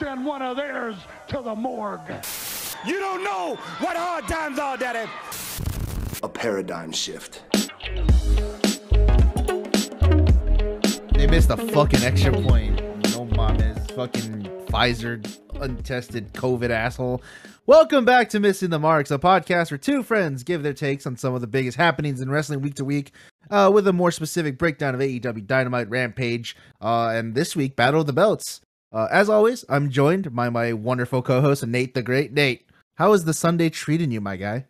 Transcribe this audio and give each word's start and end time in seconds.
send 0.00 0.24
one 0.24 0.40
of 0.40 0.56
theirs 0.56 0.96
to 1.28 1.42
the 1.42 1.54
morgue. 1.54 2.00
You 2.86 2.98
don't 2.98 3.22
know 3.22 3.56
what 3.80 3.98
hard 3.98 4.26
times 4.26 4.58
are, 4.58 4.78
Daddy. 4.78 5.10
A 6.22 6.28
paradigm 6.28 6.90
shift. 6.90 7.42
They 11.12 11.26
missed 11.26 11.50
a 11.50 11.58
fucking 11.58 12.02
extra 12.02 12.32
point. 12.32 12.80
No 13.12 13.26
mames. 13.26 13.90
Fucking 13.92 14.44
Pfizer 14.68 15.22
untested 15.60 16.32
COVID 16.32 16.70
asshole. 16.70 17.22
Welcome 17.66 18.06
back 18.06 18.30
to 18.30 18.40
Missing 18.40 18.70
the 18.70 18.78
Marks, 18.78 19.10
a 19.10 19.18
podcast 19.18 19.70
where 19.70 19.76
two 19.76 20.02
friends 20.02 20.42
give 20.44 20.62
their 20.62 20.72
takes 20.72 21.06
on 21.06 21.18
some 21.18 21.34
of 21.34 21.42
the 21.42 21.46
biggest 21.46 21.76
happenings 21.76 22.22
in 22.22 22.30
wrestling 22.30 22.62
week 22.62 22.76
to 22.76 22.86
week, 22.86 23.12
uh, 23.50 23.70
with 23.72 23.86
a 23.86 23.92
more 23.92 24.10
specific 24.10 24.56
breakdown 24.56 24.94
of 24.94 25.02
AEW 25.02 25.46
Dynamite 25.46 25.90
Rampage, 25.90 26.56
uh, 26.80 27.08
and 27.08 27.34
this 27.34 27.54
week 27.54 27.76
Battle 27.76 28.00
of 28.00 28.06
the 28.06 28.14
Belts. 28.14 28.62
Uh, 28.92 29.06
as 29.10 29.28
always, 29.28 29.64
I'm 29.68 29.90
joined 29.90 30.34
by 30.34 30.50
my 30.50 30.72
wonderful 30.72 31.22
co-host 31.22 31.64
Nate 31.64 31.94
the 31.94 32.02
Great. 32.02 32.32
Nate, 32.32 32.66
how 32.94 33.12
is 33.12 33.24
the 33.24 33.32
Sunday 33.32 33.70
treating 33.70 34.10
you, 34.10 34.20
my 34.20 34.36
guy? 34.36 34.66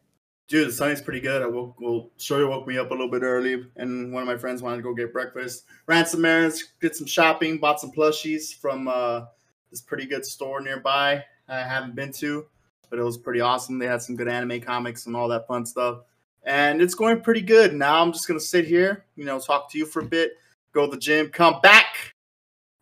Dude, 0.46 0.68
the 0.68 0.72
Sunday's 0.72 1.00
pretty 1.00 1.20
good. 1.20 1.42
I 1.42 1.46
woke 1.46 1.80
well, 1.80 2.10
woke 2.28 2.66
me 2.66 2.76
up 2.76 2.90
a 2.90 2.92
little 2.92 3.10
bit 3.10 3.22
early, 3.22 3.64
and 3.76 4.12
one 4.12 4.22
of 4.22 4.26
my 4.26 4.36
friends 4.36 4.62
wanted 4.62 4.78
to 4.78 4.82
go 4.82 4.92
get 4.92 5.12
breakfast. 5.12 5.64
Ran 5.86 6.04
some 6.04 6.24
errands, 6.24 6.72
did 6.80 6.94
some 6.94 7.06
shopping, 7.06 7.58
bought 7.58 7.80
some 7.80 7.92
plushies 7.92 8.54
from 8.54 8.88
uh, 8.88 9.22
this 9.70 9.80
pretty 9.80 10.06
good 10.06 10.26
store 10.26 10.60
nearby. 10.60 11.24
I 11.48 11.62
haven't 11.62 11.94
been 11.94 12.12
to, 12.14 12.46
but 12.90 12.98
it 12.98 13.04
was 13.04 13.16
pretty 13.16 13.40
awesome. 13.40 13.78
They 13.78 13.86
had 13.86 14.02
some 14.02 14.16
good 14.16 14.28
anime 14.28 14.60
comics 14.60 15.06
and 15.06 15.16
all 15.16 15.28
that 15.28 15.46
fun 15.46 15.64
stuff, 15.64 16.00
and 16.42 16.82
it's 16.82 16.94
going 16.94 17.22
pretty 17.22 17.42
good. 17.42 17.72
Now 17.72 18.02
I'm 18.02 18.12
just 18.12 18.28
gonna 18.28 18.40
sit 18.40 18.66
here, 18.66 19.04
you 19.16 19.24
know, 19.24 19.38
talk 19.38 19.70
to 19.70 19.78
you 19.78 19.86
for 19.86 20.00
a 20.00 20.06
bit, 20.06 20.32
go 20.72 20.84
to 20.84 20.90
the 20.90 20.98
gym, 21.00 21.28
come 21.28 21.60
back, 21.62 22.14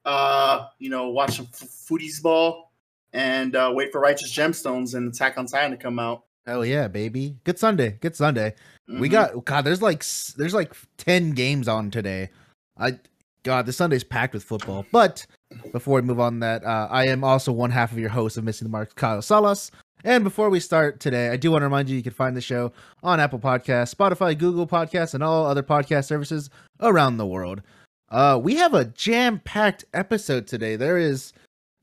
uh, 0.09 0.69
you 0.79 0.89
know, 0.91 1.09
watch 1.11 1.37
some 1.37 1.49
f- 1.53 1.61
foodies 1.69 2.23
ball, 2.23 2.71
and 3.13 3.55
uh, 3.55 3.71
wait 3.75 3.93
for 3.93 4.01
Righteous 4.01 4.35
Gemstones 4.35 4.95
and 4.95 5.13
Attack 5.13 5.37
on 5.39 5.47
Titan 5.47 5.71
to 5.73 5.77
come 5.77 5.99
out. 5.99 6.25
Hell 6.47 6.65
yeah, 6.65 6.89
baby! 6.89 7.37
Good 7.45 7.59
Sunday, 7.59 7.99
good 8.01 8.17
Sunday. 8.17 8.55
We 8.89 9.09
Mhm. 9.09 9.13
got 9.13 9.45
God. 9.45 9.65
There's 9.67 9.83
like 9.83 10.03
there's 10.37 10.55
like 10.55 10.73
ten 10.97 11.33
games 11.33 11.69
on 11.69 11.91
today. 11.91 12.31
I 12.79 12.99
God, 13.43 13.67
the 13.67 13.73
Sunday's 13.73 14.03
packed 14.05 14.33
with 14.35 14.43
football. 14.45 14.87
But 14.91 15.27
before 15.73 15.97
we 15.97 16.03
move 16.03 16.21
on, 16.21 16.41
that 16.41 16.65
uh, 16.65 16.89
I 16.91 17.07
am 17.09 17.23
also 17.23 17.53
one 17.53 17.71
half 17.71 17.93
of 17.93 17.99
your 17.99 18.09
host 18.09 18.37
of 18.39 18.45
Missing 18.45 18.67
the 18.67 18.71
Mark, 18.71 18.95
Kyle 18.95 19.21
Salas. 19.23 19.71
And 20.05 20.23
before 20.25 20.49
we 20.49 20.61
start 20.61 21.01
today, 21.01 21.29
I 21.31 21.37
do 21.37 21.51
want 21.51 21.63
to 21.63 21.67
remind 21.67 21.89
you 21.91 21.97
you 21.97 22.03
can 22.05 22.13
find 22.13 22.37
the 22.37 22.41
show 22.41 22.73
on 23.03 23.19
Apple 23.21 23.41
Podcasts, 23.41 23.93
Spotify, 23.95 24.37
Google 24.39 24.67
Podcasts, 24.67 25.13
and 25.13 25.23
all 25.25 25.45
other 25.45 25.63
podcast 25.63 26.05
services 26.07 26.51
around 26.81 27.17
the 27.17 27.27
world. 27.27 27.63
Uh, 28.11 28.41
we 28.43 28.57
have 28.57 28.75
a 28.75 28.87
jam-packed 28.87 29.85
episode 29.93 30.47
today. 30.47 30.77
There 30.77 30.97
is 30.97 31.33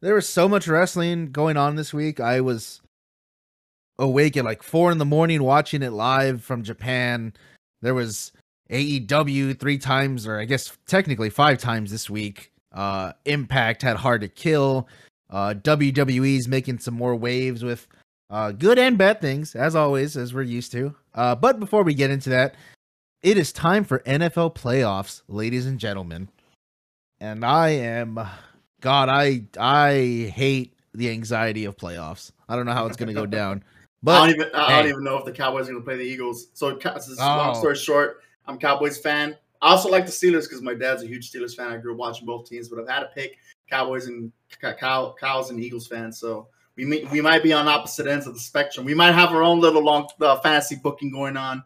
there 0.01 0.15
was 0.15 0.27
so 0.27 0.47
much 0.47 0.67
wrestling 0.67 1.31
going 1.31 1.57
on 1.57 1.75
this 1.75 1.93
week. 1.93 2.19
I 2.19 2.41
was 2.41 2.81
awake 3.97 4.35
at 4.37 4.45
like 4.45 4.63
four 4.63 4.91
in 4.91 4.97
the 4.97 5.05
morning 5.05 5.43
watching 5.43 5.81
it 5.81 5.93
live 5.93 6.43
from 6.43 6.63
Japan. 6.63 7.33
There 7.81 7.93
was 7.93 8.31
AEW 8.69 9.59
three 9.59 9.77
times, 9.77 10.27
or 10.27 10.39
I 10.39 10.45
guess 10.45 10.75
technically 10.87 11.29
five 11.29 11.59
times 11.59 11.91
this 11.91 12.09
week. 12.09 12.51
Uh, 12.73 13.13
Impact 13.25 13.83
had 13.83 13.97
Hard 13.97 14.21
to 14.21 14.27
Kill. 14.27 14.87
Uh, 15.29 15.53
WWE's 15.57 16.47
making 16.47 16.79
some 16.79 16.93
more 16.93 17.15
waves 17.15 17.63
with 17.63 17.87
uh, 18.29 18.51
good 18.51 18.77
and 18.77 18.97
bad 18.97 19.21
things, 19.21 19.55
as 19.55 19.75
always, 19.75 20.17
as 20.17 20.33
we're 20.33 20.43
used 20.43 20.71
to. 20.71 20.93
Uh, 21.13 21.35
but 21.35 21.59
before 21.59 21.83
we 21.83 21.93
get 21.93 22.11
into 22.11 22.29
that, 22.29 22.55
it 23.25 23.39
is 23.39 23.51
time 23.51 23.83
for 23.83 23.99
NFL 24.01 24.53
playoffs, 24.53 25.23
ladies 25.27 25.65
and 25.65 25.79
gentlemen. 25.79 26.29
And 27.19 27.43
I 27.43 27.69
am, 27.69 28.19
God, 28.81 29.09
I 29.09 29.41
I 29.59 30.31
hate 30.31 30.75
the 30.93 31.09
anxiety 31.09 31.65
of 31.65 31.75
playoffs. 31.75 32.31
I 32.47 32.55
don't 32.55 32.67
know 32.67 32.73
how 32.73 32.85
it's 32.85 32.95
gonna 32.95 33.13
go 33.15 33.25
down. 33.41 33.63
But 34.03 34.21
I 34.21 34.27
don't 34.27 34.35
even 34.35 34.49
I 34.53 34.71
hey. 34.71 34.81
don't 34.83 34.89
even 34.91 35.03
know 35.03 35.17
if 35.17 35.25
the 35.25 35.31
Cowboys 35.31 35.67
are 35.67 35.71
going 35.71 35.81
to 35.81 35.85
play 35.85 35.97
the 35.97 36.03
Eagles. 36.03 36.49
So, 36.53 36.77
is 36.77 37.17
long 37.17 37.55
Oh. 37.55 37.59
story 37.59 37.75
short, 37.75 38.21
I'm 38.45 38.55
a 38.55 38.57
Cowboys 38.59 38.99
fan. 38.99 39.35
I 39.63 39.69
also 39.71 39.89
like 39.89 40.05
the 40.05 40.11
Steelers 40.11 40.43
because 40.43 40.61
my 40.61 40.75
dad's 40.75 41.01
a 41.01 41.07
huge 41.07 41.31
Steelers 41.31 41.55
fan. 41.55 41.71
I 41.71 41.77
grew 41.77 41.93
up 41.93 41.97
watching 41.97 42.27
both 42.27 42.47
teams, 42.47 42.69
but 42.69 42.79
I've 42.79 42.87
had 42.87 42.99
to 42.99 43.07
pick 43.07 43.39
Cowboys 43.67 44.05
and 44.05 44.31
Cow- 44.61 44.73
Cow- 44.73 45.15
Cows 45.19 45.49
and 45.49 45.59
Eagles 45.59 45.87
fans. 45.87 46.19
So 46.19 46.49
we 46.75 46.85
may, 46.85 47.05
we 47.05 47.21
might 47.21 47.41
be 47.41 47.53
on 47.53 47.67
opposite 47.67 48.05
ends 48.05 48.27
of 48.27 48.35
the 48.35 48.39
spectrum. 48.39 48.85
We 48.85 48.93
might 48.93 49.13
have 49.13 49.31
our 49.31 49.41
own 49.41 49.59
little 49.59 49.81
long 49.83 50.07
uh, 50.21 50.39
fantasy 50.41 50.75
booking 50.75 51.09
going 51.11 51.35
on, 51.35 51.63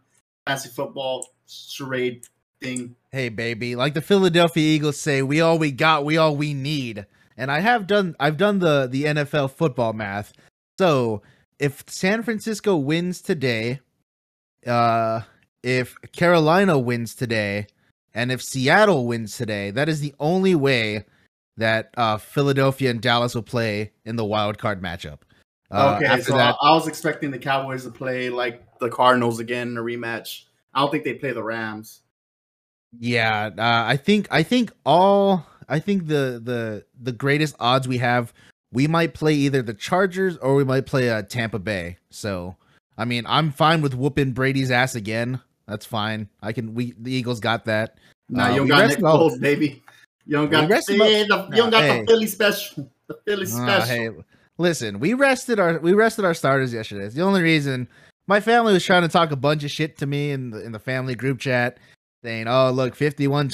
fantasy 0.47 0.69
football 0.69 1.25
charade 1.49 2.25
thing. 2.61 2.95
hey 3.11 3.29
baby 3.29 3.75
like 3.75 3.93
the 3.93 4.01
philadelphia 4.01 4.63
eagles 4.63 4.99
say 4.99 5.21
we 5.21 5.41
all 5.41 5.57
we 5.57 5.71
got 5.71 6.05
we 6.05 6.17
all 6.17 6.35
we 6.35 6.53
need 6.53 7.05
and 7.37 7.51
i 7.51 7.59
have 7.59 7.87
done 7.87 8.15
i've 8.19 8.37
done 8.37 8.59
the 8.59 8.87
the 8.91 9.05
nfl 9.05 9.49
football 9.49 9.93
math 9.93 10.33
so 10.77 11.21
if 11.57 11.83
san 11.87 12.21
francisco 12.21 12.75
wins 12.75 13.21
today 13.21 13.79
uh 14.67 15.21
if 15.63 15.95
carolina 16.11 16.77
wins 16.77 17.15
today 17.15 17.65
and 18.13 18.31
if 18.31 18.41
seattle 18.41 19.07
wins 19.07 19.37
today 19.37 19.71
that 19.71 19.87
is 19.87 20.01
the 20.01 20.13
only 20.19 20.53
way 20.55 21.05
that 21.55 21.93
uh 21.95 22.17
philadelphia 22.17 22.89
and 22.89 23.01
dallas 23.01 23.33
will 23.33 23.41
play 23.41 23.91
in 24.05 24.17
the 24.17 24.25
wild 24.25 24.57
card 24.57 24.81
matchup 24.81 25.19
uh, 25.71 25.99
okay, 26.01 26.21
so 26.21 26.33
that 26.33 26.55
I, 26.61 26.69
I 26.69 26.71
was 26.73 26.87
expecting 26.87 27.29
the 27.29 27.37
Cowboys 27.37 27.83
to 27.83 27.91
play 27.91 28.29
like 28.29 28.79
the 28.79 28.89
Cardinals 28.89 29.39
again 29.39 29.67
in 29.67 29.77
a 29.77 29.81
rematch. 29.81 30.45
I 30.73 30.81
don't 30.81 30.91
think 30.91 31.03
they 31.03 31.15
play 31.15 31.31
the 31.31 31.43
Rams. 31.43 32.01
Yeah, 32.99 33.49
uh, 33.57 33.83
I 33.87 33.97
think 33.97 34.27
I 34.31 34.43
think 34.43 34.71
all 34.85 35.45
I 35.67 35.79
think 35.79 36.07
the 36.07 36.41
the 36.43 36.85
the 37.01 37.11
greatest 37.11 37.55
odds 37.59 37.87
we 37.87 37.97
have 37.99 38.33
we 38.71 38.87
might 38.87 39.13
play 39.13 39.33
either 39.33 39.61
the 39.61 39.73
Chargers 39.73 40.37
or 40.37 40.55
we 40.55 40.63
might 40.63 40.85
play 40.85 41.09
uh, 41.09 41.21
Tampa 41.23 41.59
Bay. 41.59 41.97
So 42.09 42.55
I 42.97 43.05
mean, 43.05 43.25
I'm 43.27 43.51
fine 43.51 43.81
with 43.81 43.93
whooping 43.93 44.31
Brady's 44.33 44.71
ass 44.71 44.95
again. 44.95 45.39
That's 45.67 45.85
fine. 45.85 46.27
I 46.41 46.51
can. 46.51 46.73
We 46.73 46.93
the 46.97 47.11
Eagles 47.11 47.39
got 47.39 47.65
that. 47.65 47.97
Nah, 48.29 48.45
Uh, 48.45 48.49
you 48.49 48.55
don't 48.57 48.67
got 48.67 48.89
Nick 48.89 48.99
Foles, 48.99 49.39
baby. 49.39 49.83
You 50.25 50.33
don't 50.37 50.49
got 50.49 50.67
the, 50.67 50.75
the- 50.75 51.47
you 51.51 51.55
don't 51.57 51.69
got 51.71 51.83
Hey. 51.83 52.01
the 52.01 52.07
Philly 52.07 52.27
special. 52.27 52.89
The 53.07 53.15
Philly 53.25 53.45
special. 53.47 53.85
hey, 53.87 54.09
listen, 54.57 54.99
we 54.99 55.13
rested 55.13 55.59
our 55.59 55.79
we 55.79 55.93
rested 55.93 56.25
our 56.25 56.33
starters 56.33 56.73
yesterday. 56.73 57.05
It's 57.05 57.15
the 57.15 57.21
only 57.23 57.41
reason 57.41 57.87
my 58.29 58.39
family 58.39 58.73
was 58.73 58.85
trying 58.85 59.01
to 59.01 59.07
talk 59.07 59.31
a 59.31 59.35
bunch 59.35 59.63
of 59.63 59.71
shit 59.71 59.97
to 59.97 60.05
me 60.05 60.29
in 60.29 60.51
the 60.51 60.63
in 60.63 60.71
the 60.71 60.79
family 60.79 61.15
group 61.15 61.39
chat, 61.39 61.79
saying, 62.23 62.47
"Oh, 62.47 62.69
look, 62.69 62.95
51-26, 62.95 63.51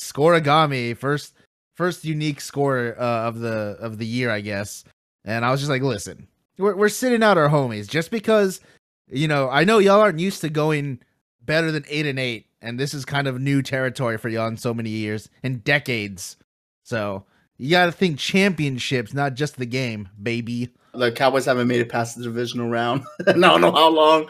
scorigami, 0.00 0.96
first 0.96 1.32
first 1.76 2.04
unique 2.04 2.40
score 2.40 2.96
uh, 2.98 3.28
of 3.28 3.38
the 3.38 3.76
of 3.80 3.98
the 3.98 4.06
year, 4.06 4.28
I 4.30 4.40
guess." 4.40 4.84
And 5.24 5.44
I 5.44 5.52
was 5.52 5.60
just 5.60 5.70
like, 5.70 5.82
"Listen, 5.82 6.26
we're 6.58 6.74
we're 6.74 6.88
sitting 6.88 7.22
out 7.22 7.38
our 7.38 7.48
homies 7.48 7.88
just 7.88 8.10
because, 8.10 8.60
you 9.08 9.28
know, 9.28 9.48
I 9.48 9.62
know 9.62 9.78
y'all 9.78 10.00
aren't 10.00 10.18
used 10.18 10.40
to 10.40 10.50
going 10.50 10.98
better 11.40 11.70
than 11.70 11.84
eight 11.88 12.06
and 12.06 12.18
eight, 12.18 12.46
and 12.60 12.80
this 12.80 12.92
is 12.92 13.04
kind 13.04 13.28
of 13.28 13.40
new 13.40 13.62
territory 13.62 14.18
for 14.18 14.28
y'all 14.28 14.48
in 14.48 14.56
so 14.56 14.74
many 14.74 14.90
years 14.90 15.30
and 15.42 15.64
decades. 15.64 16.36
So." 16.82 17.24
You 17.62 17.68
got 17.68 17.84
to 17.84 17.92
think 17.92 18.18
championships, 18.18 19.12
not 19.12 19.34
just 19.34 19.58
the 19.58 19.66
game, 19.66 20.08
baby. 20.22 20.70
The 20.92 21.12
Cowboys 21.12 21.44
haven't 21.44 21.68
made 21.68 21.80
it 21.80 21.88
past 21.88 22.16
the 22.16 22.24
divisional 22.24 22.68
round. 22.68 23.04
I 23.26 23.32
don't 23.32 23.60
know 23.60 23.72
how 23.72 23.88
long. 23.88 24.28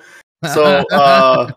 So, 0.55 0.65
uh, 0.91 1.51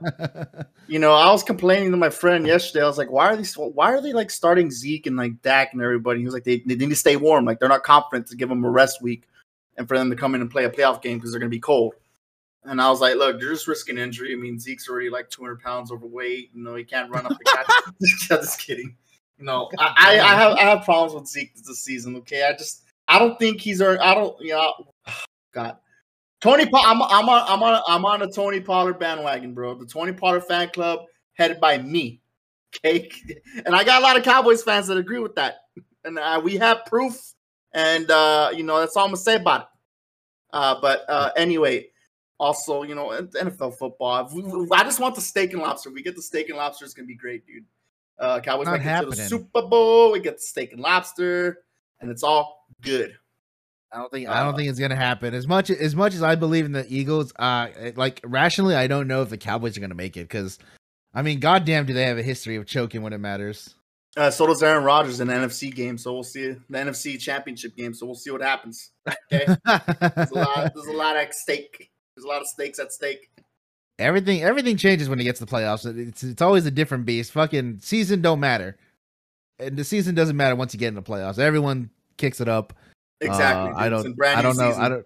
you 0.87 0.99
know, 0.99 1.13
I 1.13 1.31
was 1.31 1.43
complaining 1.43 1.91
to 1.91 1.97
my 1.97 2.09
friend 2.09 2.45
yesterday. 2.45 2.83
I 2.83 2.87
was 2.87 2.97
like, 2.97 3.11
"Why 3.11 3.27
are 3.27 3.37
these? 3.37 3.55
Why 3.55 3.93
are 3.93 4.01
they 4.01 4.11
like 4.13 4.29
starting 4.29 4.71
Zeke 4.71 5.07
and 5.07 5.15
like 5.15 5.41
Dak 5.41 5.73
and 5.73 5.81
everybody?" 5.81 6.19
He 6.19 6.25
was 6.25 6.33
like, 6.33 6.43
"They, 6.43 6.59
they 6.65 6.75
need 6.75 6.89
to 6.89 6.95
stay 6.95 7.15
warm. 7.15 7.45
Like 7.45 7.59
they're 7.59 7.69
not 7.69 7.83
confident 7.83 8.27
to 8.27 8.35
give 8.35 8.49
them 8.49 8.65
a 8.65 8.69
rest 8.69 9.01
week, 9.01 9.27
and 9.77 9.87
for 9.87 9.97
them 9.97 10.09
to 10.09 10.15
come 10.15 10.35
in 10.35 10.41
and 10.41 10.51
play 10.51 10.65
a 10.65 10.69
playoff 10.69 11.01
game 11.01 11.17
because 11.17 11.31
they're 11.31 11.39
going 11.39 11.49
to 11.49 11.55
be 11.55 11.61
cold." 11.61 11.93
And 12.65 12.81
I 12.81 12.89
was 12.89 12.99
like, 12.99 13.15
"Look, 13.15 13.39
you're 13.41 13.53
just 13.53 13.67
risking 13.67 13.97
injury. 13.97 14.33
I 14.33 14.35
mean, 14.35 14.59
Zeke's 14.59 14.89
already 14.89 15.09
like 15.09 15.29
200 15.29 15.61
pounds 15.61 15.91
overweight. 15.91 16.51
You 16.53 16.63
know, 16.63 16.75
he 16.75 16.83
can't 16.83 17.09
run 17.09 17.25
up 17.25 17.37
the 17.37 17.45
catch." 17.45 17.65
I'm 17.87 17.93
just 18.41 18.59
kidding. 18.59 18.95
You 19.39 19.45
know, 19.45 19.69
I, 19.79 19.93
I, 19.97 20.19
I 20.19 20.35
have 20.35 20.53
I 20.57 20.61
have 20.63 20.83
problems 20.83 21.13
with 21.13 21.27
Zeke 21.27 21.55
this 21.55 21.79
season. 21.79 22.17
Okay, 22.17 22.45
I 22.45 22.51
just 22.53 22.83
I 23.07 23.17
don't 23.17 23.39
think 23.39 23.61
he's 23.61 23.81
earned. 23.81 23.99
I 24.01 24.13
don't. 24.13 24.39
You 24.41 24.53
know, 24.53 24.92
God. 25.53 25.77
Tony, 26.41 26.65
Pa- 26.65 26.83
I'm 26.85 27.01
I'm 27.01 27.29
on 27.29 27.45
I'm 27.47 27.63
on 27.63 27.81
I'm 27.87 28.05
on 28.05 28.21
a 28.21 28.29
Tony 28.29 28.59
Pollard 28.59 28.99
bandwagon, 28.99 29.53
bro. 29.53 29.75
The 29.75 29.85
Tony 29.85 30.11
Pollard 30.11 30.43
fan 30.43 30.69
club 30.69 31.05
headed 31.35 31.61
by 31.61 31.77
me, 31.77 32.19
okay. 32.75 33.09
And 33.65 33.73
I 33.73 33.85
got 33.85 34.01
a 34.01 34.03
lot 34.03 34.17
of 34.17 34.23
Cowboys 34.23 34.61
fans 34.61 34.87
that 34.87 34.97
agree 34.97 35.19
with 35.19 35.35
that, 35.35 35.59
and 36.03 36.19
uh, 36.19 36.41
we 36.43 36.57
have 36.57 36.85
proof. 36.85 37.33
And 37.73 38.11
uh, 38.11 38.51
you 38.53 38.63
know 38.63 38.79
that's 38.79 38.97
all 38.97 39.05
I'm 39.05 39.11
gonna 39.11 39.17
say 39.17 39.35
about 39.37 39.61
it. 39.61 39.67
Uh, 40.51 40.81
but 40.81 41.05
uh, 41.07 41.31
anyway, 41.37 41.87
also 42.37 42.83
you 42.83 42.93
know 42.93 43.07
NFL 43.09 43.77
football. 43.77 44.29
I 44.73 44.83
just 44.83 44.99
want 44.99 45.15
the 45.15 45.21
steak 45.21 45.53
and 45.53 45.61
lobster. 45.61 45.89
We 45.89 46.03
get 46.03 46.15
the 46.15 46.21
steak 46.21 46.49
and 46.49 46.57
lobster. 46.57 46.85
It's 46.85 46.93
gonna 46.93 47.07
be 47.07 47.15
great, 47.15 47.47
dude. 47.47 47.63
Uh, 48.19 48.41
Cowboys 48.41 48.67
make 48.67 48.85
it 48.85 48.99
to 48.99 49.05
the. 49.07 49.15
Super 49.15 49.61
Bowl. 49.63 50.11
We 50.11 50.19
get 50.19 50.35
the 50.35 50.41
steak 50.41 50.73
and 50.73 50.81
lobster, 50.81 51.63
and 52.01 52.11
it's 52.11 52.21
all 52.21 52.67
good. 52.81 53.17
I 53.93 53.97
don't 53.97 54.11
think 54.11 54.27
I 54.27 54.43
don't 54.43 54.55
think 54.55 54.69
it's 54.69 54.79
gonna 54.79 54.95
happen. 54.95 55.33
As 55.33 55.47
much 55.47 55.69
as 55.69 55.95
much 55.95 56.15
as 56.15 56.23
I 56.23 56.35
believe 56.35 56.65
in 56.65 56.71
the 56.71 56.85
Eagles, 56.89 57.31
uh, 57.37 57.67
like 57.95 58.21
rationally, 58.23 58.75
I 58.75 58.87
don't 58.87 59.07
know 59.07 59.21
if 59.21 59.29
the 59.29 59.37
Cowboys 59.37 59.77
are 59.77 59.81
gonna 59.81 59.93
make 59.93 60.17
it 60.17 60.21
because, 60.21 60.57
I 61.13 61.21
mean, 61.21 61.39
goddamn, 61.39 61.85
do 61.85 61.93
they 61.93 62.05
have 62.05 62.17
a 62.17 62.23
history 62.23 62.55
of 62.55 62.65
choking 62.65 63.03
when 63.03 63.13
it 63.13 63.19
matters? 63.19 63.75
Uh, 64.15 64.29
so 64.29 64.45
does 64.47 64.61
Aaron 64.61 64.83
Rodgers 64.83 65.19
in 65.19 65.27
the 65.27 65.33
NFC 65.33 65.73
game. 65.73 65.97
So 65.97 66.13
we'll 66.13 66.23
see 66.23 66.55
the 66.69 66.77
NFC 66.77 67.19
Championship 67.19 67.75
game. 67.75 67.93
So 67.93 68.05
we'll 68.05 68.15
see 68.15 68.31
what 68.31 68.41
happens. 68.41 68.91
Okay, 69.31 69.45
there's 69.65 70.31
a 70.31 70.35
lot. 70.35 70.71
There's 70.73 70.87
a 70.87 70.93
lot 70.93 71.15
at 71.15 71.33
stake. 71.35 71.91
There's 72.15 72.25
a 72.25 72.27
lot 72.27 72.41
of 72.41 72.47
stakes 72.47 72.79
at 72.79 72.91
stake. 72.91 73.29
everything 73.99 74.43
everything 74.43 74.77
changes 74.77 75.07
when 75.09 75.19
it 75.19 75.23
gets 75.23 75.39
to 75.39 75.45
the 75.45 75.51
playoffs. 75.51 75.85
It's 75.85 76.23
it's 76.23 76.41
always 76.41 76.65
a 76.65 76.71
different 76.71 77.05
beast. 77.05 77.31
Fucking 77.31 77.79
season 77.81 78.21
don't 78.21 78.39
matter, 78.39 78.77
and 79.59 79.77
the 79.77 79.83
season 79.83 80.15
doesn't 80.15 80.37
matter 80.37 80.55
once 80.55 80.73
you 80.73 80.79
get 80.79 80.89
into 80.89 81.01
the 81.01 81.11
playoffs. 81.11 81.37
Everyone 81.37 81.89
kicks 82.17 82.41
it 82.41 82.47
up. 82.47 82.73
Exactly. 83.23 83.73
Uh, 83.73 83.77
I 83.77 83.89
don't. 83.89 84.21
I 84.23 84.41
don't 84.41 84.57
know. 84.57 84.69
season. 84.69 84.83
I 84.83 84.89
don't. 84.89 85.05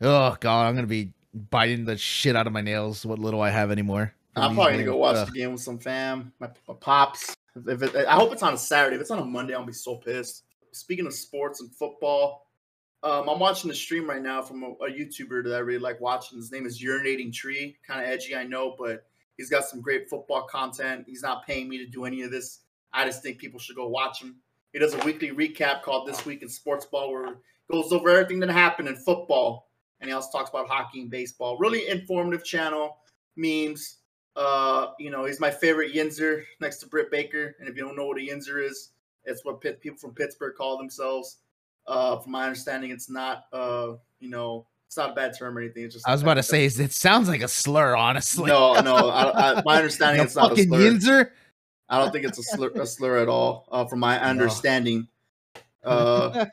Oh 0.00 0.36
god, 0.40 0.66
I'm 0.66 0.74
gonna 0.74 0.86
be 0.86 1.12
biting 1.32 1.84
the 1.84 1.96
shit 1.96 2.36
out 2.36 2.46
of 2.46 2.52
my 2.52 2.60
nails. 2.60 3.04
What 3.04 3.18
little 3.18 3.40
I 3.40 3.50
have 3.50 3.70
anymore. 3.70 4.14
I'm 4.36 4.54
probably 4.54 4.72
gonna 4.72 4.84
go 4.84 4.96
watch 4.96 5.16
Ugh. 5.16 5.28
the 5.28 5.38
game 5.38 5.52
with 5.52 5.60
some 5.60 5.78
fam, 5.78 6.32
my, 6.40 6.48
my 6.68 6.74
pops. 6.74 7.36
If 7.66 7.82
it, 7.82 7.94
I 7.94 8.14
hope 8.14 8.32
it's 8.32 8.42
on 8.42 8.54
a 8.54 8.58
Saturday. 8.58 8.96
If 8.96 9.02
it's 9.02 9.10
on 9.10 9.20
a 9.20 9.24
Monday, 9.24 9.54
I'll 9.54 9.64
be 9.64 9.72
so 9.72 9.96
pissed. 9.96 10.42
Speaking 10.72 11.06
of 11.06 11.14
sports 11.14 11.60
and 11.60 11.70
football, 11.70 12.48
um, 13.04 13.28
I'm 13.28 13.38
watching 13.38 13.70
a 13.70 13.74
stream 13.74 14.10
right 14.10 14.22
now 14.22 14.42
from 14.42 14.62
a, 14.64 14.70
a 14.84 14.90
YouTuber 14.90 15.44
that 15.44 15.54
I 15.54 15.58
really 15.58 15.78
like 15.78 16.00
watching. 16.00 16.38
His 16.38 16.50
name 16.50 16.66
is 16.66 16.82
Urinating 16.82 17.32
Tree. 17.32 17.76
Kind 17.86 18.00
of 18.00 18.08
edgy, 18.08 18.34
I 18.34 18.42
know, 18.42 18.74
but 18.76 19.04
he's 19.36 19.50
got 19.50 19.64
some 19.64 19.80
great 19.80 20.08
football 20.08 20.46
content. 20.46 21.04
He's 21.06 21.22
not 21.22 21.46
paying 21.46 21.68
me 21.68 21.78
to 21.78 21.86
do 21.86 22.06
any 22.06 22.22
of 22.22 22.32
this. 22.32 22.60
I 22.92 23.04
just 23.04 23.22
think 23.22 23.38
people 23.38 23.60
should 23.60 23.76
go 23.76 23.86
watch 23.86 24.20
him. 24.20 24.36
He 24.72 24.80
does 24.80 24.94
a 24.94 25.04
weekly 25.04 25.30
recap 25.30 25.82
called 25.82 26.08
This 26.08 26.26
Week 26.26 26.42
in 26.42 26.48
Sports 26.48 26.86
Ball, 26.86 27.12
where 27.12 27.26
he 27.28 27.34
goes 27.70 27.92
over 27.92 28.08
everything 28.10 28.40
that 28.40 28.50
happened 28.50 28.88
in 28.88 28.96
football, 28.96 29.68
and 30.00 30.08
he 30.08 30.14
also 30.14 30.30
talks 30.36 30.50
about 30.50 30.68
hockey 30.68 31.00
and 31.00 31.10
baseball. 31.10 31.56
Really 31.58 31.88
informative 31.88 32.44
channel, 32.44 32.98
memes. 33.36 33.98
Uh, 34.36 34.88
you 34.98 35.10
know, 35.10 35.24
he's 35.24 35.38
my 35.38 35.50
favorite 35.50 35.94
Yinzer 35.94 36.42
next 36.60 36.78
to 36.78 36.88
Britt 36.88 37.10
Baker. 37.10 37.54
And 37.60 37.68
if 37.68 37.76
you 37.76 37.84
don't 37.84 37.96
know 37.96 38.06
what 38.06 38.18
a 38.18 38.20
Yinzer 38.20 38.64
is, 38.64 38.90
it's 39.24 39.44
what 39.44 39.60
Pitt, 39.60 39.80
people 39.80 39.98
from 39.98 40.12
Pittsburgh 40.12 40.54
call 40.56 40.76
themselves. 40.76 41.38
Uh, 41.86 42.18
from 42.18 42.32
my 42.32 42.44
understanding, 42.44 42.90
it's 42.90 43.10
not 43.10 43.44
uh, 43.52 43.92
you 44.18 44.30
know, 44.30 44.66
it's 44.86 44.96
not 44.96 45.10
a 45.10 45.14
bad 45.14 45.36
term 45.36 45.56
or 45.56 45.60
anything. 45.60 45.84
It's 45.84 45.94
just 45.94 46.08
I 46.08 46.12
was 46.12 46.22
about 46.22 46.34
to 46.34 46.42
say, 46.42 46.64
it 46.64 46.92
sounds 46.92 47.28
like 47.28 47.42
a 47.42 47.48
slur. 47.48 47.96
Honestly, 47.96 48.46
no, 48.46 48.80
no. 48.80 49.10
I, 49.10 49.58
I, 49.58 49.62
my 49.64 49.76
understanding, 49.78 50.22
it's 50.22 50.36
not 50.36 50.52
a 50.52 50.62
slur. 50.62 50.78
Yinzer. 50.78 51.30
I 51.88 51.98
don't 51.98 52.12
think 52.12 52.24
it's 52.24 52.38
a 52.38 52.42
slur, 52.42 52.70
a 52.70 52.86
slur 52.86 53.18
at 53.18 53.28
all. 53.28 53.68
Uh, 53.70 53.84
from 53.84 54.00
my 54.00 54.18
understanding, 54.20 55.06
uh, 55.84 56.46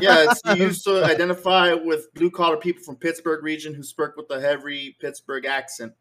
yeah, 0.00 0.26
it's 0.30 0.42
used 0.58 0.84
to 0.84 1.04
identify 1.10 1.72
with 1.74 2.12
blue 2.14 2.30
collar 2.30 2.56
people 2.56 2.82
from 2.82 2.96
Pittsburgh 2.96 3.42
region 3.42 3.74
who 3.74 3.82
spoke 3.82 4.16
with 4.16 4.30
a 4.30 4.40
heavy 4.40 4.96
Pittsburgh 5.00 5.46
accent. 5.46 5.92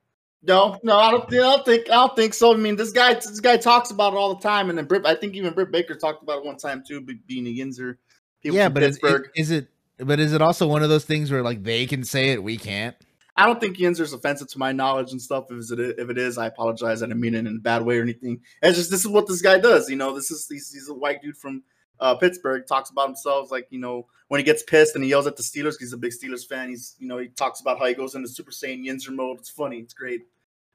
No, 0.43 0.79
no, 0.83 0.97
I 0.97 1.11
don't, 1.11 1.33
I 1.33 1.37
don't 1.37 1.65
think 1.65 1.89
I 1.89 1.95
don't 1.95 2.15
think 2.15 2.33
so. 2.33 2.53
I 2.53 2.57
mean, 2.57 2.75
this 2.75 2.91
guy 2.91 3.15
this 3.15 3.39
guy 3.39 3.57
talks 3.57 3.91
about 3.91 4.13
it 4.13 4.17
all 4.17 4.35
the 4.35 4.41
time, 4.41 4.69
and 4.69 4.77
then 4.77 4.85
Britt, 4.85 5.05
I 5.05 5.15
think 5.15 5.33
even 5.33 5.53
Britt 5.53 5.71
Baker 5.71 5.95
talked 5.95 6.21
about 6.23 6.39
it 6.39 6.45
one 6.45 6.57
time 6.57 6.83
too, 6.87 7.01
being 7.01 7.47
a 7.47 7.49
Yinzer. 7.49 7.97
People 8.41 8.57
yeah, 8.57 8.69
but 8.69 8.83
is, 8.83 8.99
Pittsburgh. 8.99 9.29
is 9.35 9.51
it? 9.51 9.67
But 9.97 10.19
is 10.19 10.33
it 10.33 10.41
also 10.41 10.67
one 10.67 10.83
of 10.83 10.89
those 10.89 11.05
things 11.05 11.31
where 11.31 11.41
like 11.41 11.63
they 11.63 11.87
can 11.87 12.03
say 12.03 12.29
it, 12.29 12.43
we 12.43 12.57
can't? 12.57 12.95
I 13.37 13.45
don't 13.45 13.59
think 13.59 13.77
Yinzer's 13.77 14.13
offensive 14.13 14.47
to 14.49 14.57
my 14.57 14.71
knowledge 14.71 15.11
and 15.11 15.21
stuff. 15.21 15.45
If 15.51 15.71
it 15.71 15.99
if 15.99 16.09
it 16.09 16.17
is, 16.17 16.39
I 16.39 16.47
apologize. 16.47 17.03
I 17.03 17.05
didn't 17.05 17.21
mean 17.21 17.35
it 17.35 17.45
in 17.45 17.47
a 17.47 17.59
bad 17.59 17.83
way 17.83 17.99
or 17.99 18.01
anything. 18.01 18.41
It's 18.63 18.77
just 18.77 18.89
this 18.89 19.01
is 19.01 19.07
what 19.07 19.27
this 19.27 19.41
guy 19.41 19.59
does. 19.59 19.89
You 19.89 19.95
know, 19.95 20.15
this 20.15 20.31
is 20.31 20.47
he's, 20.49 20.73
he's 20.73 20.89
a 20.89 20.93
white 20.93 21.21
dude 21.21 21.37
from 21.37 21.61
uh, 21.99 22.15
Pittsburgh. 22.15 22.65
Talks 22.67 22.89
about 22.89 23.07
himself 23.07 23.51
like 23.51 23.67
you 23.69 23.79
know 23.79 24.07
when 24.29 24.39
he 24.39 24.43
gets 24.43 24.63
pissed 24.63 24.95
and 24.95 25.03
he 25.03 25.11
yells 25.11 25.27
at 25.27 25.37
the 25.37 25.43
Steelers. 25.43 25.75
He's 25.79 25.93
a 25.93 25.97
big 25.97 26.11
Steelers 26.11 26.47
fan. 26.47 26.69
He's 26.69 26.95
you 26.97 27.07
know 27.07 27.19
he 27.19 27.27
talks 27.27 27.61
about 27.61 27.77
how 27.77 27.85
he 27.85 27.93
goes 27.93 28.15
into 28.15 28.27
Super 28.27 28.51
Saiyan 28.51 28.83
Yinzer 28.83 29.13
mode. 29.13 29.37
It's 29.37 29.51
funny. 29.51 29.77
It's 29.79 29.93
great. 29.93 30.23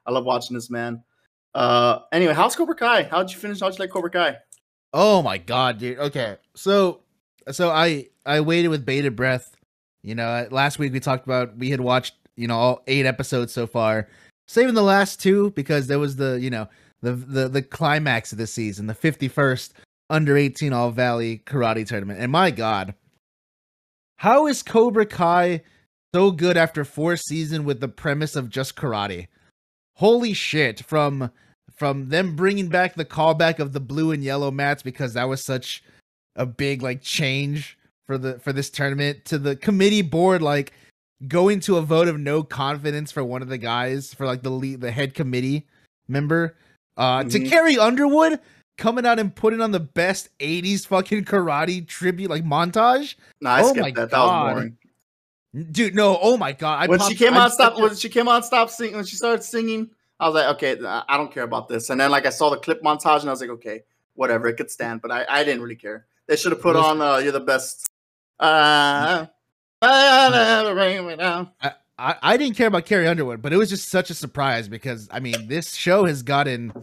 I 0.05 0.11
love 0.11 0.23
watching 0.23 0.55
this 0.55 0.69
man. 0.69 1.03
Uh, 1.53 1.99
anyway, 2.13 2.33
how's 2.33 2.55
Cobra 2.55 2.75
Kai? 2.75 3.03
How'd 3.03 3.29
you 3.31 3.37
finish? 3.37 3.59
How'd 3.59 3.73
you 3.73 3.79
like 3.79 3.91
Cobra 3.91 4.09
Kai? 4.09 4.37
Oh 4.93 5.21
my 5.21 5.37
god, 5.37 5.79
dude. 5.79 5.99
Okay, 5.99 6.37
so 6.55 7.01
so 7.51 7.69
I 7.71 8.07
I 8.25 8.39
waited 8.39 8.69
with 8.69 8.85
bated 8.85 9.17
breath. 9.17 9.55
You 10.01 10.15
know, 10.15 10.47
last 10.51 10.79
week 10.79 10.93
we 10.93 10.99
talked 10.99 11.25
about 11.25 11.57
we 11.57 11.69
had 11.69 11.81
watched 11.81 12.15
you 12.35 12.47
know 12.47 12.57
all 12.57 12.83
eight 12.87 13.05
episodes 13.05 13.53
so 13.53 13.67
far, 13.67 14.07
saving 14.47 14.75
the 14.75 14.83
last 14.83 15.21
two 15.21 15.51
because 15.51 15.87
there 15.87 15.99
was 15.99 16.15
the 16.15 16.39
you 16.39 16.49
know 16.49 16.67
the 17.01 17.13
the 17.13 17.49
the 17.49 17.61
climax 17.61 18.31
of 18.31 18.37
the 18.37 18.47
season, 18.47 18.87
the 18.87 18.93
fifty 18.93 19.27
first 19.27 19.73
under 20.09 20.37
eighteen 20.37 20.73
All 20.73 20.91
Valley 20.91 21.43
Karate 21.45 21.87
Tournament, 21.87 22.19
and 22.19 22.31
my 22.31 22.51
god, 22.51 22.93
how 24.17 24.47
is 24.47 24.63
Cobra 24.63 25.05
Kai 25.05 25.61
so 26.13 26.31
good 26.31 26.57
after 26.57 26.85
four 26.85 27.17
season 27.17 27.65
with 27.65 27.79
the 27.79 27.87
premise 27.87 28.35
of 28.35 28.49
just 28.49 28.75
karate? 28.75 29.27
Holy 29.95 30.33
shit! 30.33 30.83
From 30.83 31.31
from 31.75 32.09
them 32.09 32.35
bringing 32.35 32.67
back 32.67 32.95
the 32.95 33.05
callback 33.05 33.59
of 33.59 33.73
the 33.73 33.79
blue 33.79 34.11
and 34.11 34.23
yellow 34.23 34.51
mats 34.51 34.83
because 34.83 35.13
that 35.13 35.27
was 35.27 35.43
such 35.43 35.83
a 36.35 36.45
big 36.45 36.81
like 36.81 37.01
change 37.01 37.77
for 38.05 38.17
the 38.17 38.39
for 38.39 38.53
this 38.53 38.69
tournament 38.69 39.25
to 39.25 39.37
the 39.37 39.55
committee 39.55 40.01
board 40.01 40.41
like 40.41 40.73
going 41.27 41.59
to 41.61 41.77
a 41.77 41.81
vote 41.81 42.07
of 42.07 42.19
no 42.19 42.43
confidence 42.43 43.11
for 43.11 43.23
one 43.23 43.41
of 43.41 43.47
the 43.47 43.57
guys 43.57 44.13
for 44.13 44.25
like 44.25 44.41
the 44.43 44.49
lead 44.49 44.81
the 44.81 44.91
head 44.91 45.13
committee 45.13 45.65
member 46.07 46.55
uh 46.97 47.23
to 47.23 47.39
Mhm. 47.39 47.49
Carrie 47.49 47.77
Underwood 47.77 48.39
coming 48.77 49.05
out 49.05 49.19
and 49.19 49.33
putting 49.35 49.61
on 49.61 49.71
the 49.71 49.79
best 49.79 50.29
80s 50.39 50.85
fucking 50.85 51.23
karate 51.25 51.87
tribute 51.87 52.29
like 52.29 52.43
montage 52.43 53.15
Nah, 53.39 53.53
I 53.55 53.61
Oh 53.63 53.73
my 53.73 53.91
that. 53.91 53.95
That 53.95 54.09
God. 54.11 54.43
was 54.45 54.53
boring. 54.53 54.77
dude 55.71 55.95
no 55.95 56.17
oh 56.21 56.35
my 56.37 56.51
god 56.51 56.83
I 56.83 56.87
when 56.87 56.99
she 56.99 57.15
came 57.15 57.33
I'm 57.33 57.41
out, 57.41 57.53
stop. 57.53 57.77
When 57.79 57.95
she 57.95 58.09
came 58.09 58.27
out, 58.27 58.45
stop 58.45 58.69
singing. 58.69 58.95
When 58.95 59.05
she 59.05 59.15
started 59.15 59.43
singing, 59.43 59.89
I 60.19 60.27
was 60.27 60.35
like, 60.35 60.55
okay, 60.55 60.77
I 60.85 61.03
I 61.07 61.17
don't 61.17 61.31
care 61.33 61.43
about 61.43 61.67
this. 61.67 61.89
And 61.89 61.99
then 62.01 62.09
like 62.11 62.25
I 62.25 62.29
saw 62.31 62.49
the 62.49 62.57
clip 62.57 62.81
montage, 62.81 63.21
and 63.21 63.29
I 63.29 63.31
was 63.31 63.41
like, 63.41 63.49
okay, 63.51 63.83
whatever, 64.15 64.47
it 64.47 64.57
could 64.57 64.71
stand. 64.71 65.01
But 65.01 65.11
I, 65.11 65.25
I 65.29 65.43
didn't 65.43 65.61
really 65.61 65.75
care. 65.75 66.05
They 66.27 66.35
should 66.35 66.51
have 66.53 66.61
put 66.61 66.75
on 66.75 67.01
uh, 67.01 67.17
"You're 67.17 67.31
the 67.33 67.39
Best." 67.39 67.85
Uh, 68.39 69.25
I 69.89 70.73
bring 70.73 71.07
me 71.07 71.15
down. 71.15 71.49
I, 71.97 72.15
I 72.21 72.37
didn't 72.37 72.55
care 72.55 72.67
about 72.67 72.85
Carrie 72.85 73.07
Underwood, 73.07 73.41
but 73.41 73.53
it 73.53 73.57
was 73.57 73.69
just 73.69 73.89
such 73.89 74.09
a 74.09 74.13
surprise 74.13 74.67
because 74.67 75.07
I 75.11 75.19
mean 75.19 75.47
this 75.47 75.75
show 75.75 76.05
has 76.05 76.23
gotten 76.23 76.73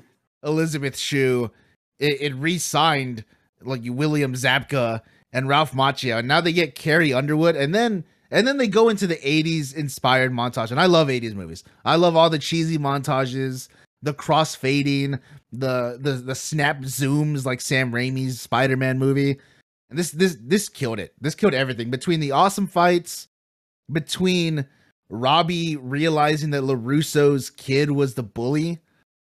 Elizabeth 0.43 0.97
Shue, 0.97 1.51
it, 1.99 2.21
it 2.21 2.35
re-signed 2.35 3.25
like 3.63 3.83
William 3.85 4.35
Zabka 4.35 5.03
and 5.33 5.49
Ralph 5.49 5.73
Macchio, 5.73 6.19
and 6.19 6.29
now 6.29 6.41
they 6.41 6.53
get 6.53 6.75
Carrie 6.75 7.13
Underwood, 7.13 7.57
and 7.57 7.75
then 7.75 8.05
and 8.31 8.47
then 8.47 8.59
they 8.59 8.69
go 8.69 8.89
into 8.89 9.07
the 9.07 9.17
'80s 9.17 9.75
inspired 9.75 10.33
montage, 10.33 10.71
and 10.71 10.81
I 10.81 10.87
love 10.87 11.09
'80s 11.09 11.35
movies. 11.35 11.65
I 11.85 11.97
love 11.97 12.17
all 12.17 12.31
the 12.31 12.39
cheesy 12.39 12.79
montages, 12.79 13.69
the 14.03 14.15
cross 14.15 14.55
fading, 14.55 15.19
the 15.53 15.99
the 16.01 16.13
the 16.13 16.35
snap 16.35 16.81
zooms 16.81 17.45
like 17.45 17.61
Sam 17.61 17.93
Raimi's 17.93 18.41
Spider-Man 18.41 18.99
movie, 18.99 19.39
and 19.91 19.99
this 19.99 20.13
this 20.13 20.37
this 20.41 20.69
killed 20.69 21.01
it. 21.01 21.13
This 21.21 21.35
killed 21.35 21.55
everything 21.55 21.91
between 21.91 22.21
the 22.21 22.31
awesome 22.31 22.67
fights, 22.67 23.29
between 23.93 24.67
Robbie 25.11 25.77
realizing 25.77 26.51
that 26.51 26.63
LaRusso's 26.63 27.51
kid 27.51 27.91
was 27.91 28.15
the 28.15 28.23
bully 28.23 28.79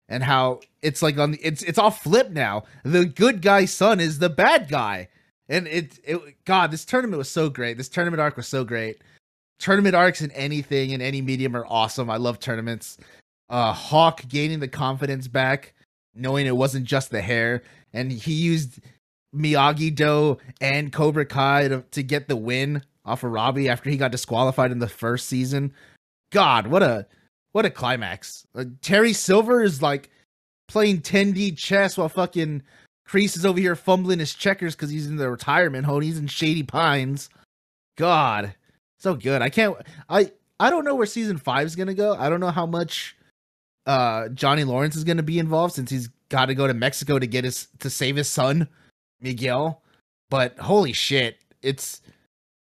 and 0.07 0.23
how 0.23 0.59
it's 0.81 1.01
like 1.01 1.17
on 1.17 1.31
the 1.31 1.39
it's 1.39 1.63
it's 1.63 1.79
all 1.79 1.89
flipped 1.89 2.31
now. 2.31 2.63
The 2.83 3.05
good 3.05 3.41
guy's 3.41 3.71
son 3.71 3.99
is 3.99 4.19
the 4.19 4.29
bad 4.29 4.69
guy. 4.69 5.09
And 5.49 5.67
it 5.67 5.99
it 6.03 6.19
God, 6.45 6.71
this 6.71 6.85
tournament 6.85 7.17
was 7.17 7.29
so 7.29 7.49
great. 7.49 7.77
This 7.77 7.89
tournament 7.89 8.21
arc 8.21 8.37
was 8.37 8.47
so 8.47 8.63
great. 8.63 9.01
Tournament 9.57 9.95
arcs 9.95 10.21
in 10.21 10.31
anything 10.31 10.91
in 10.91 11.01
any 11.01 11.21
medium 11.21 11.55
are 11.55 11.65
awesome. 11.67 12.09
I 12.09 12.17
love 12.17 12.39
tournaments. 12.39 12.97
Uh 13.49 13.73
Hawk 13.73 14.27
gaining 14.27 14.59
the 14.59 14.67
confidence 14.67 15.27
back, 15.27 15.73
knowing 16.13 16.45
it 16.45 16.55
wasn't 16.55 16.85
just 16.85 17.09
the 17.09 17.21
hair, 17.21 17.63
and 17.93 18.11
he 18.11 18.33
used 18.33 18.79
Miyagi 19.35 19.93
Do 19.93 20.37
and 20.59 20.91
Cobra 20.91 21.25
Kai 21.25 21.67
to, 21.69 21.83
to 21.91 22.03
get 22.03 22.27
the 22.27 22.35
win 22.35 22.83
off 23.05 23.23
of 23.23 23.31
Robbie 23.31 23.69
after 23.69 23.89
he 23.89 23.97
got 23.97 24.11
disqualified 24.11 24.71
in 24.71 24.79
the 24.79 24.87
first 24.87 25.27
season. 25.27 25.73
God, 26.31 26.67
what 26.67 26.83
a 26.83 27.05
what 27.51 27.65
a 27.65 27.69
climax! 27.69 28.45
Uh, 28.55 28.65
Terry 28.81 29.13
Silver 29.13 29.63
is 29.63 29.81
like 29.81 30.09
playing 30.67 31.01
10D 31.01 31.57
chess 31.57 31.97
while 31.97 32.09
fucking 32.09 32.63
Kreese 33.07 33.35
is 33.35 33.45
over 33.45 33.59
here 33.59 33.75
fumbling 33.75 34.19
his 34.19 34.33
checkers 34.33 34.75
because 34.75 34.89
he's 34.89 35.07
in 35.07 35.17
the 35.17 35.29
retirement 35.29 35.85
home. 35.85 36.01
He's 36.01 36.17
in 36.17 36.27
Shady 36.27 36.63
Pines. 36.63 37.29
God, 37.97 38.55
so 38.99 39.15
good. 39.15 39.41
I 39.41 39.49
can't. 39.49 39.75
I 40.09 40.31
I 40.59 40.69
don't 40.69 40.85
know 40.85 40.95
where 40.95 41.05
season 41.05 41.37
five 41.37 41.67
is 41.67 41.75
gonna 41.75 41.93
go. 41.93 42.15
I 42.15 42.29
don't 42.29 42.39
know 42.39 42.51
how 42.51 42.65
much 42.65 43.15
uh 43.85 44.29
Johnny 44.29 44.63
Lawrence 44.63 44.95
is 44.95 45.03
gonna 45.03 45.23
be 45.23 45.39
involved 45.39 45.73
since 45.73 45.89
he's 45.89 46.09
got 46.29 46.45
to 46.45 46.55
go 46.55 46.65
to 46.65 46.73
Mexico 46.73 47.19
to 47.19 47.27
get 47.27 47.43
his 47.43 47.67
to 47.79 47.89
save 47.89 48.15
his 48.15 48.29
son 48.29 48.69
Miguel. 49.21 49.81
But 50.29 50.57
holy 50.57 50.93
shit, 50.93 51.37
it's 51.61 52.01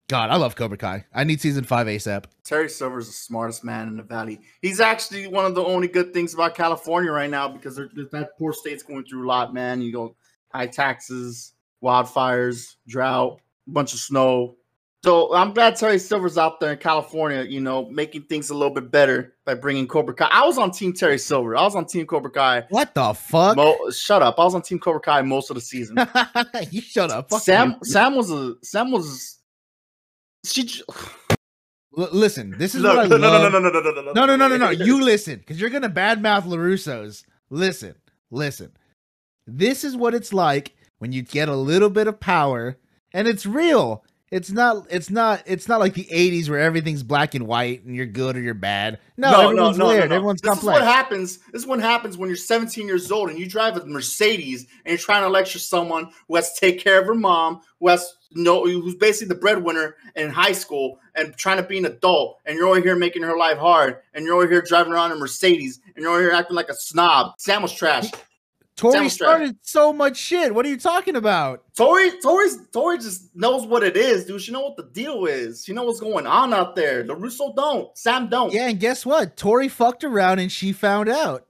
God. 0.08 0.30
I 0.30 0.36
love 0.36 0.56
Cobra 0.56 0.76
Kai. 0.76 1.04
I 1.14 1.24
need 1.24 1.40
season 1.40 1.62
five 1.62 1.86
ASAP. 1.86 2.24
Terry 2.44 2.68
Silver's 2.68 3.06
the 3.06 3.12
smartest 3.12 3.62
man 3.64 3.86
in 3.86 3.96
the 3.96 4.02
valley. 4.02 4.40
He's 4.60 4.80
actually 4.80 5.28
one 5.28 5.44
of 5.44 5.54
the 5.54 5.62
only 5.62 5.86
good 5.86 6.12
things 6.12 6.34
about 6.34 6.56
California 6.56 7.12
right 7.12 7.30
now 7.30 7.46
because 7.46 7.76
that 7.76 8.30
poor 8.36 8.52
state's 8.52 8.82
going 8.82 9.04
through 9.04 9.24
a 9.24 9.28
lot, 9.28 9.54
man. 9.54 9.80
You 9.80 9.92
go 9.92 10.16
high 10.52 10.66
taxes, 10.66 11.52
wildfires, 11.82 12.74
drought, 12.88 13.40
bunch 13.68 13.94
of 13.94 14.00
snow. 14.00 14.56
So 15.02 15.35
I'm 15.35 15.54
glad 15.54 15.76
Terry 15.76 15.99
Silver's 15.99 16.37
out 16.37 16.61
there 16.61 16.73
in 16.73 16.78
California, 16.78 17.42
you 17.45 17.61
know, 17.61 17.88
making 17.90 18.25
things 18.25 18.50
a 18.50 18.54
little 18.54 18.75
bit 18.75 18.90
better 18.90 19.35
by 19.47 19.54
bringing 19.54 19.88
Cobra 19.88 20.14
Kai. 20.14 20.28
I 20.30 20.45
was 20.45 20.59
on 20.59 20.73
Team 20.73 20.92
Terry 20.92 21.16
Silver. 21.19 21.57
I 21.57 21.62
was 21.62 21.75
on 21.75 21.87
Team 21.87 22.07
Cobra 22.07 22.30
Kai. 22.30 22.66
What 22.69 22.95
the 22.95 23.14
fuck? 23.14 23.57
Mo- 23.57 23.90
shut 23.90 24.21
up. 24.21 24.38
I 24.38 24.45
was 24.45 24.54
on 24.54 24.61
Team 24.61 24.78
Cobra 24.78 25.00
Kai 25.00 25.23
most 25.23 25.49
of 25.50 25.54
the 25.54 25.61
season. 25.62 25.97
you 26.71 26.83
shut 26.83 27.11
up. 27.11 27.30
Fuck 27.30 27.40
Sam 27.40 27.71
you. 27.71 27.76
Sam 27.90 28.14
was 28.14 28.30
a 28.30 28.54
Sam 28.62 28.90
was 28.90 29.38
she 30.45 30.64
j- 30.64 30.83
L- 31.99 32.09
listen, 32.12 32.54
this 32.59 32.75
is 32.75 32.83
Look, 32.83 32.95
what 32.97 33.07
I 33.07 33.09
no, 33.09 33.16
no, 33.16 33.30
love. 33.30 33.52
no, 33.52 33.59
no, 33.59 33.71
no, 33.71 33.80
no, 33.80 33.90
no, 33.90 34.02
no, 34.02 34.12
No, 34.12 34.26
no, 34.26 34.37
no, 34.37 34.49
no, 34.49 34.57
no. 34.59 34.71
You 34.71 35.02
listen, 35.02 35.38
because 35.38 35.59
you're 35.59 35.71
gonna 35.71 35.88
badmouth 35.88 36.42
Larusso's. 36.45 37.25
Listen, 37.49 37.95
listen. 38.30 38.71
This 39.47 39.83
is 39.83 39.97
what 39.97 40.12
it's 40.14 40.35
like 40.35 40.76
when 40.99 41.11
you 41.12 41.23
get 41.23 41.49
a 41.49 41.57
little 41.57 41.88
bit 41.90 42.07
of 42.07 42.21
power, 42.21 42.76
and 43.14 43.26
it's 43.26 43.47
real. 43.47 44.04
It's 44.30 44.50
not. 44.50 44.87
It's 44.90 45.10
not. 45.10 45.42
It's 45.46 45.66
not 45.66 45.80
like 45.80 45.94
the 45.94 46.06
'80s 46.10 46.49
where 46.49 46.60
everything's 46.60 47.02
black 47.02 47.34
and 47.34 47.49
white 47.49 47.84
and 47.84 47.96
you're 47.96 48.06
good 48.06 48.37
or 48.37 48.40
you're 48.40 48.54
bad. 48.54 49.00
No, 49.16 49.40
everyone's 49.40 49.78
layered. 49.78 50.12
Everyone's 50.12 50.40
this 50.40 50.50
complex. 50.50 50.78
is 50.78 50.80
what 50.82 50.94
happens. 50.94 51.38
This 51.52 51.62
is 51.62 51.66
what 51.66 51.80
happens 51.80 52.16
when 52.16 52.28
you're 52.28 52.37
17 52.37 52.87
years 52.87 53.10
old 53.10 53.28
and 53.30 53.38
you 53.38 53.49
drive 53.49 53.76
a 53.76 53.84
Mercedes 53.84 54.66
and 54.84 54.92
you're 54.92 54.99
trying 54.99 55.22
to 55.22 55.28
lecture 55.28 55.58
someone 55.58 56.10
who 56.28 56.37
has 56.37 56.52
to 56.52 56.60
take 56.60 56.80
care 56.80 57.00
of 57.00 57.06
her 57.06 57.14
mom, 57.14 57.60
who 57.80 57.88
has 57.88 58.14
no, 58.32 58.64
who's 58.64 58.94
basically 58.94 59.34
the 59.34 59.40
breadwinner 59.40 59.96
in 60.14 60.30
high 60.30 60.52
school 60.52 61.00
and 61.16 61.37
trying 61.37 61.56
to 61.56 61.64
be 61.64 61.78
an 61.78 61.87
adult, 61.87 62.38
and 62.46 62.56
you're 62.56 62.68
over 62.68 62.80
here 62.80 62.94
making 62.94 63.22
her 63.22 63.37
life 63.37 63.58
hard, 63.58 63.99
and 64.14 64.25
you're 64.25 64.37
over 64.37 64.49
here 64.49 64.62
driving 64.62 64.92
around 64.92 65.10
in 65.10 65.16
a 65.16 65.20
Mercedes, 65.20 65.80
and 65.94 66.02
you're 66.02 66.12
over 66.12 66.22
here 66.22 66.30
acting 66.30 66.54
like 66.54 66.68
a 66.68 66.75
snob. 66.75 67.34
Sam 67.38 67.62
was 67.62 67.72
trash. 67.72 68.10
Tori 68.80 69.08
started 69.10 69.56
so 69.62 69.92
much 69.92 70.16
shit. 70.16 70.54
What 70.54 70.64
are 70.64 70.68
you 70.70 70.78
talking 70.78 71.16
about? 71.16 71.62
Tori, 71.76 72.10
Tori's, 72.22 72.56
Tori 72.72 72.96
just 72.99 73.34
knows 73.37 73.66
what 73.66 73.82
it 73.82 73.96
is, 73.96 74.25
dude. 74.25 74.40
She 74.40 74.52
know 74.52 74.60
what 74.62 74.76
the 74.76 74.84
deal 74.84 75.26
is. 75.26 75.64
She 75.64 75.72
know 75.72 75.82
what's 75.84 76.00
going 76.00 76.26
on 76.26 76.54
out 76.54 76.75
there. 76.76 77.04
LaRusso 77.04 77.54
don't. 77.54 77.96
Sam 77.96 78.28
don't. 78.28 78.52
Yeah, 78.52 78.68
and 78.68 78.80
guess 78.80 79.04
what? 79.04 79.37
Tori 79.37 79.68
fucked 79.68 80.02
around 80.04 80.38
and 80.38 80.50
she 80.50 80.72
found 80.72 81.08
out. 81.10 81.46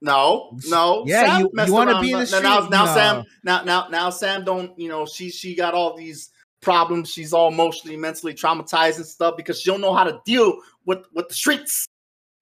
No, 0.00 0.58
no. 0.66 1.04
Yeah, 1.06 1.26
Sam 1.26 1.40
you- 1.42 1.64
you 1.64 1.72
wanna 1.72 2.00
be 2.00 2.10
in 2.10 2.18
the 2.18 2.40
now, 2.42 2.60
now, 2.60 2.68
now 2.68 2.84
No. 2.86 2.94
Sam, 2.94 3.24
now, 3.44 3.62
now, 3.62 3.86
now 3.88 4.10
Sam 4.10 4.44
don't. 4.44 4.76
You 4.76 4.88
know, 4.88 5.06
she 5.06 5.30
she 5.30 5.54
got 5.54 5.74
all 5.74 5.96
these 5.96 6.30
problems. 6.60 7.08
She's 7.10 7.32
all 7.32 7.48
emotionally, 7.48 7.96
mentally 7.96 8.34
traumatized 8.34 8.96
and 8.96 9.06
stuff 9.06 9.36
because 9.36 9.60
she 9.60 9.70
don't 9.70 9.80
know 9.80 9.94
how 9.94 10.02
to 10.02 10.20
deal 10.26 10.58
with 10.86 11.04
with 11.14 11.28
the 11.28 11.34
streets 11.34 11.86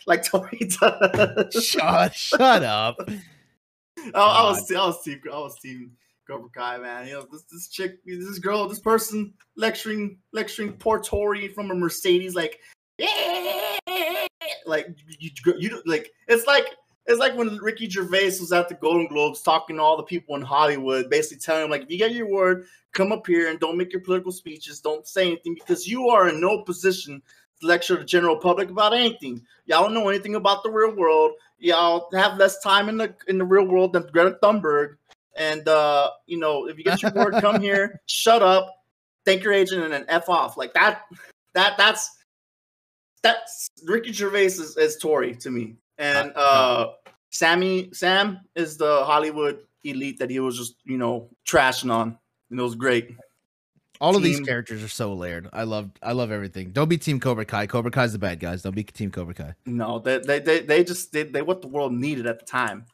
like 0.06 0.25
Tori 0.30 0.70
does. 0.80 1.62
Shut, 1.62 2.14
shut 2.14 2.62
up. 2.62 2.97
I, 4.14 4.21
I 4.21 4.49
was, 4.49 4.71
I 4.71 4.87
was 4.87 5.02
team, 5.02 5.21
I 5.33 5.38
was 5.38 5.59
team 5.59 5.92
Cobra 6.26 6.49
Kai, 6.50 6.78
man. 6.78 7.07
You 7.07 7.14
know, 7.14 7.26
this 7.30 7.42
this 7.50 7.69
chick, 7.69 8.04
this 8.04 8.38
girl, 8.38 8.69
this 8.69 8.78
person 8.78 9.33
lecturing 9.57 10.19
lecturing 10.33 10.73
poor 10.75 11.00
Tori 11.00 11.49
from 11.49 11.71
a 11.71 11.75
Mercedes, 11.75 12.35
like, 12.35 12.61
like 14.66 14.88
you, 15.19 15.30
you, 15.45 15.54
you 15.59 15.83
like 15.87 16.11
it's 16.28 16.47
like 16.47 16.66
it's 17.07 17.19
like 17.19 17.37
when 17.37 17.57
Ricky 17.57 17.88
Gervais 17.88 18.38
was 18.38 18.52
at 18.52 18.69
the 18.69 18.75
Golden 18.75 19.09
Globes 19.09 19.42
talking 19.42 19.76
to 19.76 19.83
all 19.83 19.97
the 19.97 20.02
people 20.02 20.37
in 20.37 20.42
Hollywood, 20.42 21.11
basically 21.11 21.38
telling 21.38 21.62
them 21.62 21.71
like, 21.71 21.83
if 21.83 21.90
you 21.90 21.99
get 21.99 22.12
your 22.12 22.28
word, 22.28 22.66
come 22.92 23.11
up 23.11 23.26
here 23.26 23.50
and 23.50 23.59
don't 23.59 23.76
make 23.76 23.92
your 23.92 24.02
political 24.02 24.33
speeches, 24.33 24.80
don't 24.80 25.07
say 25.07 25.26
anything 25.26 25.54
because 25.54 25.88
you 25.88 26.09
are 26.09 26.28
in 26.28 26.40
no 26.40 26.62
position 26.62 27.23
lecture 27.62 27.97
the 27.97 28.05
general 28.05 28.37
public 28.37 28.71
about 28.71 28.95
anything. 28.95 29.43
Y'all 29.67 29.85
don't 29.85 29.95
know 29.95 30.09
anything 30.09 30.35
about 30.35 30.62
the 30.62 30.71
real 30.71 30.95
world. 30.95 31.33
Y'all 31.59 32.09
have 32.14 32.38
less 32.38 32.61
time 32.61 32.88
in 32.88 32.97
the 32.97 33.14
in 33.29 33.38
the 33.38 33.45
real 33.45 33.64
world 33.64 33.93
than 33.93 34.07
Greta 34.12 34.38
Thunberg. 34.43 34.97
And 35.37 35.69
uh, 35.69 36.11
you 36.26 36.38
know, 36.38 36.67
if 36.67 36.79
you 36.79 36.85
get 36.85 37.02
your 37.02 37.12
word, 37.12 37.35
come 37.40 37.61
here, 37.62 38.00
shut 38.07 38.43
up, 38.43 38.85
thank 39.25 39.43
your 39.43 39.52
agent, 39.52 39.85
and 39.85 39.93
then 39.93 40.05
f 40.09 40.29
off. 40.29 40.57
Like 40.57 40.75
that. 40.75 41.02
That 41.55 41.76
that's 41.76 42.11
that's 43.23 43.69
Ricky 43.85 44.12
Gervais 44.12 44.47
is, 44.47 44.76
is 44.76 44.97
Tori 44.97 45.35
to 45.37 45.50
me, 45.50 45.76
and 45.99 46.33
uh, 46.37 46.88
Sammy 47.31 47.90
Sam 47.93 48.40
is 48.55 48.76
the 48.76 49.05
Hollywood 49.05 49.61
elite 49.85 50.19
that 50.19 50.31
he 50.31 50.40
was 50.40 50.57
just 50.57 50.76
you 50.85 50.99
know 50.99 51.29
trashing 51.47 51.93
on, 51.93 52.19
and 52.50 52.61
it 52.61 52.62
was 52.62 52.75
great. 52.75 53.11
All 54.00 54.16
of 54.16 54.23
these 54.23 54.40
characters 54.40 54.83
are 54.83 54.88
so 54.88 55.12
layered. 55.12 55.49
I 55.52 55.64
love 55.64 55.90
I 56.02 56.12
love 56.12 56.30
everything. 56.30 56.71
Don't 56.71 56.88
be 56.88 56.97
Team 56.97 57.21
Cobra 57.21 57.45
Kai. 57.45 57.66
Cobra 57.66 57.90
Kai's 57.90 58.12
the 58.12 58.19
bad 58.19 58.40
guys. 58.40 58.62
Don't 58.62 58.75
be 58.75 58.83
Team 58.83 59.11
Cobra 59.11 59.35
Kai. 59.35 59.54
No, 59.66 59.99
they 59.99 60.19
they 60.19 60.38
they, 60.38 60.61
they 60.61 60.85
just 60.85 61.12
they, 61.12 61.25
they 61.25 61.42
what 61.42 61.61
the 61.61 61.69
world 61.69 61.92
needed 61.92 62.26
at 62.26 62.38
the 62.38 62.47
time. 62.47 62.87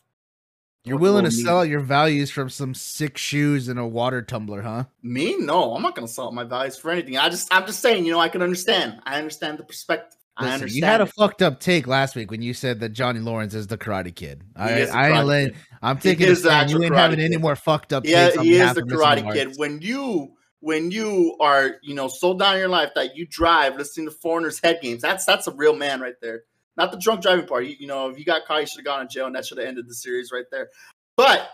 You're 0.85 0.97
What 0.97 1.03
willing 1.03 1.25
to 1.25 1.33
sell 1.33 1.61
out 1.61 1.69
your 1.69 1.81
values 1.81 2.31
from 2.31 2.49
some 2.49 2.73
sick 2.73 3.19
shoes 3.19 3.67
and 3.67 3.77
a 3.79 3.85
water 3.87 4.23
tumbler, 4.23 4.63
huh? 4.63 4.85
Me, 5.03 5.37
no, 5.37 5.75
I'm 5.75 5.83
not 5.83 5.95
gonna 5.95 6.07
sell 6.07 6.31
my 6.33 6.45
values 6.45 6.77
for 6.77 6.91
anything. 6.91 7.17
I 7.17 7.29
just 7.29 7.53
I'm 7.53 7.67
just 7.67 7.81
saying, 7.81 8.05
you 8.05 8.13
know, 8.13 8.21
I 8.21 8.29
can 8.29 8.43
understand. 8.43 9.01
I 9.05 9.19
understand 9.19 9.59
the 9.59 9.65
perspective. 9.65 10.17
I 10.37 10.53
understand. 10.53 10.73
you 10.73 10.85
had 10.85 11.01
a 11.01 11.07
fucked 11.07 11.41
up 11.41 11.61
take 11.61 11.87
last 11.87 12.15
week 12.15 12.31
when 12.31 12.43
you 12.43 12.53
said 12.53 12.81
that 12.81 12.91
Johnny 12.91 13.21
Lawrence 13.21 13.55
is 13.55 13.69
the 13.69 13.79
Karate 13.79 14.15
Kid. 14.15 14.43
I, 14.55 14.85
I 14.87 15.11
ain't 15.13 15.27
letting, 15.27 15.55
Kid. 15.55 15.63
I'm 15.83 15.99
taking 15.99 16.27
is 16.29 16.45
a. 16.45 16.67
You 16.69 16.83
ain't 16.83 16.95
having 16.95 17.21
any 17.21 17.37
more 17.37 17.57
fucked 17.57 17.93
up 17.93 18.05
yeah, 18.05 18.31
he 18.43 18.57
is 18.57 18.75
the. 18.75 18.83
Karate 18.83 19.33
Kid. 19.33 19.55
When 19.57 19.81
you 19.81 20.36
when 20.67 20.91
you 20.91 21.37
are 21.39 21.77
you 21.81 21.95
know 21.95 22.09
so 22.09 22.37
down 22.37 22.55
in 22.55 22.59
your 22.59 22.69
life 22.69 22.91
that 22.97 23.17
you 23.17 23.25
drive 23.25 23.77
listening 23.77 24.07
to 24.07 24.11
Foreigner's 24.11 24.61
head 24.61 24.81
games, 24.83 25.01
that's 25.01 25.25
that's 25.25 25.47
a 25.47 25.53
real 25.53 25.77
man 25.77 26.01
right 26.01 26.17
there. 26.21 26.43
Not 26.77 26.91
the 26.91 26.99
drunk 26.99 27.23
driving 27.23 27.47
part. 27.47 27.67
You, 27.67 27.77
you 27.79 27.87
know, 27.87 28.11
if 28.11 28.19
you 28.19 28.25
got 28.25 28.47
caught, 28.47 28.63
you 28.63 28.67
should 28.67 28.79
have 28.79 28.85
gone 28.85 29.07
to 29.07 29.07
jail, 29.07 29.27
and 29.27 29.35
that 29.37 29.47
should 29.47 29.59
have 29.59 29.67
ended 29.69 29.89
the 29.89 29.95
series 29.95 30.33
right 30.33 30.45
there. 30.51 30.71
But 31.17 31.49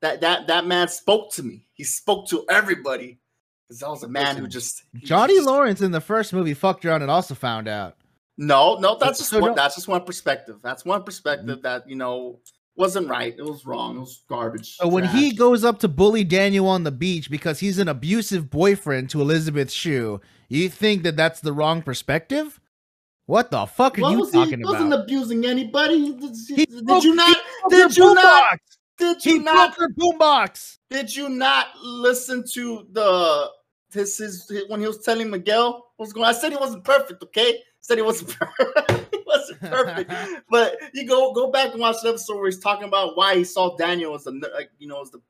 that 0.00 0.22
that 0.22 0.46
that 0.46 0.64
man 0.64 0.88
spoke 0.88 1.30
to 1.34 1.42
me. 1.42 1.66
He 1.74 1.84
spoke 1.84 2.26
to 2.30 2.46
everybody. 2.48 3.20
Because 3.68 3.80
that 3.80 3.90
was 3.90 4.02
a 4.02 4.08
man 4.08 4.38
who 4.38 4.48
just 4.48 4.82
Johnny 4.94 5.34
just- 5.34 5.46
Lawrence 5.46 5.82
in 5.82 5.90
the 5.90 6.00
first 6.00 6.32
movie 6.32 6.54
fucked 6.54 6.86
around 6.86 7.02
and 7.02 7.10
also 7.10 7.34
found 7.34 7.68
out. 7.68 7.98
No, 8.38 8.78
no, 8.80 8.96
that's 8.98 9.18
just 9.18 9.30
So 9.30 9.40
one. 9.40 9.54
That's 9.54 9.74
just 9.74 9.88
one 9.88 10.04
perspective. 10.04 10.56
That's 10.62 10.86
one 10.86 11.02
perspective 11.02 11.58
mm-hmm. 11.58 11.62
that 11.62 11.86
you 11.86 11.96
know 11.96 12.40
wasn't 12.76 13.08
right. 13.08 13.34
It 13.36 13.44
was 13.44 13.64
wrong. 13.66 13.96
It 13.96 14.00
was 14.00 14.22
garbage. 14.28 14.76
So 14.76 14.88
when 14.88 15.04
he 15.04 15.32
goes 15.34 15.64
up 15.64 15.78
to 15.80 15.88
bully 15.88 16.24
Daniel 16.24 16.66
on 16.68 16.84
the 16.84 16.90
beach 16.90 17.30
because 17.30 17.60
he's 17.60 17.78
an 17.78 17.88
abusive 17.88 18.50
boyfriend 18.50 19.10
to 19.10 19.20
Elizabeth 19.20 19.70
Shue, 19.70 20.20
you 20.48 20.68
think 20.68 21.02
that 21.04 21.16
that's 21.16 21.40
the 21.40 21.52
wrong 21.52 21.82
perspective? 21.82 22.60
What 23.26 23.50
the 23.50 23.64
fuck 23.66 23.98
are 23.98 24.02
What 24.02 24.10
you 24.10 24.30
talking 24.30 24.58
he, 24.58 24.64
wasn't 24.64 24.92
abusing 24.92 25.46
anybody. 25.46 26.12
Did, 26.12 26.36
He 26.48 26.66
did 26.66 26.84
broke- 26.84 27.04
you 27.04 27.14
not? 27.14 27.36
he 27.70 27.76
Did 27.76 27.96
you 27.96 28.14
not? 28.14 28.58
Did 28.98 29.22
He 29.22 29.30
you 29.34 29.38
not? 29.42 29.74
broke 29.76 29.88
her 29.88 29.94
boombox. 29.94 30.78
Did 30.90 31.14
you 31.16 31.28
not 31.30 31.68
listen 31.82 32.44
to 32.52 32.86
the 32.92 33.50
his, 33.92 34.18
his 34.18 34.48
his- 34.48 34.64
when 34.68 34.80
he 34.80 34.86
was 34.86 34.98
telling 34.98 35.30
Miguel 35.30 35.72
what 35.96 36.06
was 36.06 36.12
going? 36.12 36.26
on? 36.26 36.34
I 36.34 36.38
said 36.38 36.50
he 36.52 36.58
wasn't 36.58 36.84
perfect. 36.84 37.22
Okay, 37.22 37.60
said 37.80 37.96
he 37.98 38.02
wasn't 38.02 38.36
perfect. 38.56 39.03
Perfect. 39.68 40.12
but 40.50 40.76
you 40.92 41.06
go 41.06 41.32
go 41.32 41.50
back 41.50 41.72
and 41.72 41.80
watch 41.80 41.96
the 42.02 42.10
episode 42.10 42.36
where 42.36 42.46
he's 42.46 42.60
talking 42.60 42.88
about 42.88 43.16
why 43.16 43.36
he 43.36 43.44
saw 43.44 43.76
Daniel 43.76 44.14
as 44.14 44.24
the 44.24 44.32
like, 44.54 44.70
you 44.78 44.88
know 44.88 45.02
as 45.02 45.10
the 45.10 45.20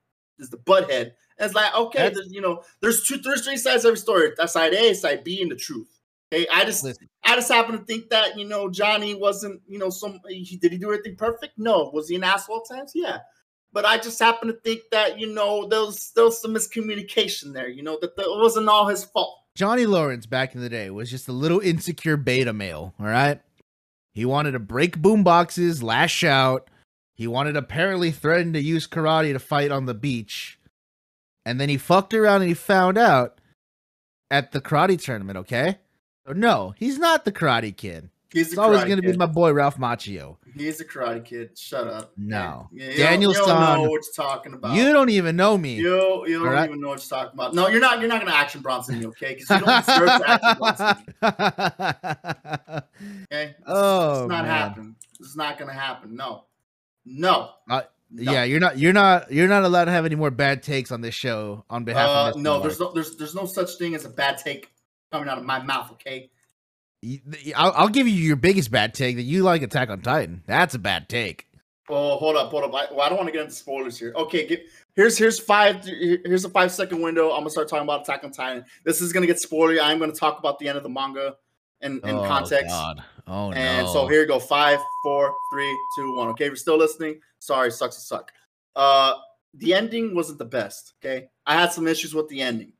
as 0.40 0.50
the 0.50 0.58
butthead. 0.58 1.12
And 1.38 1.46
it's 1.46 1.54
like 1.54 1.74
okay, 1.74 2.10
there's, 2.10 2.32
you 2.32 2.40
know, 2.40 2.62
there's 2.80 3.04
two, 3.04 3.18
there's 3.18 3.44
three 3.44 3.56
sides 3.56 3.82
to 3.82 3.88
every 3.88 3.98
story. 3.98 4.30
That's 4.36 4.52
side 4.52 4.72
A, 4.72 4.94
side 4.94 5.24
B, 5.24 5.42
and 5.42 5.50
the 5.50 5.56
truth. 5.56 5.88
Okay, 6.32 6.46
I 6.52 6.64
just 6.64 6.84
Listen. 6.84 7.08
I 7.24 7.36
just 7.36 7.50
happen 7.50 7.78
to 7.78 7.84
think 7.84 8.10
that 8.10 8.38
you 8.38 8.46
know 8.46 8.68
Johnny 8.68 9.14
wasn't 9.14 9.60
you 9.66 9.78
know 9.78 9.90
some 9.90 10.20
he 10.28 10.56
did 10.56 10.72
he 10.72 10.78
do 10.78 10.86
everything 10.92 11.16
perfect? 11.16 11.54
No. 11.58 11.90
Was 11.92 12.08
he 12.08 12.16
an 12.16 12.24
asshole 12.24 12.62
at 12.68 12.76
times? 12.76 12.92
Yeah. 12.94 13.18
But 13.72 13.84
I 13.84 13.98
just 13.98 14.20
happen 14.20 14.48
to 14.48 14.54
think 14.54 14.82
that 14.92 15.18
you 15.18 15.32
know 15.32 15.66
there 15.68 15.80
was 15.80 16.12
there 16.14 16.24
was 16.24 16.40
some 16.40 16.54
miscommunication 16.54 17.52
there. 17.52 17.68
You 17.68 17.82
know 17.82 17.98
that, 18.00 18.16
that 18.16 18.22
it 18.22 18.40
wasn't 18.40 18.68
all 18.68 18.86
his 18.86 19.04
fault. 19.04 19.38
Johnny 19.54 19.86
Lawrence 19.86 20.26
back 20.26 20.54
in 20.54 20.60
the 20.60 20.68
day 20.68 20.90
was 20.90 21.10
just 21.10 21.28
a 21.28 21.32
little 21.32 21.60
insecure 21.60 22.16
beta 22.16 22.52
male, 22.52 22.92
all 22.98 23.06
right? 23.06 23.40
He 24.14 24.24
wanted 24.24 24.52
to 24.52 24.60
break 24.60 24.98
boomboxes, 24.98 25.82
lash 25.82 26.22
out. 26.22 26.70
He 27.14 27.26
wanted 27.26 27.56
apparently 27.56 28.10
threatened 28.10 28.54
to 28.54 28.62
use 28.62 28.86
karate 28.86 29.32
to 29.32 29.38
fight 29.38 29.70
on 29.70 29.86
the 29.86 29.94
beach. 29.94 30.58
And 31.44 31.60
then 31.60 31.68
he 31.68 31.76
fucked 31.76 32.14
around 32.14 32.42
and 32.42 32.48
he 32.48 32.54
found 32.54 32.96
out 32.96 33.40
at 34.30 34.52
the 34.52 34.60
karate 34.60 35.02
tournament, 35.02 35.38
okay? 35.38 35.78
So 36.26 36.32
no, 36.32 36.74
he's 36.78 36.98
not 36.98 37.24
the 37.24 37.32
karate 37.32 37.76
kid. 37.76 38.10
He's 38.34 38.48
It's 38.48 38.58
always 38.58 38.82
going 38.84 38.96
to 38.96 39.02
be 39.02 39.16
my 39.16 39.26
boy 39.26 39.52
Ralph 39.52 39.78
Macchio. 39.78 40.36
He's 40.56 40.80
a 40.80 40.84
karate 40.84 41.24
kid. 41.24 41.56
Shut 41.58 41.86
up. 41.86 42.12
No. 42.16 42.68
Yeah, 42.72 42.90
you 42.90 42.96
Daniel 42.96 43.32
don't, 43.32 43.40
you 43.40 43.46
don't 43.46 43.60
know 43.76 43.82
what 43.90 44.02
you're 44.04 44.12
talking 44.26 44.54
about. 44.54 44.74
You 44.76 44.92
don't 44.92 45.08
even 45.10 45.36
know 45.36 45.56
me. 45.56 45.74
You, 45.76 46.26
you 46.26 46.38
don't 46.38 46.48
Alright. 46.48 46.68
even 46.68 46.80
know 46.80 46.88
what 46.88 47.08
you're 47.08 47.18
talking 47.18 47.34
about. 47.34 47.54
No, 47.54 47.68
you're 47.68 47.80
not. 47.80 48.00
You're 48.00 48.08
not 48.08 48.20
gonna 48.20 48.32
action 48.36 48.60
Bronson 48.60 48.98
me, 49.00 49.06
okay? 49.06 49.34
Because 49.38 49.50
you 49.50 49.60
don't 49.64 49.86
deserve 49.86 50.08
to 50.08 50.28
action 50.28 50.56
Bronson. 50.58 50.96
Okay. 53.32 53.54
Oh, 53.66 54.22
it's 54.22 54.28
not 54.30 54.44
happening. 54.44 54.96
It's 55.20 55.36
not 55.36 55.58
gonna 55.58 55.72
happen. 55.72 56.16
No. 56.16 56.44
No. 57.04 57.50
Uh, 57.68 57.82
No. 58.10 58.32
Yeah, 58.32 58.44
you're 58.44 58.60
not 58.60 58.78
you're 58.78 58.92
not 58.92 59.32
you're 59.32 59.48
not 59.48 59.64
allowed 59.64 59.86
to 59.86 59.90
have 59.90 60.04
any 60.04 60.14
more 60.14 60.30
bad 60.30 60.62
takes 60.62 60.92
on 60.92 61.00
this 61.00 61.14
show 61.14 61.64
on 61.68 61.84
behalf 61.84 62.08
Uh, 62.08 62.28
of 62.30 62.36
Mr. 62.36 62.42
no, 62.42 62.50
Mark. 62.52 62.62
there's 62.62 62.80
no 62.80 62.92
there's 62.92 63.16
there's 63.16 63.34
no 63.34 63.46
such 63.46 63.76
thing 63.76 63.94
as 63.94 64.04
a 64.04 64.08
bad 64.08 64.38
take 64.38 64.70
coming 65.10 65.28
out 65.28 65.38
of 65.38 65.44
my 65.44 65.60
mouth, 65.62 65.90
okay? 65.92 66.30
I'll, 67.56 67.72
I'll 67.72 67.88
give 67.88 68.08
you 68.08 68.14
your 68.14 68.36
biggest 68.36 68.70
bad 68.70 68.94
take 68.94 69.16
that 69.16 69.22
you 69.22 69.42
like 69.42 69.62
Attack 69.62 69.90
on 69.90 70.00
Titan. 70.00 70.42
That's 70.46 70.74
a 70.74 70.78
bad 70.78 71.08
take. 71.08 71.46
Oh, 71.90 72.16
hold 72.16 72.36
up, 72.36 72.50
hold 72.50 72.64
up. 72.64 72.74
I, 72.74 72.92
well, 72.92 73.02
I 73.02 73.08
don't 73.08 73.18
want 73.18 73.28
to 73.28 73.32
get 73.32 73.42
into 73.42 73.54
spoilers 73.54 73.98
here. 73.98 74.14
Okay, 74.16 74.46
get, 74.46 74.64
here's 74.96 75.18
here's 75.18 75.38
five. 75.38 75.84
Here's 75.84 76.44
a 76.44 76.48
five 76.48 76.72
second 76.72 77.02
window. 77.02 77.30
I'm 77.30 77.40
gonna 77.40 77.50
start 77.50 77.68
talking 77.68 77.84
about 77.84 78.02
Attack 78.02 78.24
on 78.24 78.30
Titan. 78.30 78.64
This 78.84 79.02
is 79.02 79.12
gonna 79.12 79.26
get 79.26 79.36
spoilery. 79.36 79.78
I'm 79.82 79.98
gonna 79.98 80.12
talk 80.12 80.38
about 80.38 80.58
the 80.58 80.66
end 80.66 80.78
of 80.78 80.82
the 80.82 80.88
manga 80.88 81.36
in, 81.82 82.00
in 82.04 82.16
oh, 82.16 82.26
context. 82.26 82.68
God. 82.68 83.04
Oh 83.26 83.50
no. 83.50 83.56
And 83.56 83.86
no. 83.86 83.92
so 83.92 84.06
here 84.06 84.22
you 84.22 84.26
go. 84.26 84.38
Five, 84.38 84.80
four, 85.02 85.34
three, 85.52 85.78
two, 85.94 86.16
one. 86.16 86.28
Okay, 86.28 86.44
if 86.44 86.50
you're 86.50 86.56
still 86.56 86.78
listening, 86.78 87.20
sorry, 87.38 87.70
sucks 87.70 87.96
to 87.96 88.02
suck. 88.02 88.32
Uh, 88.74 89.14
the 89.52 89.74
ending 89.74 90.14
wasn't 90.14 90.38
the 90.38 90.44
best. 90.46 90.94
Okay, 91.04 91.28
I 91.46 91.54
had 91.54 91.70
some 91.70 91.86
issues 91.86 92.14
with 92.14 92.28
the 92.28 92.40
ending. 92.40 92.72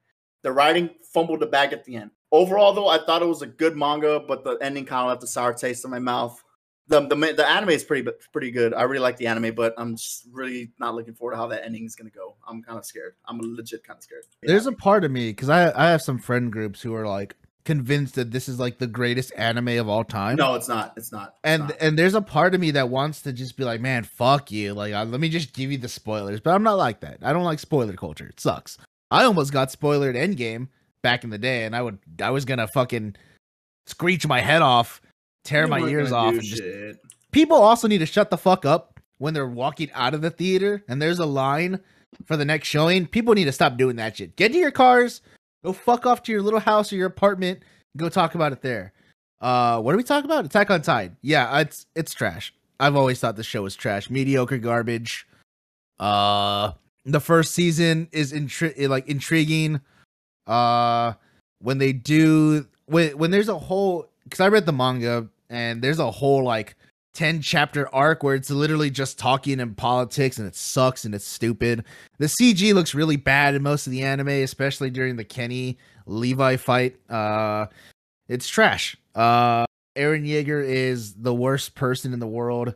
The 0.42 0.52
writing 0.52 0.90
fumbled 1.12 1.40
the 1.40 1.46
bag 1.46 1.74
at 1.74 1.84
the 1.84 1.96
end. 1.96 2.10
Overall, 2.34 2.72
though, 2.72 2.88
I 2.88 2.98
thought 2.98 3.22
it 3.22 3.26
was 3.26 3.42
a 3.42 3.46
good 3.46 3.76
manga, 3.76 4.18
but 4.18 4.42
the 4.42 4.58
ending 4.60 4.84
kind 4.86 5.02
of 5.02 5.08
left 5.10 5.22
a 5.22 5.26
sour 5.28 5.54
taste 5.54 5.84
in 5.84 5.90
my 5.92 6.00
mouth. 6.00 6.42
The, 6.88 7.06
the 7.06 7.14
the 7.14 7.48
anime 7.48 7.70
is 7.70 7.84
pretty 7.84 8.10
pretty 8.32 8.50
good. 8.50 8.74
I 8.74 8.82
really 8.82 8.98
like 8.98 9.18
the 9.18 9.28
anime, 9.28 9.54
but 9.54 9.72
I'm 9.78 9.94
just 9.94 10.26
really 10.32 10.72
not 10.80 10.96
looking 10.96 11.14
forward 11.14 11.34
to 11.34 11.36
how 11.38 11.46
that 11.46 11.64
ending 11.64 11.84
is 11.84 11.94
gonna 11.94 12.10
go. 12.10 12.34
I'm 12.48 12.60
kind 12.60 12.76
of 12.76 12.84
scared. 12.84 13.14
I'm 13.26 13.38
legit 13.40 13.84
kind 13.84 13.98
of 13.98 14.02
scared. 14.02 14.24
There's 14.42 14.66
a 14.66 14.72
part 14.72 15.04
of 15.04 15.12
me 15.12 15.30
because 15.30 15.48
I 15.48 15.70
I 15.80 15.90
have 15.90 16.02
some 16.02 16.18
friend 16.18 16.50
groups 16.50 16.82
who 16.82 16.92
are 16.96 17.06
like 17.06 17.36
convinced 17.64 18.16
that 18.16 18.32
this 18.32 18.48
is 18.48 18.58
like 18.58 18.78
the 18.78 18.88
greatest 18.88 19.32
anime 19.36 19.78
of 19.78 19.88
all 19.88 20.02
time. 20.02 20.34
no, 20.34 20.56
it's 20.56 20.68
not. 20.68 20.92
It's 20.96 21.12
not. 21.12 21.28
It's 21.28 21.38
and 21.44 21.62
not. 21.62 21.76
and 21.80 21.96
there's 21.96 22.14
a 22.14 22.20
part 22.20 22.56
of 22.56 22.60
me 22.60 22.72
that 22.72 22.88
wants 22.88 23.22
to 23.22 23.32
just 23.32 23.56
be 23.56 23.62
like, 23.62 23.80
man, 23.80 24.02
fuck 24.02 24.50
you. 24.50 24.74
Like, 24.74 24.92
uh, 24.92 25.04
let 25.04 25.20
me 25.20 25.28
just 25.28 25.52
give 25.52 25.70
you 25.70 25.78
the 25.78 25.88
spoilers. 25.88 26.40
But 26.40 26.54
I'm 26.54 26.64
not 26.64 26.78
like 26.78 26.98
that. 27.00 27.18
I 27.22 27.32
don't 27.32 27.44
like 27.44 27.60
spoiler 27.60 27.94
culture. 27.94 28.26
It 28.26 28.40
sucks. 28.40 28.76
I 29.12 29.22
almost 29.22 29.52
got 29.52 29.68
spoilered 29.68 30.16
Endgame 30.16 30.66
back 31.04 31.22
in 31.22 31.30
the 31.30 31.38
day, 31.38 31.64
and 31.64 31.76
I 31.76 31.82
would 31.82 31.98
I 32.20 32.30
was 32.30 32.44
gonna 32.44 32.66
fucking 32.66 33.14
screech 33.86 34.26
my 34.26 34.40
head 34.40 34.62
off, 34.62 35.00
tear 35.44 35.64
You 35.64 35.70
my 35.70 35.80
ears 35.88 36.10
off, 36.10 36.32
and 36.34 36.42
just 36.42 36.60
shit. 36.62 36.96
people 37.30 37.58
also 37.58 37.86
need 37.86 37.98
to 37.98 38.06
shut 38.06 38.30
the 38.30 38.38
fuck 38.38 38.64
up 38.64 38.98
when 39.18 39.32
they're 39.34 39.46
walking 39.46 39.92
out 39.92 40.14
of 40.14 40.22
the 40.22 40.30
theater 40.30 40.82
and 40.88 41.00
there's 41.00 41.20
a 41.20 41.26
line 41.26 41.78
for 42.26 42.36
the 42.36 42.44
next 42.44 42.66
showing. 42.66 43.06
People 43.06 43.34
need 43.34 43.44
to 43.44 43.52
stop 43.52 43.76
doing 43.76 43.94
that 43.96 44.16
shit. 44.16 44.34
Get 44.34 44.50
to 44.52 44.58
your 44.58 44.72
cars, 44.72 45.20
go 45.62 45.72
fuck 45.72 46.06
off 46.06 46.24
to 46.24 46.32
your 46.32 46.42
little 46.42 46.58
house 46.60 46.92
or 46.92 46.96
your 46.96 47.06
apartment, 47.06 47.60
go 47.96 48.08
talk 48.08 48.34
about 48.34 48.52
it 48.52 48.62
there. 48.62 48.92
Uh, 49.40 49.80
what 49.80 49.94
are 49.94 49.98
we 49.98 50.02
talking 50.02 50.28
about? 50.28 50.44
Attack 50.46 50.70
on 50.70 50.82
Tide. 50.82 51.14
Yeah, 51.22 51.60
it's 51.60 51.86
it's 51.94 52.12
trash. 52.14 52.52
I've 52.80 52.96
always 52.96 53.20
thought 53.20 53.36
the 53.36 53.44
show 53.44 53.62
was 53.62 53.76
trash, 53.76 54.10
mediocre 54.10 54.58
garbage. 54.58 55.28
Uh, 56.00 56.72
the 57.04 57.20
first 57.20 57.52
season 57.54 58.08
is 58.12 58.32
intri- 58.32 58.88
like 58.88 59.06
intriguing. 59.06 59.80
Uh, 60.46 61.14
when 61.60 61.78
they 61.78 61.92
do 61.92 62.66
when 62.86 63.16
when 63.16 63.30
there's 63.30 63.48
a 63.48 63.58
whole 63.58 64.08
because 64.24 64.40
I 64.40 64.48
read 64.48 64.66
the 64.66 64.72
manga 64.72 65.28
and 65.50 65.82
there's 65.82 65.98
a 65.98 66.10
whole 66.10 66.42
like 66.42 66.76
10 67.14 67.40
chapter 67.42 67.92
arc 67.94 68.22
where 68.22 68.34
it's 68.34 68.50
literally 68.50 68.90
just 68.90 69.18
talking 69.18 69.60
and 69.60 69.76
politics 69.76 70.38
and 70.38 70.48
it 70.48 70.56
sucks 70.56 71.04
and 71.04 71.14
it's 71.14 71.26
stupid. 71.26 71.84
The 72.18 72.26
CG 72.26 72.74
looks 72.74 72.94
really 72.94 73.16
bad 73.16 73.54
in 73.54 73.62
most 73.62 73.86
of 73.86 73.92
the 73.92 74.02
anime, 74.02 74.28
especially 74.28 74.90
during 74.90 75.16
the 75.16 75.24
Kenny 75.24 75.78
Levi 76.06 76.56
fight. 76.56 76.96
Uh 77.08 77.66
it's 78.28 78.48
trash. 78.48 78.96
Uh 79.14 79.64
Eren 79.96 80.26
Yeager 80.26 80.62
is 80.62 81.14
the 81.14 81.34
worst 81.34 81.74
person 81.74 82.12
in 82.12 82.18
the 82.18 82.26
world. 82.26 82.74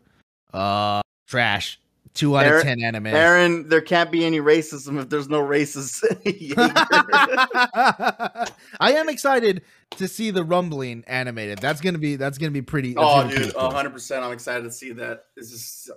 Uh 0.53 1.03
trash. 1.27 1.81
2 2.19 2.37
out 2.37 2.47
Eren- 2.47 2.57
of 2.57 2.63
10 2.65 2.83
anime. 2.83 3.05
Eren, 3.05 3.69
there 3.69 3.81
can't 3.81 4.11
be 4.11 4.25
any 4.25 4.41
racism 4.41 5.01
if 5.01 5.09
there's 5.09 5.29
no 5.29 5.39
races. 5.39 6.03
I 6.57 8.51
am 8.81 9.09
excited 9.09 9.63
to 9.93 10.09
see 10.09 10.33
the 10.33 10.43
rumbling 10.43 11.05
animated. 11.07 11.59
That's 11.59 11.81
gonna 11.81 11.99
be 11.99 12.17
that's 12.17 12.37
gonna 12.37 12.51
be 12.51 12.63
pretty. 12.63 12.95
oh, 12.97 13.23
dude, 13.29 13.55
pretty 13.55 13.59
hundred 13.59 13.91
percent. 13.91 14.25
I'm 14.25 14.33
excited 14.33 14.65
to 14.65 14.73
see 14.73 14.91
that. 14.95 15.27
This 15.37 15.53
is 15.53 15.91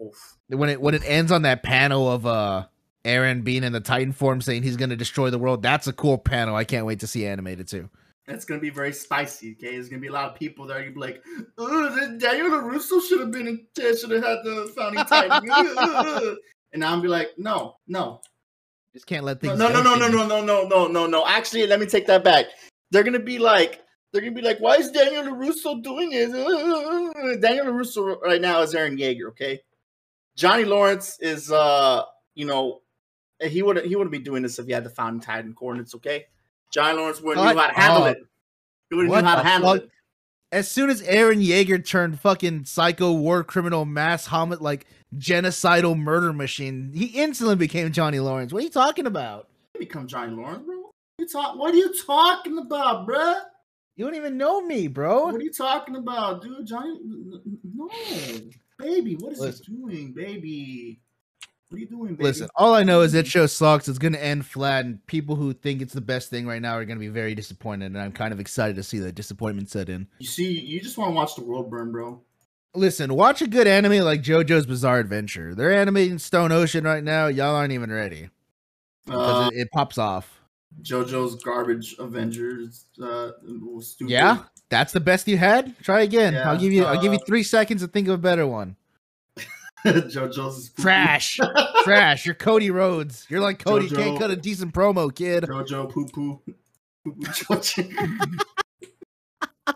oof. 0.00 0.36
when 0.46 0.68
it 0.68 0.80
when 0.80 0.94
it 0.94 1.02
ends 1.04 1.32
on 1.32 1.42
that 1.42 1.64
panel 1.64 2.08
of 2.08 2.24
uh 2.24 2.66
Eren 3.04 3.42
being 3.42 3.64
in 3.64 3.72
the 3.72 3.80
Titan 3.80 4.12
form 4.12 4.40
saying 4.40 4.62
he's 4.62 4.76
gonna 4.76 4.94
destroy 4.96 5.30
the 5.30 5.38
world. 5.38 5.60
That's 5.60 5.88
a 5.88 5.92
cool 5.92 6.18
panel. 6.18 6.54
I 6.54 6.62
can't 6.62 6.86
wait 6.86 7.00
to 7.00 7.08
see 7.08 7.26
animated 7.26 7.66
too. 7.66 7.90
It's 8.26 8.44
gonna 8.44 8.60
be 8.60 8.70
very 8.70 8.92
spicy. 8.92 9.52
Okay, 9.52 9.72
there's 9.72 9.88
gonna 9.88 10.00
be 10.00 10.08
a 10.08 10.12
lot 10.12 10.30
of 10.30 10.36
people 10.38 10.66
there. 10.66 10.82
You'd 10.82 10.94
be 10.94 11.00
like, 11.00 11.22
"Oh, 11.58 12.16
Daniel 12.18 12.48
Larusso 12.48 13.00
should 13.06 13.20
have 13.20 13.30
been 13.30 13.46
in. 13.48 13.66
Should 13.76 14.10
have 14.10 14.24
had 14.24 14.38
the 14.44 14.72
founding 14.74 15.04
titan." 15.06 16.36
And 16.72 16.84
I'm 16.84 17.02
be 17.02 17.08
like, 17.08 17.30
"No, 17.38 17.76
no, 17.86 18.20
Just 18.94 19.06
can't 19.06 19.24
let 19.24 19.40
things. 19.40 19.58
no, 19.58 19.68
no, 19.68 19.82
no, 19.82 19.94
no, 19.96 20.08
no, 20.08 20.24
no, 20.26 20.42
no, 20.42 20.66
no, 20.66 20.86
no, 20.86 21.06
no. 21.06 21.26
Actually, 21.26 21.66
let 21.66 21.80
me 21.80 21.86
take 21.86 22.06
that 22.06 22.24
back. 22.24 22.46
They're 22.90 23.02
gonna 23.02 23.18
be 23.18 23.38
like, 23.38 23.80
they're 24.12 24.22
gonna 24.22 24.32
be 24.32 24.42
like, 24.42 24.58
why 24.58 24.76
is 24.76 24.90
Daniel 24.90 25.24
Larusso 25.24 25.82
doing 25.82 26.10
this? 26.10 26.30
Daniel 27.40 27.66
Larusso 27.66 28.20
right 28.22 28.40
now 28.40 28.62
is 28.62 28.72
Eren 28.72 28.98
Yeager. 28.98 29.28
Okay, 29.30 29.60
Johnny 30.36 30.64
Lawrence 30.64 31.18
is, 31.20 31.50
uh, 31.52 32.02
you 32.34 32.46
know, 32.46 32.80
he 33.40 33.62
wouldn't 33.62 33.86
he 33.86 33.96
wouldn't 33.96 34.12
be 34.12 34.18
doing 34.20 34.42
this 34.42 34.58
if 34.58 34.66
he 34.66 34.72
had 34.72 34.84
the 34.84 34.90
founding 34.90 35.20
titan 35.20 35.52
coordinates. 35.54 35.94
Okay, 35.96 36.26
Johnny 36.74 36.98
Lawrence 36.98 37.20
wouldn't 37.20 37.46
know 37.46 37.54
What? 37.54 37.70
how 37.70 37.72
to 37.74 37.80
handle 37.80 38.02
Oh. 38.02 38.06
it. 38.06 38.18
He 38.90 38.96
wouldn't 38.96 39.14
know 39.14 39.22
how 39.30 39.36
to 39.36 39.48
handle 39.48 39.74
fuck? 39.74 39.82
it. 39.84 39.90
As 40.50 40.68
soon 40.70 40.90
as 40.90 41.02
Eren 41.02 41.44
Yeager 41.44 41.84
turned 41.84 42.20
fucking 42.20 42.64
psycho 42.64 43.12
war 43.12 43.42
criminal 43.44 43.84
mass 43.84 44.26
homicide 44.26 44.60
like 44.62 44.86
genocidal 45.16 45.96
murder 45.96 46.32
machine, 46.32 46.90
he 46.92 47.06
instantly 47.06 47.56
became 47.56 47.92
Johnny 47.92 48.18
Lawrence. 48.20 48.52
What 48.52 48.60
are 48.60 48.64
you 48.64 48.70
talking 48.70 49.06
about? 49.06 49.48
He 49.72 49.80
become 49.80 50.06
Johnny 50.08 50.32
Lawrence, 50.34 50.64
bro. 50.64 50.76
What 50.76 50.92
you 51.18 51.28
talk? 51.28 51.56
What 51.58 51.74
are 51.74 51.76
you 51.76 51.94
talking 52.04 52.58
about, 52.58 53.06
bruh? 53.06 53.40
You 53.96 54.04
don't 54.04 54.16
even 54.16 54.36
know 54.36 54.60
me, 54.60 54.88
bro. 54.88 55.26
What 55.26 55.36
are 55.36 55.40
you 55.42 55.52
talking 55.52 55.94
about, 55.96 56.42
dude? 56.42 56.66
Johnny, 56.66 56.98
no, 57.62 57.88
baby. 58.80 59.14
What 59.14 59.32
is 59.32 59.38
Listen. 59.40 59.64
he 59.68 59.72
doing, 59.76 60.12
baby? 60.12 61.00
What 61.74 61.78
are 61.78 61.80
you 61.80 61.86
doing, 61.88 62.14
baby? 62.14 62.22
Listen, 62.22 62.48
all 62.54 62.72
I 62.72 62.84
know 62.84 63.00
is 63.00 63.10
that 63.12 63.26
show 63.26 63.46
sucks. 63.46 63.88
It's 63.88 63.98
gonna 63.98 64.18
end 64.18 64.46
flat, 64.46 64.84
and 64.84 65.04
people 65.08 65.34
who 65.34 65.52
think 65.52 65.82
it's 65.82 65.92
the 65.92 66.00
best 66.00 66.30
thing 66.30 66.46
right 66.46 66.62
now 66.62 66.74
are 66.74 66.84
gonna 66.84 67.00
be 67.00 67.08
very 67.08 67.34
disappointed. 67.34 67.86
And 67.86 67.98
I'm 67.98 68.12
kind 68.12 68.32
of 68.32 68.38
excited 68.38 68.76
to 68.76 68.84
see 68.84 69.00
that 69.00 69.16
disappointment 69.16 69.70
set 69.70 69.88
in. 69.88 70.06
You 70.20 70.26
see, 70.28 70.52
you 70.52 70.80
just 70.80 70.98
want 70.98 71.10
to 71.10 71.14
watch 71.16 71.34
the 71.34 71.42
world 71.42 71.68
burn, 71.70 71.90
bro. 71.90 72.20
Listen, 72.76 73.14
watch 73.14 73.42
a 73.42 73.48
good 73.48 73.66
anime 73.66 74.04
like 74.04 74.22
JoJo's 74.22 74.66
Bizarre 74.66 75.00
Adventure. 75.00 75.52
They're 75.56 75.74
animating 75.74 76.20
Stone 76.20 76.52
Ocean 76.52 76.84
right 76.84 77.02
now. 77.02 77.26
Y'all 77.26 77.56
aren't 77.56 77.72
even 77.72 77.90
ready 77.90 78.30
because 79.04 79.46
Uh, 79.46 79.50
it, 79.52 79.62
it 79.62 79.70
pops 79.72 79.98
off. 79.98 80.40
JoJo's 80.80 81.42
garbage 81.42 81.96
Avengers. 81.98 82.84
Uh, 83.02 83.32
stupid. 83.80 84.12
Yeah, 84.12 84.44
that's 84.68 84.92
the 84.92 85.00
best 85.00 85.26
you 85.26 85.38
had. 85.38 85.76
Try 85.82 86.02
again. 86.02 86.36
I'll 86.36 86.56
give 86.56 86.72
you. 86.72 86.84
I'll 86.84 87.02
give 87.02 87.12
you 87.12 87.18
uh, 87.18 87.26
three 87.26 87.42
seconds 87.42 87.82
to 87.82 87.88
think 87.88 88.06
of 88.06 88.14
a 88.14 88.18
better 88.18 88.46
one. 88.46 88.76
JoJo's 89.86 90.56
is. 90.56 90.70
Trash, 90.70 91.38
trash. 91.82 92.24
You're 92.26 92.34
Cody 92.34 92.70
Rhodes. 92.70 93.26
You're 93.28 93.40
like 93.40 93.58
Cody. 93.62 93.88
JoJo. 93.88 93.96
Can't 93.96 94.18
cut 94.18 94.30
a 94.30 94.36
decent 94.36 94.72
promo, 94.72 95.14
kid. 95.14 95.44
JoJo 95.44 95.90
poo 95.92 96.06
poo. 96.06 96.40
Poo 97.04 97.12
poo 97.12 97.22
JoJo. 97.22 98.38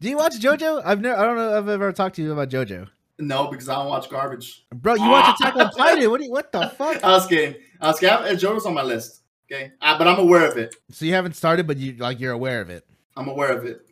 Do 0.00 0.08
you 0.08 0.16
watch 0.16 0.38
JoJo? 0.40 0.80
I've 0.84 1.02
never. 1.02 1.20
I 1.20 1.24
don't 1.26 1.36
know. 1.36 1.50
if 1.50 1.56
I've 1.64 1.68
ever 1.68 1.92
talked 1.92 2.16
to 2.16 2.22
you 2.22 2.32
about 2.32 2.48
JoJo, 2.48 2.88
no, 3.18 3.48
because 3.48 3.68
I 3.68 3.74
don't 3.74 3.88
watch 3.88 4.08
garbage. 4.08 4.64
bro. 4.74 4.94
You 4.94 5.10
watch 5.10 5.38
Attack 5.38 5.56
on 5.56 5.70
Titan. 5.72 6.10
What? 6.10 6.18
Do 6.20 6.24
you, 6.24 6.30
what 6.30 6.52
the 6.52 6.68
fuck? 6.70 7.04
I 7.04 7.10
was 7.10 7.26
kidding. 7.26 7.60
I 7.80 7.88
was 7.88 8.00
kidding. 8.00 8.16
I- 8.16 8.32
JoJo's 8.32 8.64
on 8.64 8.72
my 8.72 8.82
list. 8.82 9.20
Okay, 9.52 9.72
uh, 9.82 9.98
but 9.98 10.08
I'm 10.08 10.18
aware 10.18 10.48
of 10.48 10.56
it. 10.56 10.74
So 10.90 11.04
you 11.04 11.12
haven't 11.12 11.34
started, 11.36 11.66
but 11.66 11.76
you 11.76 11.92
like 11.96 12.20
you're 12.20 12.32
aware 12.32 12.62
of 12.62 12.70
it. 12.70 12.86
I'm 13.16 13.28
aware 13.28 13.50
of 13.52 13.66
it. 13.66 13.82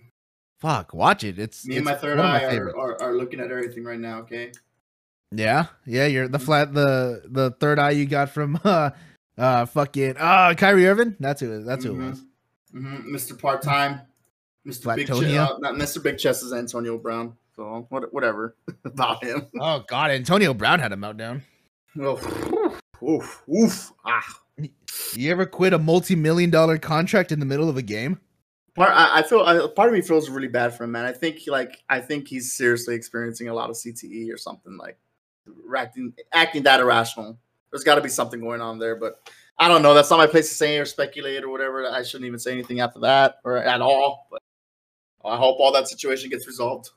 Fuck, 0.61 0.95
watch 0.95 1.23
it. 1.25 1.38
It's 1.38 1.67
Me 1.67 1.77
and 1.77 1.85
my 1.85 1.95
third 1.95 2.19
of 2.19 2.25
my 2.25 2.45
eye 2.45 2.57
are, 2.57 2.77
are, 2.77 3.03
are 3.03 3.17
looking 3.17 3.41
at 3.41 3.51
everything 3.51 3.85
right 3.85 3.99
now. 4.01 4.21
Okay. 4.21 4.53
Yeah, 5.33 5.67
yeah. 5.85 6.07
You're 6.07 6.29
the 6.29 6.38
flat 6.38 6.73
the 6.73 7.23
the 7.27 7.51
third 7.61 7.79
eye 7.79 7.91
you 7.91 8.07
got 8.07 8.31
from 8.31 8.59
uh 8.64 8.91
uh 9.37 9.67
fucking 9.67 10.17
uh 10.19 10.55
Kyrie 10.57 10.87
Irving. 10.87 11.17
That's 11.21 11.41
who. 11.41 11.62
That's 11.64 11.85
who 11.85 11.93
it 11.93 11.99
Mhm. 11.99 12.11
was. 12.11 12.25
hmm 12.73 13.14
Mr. 13.14 13.38
Part 13.38 13.62
Time, 13.62 14.01
Mr. 14.67 14.95
Big 14.97 15.07
Chest, 15.07 15.23
uh, 15.23 15.59
not 15.59 15.75
Mr. 15.75 16.03
Big 16.03 16.19
Chest 16.19 16.43
is 16.43 16.53
Antonio 16.53 16.97
Brown. 16.99 17.37
So 17.57 17.87
what, 17.91 18.12
whatever 18.12 18.57
about 18.85 19.23
him. 19.23 19.47
Oh 19.61 19.85
God, 19.87 20.11
Antonio 20.11 20.55
Brown 20.55 20.79
had 20.81 20.93
a 20.93 20.97
meltdown. 20.97 21.43
Oh, 22.01 22.17
oof, 23.03 23.43
oof, 23.53 23.93
ah. 24.05 24.41
You 25.14 25.31
ever 25.31 25.47
quit 25.47 25.73
a 25.73 25.79
multi-million 25.79 26.51
dollar 26.51 26.79
contract 26.79 27.33
in 27.33 27.41
the 27.41 27.47
middle 27.47 27.69
of 27.69 27.77
a 27.77 27.83
game? 27.83 28.21
Part, 28.75 28.91
I, 28.93 29.21
I 29.21 29.23
feel, 29.23 29.41
I, 29.41 29.67
part 29.75 29.88
of 29.88 29.95
me 29.95 30.01
feels 30.03 30.29
really 30.31 30.49
bad 30.49 30.77
for 30.77 30.85
him, 30.85 30.93
man. 30.93 31.05
I 31.05 31.12
think, 31.12 31.41
like, 31.49 31.83
I 31.88 32.01
think 32.01 32.29
he's 32.29 32.53
seriously 32.55 32.95
experiencing 32.95 33.49
a 33.49 33.55
lot 33.55 33.71
of 33.71 33.77
CTE 33.77 34.33
or 34.33 34.37
something, 34.37 34.77
like, 34.77 34.97
acting, 35.77 36.13
acting 36.33 36.63
that 36.65 36.81
irrational. 36.81 37.39
There's 37.71 37.85
got 37.85 37.97
to 37.97 38.01
be 38.01 38.09
something 38.09 38.41
going 38.41 38.61
on 38.61 38.79
there, 38.79 38.97
but 38.97 39.29
I 39.59 39.69
don't 39.69 39.83
know. 39.83 39.93
That's 39.93 40.11
not 40.11 40.19
my 40.19 40.27
place 40.27 40.49
to 40.49 40.55
say 40.55 40.79
or 40.79 40.85
speculate 40.85 41.43
or 41.45 41.51
whatever. 41.51 41.87
I 41.91 42.03
shouldn't 42.03 42.27
even 42.27 42.39
say 42.39 42.53
anything 42.53 42.81
after 42.81 43.01
that 43.01 43.41
or 43.45 43.59
at 43.59 43.81
all. 43.81 44.29
But 44.31 44.41
I 45.25 45.37
hope 45.37 45.59
all 45.61 45.73
that 45.73 45.89
situation 45.89 46.31
gets 46.31 46.47
resolved. 46.47 46.91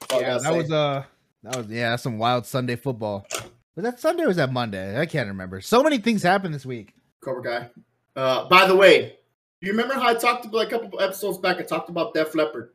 That's 0.00 0.12
all 0.12 0.18
I 0.18 0.22
Yeah, 0.22 0.32
that 0.34 0.42
say. 0.42 0.56
was 0.58 0.70
uh 0.70 1.04
that 1.44 1.56
was 1.56 1.66
yeah, 1.68 1.90
that's 1.90 2.02
some 2.02 2.18
wild 2.18 2.44
Sunday 2.46 2.76
football. 2.76 3.26
Was 3.74 3.84
that 3.84 4.00
Sunday 4.00 4.24
or 4.24 4.28
was 4.28 4.36
that 4.36 4.52
Monday? 4.52 4.98
I 4.98 5.06
can't 5.06 5.28
remember. 5.28 5.60
So 5.60 5.82
many 5.82 5.98
things 5.98 6.22
happened 6.22 6.54
this 6.54 6.66
week. 6.66 6.94
Cobra 7.24 7.42
guy. 7.42 7.70
Uh, 8.14 8.46
by 8.48 8.66
the 8.66 8.76
way, 8.76 9.16
do 9.60 9.66
you 9.66 9.72
remember 9.72 9.94
how 9.94 10.08
I 10.08 10.14
talked 10.14 10.44
about 10.44 10.66
a 10.66 10.70
couple 10.70 11.00
episodes 11.00 11.38
back? 11.38 11.58
I 11.58 11.62
talked 11.62 11.88
about 11.88 12.12
Def 12.12 12.34
Leppard. 12.34 12.70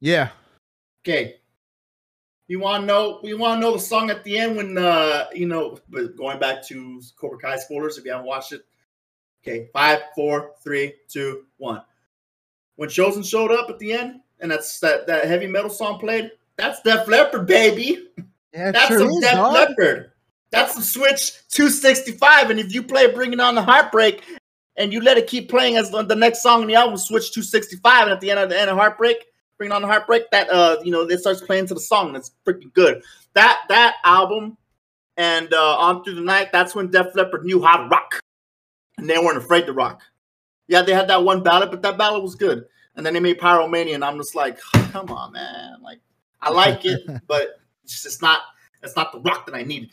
Yeah. 0.00 0.30
Okay. 1.06 1.36
You 2.52 2.60
want 2.60 2.82
to 2.82 2.86
know? 2.86 3.18
We 3.22 3.32
want 3.32 3.62
to 3.62 3.66
know 3.66 3.72
the 3.72 3.78
song 3.78 4.10
at 4.10 4.24
the 4.24 4.38
end 4.38 4.58
when 4.58 4.76
uh 4.76 5.24
you 5.32 5.46
know. 5.46 5.78
But 5.88 6.18
going 6.18 6.38
back 6.38 6.62
to 6.66 7.00
Cobra 7.16 7.38
Kai 7.38 7.56
spoilers, 7.56 7.96
if 7.96 8.04
you 8.04 8.10
haven't 8.10 8.26
watched 8.26 8.52
it. 8.52 8.60
Okay, 9.42 9.70
five, 9.72 10.00
four, 10.14 10.50
three, 10.62 10.92
two, 11.08 11.46
one. 11.56 11.80
When 12.76 12.90
Chozen 12.90 13.24
showed 13.24 13.52
up 13.52 13.70
at 13.70 13.78
the 13.78 13.94
end, 13.94 14.20
and 14.40 14.50
that's 14.50 14.80
that 14.80 15.06
that 15.06 15.24
heavy 15.24 15.46
metal 15.46 15.70
song 15.70 15.98
played. 15.98 16.30
That's 16.56 16.82
Def 16.82 17.08
Leppard, 17.08 17.46
baby. 17.46 18.08
Yeah, 18.52 18.70
That's 18.72 18.86
sure 18.86 18.98
some 18.98 19.20
Def 19.22 19.32
dog. 19.32 19.54
Leppard. 19.54 20.12
That's 20.50 20.74
the 20.74 20.82
Switch 20.82 21.32
265. 21.48 22.50
And 22.50 22.60
if 22.60 22.74
you 22.74 22.82
play 22.82 23.10
Bringing 23.10 23.40
On 23.40 23.54
the 23.54 23.62
Heartbreak 23.62 24.22
and 24.76 24.92
you 24.92 25.00
let 25.00 25.16
it 25.16 25.26
keep 25.26 25.48
playing 25.48 25.78
as 25.78 25.90
the, 25.90 26.02
the 26.02 26.14
next 26.14 26.42
song 26.42 26.60
in 26.60 26.68
the 26.68 26.74
album, 26.74 26.98
Switch 26.98 27.32
265, 27.32 28.02
and 28.02 28.12
at 28.12 28.20
the 28.20 28.30
end 28.30 28.40
of 28.40 28.50
the 28.50 28.60
end 28.60 28.68
of 28.68 28.76
Heartbreak, 28.76 29.24
Bringing 29.62 29.76
On 29.76 29.82
the 29.82 29.86
Heartbreak, 29.86 30.28
that 30.32 30.50
uh, 30.50 30.78
you 30.82 30.90
know, 30.90 31.02
it 31.02 31.20
starts 31.20 31.40
playing 31.40 31.68
to 31.68 31.74
the 31.74 31.78
song 31.78 32.12
That's 32.12 32.32
freaking 32.44 32.74
good. 32.74 33.00
That 33.34 33.60
that 33.68 33.94
album 34.04 34.56
and 35.16 35.54
uh, 35.54 35.76
on 35.78 36.02
through 36.02 36.16
the 36.16 36.20
night, 36.20 36.48
that's 36.50 36.74
when 36.74 36.90
Def 36.90 37.14
Leppard 37.14 37.44
knew 37.44 37.62
how 37.62 37.76
to 37.76 37.84
rock, 37.84 38.18
and 38.98 39.08
they 39.08 39.18
weren't 39.18 39.36
afraid 39.38 39.66
to 39.66 39.72
rock. 39.72 40.02
Yeah, 40.66 40.82
they 40.82 40.92
had 40.92 41.06
that 41.10 41.22
one 41.22 41.44
ballad, 41.44 41.70
but 41.70 41.80
that 41.82 41.96
ballad 41.96 42.24
was 42.24 42.34
good. 42.34 42.64
And 42.96 43.06
then 43.06 43.14
they 43.14 43.20
made 43.20 43.38
Pyromania, 43.38 43.94
and 43.94 44.04
I'm 44.04 44.16
just 44.16 44.34
like, 44.34 44.58
come 44.90 45.10
on, 45.10 45.30
man. 45.30 45.76
Like, 45.80 46.00
I 46.40 46.50
like 46.50 46.84
it, 46.84 47.00
but 47.28 47.60
it's 47.84 48.02
just 48.02 48.20
not. 48.20 48.40
It's 48.82 48.96
not 48.96 49.12
the 49.12 49.20
rock 49.20 49.46
that 49.46 49.54
I 49.54 49.62
needed. 49.62 49.90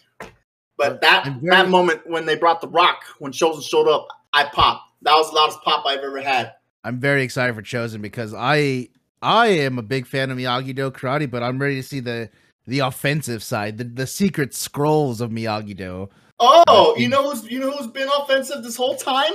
But 0.78 1.00
that 1.02 1.26
very- 1.26 1.50
that 1.52 1.70
moment 1.70 2.02
when 2.08 2.26
they 2.26 2.38
brought 2.38 2.60
the 2.60 2.70
rock, 2.70 3.04
when 3.20 3.32
Chozen 3.32 3.62
showed 3.62 3.88
up, 3.88 4.08
I 4.34 4.46
popped. 4.46 4.94
That 5.04 5.14
was 5.14 5.30
the 5.30 5.36
loudest 5.36 5.62
pop 5.62 5.86
I've 5.86 6.00
ever 6.00 6.22
had. 6.22 6.54
I'm 6.84 7.00
very 7.00 7.22
excited 7.22 7.54
for 7.54 7.62
Chozen 7.62 8.02
because 8.02 8.34
I 8.34 8.90
I 9.22 9.48
am 9.48 9.78
a 9.78 9.82
big 9.84 10.08
fan 10.08 10.32
of 10.32 10.38
Miyagi 10.38 10.74
Do 10.76 10.92
karate, 10.92 11.30
but 11.30 11.44
I'm 11.44 11.60
ready 11.60 11.76
to 11.76 11.84
see 11.84 12.00
the 12.00 12.30
the 12.68 12.80
offensive 12.80 13.42
side, 13.42 13.78
the, 13.78 13.84
the 13.84 14.08
secret 14.08 14.54
scrolls 14.54 15.22
of 15.22 15.32
Miyagi 15.32 15.76
Do. 15.76 16.10
Oh, 16.40 16.96
you 16.98 17.10
know 17.10 17.30
who's 17.30 17.50
you 17.50 17.60
know 17.60 17.72
who's 17.72 17.88
been 17.88 18.10
offensive 18.18 18.64
this 18.64 18.76
whole 18.76 18.96
time? 18.96 19.34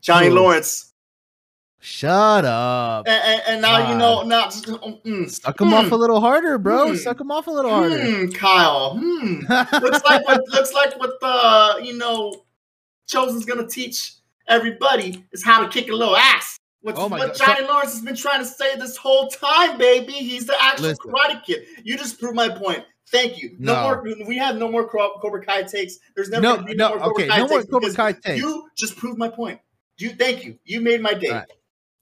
Johnny? 0.00 0.28
Lawrence. 0.28 0.92
Shut 1.80 2.46
up. 2.46 3.06
And, 3.06 3.22
and, 3.22 3.42
and 3.46 3.62
now 3.62 3.90
you 3.90 3.96
know 3.98 4.22
now. 4.22 4.44
just- 4.44 4.64
mm, 4.66 5.30
Suck 5.30 5.60
him 5.60 5.74
off 5.74 5.88
hmm, 5.88 5.92
a 5.92 5.96
little 5.96 6.18
harder, 6.18 6.56
bro. 6.56 6.88
Hmm. 6.88 6.96
Suck 6.96 7.20
him 7.20 7.30
off 7.30 7.46
a 7.46 7.50
little 7.50 7.70
harder. 7.70 8.26
Kyle. 8.28 8.96
Hmm. 8.98 9.40
looks 9.82 10.02
like 10.04 10.26
what 10.26 10.40
looks 10.48 10.72
like 10.72 10.98
what 10.98 11.20
the 11.20 11.84
you 11.84 11.96
know 11.98 12.44
Chozen's 13.06 13.44
gonna 13.44 13.66
teach 13.66 14.14
everybody 14.48 15.24
is 15.32 15.44
how 15.44 15.62
to 15.62 15.68
kick 15.68 15.88
a 15.88 15.92
little 15.94 16.16
ass. 16.16 16.58
What's, 16.84 16.98
Oh 16.98 17.08
what 17.08 17.18
God. 17.18 17.34
Johnny 17.34 17.66
Lawrence 17.66 17.94
has 17.94 18.02
been 18.02 18.14
trying 18.14 18.40
to 18.40 18.44
say 18.44 18.76
this 18.76 18.94
whole 18.98 19.28
time, 19.28 19.78
baby. 19.78 20.12
He's 20.12 20.46
the 20.46 20.54
actual 20.62 20.88
Listen. 20.88 21.10
Karate 21.10 21.42
Kid. 21.42 21.64
You 21.82 21.96
just 21.96 22.20
proved 22.20 22.36
my 22.36 22.50
point. 22.50 22.84
Thank 23.08 23.42
you. 23.42 23.56
No, 23.58 23.72
No. 23.74 23.82
more. 24.04 24.26
We 24.26 24.36
have 24.36 24.56
no 24.56 24.70
more 24.70 24.86
Cobra 24.86 25.42
Kai 25.42 25.62
takes. 25.62 25.98
There's 26.14 26.28
never 26.28 26.42
no, 26.42 26.58
be 26.58 26.74
no, 26.74 26.90
more 26.90 26.98
Cobra 26.98 27.12
okay, 27.14 27.28
Kai 27.28 27.38
no 27.38 27.48
more 27.48 27.62
Cobra 27.64 27.94
Kai 27.94 28.12
takes. 28.12 28.38
You 28.38 28.68
just 28.76 28.96
proved 28.98 29.18
my 29.18 29.30
point. 29.30 29.60
You 29.96 30.10
thank 30.10 30.44
you. 30.44 30.58
You 30.66 30.82
made 30.82 31.00
my 31.00 31.14
day. 31.14 31.28
All 31.28 31.34
right. 31.36 31.48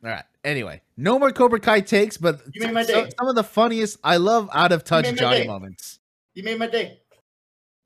All 0.04 0.10
right. 0.10 0.24
Anyway, 0.42 0.82
no 0.96 1.16
more 1.16 1.30
Cobra 1.30 1.60
Kai 1.60 1.80
takes, 1.80 2.16
but 2.16 2.40
You 2.52 2.62
made 2.62 2.72
my 2.74 2.82
some, 2.82 3.04
day. 3.04 3.10
some 3.16 3.28
of 3.28 3.36
the 3.36 3.44
funniest, 3.44 3.98
I 4.02 4.16
love 4.16 4.50
out 4.52 4.72
of 4.72 4.82
touch 4.82 5.04
Johnny 5.14 5.42
day. 5.42 5.46
moments. 5.46 6.00
You 6.34 6.42
made 6.42 6.58
my 6.58 6.66
day. 6.66 6.98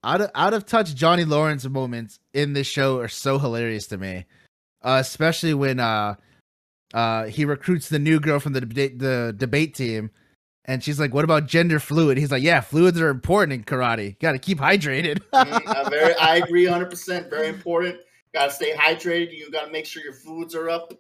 Out 0.02 0.22
of 0.22 0.30
out 0.34 0.54
of 0.54 0.64
touch 0.64 0.94
Johnny 0.94 1.24
Lawrence 1.26 1.66
moments 1.68 2.20
in 2.32 2.54
this 2.54 2.66
show 2.66 3.00
are 3.00 3.08
so 3.08 3.38
hilarious 3.38 3.86
to 3.88 3.98
me, 3.98 4.24
uh, 4.82 4.98
especially 5.00 5.52
when 5.52 5.80
uh, 5.80 6.14
uh, 6.94 7.24
he 7.24 7.44
recruits 7.44 7.88
the 7.88 7.98
new 7.98 8.20
girl 8.20 8.38
from 8.40 8.52
the 8.52 8.60
debate 8.60 8.98
the 8.98 9.34
debate 9.36 9.74
team, 9.74 10.10
and 10.64 10.82
she's 10.82 10.98
like, 11.00 11.12
"What 11.12 11.24
about 11.24 11.46
gender 11.46 11.78
fluid?" 11.80 12.18
He's 12.18 12.30
like, 12.30 12.42
"Yeah, 12.42 12.60
fluids 12.60 13.00
are 13.00 13.08
important 13.08 13.52
in 13.52 13.64
karate. 13.64 14.18
Got 14.20 14.32
to 14.32 14.38
keep 14.38 14.58
hydrated." 14.58 15.20
Mm, 15.32 15.62
I 15.66 15.88
very, 15.90 16.14
I 16.14 16.36
agree 16.36 16.64
100. 16.66 16.90
percent 16.90 17.30
Very 17.30 17.48
important. 17.48 17.98
Got 18.32 18.46
to 18.46 18.50
stay 18.52 18.72
hydrated. 18.72 19.36
You 19.36 19.50
got 19.50 19.66
to 19.66 19.72
make 19.72 19.86
sure 19.86 20.02
your 20.02 20.12
fluids 20.12 20.54
are 20.54 20.68
up. 20.70 20.92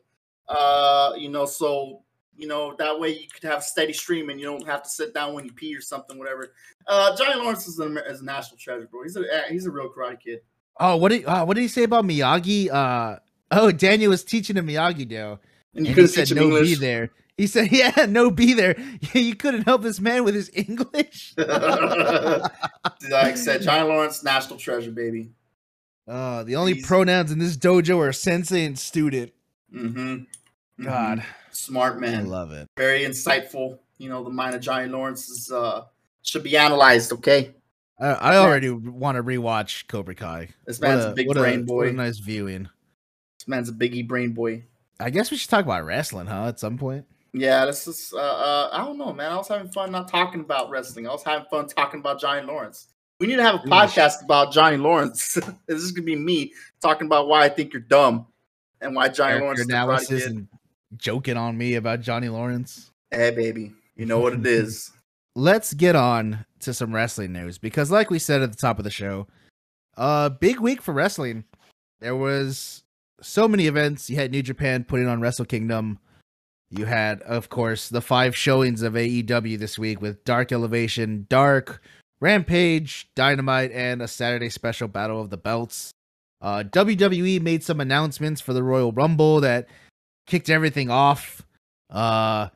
Uh, 0.48 1.12
you 1.16 1.28
know, 1.28 1.46
so 1.46 2.02
you 2.36 2.46
know 2.46 2.74
that 2.78 2.98
way 3.00 3.10
you 3.10 3.28
could 3.28 3.44
have 3.44 3.64
steady 3.64 3.92
stream 3.92 4.28
and 4.30 4.38
you 4.38 4.46
don't 4.46 4.66
have 4.66 4.82
to 4.82 4.88
sit 4.88 5.14
down 5.14 5.34
when 5.34 5.44
you 5.44 5.52
pee 5.52 5.74
or 5.74 5.80
something, 5.80 6.18
whatever. 6.18 6.52
Uh, 6.86 7.16
Johnny 7.16 7.40
Lawrence 7.40 7.66
is, 7.66 7.78
an, 7.78 7.98
is 8.06 8.20
a 8.20 8.24
national 8.24 8.58
treasure, 8.58 8.86
bro. 8.90 9.02
He's 9.02 9.16
a 9.16 9.24
he's 9.48 9.66
a 9.66 9.70
real 9.70 9.88
karate 9.90 10.20
kid. 10.20 10.40
oh, 10.78 10.96
what 10.96 11.10
did 11.10 11.24
uh, 11.24 11.44
what 11.44 11.54
did 11.54 11.62
he 11.62 11.68
say 11.68 11.84
about 11.84 12.04
Miyagi? 12.04 12.70
Uh, 12.70 13.18
oh, 13.50 13.72
Daniel 13.72 14.10
was 14.10 14.22
teaching 14.24 14.56
him 14.56 14.66
Miyagi 14.66 15.08
Do. 15.08 15.38
And 15.76 15.86
you 15.86 15.90
he 15.90 15.94
couldn't 15.94 16.08
said 16.08 16.26
teach 16.26 16.36
him 16.36 16.48
no 16.48 16.60
be 16.60 16.74
there. 16.74 17.10
He 17.36 17.46
said, 17.46 17.70
"Yeah, 17.70 18.06
no 18.08 18.30
be 18.30 18.54
there. 18.54 18.76
you 19.12 19.34
couldn't 19.36 19.62
help 19.62 19.82
this 19.82 20.00
man 20.00 20.24
with 20.24 20.34
his 20.34 20.50
English." 20.54 21.34
like 21.36 21.50
I 23.10 23.34
said, 23.34 23.62
Johnny 23.62 23.88
Lawrence, 23.88 24.24
national 24.24 24.58
treasure, 24.58 24.90
baby. 24.90 25.30
Uh, 26.08 26.44
the 26.44 26.56
only 26.56 26.82
pronouns 26.82 27.32
in 27.32 27.38
this 27.38 27.56
dojo 27.56 27.98
are 27.98 28.12
sensei 28.12 28.64
and 28.64 28.78
student. 28.78 29.32
Mm-hmm. 29.74 30.84
God, 30.84 31.24
smart 31.50 32.00
man. 32.00 32.20
I 32.20 32.22
love 32.22 32.52
it. 32.52 32.68
very 32.76 33.00
insightful. 33.00 33.78
You 33.98 34.08
know, 34.08 34.22
the 34.22 34.30
mind 34.30 34.54
of 34.54 34.60
Johnny 34.60 34.88
Lawrence 34.88 35.28
is 35.28 35.50
uh 35.50 35.84
should 36.22 36.42
be 36.42 36.56
analyzed. 36.56 37.12
Okay, 37.12 37.54
I, 37.98 38.08
I 38.08 38.36
already 38.36 38.70
want 38.70 39.16
to 39.16 39.22
rewatch 39.22 39.88
Cobra 39.88 40.14
Kai. 40.14 40.50
this 40.64 40.80
What 40.80 40.88
man's 40.88 41.04
a, 41.04 41.10
a, 41.10 41.14
big 41.14 41.28
what 41.28 41.36
brain 41.36 41.60
a, 41.60 41.64
boy. 41.64 41.76
What 41.76 41.88
a 41.88 41.92
nice 41.92 42.18
viewing. 42.18 42.68
This 43.38 43.48
man's 43.48 43.68
a 43.68 43.72
biggie 43.72 44.06
brain 44.06 44.32
boy. 44.32 44.64
I 44.98 45.10
guess 45.10 45.30
we 45.30 45.36
should 45.36 45.50
talk 45.50 45.64
about 45.64 45.84
wrestling, 45.84 46.26
huh? 46.26 46.46
At 46.48 46.60
some 46.60 46.78
point. 46.78 47.04
Yeah, 47.32 47.66
this 47.66 47.86
is. 47.86 48.12
Uh, 48.14 48.18
uh, 48.18 48.68
I 48.72 48.78
don't 48.84 48.96
know, 48.96 49.12
man. 49.12 49.30
I 49.30 49.36
was 49.36 49.48
having 49.48 49.68
fun 49.68 49.92
not 49.92 50.08
talking 50.08 50.40
about 50.40 50.70
wrestling. 50.70 51.06
I 51.06 51.12
was 51.12 51.22
having 51.22 51.46
fun 51.50 51.68
talking 51.68 52.00
about 52.00 52.20
Johnny 52.20 52.46
Lawrence. 52.46 52.88
We 53.20 53.26
need 53.26 53.36
to 53.36 53.42
have 53.42 53.56
a 53.56 53.68
podcast 53.68 54.22
about 54.22 54.52
Johnny 54.52 54.76
Lawrence. 54.76 55.34
this 55.66 55.82
is 55.82 55.92
gonna 55.92 56.06
be 56.06 56.16
me 56.16 56.52
talking 56.80 57.06
about 57.06 57.28
why 57.28 57.44
I 57.44 57.48
think 57.48 57.72
you're 57.72 57.82
dumb 57.82 58.26
and 58.80 58.94
why 58.94 59.08
Johnny 59.08 59.38
Character 59.38 59.44
Lawrence 59.44 59.60
is 59.60 59.66
analysis 59.66 60.26
and 60.26 60.48
joking 60.96 61.36
on 61.36 61.56
me 61.56 61.74
about 61.74 62.00
Johnny 62.00 62.28
Lawrence. 62.28 62.90
Hey, 63.10 63.30
baby, 63.30 63.72
you 63.96 64.06
know 64.06 64.18
what 64.18 64.32
it 64.32 64.46
is. 64.46 64.92
Let's 65.34 65.74
get 65.74 65.96
on 65.96 66.44
to 66.60 66.72
some 66.72 66.94
wrestling 66.94 67.32
news 67.32 67.58
because, 67.58 67.90
like 67.90 68.10
we 68.10 68.18
said 68.18 68.42
at 68.42 68.50
the 68.50 68.56
top 68.56 68.78
of 68.78 68.84
the 68.84 68.90
show, 68.90 69.26
uh, 69.96 70.30
big 70.30 70.60
week 70.60 70.80
for 70.80 70.92
wrestling. 70.92 71.44
There 72.00 72.16
was 72.16 72.82
so 73.20 73.48
many 73.48 73.66
events. 73.66 74.10
You 74.10 74.16
had 74.16 74.30
New 74.30 74.42
Japan 74.42 74.84
putting 74.84 75.06
on 75.06 75.20
Wrestle 75.20 75.44
Kingdom. 75.44 75.98
You 76.70 76.84
had, 76.84 77.22
of 77.22 77.48
course, 77.48 77.88
the 77.88 78.00
five 78.00 78.36
showings 78.36 78.82
of 78.82 78.94
AEW 78.94 79.58
this 79.58 79.78
week 79.78 80.00
with 80.00 80.24
Dark 80.24 80.50
Elevation, 80.52 81.26
Dark, 81.28 81.80
Rampage, 82.20 83.08
Dynamite, 83.14 83.70
and 83.72 84.02
a 84.02 84.08
Saturday 84.08 84.50
special 84.50 84.88
Battle 84.88 85.20
of 85.20 85.30
the 85.30 85.36
Belts. 85.36 85.92
Uh, 86.40 86.64
WWE 86.64 87.40
made 87.40 87.62
some 87.62 87.80
announcements 87.80 88.40
for 88.40 88.52
the 88.52 88.62
Royal 88.62 88.92
Rumble 88.92 89.40
that 89.40 89.68
kicked 90.26 90.50
everything 90.50 90.90
off. 90.90 91.42
Uh, 91.88 92.48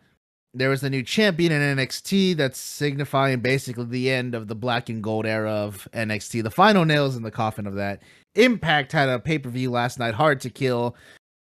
there 0.53 0.71
was 0.71 0.81
the 0.81 0.91
new 0.91 1.03
champion 1.03 1.53
in 1.53 1.77
NXT 1.77 2.37
that's 2.37 2.59
signifying 2.59 3.41
basically 3.41 3.85
the 3.85 4.11
end 4.11 4.35
of 4.35 4.49
the 4.49 4.55
black 4.55 4.89
and 4.89 5.03
gold 5.03 5.27
era 5.27 5.51
of 5.51 5.89
NXT. 5.93 6.43
The 6.43 6.51
final 6.51 6.85
nails 6.85 7.17
in 7.17 7.23
the 7.23 7.31
coffin 7.31 7.67
of 7.67 7.75
that. 7.77 8.03
Impact 8.35 8.93
had 8.93 9.09
a 9.09 9.19
pay 9.19 9.39
per 9.39 9.49
view 9.49 9.71
last 9.71 9.99
night, 9.99 10.15
hard 10.15 10.41
to 10.41 10.51
kill. 10.51 10.97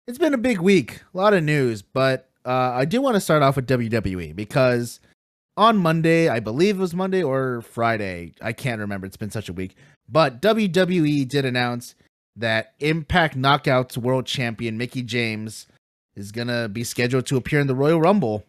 It's 0.06 0.18
been 0.18 0.34
a 0.34 0.38
big 0.38 0.60
week, 0.60 1.02
a 1.12 1.16
lot 1.16 1.34
of 1.34 1.42
news, 1.42 1.82
but 1.82 2.30
uh, 2.44 2.72
I 2.74 2.84
do 2.84 3.00
want 3.00 3.14
to 3.14 3.20
start 3.20 3.42
off 3.42 3.56
with 3.56 3.68
WWE 3.68 4.34
because 4.34 5.00
on 5.56 5.76
Monday, 5.76 6.28
I 6.28 6.40
believe 6.40 6.78
it 6.78 6.80
was 6.80 6.94
Monday 6.94 7.22
or 7.22 7.62
Friday, 7.62 8.32
I 8.40 8.52
can't 8.52 8.80
remember. 8.80 9.06
It's 9.06 9.16
been 9.16 9.30
such 9.30 9.48
a 9.48 9.52
week, 9.52 9.76
but 10.08 10.40
WWE 10.40 11.28
did 11.28 11.44
announce 11.44 11.94
that 12.36 12.74
Impact 12.80 13.36
Knockouts 13.36 13.98
World 13.98 14.26
Champion 14.26 14.78
Mickie 14.78 15.02
James 15.02 15.66
is 16.16 16.32
gonna 16.32 16.68
be 16.68 16.84
scheduled 16.84 17.26
to 17.26 17.36
appear 17.36 17.60
in 17.60 17.66
the 17.66 17.74
Royal 17.74 18.00
Rumble. 18.00 18.44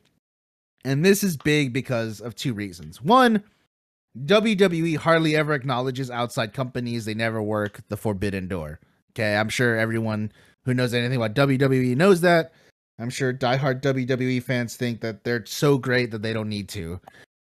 And 0.84 1.06
this 1.06 1.24
is 1.24 1.38
big 1.38 1.74
because 1.74 2.22
of 2.22 2.36
two 2.36 2.54
reasons. 2.54 3.02
One, 3.02 3.44
WWE 4.26 4.98
hardly 4.98 5.36
ever 5.36 5.54
acknowledges 5.54 6.10
outside 6.10 6.54
companies, 6.54 7.06
they 7.06 7.14
never 7.14 7.42
work 7.42 7.82
the 7.90 7.98
forbidden 7.98 8.48
door. 8.48 8.80
Okay, 9.12 9.36
I'm 9.36 9.50
sure 9.50 9.78
everyone 9.78 10.32
who 10.64 10.74
knows 10.74 10.94
anything 10.94 11.18
about 11.18 11.36
WWE 11.36 11.96
knows 11.96 12.22
that. 12.22 12.54
I'm 13.00 13.10
sure 13.10 13.34
diehard 13.34 13.82
WWE 13.82 14.44
fans 14.44 14.76
think 14.76 15.02
that 15.02 15.24
they're 15.24 15.46
so 15.46 15.78
great 15.78 16.12
that 16.12 16.22
they 16.22 16.34
don't 16.34 16.50
need 16.50 16.70
to. 16.70 17.00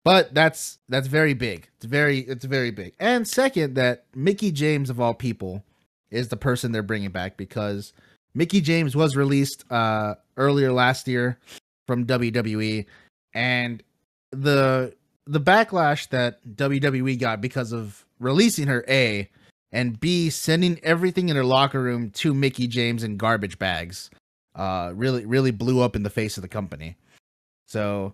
But 0.04 0.34
that's 0.34 0.80
that's 0.90 1.08
very 1.08 1.34
big. 1.34 1.68
It's 1.76 1.86
very 1.86 2.20
it's 2.20 2.46
very 2.46 2.72
big. 2.72 2.94
And 3.00 3.28
second, 3.28 3.76
that 3.76 4.06
Mickie 4.16 4.52
James 4.52 4.90
of 4.90 5.00
all 5.00 5.14
people 5.14 5.64
is 6.10 6.30
the 6.30 6.38
person 6.38 6.72
they're 6.72 6.82
bringing 6.82 7.12
back 7.12 7.38
because 7.38 7.94
Mickie 8.34 8.62
James 8.62 8.96
was 8.96 9.16
released 9.16 9.64
uh 9.70 10.16
earlier 10.38 10.72
last 10.72 11.08
year 11.08 11.38
from 11.86 12.06
WWE 12.06 12.86
and 13.34 13.84
the 14.32 14.94
the 15.26 15.40
backlash 15.40 16.10
that 16.10 16.44
WWE 16.56 17.20
got 17.20 17.42
because 17.42 17.72
of 17.72 18.06
releasing 18.20 18.68
her 18.68 18.84
A 18.88 19.30
and 19.72 20.00
B 20.00 20.30
sending 20.30 20.80
everything 20.84 21.30
in 21.30 21.36
her 21.36 21.44
locker 21.44 21.82
room 21.82 22.10
to 22.12 22.34
Mickie 22.34 22.68
James 22.68 23.04
in 23.04 23.18
garbage 23.18 23.58
bags 23.60 24.10
uh 24.56 24.92
really 24.96 25.26
really 25.26 25.52
blew 25.52 25.82
up 25.82 25.96
in 25.96 26.04
the 26.04 26.10
face 26.10 26.38
of 26.38 26.42
the 26.42 26.48
company. 26.50 26.98
So 27.68 28.14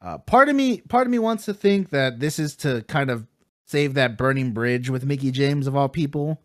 Uh, 0.00 0.16
part 0.18 0.48
of 0.48 0.54
me, 0.54 0.80
part 0.82 1.08
of 1.08 1.10
me 1.10 1.18
wants 1.18 1.44
to 1.44 1.52
think 1.52 1.90
that 1.90 2.20
this 2.20 2.38
is 2.38 2.54
to 2.54 2.82
kind 2.82 3.10
of 3.10 3.26
save 3.66 3.94
that 3.94 4.16
burning 4.16 4.52
bridge 4.52 4.88
with 4.88 5.04
Mickie 5.04 5.32
James 5.32 5.66
of 5.66 5.74
all 5.74 5.88
people. 5.88 6.40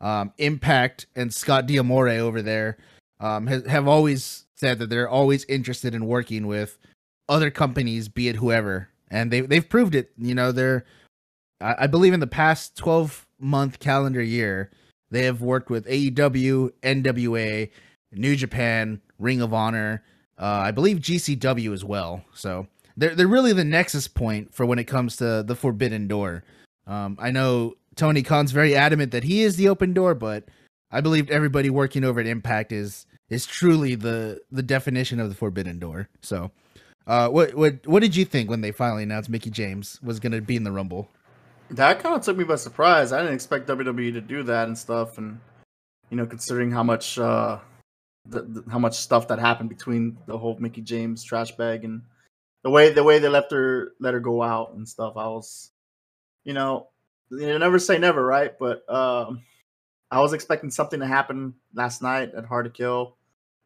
Um, 0.00 0.32
Impact 0.38 1.06
and 1.14 1.32
Scott 1.32 1.66
D'Amore 1.66 2.08
over 2.20 2.42
there 2.42 2.76
um, 3.20 3.46
have, 3.46 3.66
have 3.66 3.86
always 3.88 4.46
said 4.56 4.78
that 4.80 4.90
they're 4.90 5.08
always 5.08 5.44
interested 5.44 5.94
in 5.94 6.06
working 6.06 6.48
with 6.48 6.76
other 7.28 7.50
companies, 7.50 8.08
be 8.08 8.28
it 8.28 8.36
whoever, 8.36 8.88
and 9.10 9.30
they 9.30 9.40
they've 9.40 9.68
proved 9.68 9.94
it. 9.94 10.10
You 10.16 10.34
know, 10.34 10.52
they're 10.52 10.84
I, 11.60 11.74
I 11.80 11.86
believe 11.86 12.12
in 12.12 12.20
the 12.20 12.26
past 12.26 12.76
twelve 12.76 13.26
month 13.38 13.78
calendar 13.78 14.22
year, 14.22 14.70
they 15.10 15.24
have 15.24 15.40
worked 15.40 15.70
with 15.70 15.86
AEW, 15.86 16.72
NWA, 16.82 17.70
New 18.12 18.36
Japan, 18.36 19.00
Ring 19.18 19.40
of 19.40 19.54
Honor, 19.54 20.02
uh, 20.38 20.62
I 20.64 20.70
believe 20.70 20.98
GCW 20.98 21.72
as 21.72 21.84
well. 21.84 22.24
So 22.34 22.66
they're 22.96 23.14
they're 23.14 23.26
really 23.26 23.52
the 23.52 23.64
nexus 23.64 24.08
point 24.08 24.54
for 24.54 24.66
when 24.66 24.78
it 24.78 24.84
comes 24.84 25.16
to 25.16 25.42
the 25.42 25.54
Forbidden 25.54 26.08
Door. 26.08 26.44
Um, 26.86 27.16
I 27.20 27.30
know 27.30 27.74
Tony 27.96 28.22
Khan's 28.22 28.52
very 28.52 28.74
adamant 28.74 29.12
that 29.12 29.24
he 29.24 29.42
is 29.42 29.56
the 29.56 29.68
open 29.68 29.92
door, 29.92 30.14
but 30.14 30.44
I 30.90 31.00
believe 31.00 31.30
everybody 31.30 31.70
working 31.70 32.04
over 32.04 32.20
at 32.20 32.26
Impact 32.26 32.72
is 32.72 33.06
is 33.28 33.46
truly 33.46 33.94
the 33.94 34.40
the 34.50 34.62
definition 34.62 35.20
of 35.20 35.28
the 35.28 35.34
Forbidden 35.34 35.78
Door. 35.78 36.08
So, 36.22 36.50
uh, 37.08 37.28
what 37.30 37.54
what 37.54 37.86
what 37.86 38.00
did 38.00 38.14
you 38.14 38.26
think 38.26 38.50
when 38.50 38.60
they 38.60 38.70
finally 38.70 39.02
announced 39.02 39.30
Mickie 39.30 39.50
James 39.50 39.98
was 40.02 40.20
going 40.20 40.32
to 40.32 40.42
be 40.42 40.56
in 40.56 40.64
the 40.64 40.70
Rumble? 40.70 41.08
That 41.70 42.00
kind 42.00 42.14
of 42.14 42.22
took 42.22 42.36
me 42.36 42.44
by 42.44 42.56
surprise. 42.56 43.12
I 43.12 43.18
didn't 43.18 43.34
expect 43.34 43.66
WWE 43.66 44.12
to 44.12 44.20
do 44.20 44.42
that 44.44 44.68
and 44.68 44.76
stuff, 44.76 45.16
and 45.16 45.40
you 46.10 46.18
know, 46.18 46.26
considering 46.26 46.70
how 46.70 46.82
much 46.82 47.18
uh, 47.18 47.58
the, 48.26 48.42
the, 48.42 48.70
how 48.70 48.78
much 48.78 48.94
stuff 48.94 49.28
that 49.28 49.38
happened 49.38 49.70
between 49.70 50.18
the 50.26 50.36
whole 50.36 50.58
Mickie 50.58 50.82
James 50.82 51.24
trash 51.24 51.52
bag 51.52 51.84
and 51.84 52.02
the 52.62 52.70
way 52.70 52.92
the 52.92 53.02
way 53.02 53.18
they 53.18 53.28
left 53.28 53.52
her 53.52 53.92
let 54.00 54.12
her 54.12 54.20
go 54.20 54.42
out 54.42 54.74
and 54.74 54.86
stuff. 54.86 55.14
I 55.16 55.28
was, 55.28 55.70
you 56.44 56.52
know, 56.52 56.88
you 57.30 57.58
never 57.58 57.78
say 57.78 57.96
never, 57.98 58.22
right? 58.22 58.52
But 58.58 58.88
um, 58.92 59.44
I 60.10 60.20
was 60.20 60.34
expecting 60.34 60.70
something 60.70 61.00
to 61.00 61.06
happen 61.06 61.54
last 61.72 62.02
night 62.02 62.34
at 62.34 62.44
Hard 62.44 62.66
to 62.66 62.70
Kill, 62.70 63.16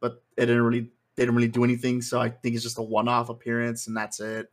but 0.00 0.22
it 0.36 0.46
didn't 0.46 0.62
really 0.62 0.90
they 1.16 1.22
didn't 1.22 1.36
really 1.36 1.48
do 1.48 1.64
anything. 1.64 2.02
So 2.02 2.20
I 2.20 2.30
think 2.30 2.54
it's 2.54 2.64
just 2.64 2.78
a 2.78 2.82
one 2.82 3.08
off 3.08 3.28
appearance 3.28 3.86
and 3.86 3.96
that's 3.96 4.20
it. 4.20 4.50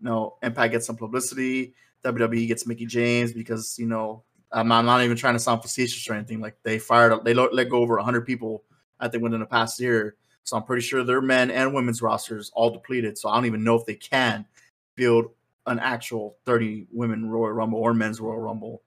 You 0.00 0.06
know, 0.06 0.36
Impact 0.42 0.72
gets 0.72 0.86
some 0.86 0.96
publicity. 0.96 1.74
WWE 2.04 2.46
gets 2.46 2.66
Mickie 2.66 2.86
James 2.86 3.32
because 3.32 3.76
you 3.78 3.86
know 3.86 4.22
I'm 4.52 4.70
I'm 4.70 4.86
not 4.86 5.02
even 5.02 5.16
trying 5.16 5.34
to 5.34 5.40
sound 5.40 5.62
facetious 5.62 6.08
or 6.08 6.14
anything. 6.14 6.40
Like 6.40 6.56
they 6.62 6.78
fired, 6.78 7.24
they 7.24 7.34
let 7.34 7.68
go 7.68 7.78
over 7.78 7.96
100 7.96 8.24
people 8.24 8.64
I 9.00 9.08
think 9.08 9.22
within 9.22 9.40
the 9.40 9.46
past 9.46 9.80
year. 9.80 10.16
So 10.44 10.56
I'm 10.56 10.62
pretty 10.62 10.82
sure 10.82 11.04
their 11.04 11.20
men 11.20 11.50
and 11.50 11.74
women's 11.74 12.00
rosters 12.00 12.50
all 12.54 12.70
depleted. 12.70 13.18
So 13.18 13.28
I 13.28 13.34
don't 13.34 13.46
even 13.46 13.64
know 13.64 13.74
if 13.74 13.84
they 13.84 13.94
can 13.94 14.46
build 14.94 15.26
an 15.66 15.78
actual 15.78 16.38
30 16.46 16.86
women 16.90 17.28
Royal 17.28 17.52
Rumble 17.52 17.78
or 17.80 17.92
men's 17.92 18.20
Royal 18.20 18.38
Rumble 18.40 18.82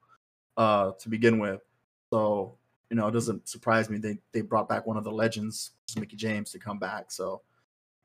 uh, 0.58 0.91
to 1.00 1.10
begin 1.10 1.38
with. 1.39 1.62
So 2.12 2.58
you 2.92 2.98
know, 2.98 3.08
it 3.08 3.12
doesn't 3.12 3.50
surprise 3.50 3.90
me 3.90 3.98
they 3.98 4.20
they 4.34 4.42
brought 4.42 4.70
back 4.70 4.86
one 4.86 4.98
of 4.98 5.04
the 5.04 5.12
legends, 5.12 5.72
Mickie 5.98 6.16
James, 6.18 6.52
to 6.52 6.60
come 6.60 6.78
back. 6.78 7.12
So 7.12 7.42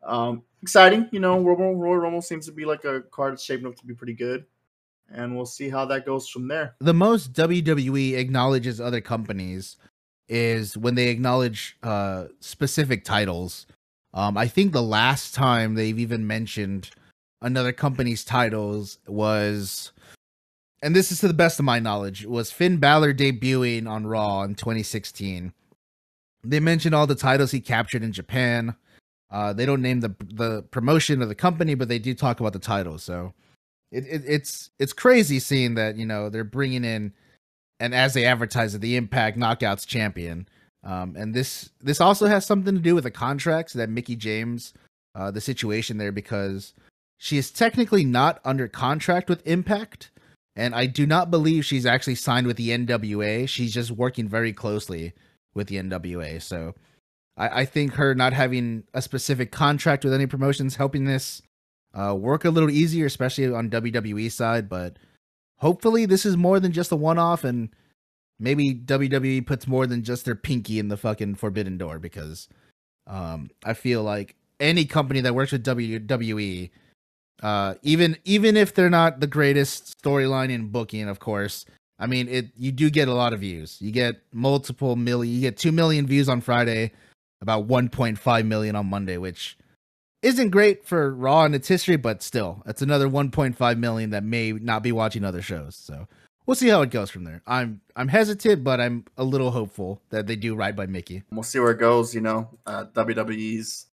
um, 0.03 0.43
exciting. 0.63 1.09
You 1.13 1.21
know, 1.21 1.39
Royal, 1.41 1.75
Royal 1.75 1.99
Rumble 1.99 2.23
seems 2.23 2.47
to 2.47 2.53
be 2.53 2.65
like 2.65 2.85
a 2.85 3.03
card 3.03 3.35
that's 3.35 3.43
shaping 3.43 3.67
up 3.67 3.77
to 3.77 3.85
be 3.85 3.95
pretty 3.95 4.15
good 4.15 4.47
and 5.11 5.37
we'll 5.37 5.47
see 5.47 5.69
how 5.69 5.85
that 5.87 6.07
goes 6.07 6.29
from 6.29 6.49
there. 6.49 6.75
The 6.81 6.95
most 6.95 7.33
WWE 7.33 8.17
acknowledges 8.17 8.81
other 8.81 9.01
companies 9.01 9.77
is 10.29 10.77
when 10.77 10.95
they 10.95 11.09
acknowledge 11.09 11.77
uh, 11.83 12.27
specific 12.41 13.05
titles. 13.05 13.67
Um, 14.13 14.37
I 14.37 14.49
think 14.49 14.73
the 14.73 14.83
last 14.83 15.35
time 15.35 15.75
they've 15.75 15.99
even 15.99 16.27
mentioned 16.27 16.91
another 17.41 17.73
company's 17.73 18.25
titles 18.25 18.99
was, 19.07 19.93
and 20.83 20.95
this 20.95 21.11
is 21.11 21.21
to 21.21 21.29
the 21.29 21.35
best 21.35 21.59
of 21.59 21.65
my 21.65 21.79
knowledge, 21.79 22.27
was 22.27 22.53
Finn 22.53 22.79
Balor 22.79 23.15
debuting 23.15 23.89
on 23.89 24.07
Raw 24.07 24.43
in 24.43 24.55
2016. 24.55 25.53
They 26.45 26.61
mentioned 26.61 26.95
all 26.95 27.07
the 27.07 27.15
titles 27.15 27.51
he 27.51 27.61
captured 27.61 28.03
in 28.03 28.13
Japan. 28.13 28.77
Uh, 29.31 29.53
they 29.53 29.67
don't 29.67 29.83
name 29.83 30.01
the 30.01 30.15
the 30.33 30.63
promotion 30.71 31.21
of 31.23 31.29
the 31.29 31.35
company, 31.35 31.75
but 31.75 31.89
they 31.89 31.99
do 31.99 32.15
talk 32.15 32.39
about 32.39 32.53
the 32.53 32.59
titles. 32.59 33.03
So 33.03 33.33
it, 33.93 34.05
it, 34.07 34.23
it's 34.27 34.71
it's 34.79 34.93
crazy 34.93 35.39
seeing 35.39 35.75
that 35.75 35.97
you 35.97 36.07
know 36.07 36.29
they're 36.29 36.45
bringing 36.45 36.85
in 36.85 37.13
and 37.79 37.95
as 37.95 38.15
they 38.15 38.25
advertise 38.25 38.75
it 38.75 38.81
the 38.81 38.97
impact 38.97 39.39
knockouts 39.39 39.87
champion 39.87 40.49
um, 40.85 41.15
and 41.17 41.35
this 41.35 41.71
this 41.81 42.01
also 42.01 42.27
has 42.27 42.45
something 42.45 42.75
to 42.75 42.81
do 42.81 42.95
with 42.95 43.05
the 43.05 43.11
contracts 43.11 43.73
that 43.73 43.89
mickie 43.89 44.17
james 44.17 44.75
uh, 45.15 45.31
the 45.31 45.41
situation 45.41 45.99
there 45.99 46.13
because 46.13 46.75
she 47.19 47.39
is 47.39 47.51
technically 47.51 48.05
not 48.05 48.41
under 48.45 48.69
contract 48.69 49.29
with 49.29 49.47
impact 49.47 50.11
and 50.57 50.75
i 50.75 50.87
do 50.87 51.07
not 51.07 51.31
believe 51.31 51.65
she's 51.65 51.87
actually 51.87 52.15
signed 52.15 52.47
with 52.47 52.57
the 52.57 52.71
nwa 52.71 53.49
she's 53.49 53.73
just 53.73 53.91
working 53.91 54.29
very 54.29 54.53
closely 54.53 55.13
with 55.55 55.69
the 55.69 55.77
nwa 55.77 56.43
so 56.43 56.75
I, 57.37 57.61
I 57.61 57.65
think 57.65 57.95
her 57.95 58.15
not 58.15 58.33
having 58.33 58.85
a 58.95 59.03
specific 59.03 59.53
contract 59.53 60.05
with 60.05 60.15
any 60.15 60.27
promotions 60.27 60.77
helping 60.77 61.05
this 61.05 61.43
uh, 61.95 62.15
work 62.15 62.45
a 62.45 62.51
little 62.51 62.71
easier, 62.71 63.07
especially 63.07 63.53
on 63.53 63.71
WWE 63.71 64.31
side. 64.31 64.69
But 64.69 64.99
hopefully, 65.59 66.07
this 66.07 66.27
is 66.27 66.37
more 66.37 66.61
than 66.61 66.73
just 66.73 66.93
a 66.93 66.97
one 66.97 67.19
off, 67.19 67.45
and 67.45 67.71
maybe 68.39 68.75
WWE 68.75 69.47
puts 69.47 69.67
more 69.67 69.87
than 69.87 70.03
just 70.03 70.25
their 70.25 70.35
pinky 70.35 70.79
in 70.79 70.89
the 70.89 70.97
fucking 70.97 71.37
Forbidden 71.37 71.79
Door 71.79 72.01
because 72.01 72.49
um, 73.07 73.51
I 73.65 73.75
feel 73.75 74.03
like 74.03 74.37
any 74.61 74.85
company 74.85 75.21
that 75.21 75.35
works 75.35 75.53
with 75.53 75.65
WWE, 75.65 76.71
uh, 77.43 77.75
even 77.83 78.17
even 78.25 78.57
if 78.57 78.75
they're 78.75 78.91
not 78.91 79.21
the 79.21 79.27
greatest 79.27 80.01
storyline 80.03 80.51
in 80.51 80.69
booking, 80.69 81.09
of 81.09 81.19
course. 81.19 81.65
I 81.99 82.07
mean, 82.07 82.29
it 82.29 82.47
you 82.57 82.73
do 82.73 82.91
get 82.91 83.09
a 83.09 83.15
lot 83.15 83.33
of 83.33 83.41
views. 83.41 83.79
You 83.81 83.91
get 83.91 84.21
multiple 84.33 84.97
million. 84.97 85.35
You 85.35 85.41
get 85.41 85.57
two 85.57 85.73
million 85.73 86.07
views 86.07 86.29
on 86.29 86.41
Friday, 86.41 86.93
about 87.41 87.67
1.5 87.67 88.47
million 88.47 88.77
on 88.77 88.87
Monday, 88.87 89.17
which 89.17 89.57
isn't 90.23 90.51
great 90.51 90.85
for 90.85 91.15
Raw 91.15 91.45
and 91.45 91.55
its 91.55 91.69
history, 91.69 91.97
but 91.97 92.23
still, 92.23 92.63
it's 92.67 92.83
another 92.83 93.09
1.5 93.09 93.79
million 93.79 94.11
that 94.11 94.25
may 94.25 94.53
not 94.53 94.83
be 94.83 94.93
watching 94.93 95.25
other 95.25 95.43
shows. 95.43 95.77
So 95.77 96.07
we'll 96.47 96.55
see 96.55 96.69
how 96.69 96.83
it 96.83 96.91
goes 96.91 97.11
from 97.11 97.25
there. 97.25 97.43
I'm 97.47 97.81
I'm 97.95 98.09
hesitant, 98.09 98.65
but 98.65 98.81
I'm 98.81 99.05
a 99.17 99.25
little 99.25 99.51
hopeful 99.51 100.03
that 100.11 100.27
they 100.27 100.37
do 100.37 100.55
right 100.55 100.75
by 100.75 100.87
Mickie. 100.87 101.23
We'll 101.31 101.43
see 101.43 101.61
where 101.61 101.73
it 101.73 101.79
goes. 101.79 102.15
You 102.15 102.23
know, 102.23 102.49
uh, 102.67 102.87
WWE's 102.95 103.87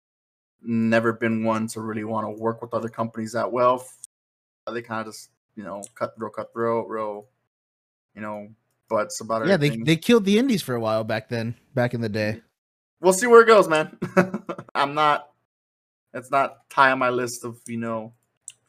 never 0.62 1.12
been 1.12 1.44
one 1.44 1.66
to 1.68 1.80
really 1.80 2.04
want 2.04 2.26
to 2.26 2.40
work 2.40 2.62
with 2.62 2.74
other 2.74 2.88
companies 2.88 3.32
that 3.32 3.50
well. 3.50 3.86
They 4.70 4.82
kind 4.82 5.00
of 5.00 5.12
just 5.12 5.30
you 5.56 5.64
know 5.64 5.82
cut 5.94 6.14
real 6.16 6.30
cutthroat, 6.30 6.88
real 6.88 7.26
you 8.14 8.20
know 8.20 8.48
butts 8.88 9.20
about 9.20 9.42
it. 9.42 9.48
Yeah, 9.48 9.56
they 9.56 9.70
they 9.70 9.96
killed 9.96 10.24
the 10.24 10.38
Indies 10.38 10.62
for 10.62 10.74
a 10.74 10.80
while 10.80 11.04
back 11.04 11.28
then, 11.28 11.54
back 11.74 11.94
in 11.94 12.00
the 12.00 12.08
day. 12.08 12.40
We'll 13.00 13.14
see 13.14 13.26
where 13.26 13.42
it 13.42 13.46
goes, 13.46 13.68
man. 13.68 13.98
I'm 14.74 14.94
not 14.94 15.30
it's 16.14 16.30
not 16.30 16.58
high 16.72 16.90
on 16.90 16.98
my 16.98 17.10
list 17.10 17.44
of 17.44 17.58
you 17.66 17.78
know, 17.78 18.12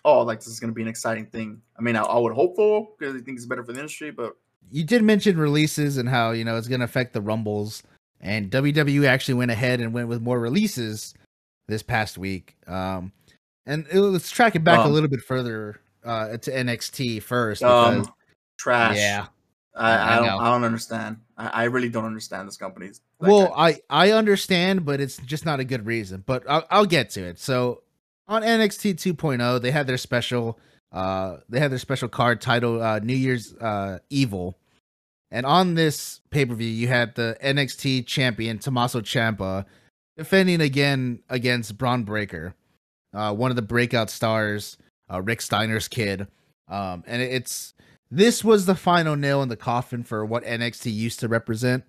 oh, 0.06 0.22
like 0.22 0.40
this 0.40 0.48
is 0.48 0.60
going 0.60 0.72
to 0.72 0.76
be 0.76 0.82
an 0.82 0.88
exciting 0.88 1.26
thing. 1.26 1.62
I 1.78 1.82
mean, 1.82 1.96
I, 1.96 2.04
I 2.04 2.18
would 2.18 2.34
hope 2.34 2.56
for 2.56 2.88
because 2.98 3.16
I 3.16 3.20
think 3.20 3.38
it's 3.38 3.46
better 3.46 3.64
for 3.64 3.74
the 3.74 3.80
industry, 3.80 4.12
but 4.12 4.36
you 4.70 4.84
did 4.84 5.04
mention 5.04 5.38
releases 5.38 5.98
and 5.98 6.08
how 6.08 6.32
you 6.32 6.44
know 6.44 6.58
it's 6.58 6.68
going 6.68 6.80
to 6.80 6.86
affect 6.86 7.14
the 7.14 7.22
rumbles, 7.22 7.84
and 8.20 8.50
WWE 8.52 9.06
actually 9.08 9.36
went 9.36 9.52
ahead 9.52 9.80
and 9.82 9.94
went 9.94 10.08
with 10.08 10.22
more 10.22 10.40
releases 10.40 11.14
this 11.68 11.84
past 11.84 12.18
week. 12.18 12.56
Um, 12.68 13.12
and 13.66 13.88
it, 13.92 14.00
let's 14.00 14.32
track 14.32 14.56
it 14.56 14.64
back 14.64 14.80
um, 14.80 14.88
a 14.88 14.90
little 14.90 15.10
bit 15.10 15.22
further 15.22 15.80
uh, 16.04 16.38
to 16.38 16.52
NXT 16.52 17.24
first. 17.24 17.62
Because, 17.62 18.08
um, 18.08 18.14
trash. 18.58 18.98
Yeah, 18.98 19.28
I, 19.76 19.92
I, 19.92 20.14
I 20.14 20.16
don't. 20.20 20.42
I 20.42 20.52
don't 20.52 20.64
understand. 20.64 21.18
I, 21.38 21.48
I, 21.48 21.64
really 21.66 21.90
don't 21.90 22.06
understand 22.06 22.48
this 22.48 22.58
company's. 22.58 23.02
well, 23.20 23.54
I 23.56 23.80
I 23.90 24.12
understand, 24.12 24.86
but 24.86 25.00
it's 25.00 25.18
just 25.18 25.46
not 25.46 25.60
a 25.60 25.64
good 25.64 25.86
reason. 25.86 26.24
But 26.26 26.44
I'll, 26.50 26.66
I'll 26.70 26.86
get 26.86 27.10
to 27.12 27.24
it. 27.24 27.40
So 27.40 27.84
on 28.28 28.42
NXT 28.42 28.96
2.0, 28.96 29.62
they 29.62 29.72
had 29.72 29.88
their 29.88 29.98
special. 29.98 30.60
Uh, 30.92 31.38
they 31.48 31.60
had 31.60 31.72
their 31.72 31.80
special 31.80 32.10
card 32.10 32.42
titled 32.42 32.82
uh, 32.82 33.00
New 33.00 33.16
Year's 33.16 33.54
uh, 33.56 34.00
Evil, 34.10 34.58
and 35.30 35.46
on 35.46 35.76
this 35.76 36.20
pay 36.32 36.46
per 36.46 36.54
view, 36.54 36.68
you 36.68 36.88
had 36.90 37.16
the 37.16 37.38
NXT 37.42 38.06
champion 38.08 38.60
Tommaso 38.60 39.00
Ciampa 39.00 39.66
defending 40.22 40.62
again 40.62 41.20
against 41.30 41.80
Bron 41.80 42.04
Breakker, 42.04 42.54
uh, 43.12 43.34
one 43.34 43.50
of 43.50 43.56
the 43.56 43.64
breakout 43.64 44.12
stars, 44.12 44.78
uh, 45.12 45.20
Rick 45.20 45.42
Steiner's 45.42 45.88
kid. 45.88 46.28
Um, 46.68 47.04
and 47.08 47.24
it's 47.24 47.74
this 48.12 48.44
was 48.44 48.68
the 48.68 48.76
final 48.76 49.16
nail 49.16 49.42
in 49.42 49.50
the 49.50 49.58
coffin 49.58 50.04
for 50.04 50.24
what 50.24 50.44
NXT 50.44 50.94
used 50.94 51.20
to 51.22 51.28
represent. 51.28 51.84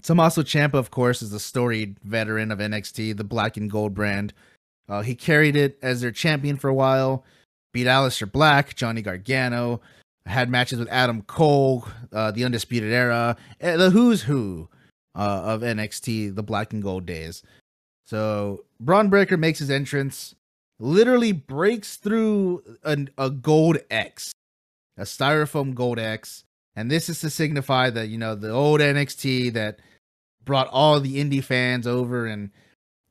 Tommaso 0.00 0.42
Ciampa, 0.42 0.74
of 0.74 0.90
course, 0.90 1.20
is 1.20 1.32
a 1.34 1.40
storied 1.40 1.98
veteran 2.02 2.50
of 2.50 2.60
NXT, 2.60 3.16
the 3.16 3.24
black 3.24 3.58
and 3.58 3.70
gold 3.70 3.92
brand. 3.92 4.32
Uh, 4.88 5.02
he 5.02 5.14
carried 5.14 5.54
it 5.54 5.78
as 5.82 6.00
their 6.00 6.12
champion 6.12 6.56
for 6.56 6.68
a 6.68 6.74
while, 6.74 7.24
beat 7.74 7.86
Aleister 7.86 8.30
Black, 8.30 8.74
Johnny 8.74 9.02
Gargano, 9.02 9.82
had 10.24 10.48
matches 10.48 10.78
with 10.78 10.88
Adam 10.88 11.20
Cole, 11.22 11.86
uh, 12.10 12.30
the 12.30 12.44
Undisputed 12.44 12.90
Era, 12.90 13.36
eh, 13.60 13.76
the 13.76 13.90
who's 13.90 14.22
who 14.22 14.70
uh, 15.18 15.42
of 15.44 15.62
NXT, 15.62 16.34
the 16.34 16.42
black 16.42 16.72
and 16.72 16.82
gold 16.82 17.04
days. 17.04 17.42
So 18.06 18.64
Bron 18.80 19.10
Breakker 19.10 19.36
makes 19.36 19.58
his 19.58 19.70
entrance, 19.70 20.34
literally 20.78 21.32
breaks 21.32 21.96
through 21.96 22.62
an, 22.84 23.10
a 23.18 23.28
gold 23.28 23.78
X, 23.90 24.32
a 24.96 25.02
styrofoam 25.02 25.74
gold 25.74 25.98
X. 25.98 26.44
And 26.76 26.90
this 26.90 27.08
is 27.08 27.20
to 27.20 27.30
signify 27.30 27.90
that, 27.90 28.08
you 28.08 28.16
know, 28.16 28.36
the 28.36 28.50
old 28.50 28.80
NXT 28.80 29.52
that 29.54 29.80
brought 30.44 30.68
all 30.68 31.00
the 31.00 31.22
indie 31.22 31.42
fans 31.42 31.86
over 31.86 32.24
and 32.24 32.50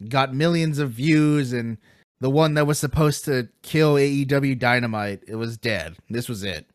got 0.08 0.34
millions 0.34 0.80
of 0.80 0.92
views 0.92 1.52
and 1.52 1.78
the 2.20 2.30
one 2.30 2.54
that 2.54 2.66
was 2.66 2.80
supposed 2.80 3.26
to 3.26 3.50
kill 3.62 3.96
AEW 3.96 4.58
Dynamite, 4.58 5.24
it 5.28 5.36
was 5.36 5.58
dead. 5.58 5.98
This 6.10 6.30
was 6.30 6.44
it. 6.44 6.66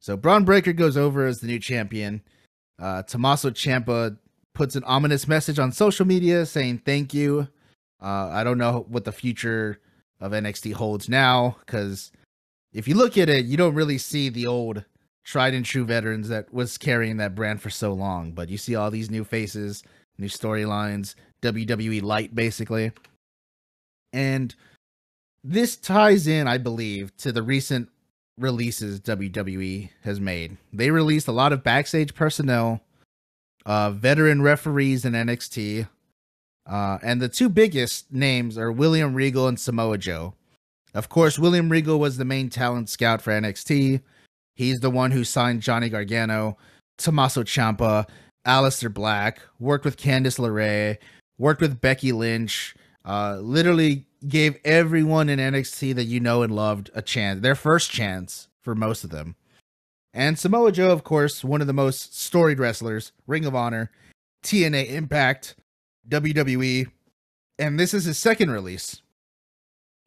So 0.00 0.16
Bron 0.16 0.44
Breakker 0.44 0.72
goes 0.72 0.96
over 0.96 1.26
as 1.26 1.40
the 1.40 1.48
new 1.48 1.58
champion. 1.58 2.22
Uh, 2.78 3.02
Tommaso 3.02 3.50
Ciampa 3.50 4.16
puts 4.58 4.74
an 4.74 4.82
ominous 4.84 5.28
message 5.28 5.60
on 5.60 5.70
social 5.70 6.04
media 6.04 6.44
saying 6.44 6.82
thank 6.84 7.14
you. 7.14 7.46
Uh, 8.02 8.28
I 8.32 8.42
don't 8.42 8.58
know 8.58 8.86
what 8.88 9.04
the 9.04 9.12
future 9.12 9.78
of 10.20 10.32
NXT 10.32 10.72
holds 10.72 11.08
now 11.08 11.56
because 11.60 12.10
if 12.72 12.88
you 12.88 12.96
look 12.96 13.16
at 13.16 13.28
it, 13.28 13.44
you 13.44 13.56
don't 13.56 13.76
really 13.76 13.98
see 13.98 14.28
the 14.28 14.48
old 14.48 14.84
tried 15.24 15.54
and 15.54 15.64
true 15.64 15.84
veterans 15.84 16.28
that 16.28 16.52
was 16.52 16.76
carrying 16.76 17.18
that 17.18 17.36
brand 17.36 17.62
for 17.62 17.70
so 17.70 17.92
long. 17.92 18.32
But 18.32 18.48
you 18.48 18.58
see 18.58 18.74
all 18.74 18.90
these 18.90 19.12
new 19.12 19.22
faces, 19.22 19.84
new 20.18 20.26
storylines, 20.26 21.14
WWE 21.40 22.02
light 22.02 22.34
basically. 22.34 22.90
And 24.12 24.56
this 25.44 25.76
ties 25.76 26.26
in, 26.26 26.48
I 26.48 26.58
believe, 26.58 27.16
to 27.18 27.30
the 27.30 27.44
recent 27.44 27.90
releases 28.36 28.98
WWE 29.02 29.90
has 30.02 30.18
made. 30.18 30.56
They 30.72 30.90
released 30.90 31.28
a 31.28 31.32
lot 31.32 31.52
of 31.52 31.62
backstage 31.62 32.12
personnel, 32.12 32.80
uh, 33.66 33.90
veteran 33.90 34.42
referees 34.42 35.04
in 35.04 35.12
NXT, 35.12 35.88
uh, 36.66 36.98
and 37.02 37.20
the 37.20 37.28
two 37.28 37.48
biggest 37.48 38.12
names 38.12 38.58
are 38.58 38.70
William 38.72 39.14
Regal 39.14 39.48
and 39.48 39.58
Samoa 39.58 39.98
Joe. 39.98 40.34
Of 40.94 41.08
course, 41.08 41.38
William 41.38 41.68
Regal 41.68 41.98
was 41.98 42.16
the 42.16 42.24
main 42.24 42.50
talent 42.50 42.88
scout 42.88 43.22
for 43.22 43.30
NXT. 43.30 44.00
He's 44.54 44.80
the 44.80 44.90
one 44.90 45.10
who 45.10 45.24
signed 45.24 45.62
Johnny 45.62 45.88
Gargano, 45.88 46.56
Tommaso 46.96 47.42
Ciampa, 47.42 48.08
Aleister 48.46 48.92
Black, 48.92 49.40
worked 49.58 49.84
with 49.84 49.96
Candice 49.96 50.38
LeRae, 50.38 50.98
worked 51.38 51.60
with 51.60 51.80
Becky 51.80 52.12
Lynch, 52.12 52.74
uh, 53.04 53.38
literally 53.40 54.06
gave 54.26 54.58
everyone 54.64 55.28
in 55.28 55.38
NXT 55.38 55.94
that 55.94 56.04
you 56.04 56.20
know 56.20 56.42
and 56.42 56.54
loved 56.54 56.90
a 56.94 57.02
chance, 57.02 57.40
their 57.40 57.54
first 57.54 57.90
chance 57.90 58.48
for 58.62 58.74
most 58.74 59.04
of 59.04 59.10
them. 59.10 59.36
And 60.14 60.38
Samoa 60.38 60.72
Joe, 60.72 60.90
of 60.90 61.04
course, 61.04 61.44
one 61.44 61.60
of 61.60 61.66
the 61.66 61.72
most 61.72 62.18
storied 62.18 62.58
wrestlers, 62.58 63.12
Ring 63.26 63.44
of 63.44 63.54
Honor, 63.54 63.90
TNA 64.42 64.90
Impact, 64.90 65.54
WWE, 66.08 66.86
and 67.58 67.78
this 67.78 67.92
is 67.92 68.04
his 68.04 68.18
second 68.18 68.50
release 68.50 69.02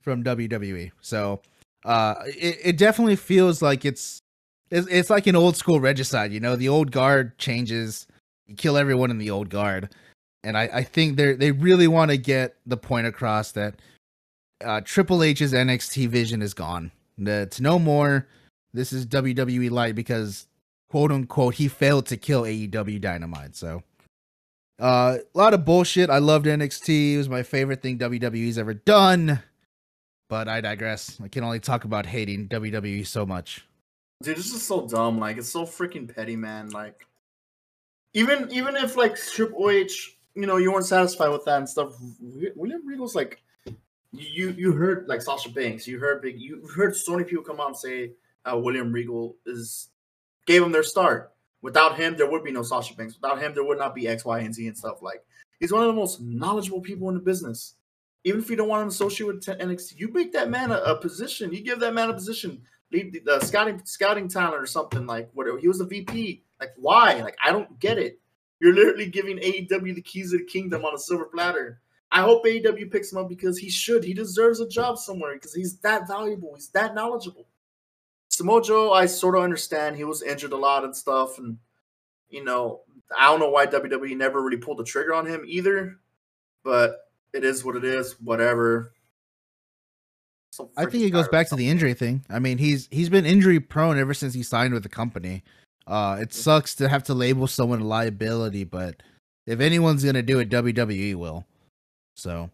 from 0.02 0.24
WWE. 0.24 0.92
So 1.02 1.42
uh, 1.86 2.16
it, 2.26 2.58
it 2.64 2.78
definitely 2.78 3.16
feels 3.16 3.62
like 3.62 3.86
it's, 3.86 4.20
it's 4.70 4.88
it's 4.88 5.10
like 5.10 5.28
an 5.28 5.36
old 5.36 5.58
school 5.58 5.80
regicide. 5.80 6.32
You 6.32 6.40
know, 6.40 6.56
the 6.56 6.70
old 6.70 6.92
guard 6.92 7.38
changes, 7.38 8.08
you 8.48 8.56
kill 8.56 8.78
everyone 8.78 9.12
in 9.12 9.18
the 9.18 9.30
old 9.30 9.50
guard, 9.50 9.94
and 10.44 10.58
I 10.58 10.64
I 10.74 10.84
think 10.84 11.18
they 11.18 11.34
they 11.34 11.52
really 11.52 11.88
want 11.88 12.10
to 12.10 12.18
get 12.18 12.56
the 12.66 12.78
point 12.78 13.06
across 13.06 13.52
that 13.52 13.76
uh, 14.64 14.82
Triple 14.84 15.24
H's 15.24 15.52
NXT 15.52 16.08
vision 16.08 16.42
is 16.42 16.54
gone. 16.54 16.92
It's 17.18 17.60
no 17.60 17.78
more. 17.78 18.28
This 18.74 18.94
is 18.94 19.06
WWE 19.06 19.70
light 19.70 19.96
because 19.96 20.48
quote 20.90 21.12
unquote 21.12 21.56
he 21.56 21.68
failed 21.68 22.06
to 22.08 22.18
kill 22.18 22.44
AEW 22.44 23.00
Dynamite. 23.02 23.56
So 23.56 23.84
uh, 24.80 25.18
a 25.34 25.38
lot 25.38 25.54
of 25.54 25.64
bullshit. 25.64 26.10
I 26.10 26.18
loved 26.18 26.46
NXT. 26.46 27.14
It 27.14 27.18
was 27.18 27.30
my 27.30 27.44
favorite 27.44 27.82
thing 27.82 27.98
WWE's 28.00 28.58
ever 28.58 28.74
done. 28.74 29.42
But 30.28 30.48
I 30.48 30.62
digress. 30.62 31.20
I 31.22 31.28
can 31.28 31.44
only 31.44 31.60
talk 31.60 31.84
about 31.84 32.06
hating 32.06 32.48
WWE 32.48 33.06
so 33.06 33.26
much. 33.26 33.66
Dude, 34.24 34.38
this 34.38 34.54
is 34.54 34.64
so 34.64 34.88
dumb. 34.88 35.20
Like 35.20 35.38
it's 35.38 35.50
so 35.50 35.66
freaking 35.66 36.14
petty, 36.14 36.36
man. 36.36 36.70
Like 36.70 37.06
even 38.14 38.50
even 38.52 38.76
if 38.76 38.96
like 38.96 39.16
Triple 39.18 39.70
H, 39.70 40.18
you 40.36 40.46
know, 40.46 40.58
you 40.58 40.72
weren't 40.72 40.86
satisfied 40.86 41.30
with 41.30 41.46
that 41.46 41.58
and 41.58 41.70
stuff. 41.70 41.94
William 42.56 42.88
Regal's 42.88 43.16
like 43.16 43.42
you 44.14 44.52
you 44.58 44.72
heard 44.72 45.08
like 45.08 45.22
Sasha 45.22 45.50
Banks, 45.50 45.88
you 45.88 46.00
heard 46.00 46.22
big, 46.22 46.40
you 46.40 46.68
heard 46.76 46.96
so 46.96 47.14
many 47.14 47.26
people 47.26 47.44
come 47.44 47.60
out 47.60 47.68
and 47.68 47.78
say 47.78 48.12
uh, 48.46 48.58
William 48.58 48.92
Regal 48.92 49.36
is 49.46 49.90
gave 50.46 50.64
him 50.64 50.72
their 50.72 50.84
start. 50.84 51.34
Without 51.62 51.96
him, 51.96 52.18
there 52.18 52.30
would 52.30 52.44
be 52.44 52.52
no 52.52 52.64
Sasha 52.64 52.96
Banks. 52.96 53.16
Without 53.22 53.40
him, 53.40 53.54
there 53.54 53.64
would 53.64 53.78
not 53.78 53.94
be 53.94 54.08
X, 54.08 54.26
Y, 54.26 54.40
and 54.40 54.54
Z 54.54 54.68
and 54.68 54.78
stuff. 54.78 55.02
Like 55.02 55.24
he's 55.60 55.72
one 55.72 55.82
of 55.82 55.88
the 55.88 55.94
most 55.94 56.22
knowledgeable 56.22 56.82
people 56.82 57.10
in 57.10 57.16
the 57.16 57.22
business. 57.22 57.76
Even 58.24 58.42
if 58.42 58.50
you 58.50 58.56
don't 58.56 58.68
want 58.68 58.84
him 58.84 58.88
associated 58.90 59.36
with 59.36 59.60
NXT, 59.60 60.00
you 60.00 60.12
make 60.12 60.32
that 60.34 60.50
man 60.50 60.72
a, 60.72 60.78
a 60.78 60.96
position. 60.96 61.54
You 61.54 61.62
give 61.62 61.80
that 61.80 61.94
man 61.94 62.10
a 62.10 62.14
position, 62.14 62.62
lead 62.92 63.14
the, 63.14 63.20
the 63.20 63.40
scouting 63.46 63.82
scouting 63.86 64.28
talent 64.28 64.62
or 64.62 64.66
something 64.66 65.06
like 65.06 65.30
whatever. 65.34 65.58
He 65.58 65.68
was 65.68 65.82
a 65.82 65.86
VP. 65.86 66.44
Like 66.60 66.74
why? 66.78 67.22
Like 67.22 67.38
I 67.44 67.52
don't 67.52 67.80
get 67.80 67.98
it. 67.98 68.20
You're 68.60 68.76
literally 68.76 69.08
giving 69.08 69.38
AEW 69.38 69.96
the 69.96 70.02
keys 70.02 70.34
of 70.34 70.40
the 70.40 70.46
kingdom 70.46 70.86
on 70.86 70.94
a 70.94 71.00
silver 71.00 71.26
platter. 71.26 71.82
I 72.12 72.22
hope 72.22 72.46
AEW 72.46 72.92
picks 72.92 73.12
him 73.12 73.18
up 73.18 73.30
because 73.30 73.58
he 73.58 73.70
should. 73.70 74.04
He 74.04 74.14
deserves 74.14 74.60
a 74.60 74.68
job 74.68 74.98
somewhere 74.98 75.34
because 75.34 75.54
he's 75.54 75.78
that 75.78 76.08
valuable. 76.08 76.54
He's 76.56 76.70
that 76.70 76.94
knowledgeable. 76.94 77.48
Samoa 78.42 78.64
Joe, 78.64 78.92
I 78.92 79.06
sort 79.06 79.36
of 79.36 79.44
understand. 79.44 79.98
He 79.98 80.04
was 80.04 80.24
injured 80.24 80.52
a 80.52 80.58
lot 80.58 80.84
and 80.84 80.96
stuff, 80.96 81.38
and 81.38 81.60
you 82.28 82.44
know, 82.44 82.82
I 83.16 83.28
don't 83.28 83.40
know 83.40 83.52
why 83.52 83.68
WWE 83.68 84.18
never 84.18 84.42
really 84.42 84.58
pulled 84.58 84.80
the 84.80 84.84
trigger 84.84 85.14
on 85.14 85.28
him 85.28 85.44
either. 85.46 86.00
But 86.64 87.08
it 87.34 87.44
is 87.44 87.64
what 87.64 87.76
it 87.76 87.84
is. 87.84 88.20
Whatever. 88.20 88.94
So 90.54 90.72
I 90.76 90.88
think 90.88 91.04
it 91.04 91.12
goes 91.12 91.28
back 91.28 91.50
to 91.50 91.56
the 91.56 91.70
injury 91.70 91.94
thing. 91.94 92.26
I 92.32 92.40
mean, 92.40 92.58
he's 92.58 92.88
he's 92.90 93.10
been 93.10 93.28
injury 93.28 93.60
prone 93.60 94.00
ever 94.00 94.16
since 94.16 94.34
he 94.34 94.42
signed 94.42 94.74
with 94.74 94.82
the 94.82 94.90
company. 94.90 95.44
Uh, 95.86 96.18
it 96.20 96.34
sucks 96.34 96.74
to 96.76 96.90
have 96.90 97.04
to 97.04 97.14
label 97.14 97.46
someone 97.46 97.82
a 97.82 97.86
liability, 97.86 98.64
but 98.64 99.04
if 99.46 99.60
anyone's 99.60 100.04
gonna 100.04 100.24
do 100.24 100.40
it, 100.40 100.50
WWE 100.50 101.14
will. 101.14 101.46
So 102.16 102.50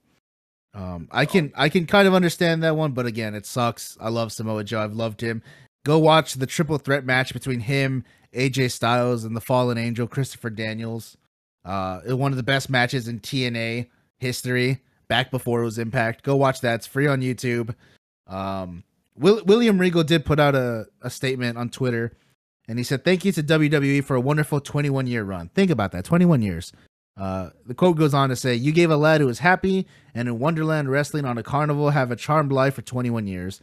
um, 0.74 1.08
I 1.12 1.26
can 1.26 1.54
I 1.56 1.70
can 1.70 1.86
kind 1.86 2.10
of 2.10 2.14
understand 2.14 2.64
that 2.64 2.76
one, 2.76 2.92
but 2.92 3.06
again, 3.06 3.36
it 3.36 3.46
sucks. 3.46 3.98
I 4.02 4.10
love 4.10 4.34
Samoa 4.34 4.66
Joe. 4.66 4.82
I've 4.82 4.94
loved 4.94 5.22
him. 5.22 5.42
Go 5.86 6.00
watch 6.00 6.34
the 6.34 6.46
triple 6.46 6.78
threat 6.78 7.06
match 7.06 7.34
between 7.34 7.62
him, 7.62 8.04
AJ 8.34 8.72
Styles, 8.72 9.24
and 9.24 9.36
the 9.36 9.42
Fallen 9.42 9.78
Angel, 9.78 10.08
Christopher 10.08 10.50
Daniels. 10.50 11.18
Uh, 11.64 12.02
one 12.16 12.32
of 12.32 12.38
the 12.38 12.44
best 12.44 12.70
matches 12.70 13.08
in 13.08 13.20
TNA 13.20 13.88
history, 14.18 14.82
back 15.08 15.32
before 15.32 15.62
it 15.62 15.66
was 15.66 15.78
Impact. 15.78 16.24
Go 16.24 16.36
watch 16.36 16.62
that. 16.62 16.76
It's 16.76 16.88
free 16.88 17.08
on 17.08 17.22
YouTube. 17.22 17.76
Um, 18.28 18.84
Will, 19.18 19.42
William 19.46 19.80
Regal 19.80 20.04
did 20.04 20.26
put 20.26 20.40
out 20.40 20.56
a, 20.56 20.86
a 21.02 21.10
statement 21.10 21.58
on 21.58 21.70
Twitter, 21.70 22.12
and 22.68 22.78
he 22.78 22.84
said, 22.84 23.04
"Thank 23.04 23.26
you 23.26 23.32
to 23.32 23.44
WWE 23.44 24.04
for 24.04 24.16
a 24.16 24.22
wonderful 24.22 24.60
21 24.60 25.08
year 25.08 25.24
run. 25.24 25.50
Think 25.50 25.72
about 25.72 25.92
that, 25.94 26.06
21 26.06 26.42
years. 26.42 26.72
Uh, 27.18 27.50
the 27.66 27.74
quote 27.74 27.98
goes 27.98 28.14
on 28.14 28.30
to 28.30 28.36
say, 28.36 28.54
You 28.54 28.72
gave 28.72 28.92
a 28.92 28.98
lad 28.98 29.22
who 29.22 29.28
was 29.28 29.40
happy 29.40 29.88
and 30.14 30.28
in 30.28 30.40
Wonderland 30.40 30.90
wrestling 30.90 31.26
on 31.26 31.38
a 31.38 31.44
carnival 31.44 31.90
have 31.90 32.12
a 32.12 32.16
charmed 32.16 32.52
life 32.52 32.76
for 32.76 32.84
21 32.84 33.28
years. 33.28 33.60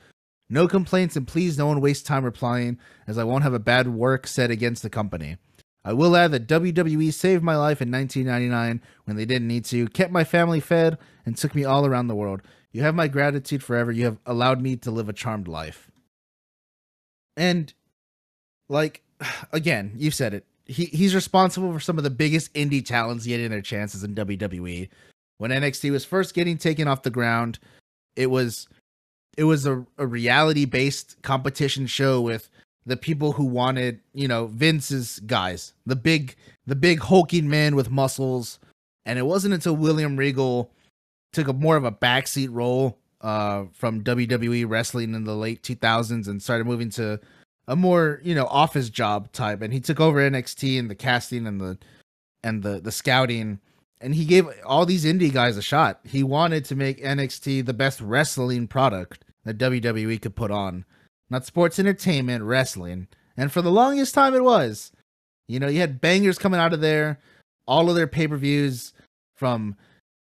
No 0.48 0.68
complaints 0.68 1.16
and 1.16 1.26
please 1.26 1.57
no 1.57 1.66
one 1.66 1.80
waste 1.80 2.07
time 2.07 2.24
replying 2.24 2.78
as 3.07 3.18
I 3.18 3.24
won't 3.24 3.44
have 3.44 3.54
a 3.54 3.59
bad 3.59 3.88
work 3.88 4.26
said 4.26 4.50
against 4.50 4.83
the 4.83 4.90
company. 4.90 5.37
I 5.85 5.92
will 5.92 6.16
add 6.16 6.33
that 6.33 6.48
WWE 6.48 7.12
saved 7.12 7.42
my 7.42 7.57
life 7.57 7.83
in 7.83 7.90
1999 7.90 8.80
when 9.04 9.16
they 9.16 9.26
didn't 9.26 9.48
need 9.48 9.64
to, 9.66 9.87
kept 9.88 10.12
my 10.12 10.24
family 10.24 10.61
fed, 10.61 10.98
and 11.26 11.37
took 11.37 11.54
me 11.54 11.64
all 11.64 11.85
around 11.85 12.09
the 12.09 12.14
world. 12.14 12.40
You 12.72 12.83
have 12.83 12.94
my 12.94 13.09
gratitude 13.09 13.62
forever. 13.62 13.92
You 13.92 14.07
have 14.07 14.18
allowed 14.24 14.62
me 14.62 14.76
to 14.76 14.90
live 14.90 15.09
a 15.09 15.12
charmed 15.12 15.46
life. 15.46 15.90
And, 17.37 17.72
like, 18.68 19.02
again, 19.52 19.92
you've 19.96 20.14
said 20.14 20.35
it 20.35 20.46
he 20.66 20.87
he's 20.87 21.14
responsible 21.14 21.72
for 21.72 21.80
some 21.80 21.98
of 21.98 22.04
the 22.04 22.11
biggest 22.11 22.52
indie 22.54 22.85
talents 22.85 23.26
getting 23.26 23.50
their 23.50 23.61
chances 23.61 24.02
in 24.02 24.14
WWE. 24.14 24.88
When 25.38 25.50
NXT 25.50 25.90
was 25.90 26.04
first 26.04 26.35
getting 26.35 26.59
taken 26.59 26.88
off 26.88 27.02
the 27.02 27.11
ground, 27.11 27.59
it 28.16 28.30
was 28.30 28.68
it 29.36 29.44
was 29.44 29.66
a, 29.66 29.84
a 29.98 30.06
reality 30.06 30.64
based 30.64 31.20
competition 31.22 31.86
show 31.86 32.20
with 32.20 32.48
the 32.86 32.96
people 32.96 33.32
who 33.32 33.44
wanted, 33.44 34.00
you 34.12 34.28
know, 34.28 34.46
Vince's 34.46 35.20
guys, 35.20 35.72
the 35.86 35.96
big 35.96 36.36
the 36.66 36.76
big 36.76 37.00
hulking 37.00 37.48
man 37.48 37.76
with 37.76 37.90
muscles. 37.90 38.58
And 39.06 39.18
it 39.18 39.26
wasn't 39.26 39.54
until 39.54 39.76
William 39.76 40.16
Regal 40.16 40.70
took 41.32 41.48
a 41.48 41.52
more 41.52 41.76
of 41.76 41.84
a 41.84 41.92
backseat 41.92 42.48
role 42.50 42.98
uh, 43.20 43.64
from 43.72 44.04
WWE 44.04 44.68
wrestling 44.68 45.14
in 45.14 45.24
the 45.24 45.34
late 45.34 45.62
2000s 45.62 46.28
and 46.28 46.42
started 46.42 46.66
moving 46.66 46.90
to 46.90 47.20
a 47.66 47.76
more 47.76 48.20
you 48.22 48.34
know 48.34 48.46
office 48.46 48.90
job 48.90 49.32
type, 49.32 49.62
and 49.62 49.72
he 49.72 49.80
took 49.80 50.00
over 50.00 50.18
NXT 50.18 50.78
and 50.78 50.90
the 50.90 50.94
casting 50.94 51.46
and 51.46 51.60
the 51.60 51.78
and 52.42 52.62
the 52.62 52.80
the 52.80 52.92
scouting, 52.92 53.58
and 54.00 54.14
he 54.14 54.26
gave 54.26 54.46
all 54.66 54.85
these 54.85 55.06
indie 55.06 55.32
guys 55.32 55.56
a 55.56 55.62
shot. 55.62 56.00
He 56.04 56.22
wanted 56.22 56.66
to 56.66 56.76
make 56.76 57.02
NXT 57.02 57.64
the 57.64 57.72
best 57.72 58.00
wrestling 58.02 58.68
product 58.68 59.23
that 59.44 59.58
WWE 59.58 60.20
could 60.20 60.36
put 60.36 60.50
on, 60.50 60.84
not 61.30 61.46
sports 61.46 61.78
entertainment, 61.78 62.44
wrestling. 62.44 63.08
And 63.36 63.52
for 63.52 63.62
the 63.62 63.70
longest 63.70 64.14
time, 64.14 64.34
it 64.34 64.44
was. 64.44 64.92
You 65.48 65.60
know, 65.60 65.68
you 65.68 65.80
had 65.80 66.00
bangers 66.00 66.38
coming 66.38 66.60
out 66.60 66.72
of 66.72 66.80
there, 66.80 67.18
all 67.66 67.88
of 67.88 67.96
their 67.96 68.06
pay 68.06 68.28
per 68.28 68.36
views 68.36 68.92
from 69.36 69.76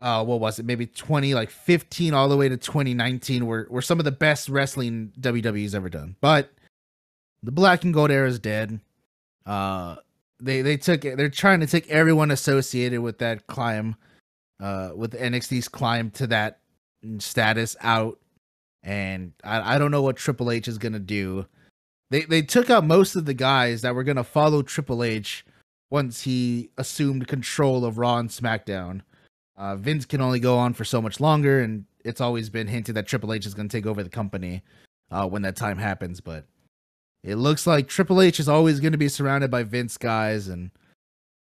uh 0.01 0.25
what 0.25 0.41
was 0.41 0.59
it? 0.59 0.67
Maybe 0.67 0.87
20 0.87 1.35
like 1.35 1.51
15 1.51 2.13
all 2.13 2.29
the 2.29 2.37
way 2.37 2.49
to 2.49 2.57
2019 2.57 3.47
were, 3.47 3.67
were 3.71 3.83
some 3.83 3.99
of 3.99 4.05
the 4.05 4.13
best 4.13 4.49
wrestling 4.49 5.13
wwe's 5.17 5.75
ever 5.75 5.89
done. 5.89 6.17
But 6.21 6.53
the 7.43 7.53
black 7.53 7.85
and 7.85 7.95
gold 7.95 8.11
era 8.11 8.29
is 8.29 8.39
dead. 8.39 8.81
Uh 9.47 9.97
they 10.41 10.61
they 10.61 10.77
took 10.77 11.01
they're 11.01 11.31
trying 11.31 11.61
to 11.61 11.67
take 11.67 11.89
everyone 11.89 12.31
associated 12.31 13.01
with 13.01 13.19
that 13.19 13.47
climb 13.47 13.97
uh 14.61 14.91
with 14.95 15.13
nxt's 15.13 15.69
climb 15.69 16.11
to 16.11 16.27
that 16.27 16.59
status 17.19 17.75
out 17.81 18.19
and 18.87 19.33
i, 19.45 19.75
I 19.75 19.79
don't 19.79 19.91
know 19.91 20.03
what 20.03 20.17
triple 20.17 20.51
h 20.51 20.67
is 20.67 20.79
gonna 20.79 20.99
do 20.99 21.45
they 22.11 22.23
they 22.23 22.41
took 22.41 22.71
out 22.71 22.87
most 22.87 23.17
of 23.17 23.27
the 23.27 23.35
guys 23.35 23.83
that 23.83 23.95
were 23.95 24.05
gonna 24.05 24.25
follow 24.25 24.63
triple 24.63 25.05
h 25.05 25.45
once 25.91 26.23
he 26.23 26.71
assumed 26.79 27.29
control 27.29 27.85
of 27.85 27.99
raw 27.99 28.17
and 28.17 28.31
smackdown 28.31 29.03
uh, 29.57 29.77
Vince 29.77 30.05
can 30.05 30.21
only 30.21 30.39
go 30.39 30.59
on 30.59 30.75
for 30.75 30.85
so 30.85 31.01
much 31.01 31.21
longer, 31.21 31.61
and 31.61 31.85
it's 32.05 32.21
always 32.21 32.51
been 32.51 32.67
hinted 32.67 32.95
that 32.95 33.07
Triple 33.07 33.33
H 33.33 33.47
is 33.47 33.55
going 33.55 33.69
to 33.69 33.77
take 33.77 33.87
over 33.87 34.03
the 34.03 34.11
company 34.11 34.63
uh, 35.11 35.27
when 35.27 35.43
that 35.43 35.57
time 35.57 35.79
happens. 35.79 36.21
But 36.21 36.45
it 37.25 37.37
looks 37.37 37.67
like 37.67 37.89
Triple 37.89 38.21
H 38.21 38.39
is 38.39 38.49
always 38.49 38.81
going 38.81 38.93
to 38.93 38.99
be 38.99 39.09
surrounded 39.09 39.51
by 39.51 39.63
Vince 39.63 39.97
guys, 39.97 40.49
and 40.49 40.71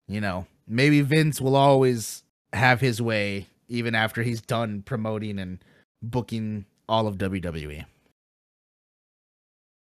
you 0.06 0.20
know 0.20 0.46
maybe 0.66 1.02
Vince 1.02 1.40
will 1.40 1.56
always 1.56 2.24
have 2.54 2.80
his 2.80 3.02
way 3.02 3.46
even 3.68 3.94
after 3.94 4.22
he's 4.22 4.40
done 4.40 4.80
promoting 4.82 5.38
and 5.38 5.62
booking 6.02 6.64
all 6.88 7.06
of 7.06 7.18
WWE. 7.18 7.84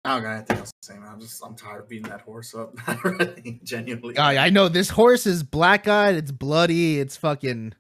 I 0.06 0.14
don't 0.14 0.24
got 0.24 0.36
anything 0.36 0.58
else 0.58 0.72
to 0.72 0.88
say, 0.88 0.98
man. 0.98 1.10
I'm 1.12 1.20
just 1.20 1.44
I'm 1.46 1.56
tired 1.56 1.82
of 1.82 1.90
beating 1.90 2.10
that 2.10 2.22
horse 2.22 2.56
up. 2.56 2.74
really, 3.04 3.60
genuinely. 3.64 4.18
Oh, 4.18 4.22
I, 4.22 4.46
I 4.46 4.50
know 4.50 4.70
this 4.70 4.90
horse 4.90 5.26
is 5.26 5.44
black 5.44 5.88
eyed, 5.88 6.16
it's 6.16 6.32
bloody, 6.32 7.00
it's 7.00 7.18
fucking 7.18 7.74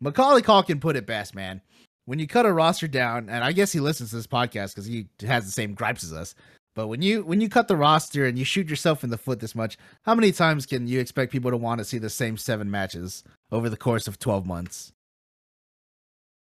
Macaulay 0.00 0.42
Culkin 0.42 0.80
put 0.80 0.96
it 0.96 1.06
best, 1.06 1.34
man. 1.34 1.60
When 2.06 2.18
you 2.18 2.26
cut 2.26 2.44
a 2.44 2.52
roster 2.52 2.88
down, 2.88 3.28
and 3.30 3.42
I 3.42 3.52
guess 3.52 3.72
he 3.72 3.80
listens 3.80 4.10
to 4.10 4.16
this 4.16 4.26
podcast 4.26 4.74
because 4.74 4.84
he 4.84 5.06
has 5.26 5.46
the 5.46 5.52
same 5.52 5.74
gripes 5.74 6.04
as 6.04 6.12
us. 6.12 6.34
But 6.74 6.88
when 6.88 7.02
you 7.02 7.24
when 7.24 7.40
you 7.40 7.48
cut 7.48 7.68
the 7.68 7.76
roster 7.76 8.26
and 8.26 8.38
you 8.38 8.44
shoot 8.44 8.68
yourself 8.68 9.04
in 9.04 9.10
the 9.10 9.16
foot 9.16 9.40
this 9.40 9.54
much, 9.54 9.78
how 10.02 10.14
many 10.14 10.32
times 10.32 10.66
can 10.66 10.88
you 10.88 10.98
expect 10.98 11.30
people 11.30 11.52
to 11.52 11.56
want 11.56 11.78
to 11.78 11.84
see 11.84 11.98
the 11.98 12.10
same 12.10 12.36
seven 12.36 12.70
matches 12.70 13.22
over 13.52 13.70
the 13.70 13.76
course 13.76 14.08
of 14.08 14.18
twelve 14.18 14.44
months? 14.44 14.92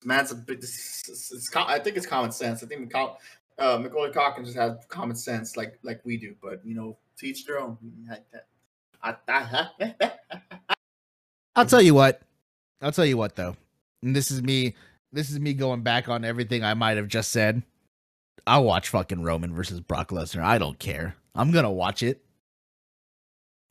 Man's 0.05 0.32
a 0.32 0.36
bit. 0.36 0.59
It's, 0.59 1.09
it's, 1.09 1.32
it's, 1.32 1.57
I 1.57 1.78
think 1.78 1.96
it's 1.96 2.07
common 2.07 2.32
sense. 2.32 2.62
I 2.62 2.66
think 2.66 2.82
Macaulay, 2.82 3.14
uh, 3.59 3.78
Macaulay 3.78 4.12
just 4.44 4.57
has 4.57 4.76
common 4.88 5.16
sense, 5.16 5.57
like 5.57 5.78
like 5.82 6.00
we 6.05 6.16
do. 6.16 6.34
But 6.42 6.61
you 6.64 6.74
know, 6.74 6.96
teach 7.18 7.46
their 7.46 7.61
own. 7.61 7.78
I'll 11.57 11.66
tell 11.66 11.82
you 11.82 11.94
what. 11.94 12.22
I'll 12.80 12.92
tell 12.92 13.07
you 13.07 13.16
what 13.16 13.36
though. 13.36 13.57
And 14.02 14.14
this 14.14 14.30
is 14.30 14.42
me 14.42 14.74
this 15.12 15.30
is 15.30 15.40
me 15.40 15.55
going 15.55 15.82
back 15.82 16.09
on 16.09 16.24
everything 16.24 16.64
I 16.64 16.74
might 16.74 16.96
have 16.96 17.09
just 17.09 17.30
said. 17.30 17.62
I'll 18.46 18.64
watch 18.64 18.90
fucking 18.90 19.22
Roman 19.22 19.55
versus 19.55 19.80
Brock 19.80 20.11
Lesnar. 20.11 20.42
I 20.42 20.59
don't 20.59 20.78
care. 20.78 21.16
I'm 21.34 21.50
gonna 21.50 21.72
watch 21.72 22.02
it. 22.02 22.22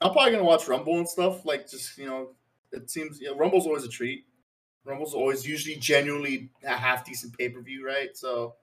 I'm 0.01 0.11
probably 0.11 0.31
gonna 0.31 0.43
watch 0.43 0.67
Rumble 0.67 0.97
and 0.97 1.07
stuff. 1.07 1.45
Like 1.45 1.69
just 1.69 1.97
you 1.97 2.05
know, 2.05 2.29
it 2.71 2.89
seems 2.89 3.19
you 3.19 3.29
know, 3.29 3.37
Rumble's 3.37 3.65
always 3.65 3.83
a 3.83 3.89
treat. 3.89 4.25
Rumble's 4.85 5.13
always 5.13 5.47
usually 5.47 5.75
genuinely 5.77 6.49
a 6.63 6.75
half 6.75 7.05
decent 7.05 7.37
pay 7.37 7.49
per 7.49 7.61
view, 7.61 7.85
right? 7.85 8.15
So 8.15 8.55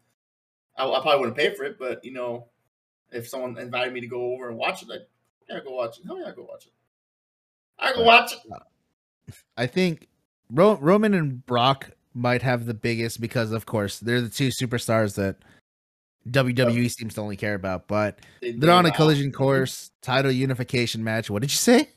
I, 0.77 0.85
I, 0.85 1.01
probably 1.01 1.21
wouldn't 1.21 1.37
pay 1.37 1.55
for 1.55 1.64
it, 1.64 1.79
but 1.79 2.05
you 2.05 2.12
know, 2.12 2.47
if 3.11 3.29
someone 3.29 3.59
invited 3.59 3.93
me 3.93 4.01
to 4.01 4.07
go 4.07 4.33
over 4.33 4.49
and 4.49 4.59
watch 4.59 4.83
it, 4.83 4.89
I'd 4.93 5.07
yeah, 5.49 5.61
go 5.64 5.75
watch 5.75 5.99
it. 5.99 6.07
Hell 6.07 6.21
yeah, 6.21 6.33
go 6.35 6.43
watch 6.43 6.66
it. 6.66 6.73
I 7.79 7.95
go 7.95 8.05
watch 8.05 8.33
it. 8.33 8.39
Uh, 8.53 8.59
I 9.57 9.66
think 9.66 10.09
Ro- 10.51 10.79
Roman 10.81 11.14
and 11.14 11.45
Brock 11.47 11.91
might 12.14 12.43
have 12.43 12.66
the 12.66 12.75
biggest 12.75 13.21
because, 13.21 13.53
of 13.53 13.66
course, 13.66 13.99
they're 13.99 14.21
the 14.21 14.29
two 14.29 14.49
superstars 14.49 15.14
that 15.16 15.37
WWE 16.29 16.91
seems 16.91 17.14
to 17.14 17.21
only 17.21 17.37
care 17.37 17.55
about. 17.55 17.89
But 17.89 18.21
they, 18.43 18.53
they're 18.53 18.73
on 18.73 18.87
a 18.87 18.93
collision 18.93 19.33
course, 19.33 19.91
title 20.03 20.31
unification 20.31 21.03
match. 21.03 21.31
What 21.31 21.43
did 21.43 21.51
you 21.51 21.57
say? 21.57 21.89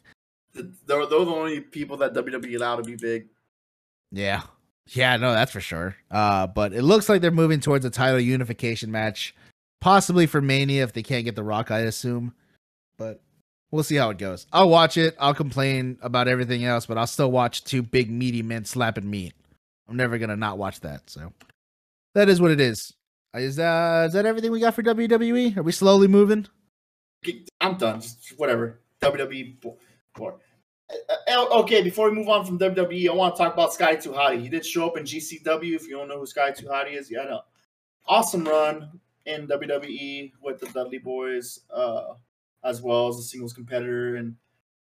They're, 0.53 0.63
they're 0.87 1.07
the 1.07 1.17
only 1.17 1.59
people 1.59 1.97
that 1.97 2.13
WWE 2.13 2.55
allow 2.55 2.75
to 2.77 2.83
be 2.83 2.95
big. 2.95 3.27
Yeah. 4.13 4.43
Yeah, 4.87 5.17
no, 5.17 5.33
that's 5.33 5.51
for 5.51 5.61
sure. 5.61 5.95
Uh, 6.11 6.47
but 6.47 6.71
it 6.73 6.83
looks 6.83 7.09
like 7.09 7.21
they're 7.21 7.31
moving 7.31 7.59
towards 7.59 7.83
a 7.83 7.89
title 7.89 8.19
unification 8.19 8.91
match, 8.91 9.33
possibly 9.81 10.27
for 10.27 10.39
Mania 10.39 10.83
if 10.83 10.93
they 10.93 11.03
can't 11.03 11.25
get 11.25 11.35
The 11.35 11.43
Rock, 11.43 11.71
I 11.71 11.79
assume. 11.79 12.33
But 12.97 13.21
we'll 13.71 13.83
see 13.83 13.95
how 13.95 14.11
it 14.11 14.17
goes. 14.17 14.45
I'll 14.53 14.69
watch 14.69 14.97
it. 14.97 15.15
I'll 15.19 15.33
complain 15.33 15.97
about 16.01 16.27
everything 16.27 16.63
else, 16.63 16.85
but 16.85 16.97
I'll 16.97 17.07
still 17.07 17.31
watch 17.31 17.63
two 17.63 17.81
big 17.81 18.11
meaty 18.11 18.43
men 18.43 18.65
slapping 18.65 19.09
meat. 19.09 19.33
I'm 19.89 19.97
never 19.97 20.17
gonna 20.17 20.37
not 20.37 20.57
watch 20.57 20.81
that. 20.81 21.09
So 21.09 21.33
that 22.13 22.29
is 22.29 22.39
what 22.39 22.51
it 22.51 22.61
is. 22.61 22.93
Is 23.33 23.55
that 23.55 24.07
is 24.07 24.13
that 24.13 24.25
everything 24.25 24.51
we 24.51 24.59
got 24.59 24.75
for 24.75 24.83
WWE? 24.83 25.57
Are 25.57 25.63
we 25.63 25.71
slowly 25.71 26.07
moving? 26.07 26.47
I'm 27.59 27.77
done. 27.77 28.01
Just 28.01 28.37
whatever. 28.37 28.79
WWE. 29.01 29.55
Board. 30.15 30.35
Uh, 31.09 31.15
uh, 31.27 31.59
okay, 31.61 31.81
before 31.81 32.09
we 32.09 32.15
move 32.15 32.29
on 32.29 32.45
from 32.45 32.59
WWE, 32.59 33.09
I 33.09 33.13
want 33.13 33.35
to 33.35 33.43
talk 33.43 33.53
about 33.53 33.73
Scotty 33.73 33.97
2 33.97 34.11
Hotty. 34.11 34.41
He 34.41 34.49
did 34.49 34.65
show 34.65 34.87
up 34.87 34.97
in 34.97 35.03
GCW. 35.03 35.75
If 35.75 35.87
you 35.87 35.97
don't 35.97 36.07
know 36.07 36.19
who 36.19 36.25
2 36.25 36.31
Hotty 36.67 36.97
is, 36.97 37.09
yeah, 37.09 37.23
no. 37.23 37.41
Awesome 38.05 38.43
run 38.43 38.99
in 39.25 39.47
WWE 39.47 40.33
with 40.41 40.59
the 40.59 40.67
Dudley 40.67 40.97
Boys. 40.97 41.61
Uh, 41.73 42.13
as 42.63 42.81
well 42.81 43.07
as 43.07 43.17
a 43.17 43.23
singles 43.23 43.53
competitor. 43.53 44.15
And 44.15 44.35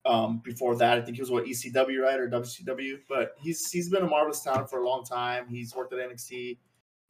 um, 0.06 0.42
before 0.44 0.76
that, 0.78 0.98
I 0.98 1.02
think 1.02 1.18
he 1.18 1.22
was 1.22 1.32
what 1.32 1.46
ECW, 1.46 2.02
right, 2.02 2.20
or 2.20 2.30
WCW. 2.30 3.00
But 3.08 3.36
he's 3.40 3.72
he's 3.72 3.90
been 3.90 4.04
a 4.04 4.08
marvelous 4.08 4.42
talent 4.42 4.70
for 4.70 4.80
a 4.80 4.88
long 4.88 5.04
time. 5.04 5.48
He's 5.48 5.76
worked 5.76 5.94
at 5.94 6.00
NXT 6.00 6.58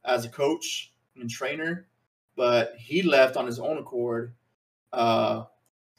as 0.05 0.25
a 0.25 0.29
coach 0.29 0.93
and 1.19 1.29
trainer, 1.29 1.87
but 2.35 2.73
he 2.77 3.01
left 3.01 3.37
on 3.37 3.45
his 3.45 3.59
own 3.59 3.77
accord 3.77 4.33
uh, 4.93 5.45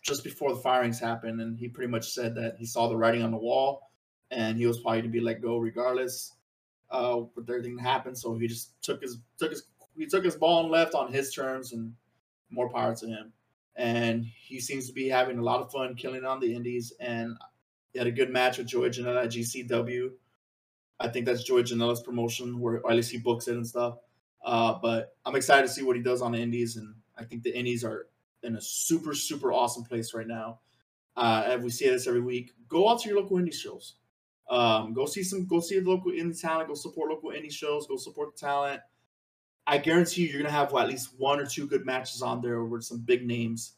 just 0.07 0.25
before 0.25 0.55
the 0.55 0.61
firings 0.61 1.01
happened, 1.01 1.41
and 1.41 1.59
he 1.59 1.69
pretty 1.69 1.91
much 1.91 2.11
said 2.11 2.35
that 2.37 2.57
he 2.59 2.67
saw 2.67 2.89
the 2.89 2.97
writing 2.97 3.23
on 3.23 3.31
the 3.31 3.37
wall, 3.37 3.91
and 4.31 4.57
he 4.57 4.67
was 4.67 4.81
probably 4.81 5.03
to 5.03 5.09
be 5.09 5.21
let 5.21 5.43
go 5.43 5.59
regardless 5.59 6.35
uh, 6.91 7.21
with 7.35 7.49
everything 7.49 7.77
that 7.77 7.83
happened. 7.83 8.17
So 8.17 8.35
he 8.37 8.47
just 8.47 8.81
took 8.83 9.03
his 9.03 9.19
took 9.39 9.51
his 9.51 9.65
he 9.97 10.07
took 10.07 10.25
his 10.25 10.37
ball 10.37 10.63
and 10.63 10.71
left 10.71 10.95
on 10.95 11.13
his 11.13 11.33
terms, 11.33 11.73
and 11.73 11.93
more 12.51 12.71
power 12.71 12.95
to 12.95 13.07
him 13.07 13.33
and 13.77 14.25
he 14.25 14.59
seems 14.59 14.87
to 14.87 14.93
be 14.93 15.09
having 15.09 15.39
a 15.39 15.43
lot 15.43 15.61
of 15.61 15.71
fun 15.71 15.95
killing 15.95 16.25
on 16.25 16.41
the 16.41 16.55
indies. 16.55 16.93
And 16.99 17.37
he 17.93 17.99
had 17.99 18.09
a 18.09 18.13
good 18.13 18.31
match 18.31 18.59
with 18.59 18.67
Joey 18.67 18.89
Janela 18.91 19.25
at 19.25 19.31
GCW. 19.31 20.11
I 20.99 21.09
think 21.09 21.27
that's 21.27 21.45
Joey 21.45 21.63
Janela's 21.63 22.03
promotion, 22.03 22.59
where 22.59 22.81
or 22.81 22.91
at 22.91 22.97
least 22.97 23.13
he 23.13 23.19
books 23.19 23.49
it 23.49 23.57
and 23.57 23.67
stuff. 23.67 23.99
Uh, 24.45 24.79
but 24.81 25.15
I'm 25.27 25.37
excited 25.37 25.67
to 25.67 25.73
see 25.73 25.83
what 25.83 25.97
he 25.97 26.03
does 26.03 26.23
on 26.23 26.33
the 26.33 26.39
indies, 26.39 26.77
and 26.77 26.95
I 27.19 27.25
think 27.25 27.43
the 27.43 27.57
indies 27.57 27.85
are 27.85 28.07
in 28.43 28.57
a 28.57 28.61
super 28.61 29.15
super 29.15 29.53
awesome 29.53 29.85
place 29.85 30.15
right 30.15 30.27
now. 30.27 30.61
Uh, 31.17 31.45
and 31.47 31.65
we 31.65 31.71
see 31.71 31.89
this 31.89 32.07
every 32.07 32.21
week. 32.21 32.53
Go 32.69 32.89
out 32.89 33.01
to 33.01 33.09
your 33.09 33.21
local 33.21 33.39
indie 33.39 33.55
shows. 33.55 33.95
Um, 34.49 34.93
go 34.93 35.07
see 35.07 35.23
some. 35.23 35.47
Go 35.47 35.61
see 35.61 35.81
the 35.81 35.89
local 35.89 36.13
indie 36.13 36.39
talent. 36.39 36.69
Go 36.69 36.75
support 36.75 37.11
local 37.11 37.31
indie 37.31 37.53
shows. 37.53 37.87
Go 37.87 37.97
support 37.97 38.35
the 38.35 38.47
talent. 38.47 38.81
I 39.67 39.79
guarantee 39.79 40.23
you, 40.23 40.29
you're 40.29 40.43
gonna 40.43 40.53
have 40.53 40.73
well, 40.73 40.85
at 40.85 40.91
least 40.91 41.15
one 41.19 41.41
or 41.41 41.47
two 41.47 41.67
good 41.67 41.85
matches 41.85 42.23
on 42.23 42.41
there 42.41 42.63
with 42.63 42.85
some 42.85 42.99
big 43.01 43.27
names, 43.27 43.73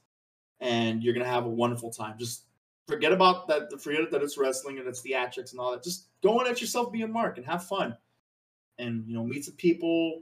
and 0.61 1.03
you're 1.03 1.15
gonna 1.15 1.27
have 1.27 1.47
a 1.47 1.51
wonderful 1.51 1.91
time. 1.91 2.19
Just 2.19 2.45
forget 2.87 3.13
about 3.13 3.49
that. 3.49 3.81
Forget 3.81 4.11
that 4.11 4.23
it's 4.23 4.37
wrestling 4.37 4.79
and 4.79 4.87
it's 4.87 5.03
theatrics 5.03 5.53
and 5.53 5.61
all 5.61 5.73
that. 5.73 5.83
Just 5.83 6.09
go 6.23 6.39
and 6.39 6.49
let 6.49 6.61
yourself 6.61 6.93
be 6.93 7.03
a 7.03 7.09
mark 7.09 7.39
and 7.39 7.47
have 7.47 7.65
fun, 7.65 7.97
and 8.79 9.07
you 9.07 9.15
know, 9.15 9.25
meet 9.25 9.47
some 9.47 9.55
people, 9.55 10.21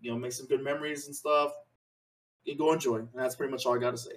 you 0.00 0.10
know, 0.10 0.18
make 0.18 0.32
some 0.32 0.46
good 0.46 0.64
memories 0.64 1.06
and 1.06 1.14
stuff. 1.14 1.52
And 2.46 2.58
go 2.58 2.72
enjoy. 2.72 2.96
And 2.96 3.08
that's 3.14 3.36
pretty 3.36 3.50
much 3.50 3.66
all 3.66 3.74
I 3.74 3.78
got 3.78 3.92
to 3.92 3.98
say. 3.98 4.12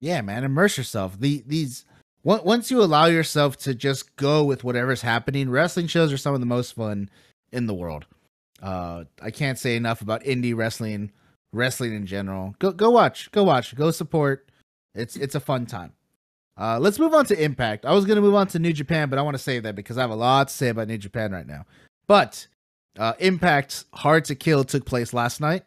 Yeah, 0.00 0.22
man, 0.22 0.44
immerse 0.44 0.78
yourself. 0.78 1.18
The 1.20 1.44
these 1.46 1.84
once 2.22 2.70
you 2.70 2.82
allow 2.82 3.06
yourself 3.06 3.56
to 3.58 3.74
just 3.74 4.14
go 4.16 4.44
with 4.44 4.64
whatever's 4.64 5.02
happening, 5.02 5.50
wrestling 5.50 5.86
shows 5.86 6.12
are 6.12 6.18
some 6.18 6.34
of 6.34 6.40
the 6.40 6.46
most 6.46 6.74
fun 6.74 7.10
in 7.52 7.66
the 7.66 7.74
world. 7.74 8.06
Uh, 8.62 9.04
I 9.22 9.30
can't 9.30 9.58
say 9.58 9.76
enough 9.76 10.02
about 10.02 10.22
indie 10.24 10.54
wrestling, 10.54 11.12
wrestling 11.52 11.94
in 11.94 12.06
general. 12.06 12.54
Go 12.58 12.72
go 12.72 12.90
watch, 12.90 13.30
go 13.32 13.44
watch, 13.44 13.74
go 13.74 13.90
support. 13.90 14.50
It's 14.94 15.16
it's 15.16 15.34
a 15.34 15.40
fun 15.40 15.66
time. 15.66 15.92
Uh, 16.58 16.78
let's 16.78 16.98
move 16.98 17.14
on 17.14 17.24
to 17.26 17.42
Impact. 17.42 17.86
I 17.86 17.92
was 17.92 18.04
gonna 18.04 18.20
move 18.20 18.34
on 18.34 18.46
to 18.48 18.58
New 18.58 18.72
Japan, 18.72 19.08
but 19.08 19.18
I 19.18 19.22
want 19.22 19.34
to 19.34 19.42
save 19.42 19.62
that 19.62 19.74
because 19.74 19.96
I 19.96 20.02
have 20.02 20.10
a 20.10 20.14
lot 20.14 20.48
to 20.48 20.54
say 20.54 20.68
about 20.68 20.88
New 20.88 20.98
Japan 20.98 21.32
right 21.32 21.46
now. 21.46 21.64
But 22.06 22.46
uh, 22.98 23.14
Impact 23.18 23.84
Hard 23.94 24.26
to 24.26 24.34
Kill 24.34 24.64
took 24.64 24.84
place 24.84 25.14
last 25.14 25.40
night. 25.40 25.64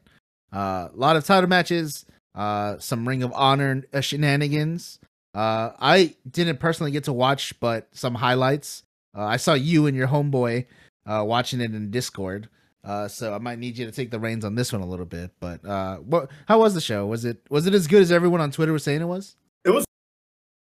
Uh, 0.54 0.90
a 0.94 0.96
lot 0.96 1.16
of 1.16 1.26
title 1.26 1.50
matches, 1.50 2.06
uh, 2.36 2.78
some 2.80 3.08
Ring 3.08 3.24
of 3.24 3.34
Honor 3.34 3.84
shenanigans. 4.02 5.00
Uh, 5.34 5.72
I 5.80 6.16
didn't 6.30 6.60
personally 6.60 6.92
get 6.92 7.06
to 7.06 7.14
watch, 7.14 7.60
but 7.60 7.88
some 7.92 8.16
highlights. 8.16 8.84
Uh, 9.18 9.24
I 9.24 9.38
saw 9.38 9.54
you 9.54 9.88
and 9.88 9.98
your 9.98 10.08
homeboy 10.08 10.66
uh, 11.06 11.24
watching 11.26 11.60
it 11.60 11.74
in 11.74 11.90
Discord. 11.90 12.50
Uh, 12.84 13.08
so 13.08 13.34
I 13.34 13.38
might 13.38 13.60
need 13.60 13.78
you 13.78 13.86
to 13.86 13.92
take 13.92 14.12
the 14.12 14.20
reins 14.20 14.44
on 14.44 14.56
this 14.56 14.74
one 14.74 14.82
a 14.82 14.86
little 14.86 15.06
bit. 15.06 15.32
But 15.40 15.66
uh, 15.66 15.98
what? 15.98 16.30
How 16.48 16.60
was 16.60 16.74
the 16.74 16.82
show? 16.82 17.08
Was 17.08 17.24
it 17.24 17.38
was 17.50 17.66
it 17.66 17.74
as 17.74 17.88
good 17.88 18.02
as 18.02 18.12
everyone 18.12 18.42
on 18.42 18.52
Twitter 18.52 18.74
was 18.74 18.84
saying 18.84 19.02
it 19.02 19.06
was? 19.06 19.36
It 19.64 19.70
was. 19.72 19.86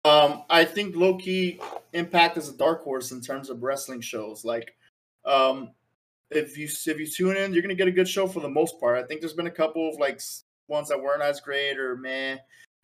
Um, 0.06 0.44
I 0.50 0.66
think 0.66 0.96
low 0.96 1.18
key 1.18 1.60
Impact 1.94 2.38
is 2.38 2.48
a 2.48 2.54
dark 2.56 2.84
horse 2.84 3.12
in 3.12 3.22
terms 3.22 3.50
of 3.50 3.64
wrestling 3.64 4.02
shows. 4.02 4.46
Like 4.46 4.76
Um, 5.26 5.72
if 6.32 6.58
you 6.58 6.66
if 6.66 7.00
you 7.00 7.08
tune 7.08 7.38
in, 7.38 7.54
you're 7.54 7.62
gonna 7.62 7.76
get 7.76 7.88
a 7.88 7.92
good 7.92 8.08
show 8.08 8.28
for 8.28 8.40
the 8.40 8.50
most 8.50 8.80
part. 8.80 8.98
I 8.98 9.04
think 9.04 9.22
there's 9.22 9.34
been 9.34 9.48
a 9.48 9.52
couple 9.52 9.90
of 9.90 10.00
like 10.00 10.22
ones 10.68 10.90
that 10.90 11.02
weren't 11.02 11.22
as 11.22 11.40
great 11.40 11.78
or 11.78 11.96
man, 11.96 12.40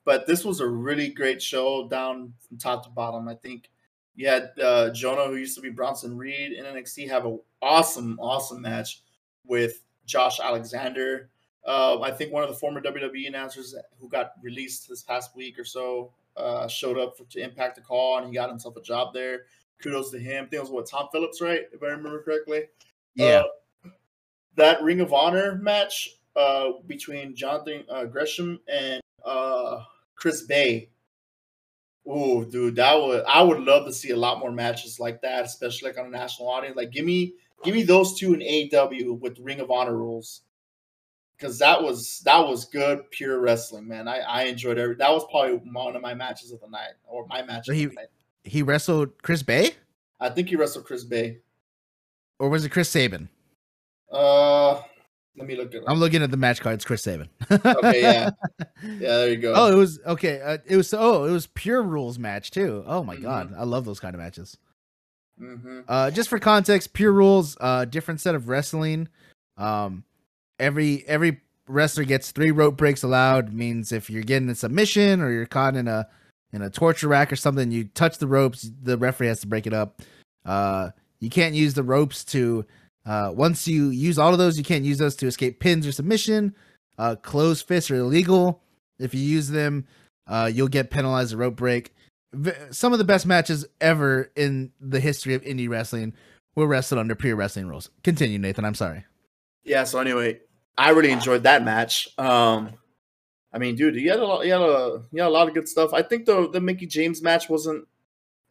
but 0.06 0.28
this 0.28 0.46
was 0.46 0.60
a 0.60 0.68
really 0.68 1.10
great 1.10 1.42
show 1.42 1.88
down 1.88 2.34
from 2.48 2.58
top 2.58 2.84
to 2.84 2.90
bottom. 2.90 3.28
I 3.28 3.36
think 3.36 3.70
you 4.16 4.28
had 4.28 4.52
uh, 4.62 4.92
Jonah, 4.92 5.26
who 5.26 5.36
used 5.36 5.56
to 5.56 5.62
be 5.62 5.70
Bronson 5.70 6.18
Reed 6.18 6.54
in 6.54 6.66
NXT, 6.66 7.10
have 7.10 7.26
an 7.26 7.40
awesome, 7.62 8.20
awesome 8.20 8.62
match 8.62 9.02
with 9.46 9.84
Josh 10.06 10.40
Alexander. 10.40 11.30
Uh, 11.66 12.02
I 12.02 12.12
think 12.12 12.34
one 12.34 12.44
of 12.44 12.50
the 12.50 12.56
former 12.56 12.82
WWE 12.82 13.28
announcers 13.28 13.76
who 14.00 14.10
got 14.10 14.34
released 14.42 14.90
this 14.90 15.04
past 15.04 15.36
week 15.36 15.60
or 15.60 15.64
so 15.64 16.12
uh, 16.36 16.68
showed 16.68 16.98
up 16.98 17.18
for, 17.18 17.26
to 17.26 17.40
impact 17.40 17.76
the 17.76 17.82
call 17.82 18.18
and 18.18 18.28
he 18.28 18.34
got 18.34 18.50
himself 18.50 18.76
a 18.78 18.82
job 18.82 19.14
there. 19.14 19.44
Kudos 19.82 20.12
to 20.12 20.20
him. 20.20 20.46
I 20.46 20.48
think 20.48 20.54
it 20.54 20.62
was 20.62 20.70
what 20.70 20.90
Tom 20.90 21.08
Phillips, 21.12 21.42
right? 21.42 21.62
If 21.72 21.82
I 21.84 21.88
remember 21.88 22.22
correctly. 22.24 22.64
Yeah. 23.16 23.44
Uh, 23.86 23.90
that 24.56 24.82
Ring 24.82 25.02
of 25.02 25.14
Honor 25.14 25.56
match 25.56 26.10
uh, 26.36 26.72
between 26.88 27.36
Jonathan 27.36 27.84
uh, 27.90 28.06
Gresham 28.06 28.60
and 28.68 29.02
uh, 29.26 29.84
Chris 30.16 30.44
Bey. 30.44 30.90
Oh, 32.06 32.44
dude, 32.44 32.76
that 32.78 32.96
would 32.96 33.24
I 33.26 33.44
would 33.44 33.60
love 33.60 33.86
to 33.86 33.94
see 33.94 34.10
a 34.10 34.18
lot 34.18 34.40
more 34.40 34.52
matches 34.52 35.00
like 35.00 35.22
that, 35.22 35.46
especially 35.46 35.90
like 35.90 36.00
on 36.00 36.08
a 36.08 36.10
national 36.10 36.50
audience. 36.50 36.76
Like, 36.76 36.92
give 36.92 37.06
me 37.06 37.34
give 37.64 37.76
me 37.76 37.84
those 37.84 38.18
two 38.18 38.34
in 38.34 38.42
AW 38.42 39.14
with 39.14 39.40
Ring 39.40 39.60
of 39.60 39.70
Honor 39.70 39.96
rules, 39.96 40.42
because 41.38 41.60
that 41.60 41.82
was 41.82 42.22
that 42.26 42.40
was 42.40 42.66
good 42.66 43.10
pure 43.12 43.40
wrestling, 43.40 43.88
man. 43.88 44.08
I 44.08 44.20
I 44.20 44.44
enjoyed 44.44 44.80
every. 44.80 44.96
That 44.96 45.12
was 45.12 45.26
probably 45.30 45.62
one 45.72 45.96
of 45.96 46.02
my 46.02 46.16
matches 46.16 46.52
of 46.52 46.60
the 46.60 46.68
night, 46.68 46.94
or 47.06 47.28
my 47.28 47.44
match. 47.44 47.68
So 47.68 47.74
he 47.74 47.90
he 48.44 48.64
wrestled 48.64 49.22
Chris 49.22 49.44
Bey. 49.44 49.72
I 50.20 50.30
think 50.30 50.50
he 50.50 50.56
wrestled 50.56 50.86
Chris 50.86 51.04
Bey. 51.04 51.40
Or 52.42 52.50
was 52.50 52.66
it 52.66 52.70
Chris 52.70 52.90
Sabin? 52.90 53.30
Uh, 54.12 54.74
let 55.38 55.48
me 55.48 55.56
look 55.56 55.68
at 55.70 55.76
it. 55.76 55.84
I'm 55.88 56.00
looking 56.00 56.22
at 56.24 56.32
the 56.32 56.38
match 56.38 56.60
cards. 56.60 56.84
Chris 56.84 57.04
Sabin. 57.04 57.30
Okay, 57.52 58.02
yeah. 58.02 58.30
Yeah, 58.84 58.98
there 59.18 59.30
you 59.30 59.38
go. 59.38 59.54
Oh, 59.56 59.72
it 59.72 59.76
was 59.76 60.00
okay. 60.08 60.42
Uh, 60.42 60.58
it 60.66 60.76
was 60.76 60.92
oh, 60.94 61.26
it 61.26 61.32
was 61.32 61.46
pure 61.48 61.84
rules 61.84 62.18
match 62.18 62.50
too. 62.50 62.84
Oh 62.88 63.04
my 63.04 63.16
Mhm. 63.16 63.22
god, 63.22 63.54
I 63.56 63.64
love 63.64 63.86
those 63.86 64.00
kind 64.00 64.16
of 64.16 64.20
matches. 64.22 64.58
hmm 65.38 65.82
Uh, 65.88 66.10
just 66.10 66.30
for 66.30 66.40
context, 66.40 66.94
pure 66.94 67.12
rules, 67.12 67.56
uh, 67.62 67.86
different 67.86 68.22
set 68.22 68.34
of 68.36 68.50
wrestling. 68.50 69.08
Um, 69.58 70.04
every 70.60 71.04
every 71.08 71.42
wrestler 71.68 72.04
gets 72.06 72.32
three 72.32 72.50
rope 72.52 72.76
breaks 72.76 73.04
allowed. 73.04 73.54
Means 73.54 73.92
if 73.92 74.10
you're 74.10 74.24
getting 74.24 74.50
a 74.50 74.56
submission 74.56 75.22
or 75.22 75.32
you're 75.32 75.46
caught 75.46 75.76
in 75.76 75.88
a 75.88 76.08
in 76.54 76.62
a 76.64 76.70
torture 76.72 77.08
rack 77.08 77.32
or 77.32 77.36
something, 77.36 77.72
you 77.72 77.84
touch 77.86 78.18
the 78.18 78.28
ropes, 78.28 78.70
the 78.82 78.98
referee 78.98 79.28
has 79.28 79.42
to 79.42 79.48
break 79.48 79.68
it 79.68 79.74
up. 79.74 80.02
Uh, 80.44 80.90
you 81.22 81.30
can't 81.30 81.56
use 81.56 81.74
the 81.74 81.84
ropes 81.84 82.26
to. 82.26 82.66
Uh, 83.06 83.32
once 83.34 83.68
you 83.68 83.90
use 83.90 84.20
all 84.20 84.34
of 84.34 84.38
those, 84.38 84.58
you 84.58 84.64
can't 84.64 84.84
use 84.84 84.98
those 84.98 85.16
to 85.16 85.28
escape 85.28 85.60
pins 85.60 85.88
or 85.88 85.92
submission. 85.92 86.54
Uh, 86.98 87.16
closed 87.16 87.66
fists 87.66 87.90
are 87.90 87.96
illegal. 87.96 88.62
If 89.00 89.16
you 89.16 89.22
use 89.22 89.48
them, 89.48 89.88
uh, 90.28 90.52
you'll 90.54 90.68
get 90.68 90.92
penalized 90.92 91.34
a 91.34 91.38
rope 91.38 91.56
break. 91.56 91.96
V- 92.34 92.52
some 92.70 92.94
of 92.94 93.00
the 93.00 93.06
best 93.06 93.26
matches 93.26 93.66
ever 93.80 94.32
in 94.36 94.72
the 94.80 95.00
history 95.00 95.34
of 95.34 95.42
indie 95.44 95.70
wrestling 95.70 96.14
were 96.56 96.68
wrestled 96.68 97.00
under 97.00 97.16
pure 97.16 97.36
wrestling 97.36 97.68
rules. 97.68 97.90
Continue, 98.04 98.38
Nathan. 98.38 98.66
I'm 98.66 98.76
sorry. 98.76 99.06
Yeah. 99.64 99.84
So 99.84 100.00
anyway, 100.00 100.40
I 100.78 100.92
really 100.92 101.12
enjoyed 101.12 101.44
that 101.44 101.64
match. 101.64 102.10
Um, 102.18 102.72
I 103.54 103.58
mean, 103.58 103.76
dude, 103.76 103.96
you 103.96 104.10
had 104.10 104.20
a 104.20 104.26
lot, 104.26 104.46
you 104.46 104.52
had 104.52 104.62
a, 104.62 105.04
you 105.12 105.22
had 105.22 105.28
a 105.28 105.30
lot 105.30 105.48
of 105.48 105.54
good 105.54 105.68
stuff. 105.68 105.94
I 105.94 106.02
think 106.02 106.26
the 106.26 106.50
the 106.50 106.62
Mickie 106.62 106.88
James 106.88 107.22
match 107.22 107.50
wasn't. 107.50 107.88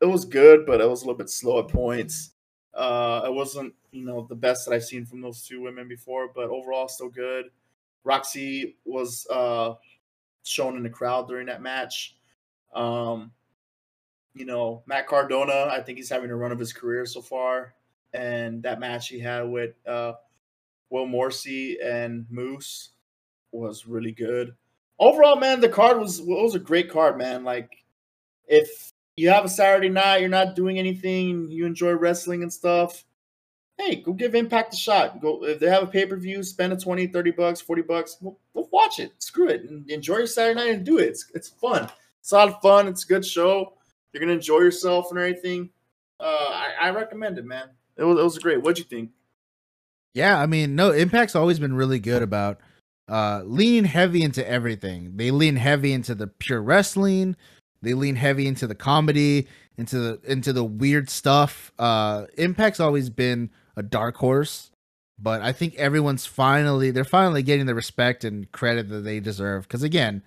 It 0.00 0.06
was 0.06 0.24
good, 0.24 0.64
but 0.66 0.80
it 0.80 0.88
was 0.88 1.02
a 1.02 1.04
little 1.04 1.18
bit 1.18 1.28
slow 1.28 1.60
at 1.60 1.68
points. 1.68 2.32
Uh, 2.74 3.22
it 3.26 3.32
wasn't, 3.32 3.74
you 3.90 4.04
know, 4.04 4.26
the 4.28 4.34
best 4.34 4.66
that 4.66 4.74
I've 4.74 4.84
seen 4.84 5.04
from 5.04 5.20
those 5.20 5.46
two 5.46 5.60
women 5.60 5.88
before, 5.88 6.28
but 6.34 6.48
overall, 6.48 6.88
still 6.88 7.08
good. 7.08 7.46
Roxy 8.04 8.76
was 8.84 9.26
uh 9.30 9.74
shown 10.42 10.76
in 10.76 10.82
the 10.82 10.90
crowd 10.90 11.28
during 11.28 11.46
that 11.46 11.62
match. 11.62 12.16
Um, 12.74 13.32
you 14.34 14.44
know, 14.44 14.82
Matt 14.86 15.06
Cardona, 15.06 15.68
I 15.70 15.80
think 15.80 15.98
he's 15.98 16.08
having 16.08 16.30
a 16.30 16.36
run 16.36 16.52
of 16.52 16.58
his 16.58 16.72
career 16.72 17.04
so 17.04 17.20
far. 17.20 17.74
And 18.12 18.62
that 18.62 18.80
match 18.80 19.08
he 19.08 19.18
had 19.18 19.42
with 19.42 19.74
uh, 19.86 20.14
Will 20.88 21.06
Morrissey 21.06 21.78
and 21.80 22.26
Moose 22.30 22.90
was 23.52 23.86
really 23.86 24.12
good. 24.12 24.54
Overall, 24.98 25.36
man, 25.36 25.60
the 25.60 25.68
card 25.68 25.98
was 25.98 26.20
was 26.20 26.54
a 26.54 26.58
great 26.58 26.90
card, 26.90 27.16
man. 27.16 27.44
Like, 27.44 27.84
if 28.46 28.89
you 29.20 29.28
have 29.28 29.44
a 29.44 29.48
Saturday 29.48 29.88
night, 29.88 30.20
you're 30.20 30.28
not 30.28 30.56
doing 30.56 30.78
anything, 30.78 31.50
you 31.50 31.66
enjoy 31.66 31.92
wrestling 31.92 32.42
and 32.42 32.52
stuff. 32.52 33.04
Hey, 33.76 33.96
go 33.96 34.12
give 34.12 34.34
Impact 34.34 34.74
a 34.74 34.76
shot. 34.76 35.20
Go 35.20 35.44
if 35.44 35.58
they 35.58 35.68
have 35.68 35.82
a 35.82 35.86
pay 35.86 36.06
per 36.06 36.16
view, 36.16 36.42
spend 36.42 36.72
a 36.72 36.76
20, 36.76 37.06
30 37.06 37.30
bucks, 37.32 37.60
40 37.60 37.82
bucks, 37.82 38.16
go, 38.22 38.36
go 38.54 38.68
watch 38.72 38.98
it. 38.98 39.12
Screw 39.18 39.48
it. 39.48 39.68
And 39.68 39.88
enjoy 39.90 40.18
your 40.18 40.26
Saturday 40.26 40.60
night 40.60 40.74
and 40.74 40.84
do 40.84 40.98
it. 40.98 41.08
It's, 41.08 41.26
it's 41.34 41.48
fun. 41.48 41.88
It's 42.20 42.32
a 42.32 42.36
lot 42.36 42.48
of 42.48 42.60
fun. 42.60 42.88
It's 42.88 43.04
a 43.04 43.08
good 43.08 43.24
show. 43.24 43.74
You're 44.12 44.20
gonna 44.20 44.32
enjoy 44.32 44.58
yourself 44.58 45.10
and 45.10 45.18
everything. 45.18 45.70
Uh, 46.18 46.24
I, 46.24 46.68
I 46.82 46.90
recommend 46.90 47.38
it, 47.38 47.44
man. 47.44 47.68
It 47.96 48.04
was, 48.04 48.18
it 48.18 48.22
was 48.22 48.38
great. 48.38 48.62
What'd 48.62 48.78
you 48.78 48.84
think? 48.84 49.10
Yeah, 50.12 50.38
I 50.38 50.46
mean, 50.46 50.74
no, 50.74 50.90
Impact's 50.90 51.36
always 51.36 51.58
been 51.58 51.74
really 51.74 51.98
good 52.00 52.22
about 52.22 52.60
uh 53.08 53.42
leaning 53.44 53.84
heavy 53.84 54.22
into 54.22 54.46
everything. 54.48 55.16
They 55.16 55.30
lean 55.30 55.56
heavy 55.56 55.92
into 55.92 56.14
the 56.14 56.26
pure 56.26 56.62
wrestling. 56.62 57.36
They 57.82 57.94
lean 57.94 58.16
heavy 58.16 58.46
into 58.46 58.66
the 58.66 58.74
comedy, 58.74 59.46
into 59.78 59.98
the 59.98 60.20
into 60.30 60.52
the 60.52 60.64
weird 60.64 61.08
stuff. 61.08 61.72
Uh 61.78 62.26
Impact's 62.36 62.80
always 62.80 63.08
been 63.10 63.50
a 63.76 63.82
dark 63.82 64.16
horse, 64.16 64.70
but 65.18 65.40
I 65.40 65.52
think 65.52 65.74
everyone's 65.76 66.26
finally 66.26 66.90
they're 66.90 67.04
finally 67.04 67.42
getting 67.42 67.66
the 67.66 67.74
respect 67.74 68.24
and 68.24 68.50
credit 68.52 68.88
that 68.88 69.00
they 69.00 69.20
deserve 69.20 69.68
cuz 69.68 69.82
again, 69.82 70.22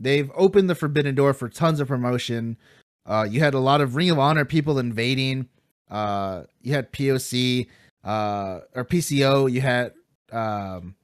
they've 0.00 0.30
opened 0.34 0.70
the 0.70 0.74
forbidden 0.74 1.14
door 1.14 1.34
for 1.34 1.48
tons 1.48 1.80
of 1.80 1.88
promotion. 1.88 2.56
Uh 3.04 3.26
you 3.28 3.40
had 3.40 3.54
a 3.54 3.58
lot 3.60 3.80
of 3.82 3.94
Ring 3.96 4.10
of 4.10 4.18
Honor 4.18 4.46
people 4.46 4.78
invading. 4.78 5.48
Uh 5.90 6.44
you 6.62 6.72
had 6.72 6.92
POC 6.92 7.68
uh 8.04 8.60
or 8.74 8.84
PCO, 8.86 9.52
you 9.52 9.60
had 9.60 9.92
um 10.32 10.94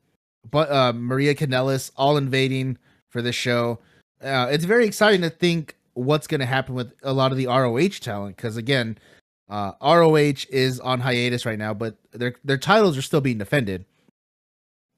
but 0.51 0.71
uh 0.71 0.93
Maria 0.95 1.35
Kanellis 1.35 1.91
all 1.97 2.17
invading 2.17 2.79
for 3.11 3.21
this 3.21 3.37
show. 3.37 3.79
Uh 4.23 4.49
it's 4.51 4.65
very 4.65 4.87
exciting 4.87 5.21
to 5.21 5.29
think 5.31 5.77
what's 5.95 6.27
going 6.27 6.41
to 6.41 6.47
happen 6.47 6.75
with 6.75 6.93
a 7.03 7.13
lot 7.13 7.33
of 7.33 7.39
the 7.39 7.47
ROH 7.47 8.01
talent 8.01 8.37
cuz 8.37 8.57
again, 8.57 8.99
uh 9.49 9.73
ROH 9.83 10.47
is 10.51 10.81
on 10.81 11.01
hiatus 11.01 11.45
right 11.47 11.59
now, 11.59 11.75
but 11.75 11.97
their 12.13 12.35
their 12.45 12.59
titles 12.59 12.97
are 12.97 13.03
still 13.03 13.21
being 13.21 13.39
defended. 13.39 13.85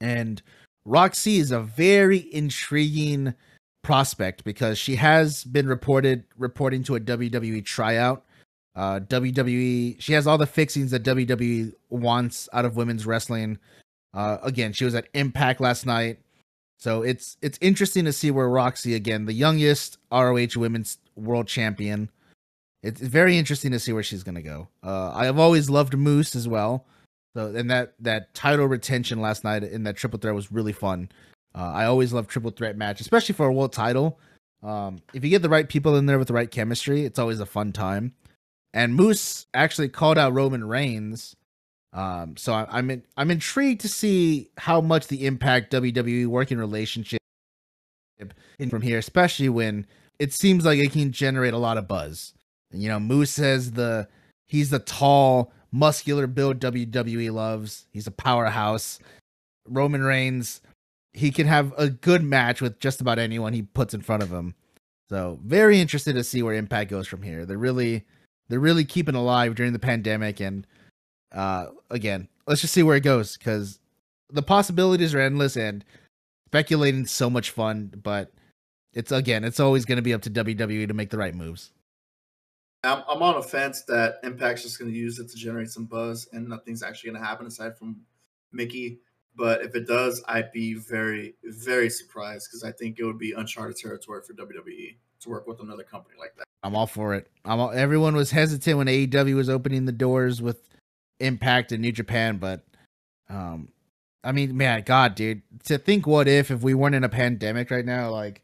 And 0.01 0.43
Roxy 0.85 1.39
is 1.39 1.51
a 1.51 1.61
very 1.61 2.33
intriguing 2.33 3.35
prospect 3.83 4.45
because 4.45 4.79
she 4.79 4.97
has 4.97 5.45
been 5.45 5.67
reported 5.67 6.25
reporting 6.39 6.83
to 6.85 6.97
a 6.97 7.01
WWE 7.01 7.65
tryout 7.65 8.25
uh 8.77 9.01
WWE 9.01 10.01
she 10.01 10.13
has 10.15 10.27
all 10.27 10.39
the 10.39 10.47
fixings 10.47 10.91
that 10.91 11.05
WWE 11.05 11.73
wants 11.91 12.49
out 12.53 12.65
of 12.65 12.77
women's 12.77 13.07
wrestling. 13.07 13.59
Uh 14.13 14.39
again, 14.43 14.73
she 14.73 14.85
was 14.85 14.95
at 14.95 15.09
Impact 15.15 15.61
last 15.61 15.87
night. 15.87 16.19
So 16.79 17.03
it's 17.03 17.37
it's 17.43 17.59
interesting 17.61 18.05
to 18.05 18.13
see 18.13 18.31
where 18.31 18.49
Roxy 18.49 18.95
again, 18.95 19.27
the 19.27 19.33
youngest 19.33 19.99
ROH 20.13 20.57
women's 20.57 20.99
world 21.17 21.47
champion. 21.47 22.11
It's 22.83 23.01
very 23.01 23.39
interesting 23.39 23.73
to 23.73 23.81
see 23.81 23.93
where 23.93 24.03
she's 24.03 24.23
going 24.23 24.35
to 24.35 24.43
go. 24.43 24.69
Uh 24.83 25.13
I 25.15 25.25
have 25.27 25.39
always 25.39 25.71
loved 25.71 25.97
Moose 25.97 26.37
as 26.37 26.47
well. 26.47 26.87
So 27.35 27.47
and 27.55 27.71
that 27.71 27.95
that 28.01 28.35
title 28.35 28.67
retention 28.67 29.21
last 29.21 29.45
night 29.45 29.65
in 29.65 29.85
that 29.85 29.97
triple 29.97 30.19
threat 30.19 30.35
was 30.35 30.53
really 30.53 30.73
fun. 30.73 31.11
Uh, 31.57 31.71
I 31.73 31.85
always 31.85 32.13
love 32.13 32.27
triple 32.27 32.51
threat 32.51 32.77
match, 32.77 33.01
especially 33.01 33.35
for 33.35 33.47
a 33.47 33.53
world 33.53 33.73
title. 33.73 34.19
Um, 34.65 34.99
if 35.13 35.23
you 35.23 35.31
get 35.31 35.43
the 35.43 35.49
right 35.49 35.69
people 35.69 35.95
in 35.95 36.07
there 36.07 36.19
with 36.19 36.27
the 36.27 36.35
right 36.35 36.51
chemistry, 36.51 37.05
it's 37.05 37.19
always 37.19 37.39
a 37.39 37.47
fun 37.47 37.73
time 37.73 38.13
and 38.75 38.95
Moose 38.95 39.47
actually 39.55 39.89
called 39.89 40.19
out 40.19 40.35
Roman 40.35 40.67
Reigns. 40.67 41.37
Um, 41.95 42.37
so 42.37 42.53
I, 42.53 42.67
I'm 42.71 42.91
in, 42.91 43.05
I'm 43.17 43.31
intrigued 43.31 43.81
to 43.83 43.89
see 43.89 44.51
how 44.59 44.81
much 44.81 45.07
the 45.07 45.27
Impact 45.27 45.73
WWE 45.73 46.27
working 46.27 46.59
relationship 46.59 47.21
from 48.69 48.83
here, 48.83 48.99
especially 48.99 49.49
when 49.49 49.87
it 50.19 50.33
seems 50.33 50.65
like 50.65 50.79
it 50.79 50.93
can 50.93 51.13
generate 51.13 51.55
a 51.55 51.59
lot 51.59 51.79
of 51.79 51.89
buzz. 51.89 52.35
And 52.73 52.83
you 52.83 52.89
know, 52.89 52.99
Moose 52.99 53.31
says 53.31 53.73
the 53.73 54.09
he's 54.49 54.71
the 54.71 54.81
tall, 54.81 55.53
muscular 55.71 56.27
build 56.27 56.59
WWE 56.59 57.33
loves. 57.33 57.87
He's 57.93 58.09
a 58.09 58.13
powerhouse. 58.13 58.99
Roman 59.67 60.03
Reigns, 60.03 60.61
he 61.13 61.31
can 61.31 61.47
have 61.47 61.73
a 61.79 61.89
good 61.89 62.23
match 62.23 62.61
with 62.61 62.81
just 62.81 63.01
about 63.01 63.19
anyone 63.19 63.53
he 63.53 63.63
puts 63.63 63.95
in 63.95 64.03
front 64.03 64.23
of 64.23 64.31
him. 64.31 64.55
So 65.09 65.39
very 65.45 65.81
interested 65.81 66.15
to 66.15 66.25
see 66.25 66.43
where 66.43 66.55
Impact 66.55 66.91
goes 66.91 67.07
from 67.07 67.23
here. 67.23 67.47
They're 67.47 67.57
really 67.57 68.05
they're 68.49 68.59
really 68.59 68.85
keeping 68.85 69.15
alive 69.15 69.55
during 69.55 69.73
the 69.73 69.79
pandemic 69.79 70.41
and 70.41 70.67
uh 71.35 71.67
again 71.91 72.29
let's 72.47 72.61
just 72.61 72.73
see 72.73 72.83
where 72.83 72.97
it 72.97 73.03
goes 73.03 73.37
because 73.37 73.79
the 74.31 74.43
possibilities 74.43 75.15
are 75.15 75.21
endless 75.21 75.57
and 75.57 75.85
speculating 76.47 77.07
so 77.07 77.29
much 77.29 77.51
fun 77.51 77.93
but 78.03 78.33
it's 78.93 79.13
again 79.13 79.45
it's 79.45 79.61
always 79.61 79.85
going 79.85 79.97
to 79.97 80.03
be 80.03 80.15
up 80.15 80.23
to 80.23 80.31
wwe 80.31 80.89
to 80.89 80.95
make 80.95 81.11
the 81.11 81.19
right 81.19 81.35
moves 81.35 81.73
I'm, 82.85 83.03
I'm 83.09 83.23
on 83.23 83.37
a 83.37 83.43
fence 83.43 83.83
that 83.83 84.21
Impact's 84.23 84.63
just 84.63 84.79
going 84.79 84.91
to 84.91 84.97
use 84.97 85.19
it 85.19 85.31
to 85.31 85.37
generate 85.37 85.71
some 85.71 85.87
buzz, 85.87 86.29
and 86.33 86.49
nothing's 86.49 86.83
actually 86.83 87.11
going 87.11 87.23
to 87.23 87.27
happen 87.27 87.47
aside 87.47 87.79
from 87.79 87.97
Mickie. 88.53 89.01
But 89.37 89.63
if 89.63 89.75
it 89.75 89.87
does, 89.87 90.23
I'd 90.29 90.53
be 90.53 90.75
very, 90.75 91.35
very 91.45 91.91
surprised 91.91 92.49
because 92.49 92.63
I 92.63 92.71
think 92.71 92.99
it 92.99 93.05
would 93.05 93.19
be 93.19 93.33
uncharted 93.33 93.77
territory 93.77 94.21
for 94.25 94.35
WWE 94.35 94.97
to 95.21 95.29
work 95.29 95.47
with 95.47 95.61
another 95.61 95.83
company 95.83 96.15
like 96.19 96.37
that. 96.37 96.45
I'm 96.63 96.77
all 96.77 96.87
for 96.87 97.15
it. 97.15 97.29
I'm 97.45 97.59
all, 97.59 97.73
everyone 97.73 98.15
was 98.15 98.31
hesitant 98.31 98.79
when 98.79 98.87
AEW 98.87 99.35
was 99.35 99.49
opening 99.49 99.87
the 99.87 99.93
doors 99.93 100.41
with 100.41 100.69
Impact 101.25 101.73
and 101.73 101.83
New 101.83 101.93
Japan, 101.93 102.39
but 102.39 102.65
um, 103.29 103.69
I 104.23 104.33
mean, 104.33 104.57
man, 104.57 104.83
God, 104.85 105.15
dude, 105.15 105.43
to 105.65 105.79
think 105.79 106.07
what 106.07 106.29
if 106.29 106.51
if 106.51 106.63
we 106.63 106.75
weren't 106.75 106.95
in 106.95 107.05
a 107.05 107.09
pandemic 107.09 107.71
right 107.71 107.85
now, 107.85 108.11
like 108.11 108.43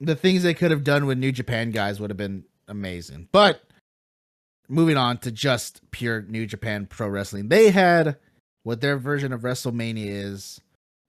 the 0.00 0.16
things 0.16 0.42
they 0.42 0.54
could 0.54 0.70
have 0.70 0.84
done 0.84 1.06
with 1.06 1.18
New 1.18 1.32
Japan 1.32 1.70
guys 1.70 2.00
would 2.00 2.10
have 2.10 2.16
been 2.16 2.44
amazing. 2.68 3.28
But 3.32 3.62
moving 4.68 4.96
on 4.96 5.18
to 5.18 5.30
just 5.30 5.80
pure 5.90 6.22
New 6.22 6.46
Japan 6.46 6.86
Pro 6.86 7.08
Wrestling, 7.08 7.48
they 7.48 7.70
had 7.70 8.16
what 8.64 8.80
their 8.80 8.96
version 8.96 9.32
of 9.32 9.42
WrestleMania 9.42 10.06
is, 10.06 10.60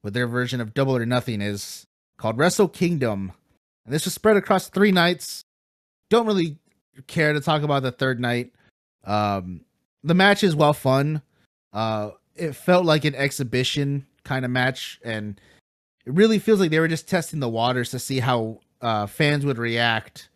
what 0.02 0.14
their 0.14 0.28
version 0.28 0.60
of 0.60 0.74
Double 0.74 0.96
or 0.96 1.06
Nothing 1.06 1.40
is 1.40 1.86
called 2.18 2.38
Wrestle 2.38 2.68
Kingdom. 2.68 3.32
And 3.84 3.94
this 3.94 4.04
was 4.04 4.14
spread 4.14 4.36
across 4.36 4.68
three 4.68 4.92
nights. 4.92 5.42
Don't 6.10 6.26
really 6.26 6.58
care 7.06 7.32
to 7.32 7.40
talk 7.40 7.62
about 7.62 7.82
the 7.82 7.92
third 7.92 8.20
night. 8.20 8.52
Um, 9.04 9.62
the 10.06 10.14
matches, 10.14 10.54
while 10.54 10.72
fun, 10.72 11.22
uh, 11.72 12.10
it 12.34 12.54
felt 12.54 12.84
like 12.84 13.04
an 13.04 13.14
exhibition 13.14 14.06
kind 14.24 14.44
of 14.44 14.50
match, 14.50 15.00
and 15.04 15.40
it 16.04 16.12
really 16.12 16.38
feels 16.38 16.60
like 16.60 16.70
they 16.70 16.80
were 16.80 16.88
just 16.88 17.08
testing 17.08 17.40
the 17.40 17.48
waters 17.48 17.90
to 17.90 17.98
see 17.98 18.20
how 18.20 18.60
uh, 18.80 19.06
fans 19.06 19.44
would 19.44 19.58
react 19.58 20.28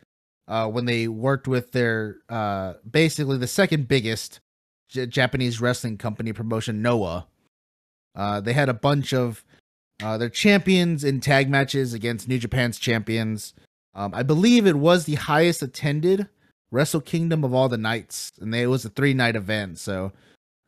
uh, 0.49 0.67
when 0.67 0.85
they 0.85 1.09
worked 1.09 1.47
with 1.47 1.73
their 1.73 2.17
uh, 2.29 2.75
basically 2.91 3.39
the 3.39 3.47
second 3.47 3.87
biggest 3.87 4.41
J- 4.89 5.07
Japanese 5.07 5.61
wrestling 5.61 5.97
company 5.97 6.33
promotion, 6.33 6.83
Noah. 6.83 7.27
Uh, 8.17 8.41
they 8.41 8.53
had 8.53 8.69
a 8.69 8.75
bunch 8.75 9.15
of 9.15 9.45
uh, 10.03 10.19
their 10.19 10.29
champions 10.29 11.05
in 11.05 11.21
tag 11.21 11.49
matches 11.49 11.95
against 11.95 12.27
New 12.27 12.39
Japan's 12.39 12.79
champions. 12.79 13.55
Um, 13.95 14.13
I 14.15 14.23
believe 14.23 14.67
it 14.67 14.77
was 14.77 15.05
the 15.05 15.15
highest 15.15 15.63
attended 15.63 16.29
Wrestle 16.71 17.01
Kingdom 17.01 17.45
of 17.45 17.53
all 17.53 17.69
the 17.69 17.79
nights, 17.79 18.33
and 18.41 18.53
they, 18.55 18.63
it 18.63 18.67
was 18.67 18.85
a 18.85 18.91
three 18.91 19.15
night 19.15 19.37
event. 19.37 19.79
So 19.79 20.13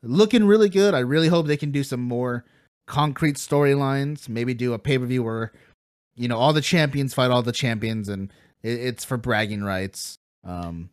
looking 0.03 0.45
really 0.45 0.69
good. 0.69 0.95
I 0.95 1.01
really 1.01 1.29
hope 1.29 1.47
they 1.47 1.57
can 1.57 1.71
do 1.71 1.85
some 1.85 2.01
more 2.01 2.45
concrete 2.87 3.37
storylines. 3.37 4.29
Maybe 4.29 4.55
do 4.55 4.73
a 4.73 4.79
pay 4.79 4.99
per 4.99 5.07
view 5.07 5.23
where 5.23 5.53
you 6.17 6.29
know 6.29 6.39
all 6.39 6.53
the 6.53 6.61
champions 6.61 7.15
fight 7.15 7.31
all 7.31 7.43
the 7.43 7.53
champions, 7.53 8.09
and 8.09 8.33
it, 8.63 8.81
it's 8.81 9.05
for 9.05 9.17
bragging 9.17 9.63
rights. 9.63 10.17
Um, 10.45 10.91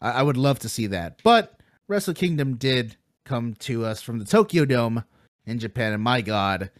I, 0.00 0.10
I 0.10 0.22
would 0.22 0.36
love 0.36 0.58
to 0.60 0.68
see 0.68 0.86
that. 0.88 1.20
But 1.22 1.60
Wrestle 1.88 2.14
Kingdom 2.14 2.56
did 2.56 2.96
come 3.24 3.54
to 3.60 3.84
us 3.84 4.02
from 4.02 4.18
the 4.18 4.24
Tokyo 4.24 4.64
Dome 4.64 5.04
in 5.46 5.58
Japan, 5.58 5.92
and 5.92 6.02
my 6.02 6.20
God, 6.20 6.70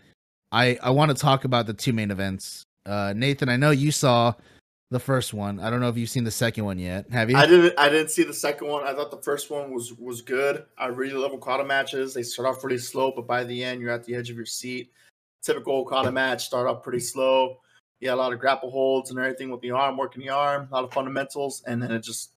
I 0.51 0.79
I 0.83 0.91
want 0.91 1.11
to 1.11 1.16
talk 1.16 1.45
about 1.45 1.66
the 1.66 1.75
two 1.75 1.93
main 1.93 2.11
events. 2.11 2.64
Uh, 2.87 3.12
Nathan, 3.14 3.49
I 3.49 3.57
know 3.57 3.71
you 3.71 3.93
saw 3.93 4.35
the 4.91 5.01
first 5.01 5.32
one. 5.32 5.61
I 5.61 5.70
don't 5.70 5.80
know 5.80 5.88
if 5.88 5.97
you've 5.97 6.11
seen 6.11 6.24
the 6.24 6.30
second 6.30 6.64
one 6.64 6.78
yet. 6.78 7.09
Have 7.11 7.30
you? 7.30 7.36
I 7.36 7.47
didn't. 7.47 7.74
I 7.78 7.88
didn't 7.88 8.11
see 8.11 8.24
the 8.24 8.34
second 8.34 8.66
one. 8.66 8.84
I 8.84 8.93
thought 8.93 9.11
the 9.11 9.22
first 9.22 9.51
one 9.51 9.72
was 9.72 9.95
was 9.95 10.20
good. 10.20 10.64
I 10.76 10.86
really 10.86 11.14
love 11.14 11.32
Okada 11.32 11.64
matches. 11.64 12.12
They 12.12 12.22
start 12.22 12.49
off 12.49 12.61
pretty 12.61 12.78
slow, 12.78 13.12
but 13.14 13.26
by 13.26 13.45
the 13.45 13.62
end, 13.62 13.80
you're 13.80 13.91
at 13.91 14.05
the 14.05 14.14
edge 14.14 14.30
of 14.30 14.36
your 14.36 14.47
seat. 14.47 14.93
Typical 15.43 15.76
Okada 15.76 16.11
match. 16.11 16.45
Start 16.45 16.66
off 16.66 16.82
pretty 16.82 17.01
slow. 17.01 17.61
Yeah, 18.01 18.14
a 18.14 18.16
lot 18.16 18.32
of 18.32 18.41
grapple 18.41 18.70
holds 18.70 19.11
and 19.11 19.18
everything 19.18 19.51
with 19.51 19.61
the 19.61 19.70
arm, 19.70 19.97
working 19.97 20.22
the 20.22 20.30
arm, 20.30 20.68
a 20.70 20.74
lot 20.74 20.84
of 20.84 20.93
fundamentals, 20.93 21.62
and 21.66 21.82
then 21.82 21.93
it 21.93 22.03
just 22.03 22.32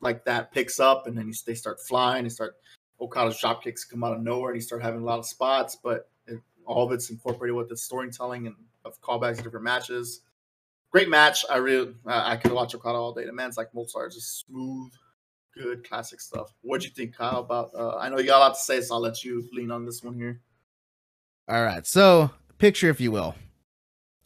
like 0.00 0.24
that 0.24 0.52
picks 0.52 0.80
up, 0.80 1.06
and 1.06 1.16
then 1.16 1.28
you, 1.28 1.34
they 1.46 1.54
start 1.54 1.80
flying. 1.80 2.24
They 2.24 2.30
start 2.30 2.56
Okada's 3.00 3.38
drop 3.40 3.62
kicks 3.62 3.84
come 3.84 4.04
out 4.04 4.12
of 4.12 4.22
nowhere, 4.22 4.50
and 4.50 4.60
you 4.60 4.62
start 4.62 4.82
having 4.82 5.00
a 5.00 5.04
lot 5.04 5.20
of 5.20 5.26
spots, 5.26 5.76
but 5.82 6.10
it, 6.26 6.40
all 6.66 6.84
of 6.84 6.92
it's 6.92 7.08
incorporated 7.10 7.56
with 7.56 7.68
the 7.68 7.76
storytelling 7.76 8.46
and 8.46 8.56
of 8.84 9.00
callbacks 9.00 9.38
to 9.38 9.42
different 9.44 9.64
matches 9.64 10.20
great 10.94 11.08
match. 11.08 11.44
I 11.50 11.56
really 11.56 11.92
uh, 12.06 12.22
I 12.24 12.36
could 12.36 12.52
watch 12.52 12.72
Okada 12.72 12.96
all 12.96 13.12
day. 13.12 13.26
The 13.26 13.32
man's 13.32 13.56
like 13.56 13.74
Mozart, 13.74 14.12
just 14.12 14.46
smooth, 14.46 14.92
good 15.52 15.86
classic 15.86 16.20
stuff. 16.20 16.54
What 16.62 16.80
do 16.80 16.86
you 16.86 16.92
think, 16.94 17.16
Kyle? 17.16 17.40
About 17.40 17.70
uh, 17.76 17.96
I 17.96 18.08
know 18.08 18.18
you 18.18 18.26
got 18.26 18.38
a 18.38 18.44
lot 18.46 18.54
to 18.54 18.60
say, 18.60 18.80
so 18.80 18.94
I'll 18.94 19.00
let 19.00 19.24
you 19.24 19.44
lean 19.52 19.72
on 19.72 19.84
this 19.84 20.04
one 20.04 20.14
here. 20.14 20.40
All 21.48 21.64
right, 21.64 21.84
so 21.84 22.30
picture 22.58 22.88
if 22.90 23.00
you 23.00 23.10
will. 23.10 23.34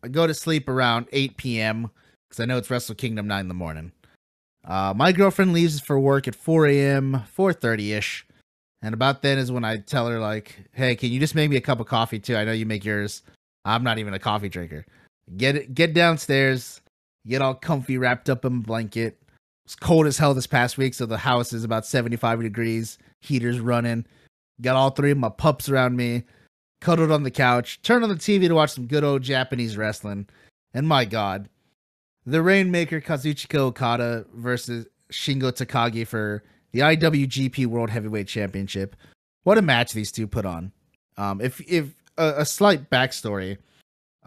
I 0.02 0.08
go 0.08 0.26
to 0.26 0.34
sleep 0.34 0.68
around 0.68 1.06
8 1.10 1.38
p.m. 1.38 1.90
because 2.28 2.38
I 2.38 2.44
know 2.44 2.58
it's 2.58 2.70
Wrestle 2.70 2.94
Kingdom 2.94 3.26
9 3.26 3.40
in 3.40 3.48
the 3.48 3.54
morning. 3.54 3.90
Uh, 4.64 4.92
my 4.94 5.10
girlfriend 5.10 5.54
leaves 5.54 5.80
for 5.80 5.98
work 5.98 6.28
at 6.28 6.36
4 6.36 6.66
a.m., 6.66 7.22
4.30 7.36 7.96
ish. 7.96 8.26
And 8.82 8.94
about 8.94 9.22
then 9.22 9.38
is 9.38 9.50
when 9.50 9.64
I 9.64 9.78
tell 9.78 10.06
her, 10.06 10.20
like, 10.20 10.54
hey, 10.70 10.94
can 10.94 11.10
you 11.10 11.18
just 11.18 11.34
make 11.34 11.50
me 11.50 11.56
a 11.56 11.60
cup 11.60 11.80
of 11.80 11.86
coffee 11.86 12.20
too? 12.20 12.36
I 12.36 12.44
know 12.44 12.52
you 12.52 12.66
make 12.66 12.84
yours. 12.84 13.22
I'm 13.64 13.82
not 13.82 13.98
even 13.98 14.14
a 14.14 14.20
coffee 14.20 14.48
drinker. 14.48 14.84
Get 15.36 15.56
it, 15.56 15.74
get 15.74 15.94
downstairs, 15.94 16.80
get 17.26 17.42
all 17.42 17.54
comfy, 17.54 17.98
wrapped 17.98 18.30
up 18.30 18.44
in 18.44 18.58
a 18.58 18.60
blanket. 18.60 19.20
It's 19.64 19.74
cold 19.74 20.06
as 20.06 20.18
hell 20.18 20.32
this 20.32 20.46
past 20.46 20.78
week, 20.78 20.94
so 20.94 21.04
the 21.04 21.18
house 21.18 21.52
is 21.52 21.64
about 21.64 21.84
75 21.84 22.40
degrees. 22.40 22.98
Heater's 23.20 23.60
running. 23.60 24.06
Got 24.60 24.76
all 24.76 24.90
three 24.90 25.10
of 25.10 25.18
my 25.18 25.28
pups 25.28 25.68
around 25.68 25.96
me, 25.96 26.24
cuddled 26.80 27.12
on 27.12 27.22
the 27.22 27.30
couch, 27.30 27.82
turned 27.82 28.02
on 28.02 28.10
the 28.10 28.16
TV 28.16 28.48
to 28.48 28.54
watch 28.54 28.70
some 28.70 28.86
good 28.86 29.04
old 29.04 29.22
Japanese 29.22 29.76
wrestling. 29.76 30.26
And 30.72 30.88
my 30.88 31.04
god, 31.04 31.48
the 32.24 32.42
Rainmaker 32.42 33.00
Kazuchika 33.00 33.58
Okada 33.58 34.24
versus 34.34 34.86
Shingo 35.12 35.52
Takagi 35.52 36.06
for 36.06 36.42
the 36.72 36.80
IWGP 36.80 37.66
World 37.66 37.90
Heavyweight 37.90 38.28
Championship. 38.28 38.96
What 39.44 39.58
a 39.58 39.62
match 39.62 39.92
these 39.92 40.12
two 40.12 40.26
put 40.26 40.44
on. 40.44 40.72
Um, 41.16 41.40
if 41.40 41.60
if 41.70 41.94
a 42.16 42.44
slight 42.44 42.90
backstory, 42.90 43.58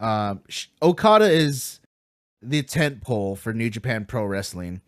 um, 0.02 0.42
Okada 0.82 1.30
is 1.30 1.80
the 2.42 2.62
tent 2.62 3.00
pole 3.02 3.36
for 3.36 3.54
New 3.54 3.70
Japan 3.70 4.04
Pro 4.04 4.26
Wrestling. 4.26 4.80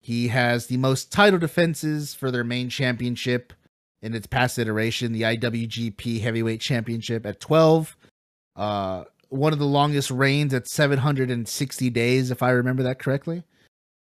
He 0.00 0.28
has 0.28 0.66
the 0.66 0.78
most 0.78 1.12
title 1.12 1.38
defenses 1.38 2.14
for 2.14 2.30
their 2.30 2.44
main 2.44 2.70
championship 2.70 3.52
in 4.02 4.14
its 4.14 4.26
past 4.26 4.58
iteration, 4.58 5.12
the 5.12 5.22
IWGP 5.22 6.20
Heavyweight 6.20 6.60
Championship 6.60 7.24
at 7.26 7.40
12. 7.40 7.96
Uh, 8.56 9.04
one 9.28 9.52
of 9.52 9.58
the 9.58 9.66
longest 9.66 10.10
reigns 10.10 10.54
at 10.54 10.68
760 10.68 11.90
days, 11.90 12.30
if 12.30 12.42
I 12.42 12.50
remember 12.50 12.82
that 12.82 12.98
correctly. 12.98 13.44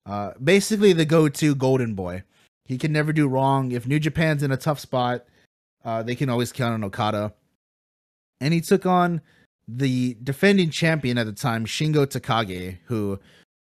Uh, 0.04 0.32
basically, 0.42 0.92
the 0.92 1.04
go 1.04 1.28
to 1.28 1.54
golden 1.54 1.94
boy. 1.94 2.22
He 2.64 2.78
can 2.78 2.92
never 2.92 3.12
do 3.12 3.28
wrong. 3.28 3.72
If 3.72 3.86
New 3.86 3.98
Japan's 3.98 4.42
in 4.42 4.52
a 4.52 4.56
tough 4.56 4.80
spot, 4.80 5.24
uh, 5.84 6.02
they 6.02 6.14
can 6.14 6.28
always 6.28 6.52
count 6.52 6.74
on 6.74 6.84
Okada. 6.84 7.34
And 8.40 8.52
he 8.52 8.60
took 8.60 8.86
on 8.86 9.20
the 9.68 10.16
defending 10.22 10.70
champion 10.70 11.18
at 11.18 11.26
the 11.26 11.32
time, 11.32 11.64
Shingo 11.64 12.06
Takagi, 12.06 12.78
who 12.86 13.18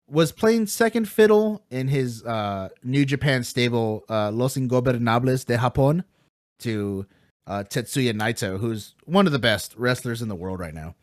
was 0.09 0.31
playing 0.31 0.67
second 0.67 1.07
fiddle 1.09 1.63
in 1.69 1.87
his 1.87 2.23
uh, 2.23 2.69
New 2.83 3.05
Japan 3.05 3.43
stable, 3.43 4.05
uh, 4.09 4.31
Los 4.31 4.55
Ingobernables 4.55 5.45
de 5.45 5.57
Japón, 5.57 6.03
to 6.59 7.05
uh, 7.45 7.63
Tetsuya 7.63 8.13
Naito, 8.13 8.59
who's 8.59 8.95
one 9.05 9.25
of 9.25 9.31
the 9.31 9.39
best 9.39 9.75
wrestlers 9.77 10.21
in 10.21 10.29
the 10.29 10.35
world 10.35 10.59
right 10.59 10.73
now. 10.73 10.95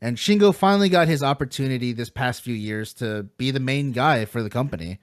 And 0.00 0.16
Shingo 0.16 0.54
finally 0.54 0.88
got 0.88 1.08
his 1.08 1.22
opportunity 1.22 1.92
this 1.92 2.10
past 2.10 2.42
few 2.42 2.54
years 2.54 2.92
to 2.94 3.24
be 3.38 3.50
the 3.50 3.60
main 3.60 3.92
guy 3.92 4.24
for 4.24 4.42
the 4.42 4.50
company. 4.50 4.98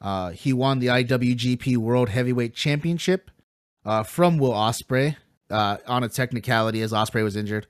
Uh, 0.00 0.30
he 0.30 0.52
won 0.52 0.78
the 0.78 0.88
IWGP 0.88 1.76
World 1.76 2.08
Heavyweight 2.08 2.54
Championship 2.54 3.30
uh, 3.84 4.02
from 4.02 4.38
Will 4.38 4.52
Ospreay 4.52 5.16
uh, 5.50 5.76
on 5.86 6.02
a 6.02 6.08
technicality 6.08 6.82
as 6.82 6.92
Ospreay 6.92 7.22
was 7.22 7.36
injured. 7.36 7.66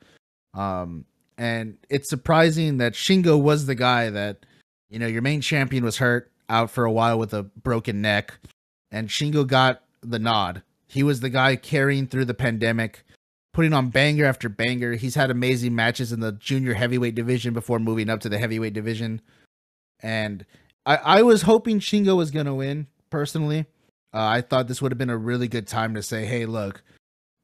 Um, 0.55 1.05
and 1.38 1.78
it's 1.88 2.09
surprising 2.09 2.78
that 2.78 2.92
Shingo 2.92 3.40
was 3.40 3.66
the 3.66 3.74
guy 3.74 4.11
that, 4.11 4.44
you 4.90 4.98
know, 4.98 5.07
your 5.07 5.22
main 5.22 5.40
champion 5.40 5.84
was 5.84 5.98
hurt 5.98 6.30
out 6.48 6.70
for 6.70 6.84
a 6.84 6.92
while 6.92 7.18
with 7.18 7.32
a 7.32 7.44
broken 7.44 8.03
neck, 8.03 8.38
and 8.90 9.09
Shingo 9.09 9.46
got 9.46 9.82
the 10.03 10.18
nod. 10.18 10.62
He 10.88 11.03
was 11.03 11.20
the 11.20 11.30
guy 11.30 11.57
carrying 11.57 12.09
through 12.09 12.24
the 12.24 12.34
pandemic, 12.34 13.05
putting 13.53 13.72
on 13.72 13.90
banger 13.90 14.24
after 14.24 14.48
banger. 14.48 14.94
He's 14.94 15.14
had 15.14 15.30
amazing 15.30 15.74
matches 15.74 16.12
in 16.12 16.20
the 16.20 16.32
junior 16.32 16.74
heavyweight 16.74 17.14
division 17.14 17.55
before 17.55 17.78
moving 17.78 18.11
up 18.11 18.20
to 18.20 18.28
the 18.28 18.38
heavyweight 18.38 18.72
division. 18.72 19.22
And 20.01 20.44
I, 20.84 20.96
I 20.96 21.22
was 21.22 21.42
hoping 21.42 21.78
Shingo 21.78 22.16
was 22.16 22.30
going 22.30 22.46
to 22.46 22.55
win 22.55 22.88
personally. 23.11 23.66
Uh, 24.12 24.26
I 24.26 24.40
thought 24.40 24.66
this 24.66 24.82
would 24.82 24.90
have 24.90 24.98
been 24.98 25.11
a 25.11 25.16
really 25.16 25.46
good 25.46 25.68
time 25.68 25.94
to 25.94 26.03
say, 26.03 26.26
"Hey, 26.26 26.46
look, 26.46 26.82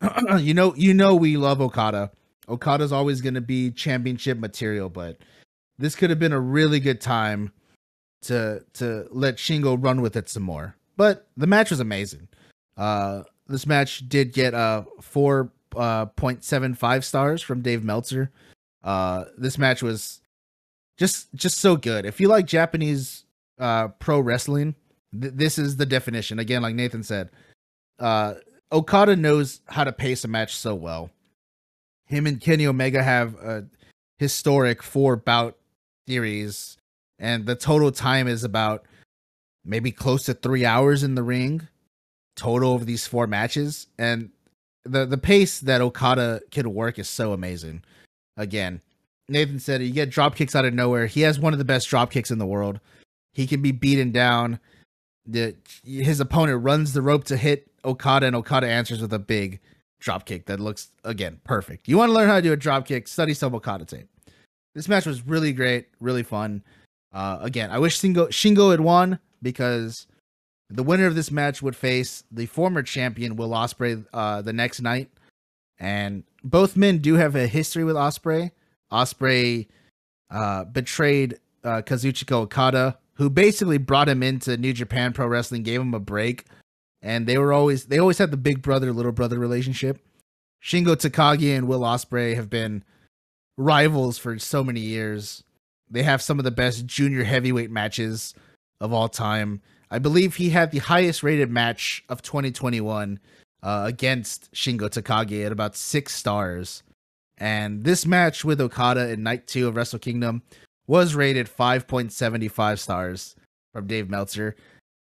you 0.38 0.52
know, 0.52 0.74
you 0.74 0.92
know, 0.92 1.14
we 1.14 1.36
love 1.36 1.60
Okada. 1.60 2.10
Okada's 2.48 2.92
always 2.92 3.20
going 3.20 3.34
to 3.34 3.40
be 3.40 3.70
championship 3.70 4.38
material, 4.38 4.88
but 4.88 5.18
this 5.78 5.94
could 5.94 6.10
have 6.10 6.18
been 6.18 6.32
a 6.32 6.40
really 6.40 6.80
good 6.80 7.00
time 7.00 7.52
to 8.22 8.64
to 8.74 9.06
let 9.10 9.36
Shingo 9.36 9.76
run 9.82 10.00
with 10.00 10.16
it 10.16 10.28
some 10.28 10.42
more. 10.42 10.76
But 10.96 11.26
the 11.36 11.46
match 11.46 11.70
was 11.70 11.80
amazing. 11.80 12.28
Uh, 12.76 13.22
this 13.46 13.66
match 13.66 14.08
did 14.08 14.32
get 14.32 14.54
uh, 14.54 14.84
four 15.00 15.52
uh, 15.76 16.06
stars 17.00 17.42
from 17.42 17.62
Dave 17.62 17.84
Meltzer. 17.84 18.30
Uh, 18.82 19.24
this 19.36 19.58
match 19.58 19.82
was 19.82 20.20
just 20.96 21.32
just 21.34 21.58
so 21.58 21.76
good. 21.76 22.06
If 22.06 22.20
you 22.20 22.28
like 22.28 22.46
Japanese 22.46 23.24
uh, 23.58 23.88
pro 23.88 24.20
wrestling, 24.20 24.74
th- 25.18 25.34
this 25.34 25.58
is 25.58 25.76
the 25.76 25.86
definition. 25.86 26.38
Again, 26.38 26.62
like 26.62 26.74
Nathan 26.74 27.02
said, 27.02 27.30
uh, 27.98 28.34
Okada 28.72 29.16
knows 29.16 29.60
how 29.66 29.84
to 29.84 29.92
pace 29.92 30.24
a 30.24 30.28
match 30.28 30.56
so 30.56 30.74
well. 30.74 31.10
Him 32.06 32.26
and 32.26 32.40
Kenny 32.40 32.66
Omega 32.66 33.02
have 33.02 33.34
a 33.34 33.64
historic 34.18 34.82
four 34.82 35.16
bout 35.16 35.56
series, 36.06 36.76
and 37.18 37.46
the 37.46 37.56
total 37.56 37.92
time 37.92 38.28
is 38.28 38.44
about 38.44 38.86
maybe 39.64 39.90
close 39.90 40.24
to 40.24 40.34
three 40.34 40.64
hours 40.64 41.02
in 41.02 41.14
the 41.14 41.22
ring 41.22 41.68
total 42.36 42.74
of 42.74 42.86
these 42.86 43.06
four 43.06 43.26
matches. 43.26 43.88
And 43.98 44.30
the 44.84 45.04
the 45.04 45.18
pace 45.18 45.58
that 45.60 45.80
Okada 45.80 46.42
can 46.50 46.72
work 46.72 46.98
is 46.98 47.08
so 47.08 47.32
amazing. 47.32 47.82
Again, 48.36 48.80
Nathan 49.28 49.58
said 49.58 49.82
you 49.82 49.92
get 49.92 50.10
drop 50.10 50.36
kicks 50.36 50.54
out 50.54 50.64
of 50.64 50.74
nowhere. 50.74 51.06
He 51.06 51.22
has 51.22 51.40
one 51.40 51.52
of 51.52 51.58
the 51.58 51.64
best 51.64 51.88
drop 51.88 52.10
kicks 52.10 52.30
in 52.30 52.38
the 52.38 52.46
world. 52.46 52.78
He 53.32 53.46
can 53.46 53.62
be 53.62 53.72
beaten 53.72 54.12
down. 54.12 54.60
The 55.26 55.56
his 55.84 56.20
opponent 56.20 56.62
runs 56.62 56.92
the 56.92 57.02
rope 57.02 57.24
to 57.24 57.36
hit 57.36 57.68
Okada, 57.84 58.26
and 58.26 58.36
Okada 58.36 58.68
answers 58.68 59.00
with 59.00 59.12
a 59.12 59.18
big 59.18 59.58
drop 60.00 60.26
kick 60.26 60.46
that 60.46 60.60
looks 60.60 60.90
again 61.04 61.40
perfect. 61.44 61.88
You 61.88 61.98
want 61.98 62.10
to 62.10 62.14
learn 62.14 62.28
how 62.28 62.36
to 62.36 62.42
do 62.42 62.52
a 62.52 62.56
drop 62.56 62.86
kick? 62.86 63.08
Study 63.08 63.34
some 63.34 63.54
Okada 63.54 63.84
tape. 63.84 64.08
This 64.74 64.88
match 64.88 65.06
was 65.06 65.26
really 65.26 65.52
great, 65.52 65.88
really 66.00 66.22
fun. 66.22 66.62
Uh, 67.12 67.38
again, 67.40 67.70
I 67.70 67.78
wish 67.78 68.00
Shingo 68.00 68.28
Shingo 68.28 68.70
had 68.70 68.80
won 68.80 69.18
because 69.42 70.06
the 70.68 70.82
winner 70.82 71.06
of 71.06 71.14
this 71.14 71.30
match 71.30 71.62
would 71.62 71.76
face 71.76 72.24
the 72.30 72.46
former 72.46 72.82
champion 72.82 73.36
Will 73.36 73.50
Ospreay 73.50 74.04
uh, 74.12 74.42
the 74.42 74.52
next 74.52 74.80
night, 74.80 75.10
and 75.78 76.24
both 76.44 76.76
men 76.76 76.98
do 76.98 77.14
have 77.14 77.34
a 77.36 77.46
history 77.46 77.84
with 77.84 77.96
Ospreay. 77.96 78.50
Ospreay 78.92 79.66
uh, 80.30 80.64
betrayed 80.64 81.38
uh, 81.64 81.82
Kazuchika 81.82 82.32
Okada, 82.32 82.98
who 83.14 83.30
basically 83.30 83.78
brought 83.78 84.08
him 84.08 84.22
into 84.22 84.56
New 84.56 84.72
Japan 84.72 85.12
Pro 85.12 85.26
Wrestling, 85.26 85.62
gave 85.62 85.80
him 85.80 85.94
a 85.94 86.00
break, 86.00 86.44
and 87.02 87.26
they 87.26 87.38
were 87.38 87.52
always 87.52 87.86
they 87.86 87.98
always 87.98 88.18
had 88.18 88.30
the 88.30 88.36
big 88.36 88.62
brother 88.62 88.92
little 88.92 89.12
brother 89.12 89.38
relationship. 89.38 89.98
Shingo 90.62 90.96
Takagi 90.96 91.56
and 91.56 91.68
Will 91.68 91.80
Ospreay 91.80 92.34
have 92.34 92.50
been 92.50 92.82
rivals 93.56 94.18
for 94.18 94.38
so 94.38 94.64
many 94.64 94.80
years. 94.80 95.44
They 95.88 96.02
have 96.02 96.22
some 96.22 96.38
of 96.38 96.44
the 96.44 96.50
best 96.50 96.86
junior 96.86 97.24
heavyweight 97.24 97.70
matches 97.70 98.34
of 98.80 98.92
all 98.92 99.08
time. 99.08 99.62
I 99.90 99.98
believe 99.98 100.34
he 100.34 100.50
had 100.50 100.72
the 100.72 100.78
highest 100.78 101.22
rated 101.22 101.50
match 101.50 102.04
of 102.08 102.22
2021 102.22 103.20
uh, 103.62 103.84
against 103.86 104.52
Shingo 104.52 104.90
Takagi 104.90 105.46
at 105.46 105.52
about 105.52 105.76
six 105.76 106.14
stars. 106.14 106.82
And 107.38 107.84
this 107.84 108.06
match 108.06 108.44
with 108.44 108.60
Okada 108.60 109.10
in 109.10 109.22
night 109.22 109.46
two 109.46 109.68
of 109.68 109.76
Wrestle 109.76 109.98
Kingdom 109.98 110.42
was 110.86 111.14
rated 111.14 111.46
5.75 111.46 112.78
stars 112.78 113.36
from 113.72 113.86
Dave 113.86 114.08
Meltzer, 114.08 114.56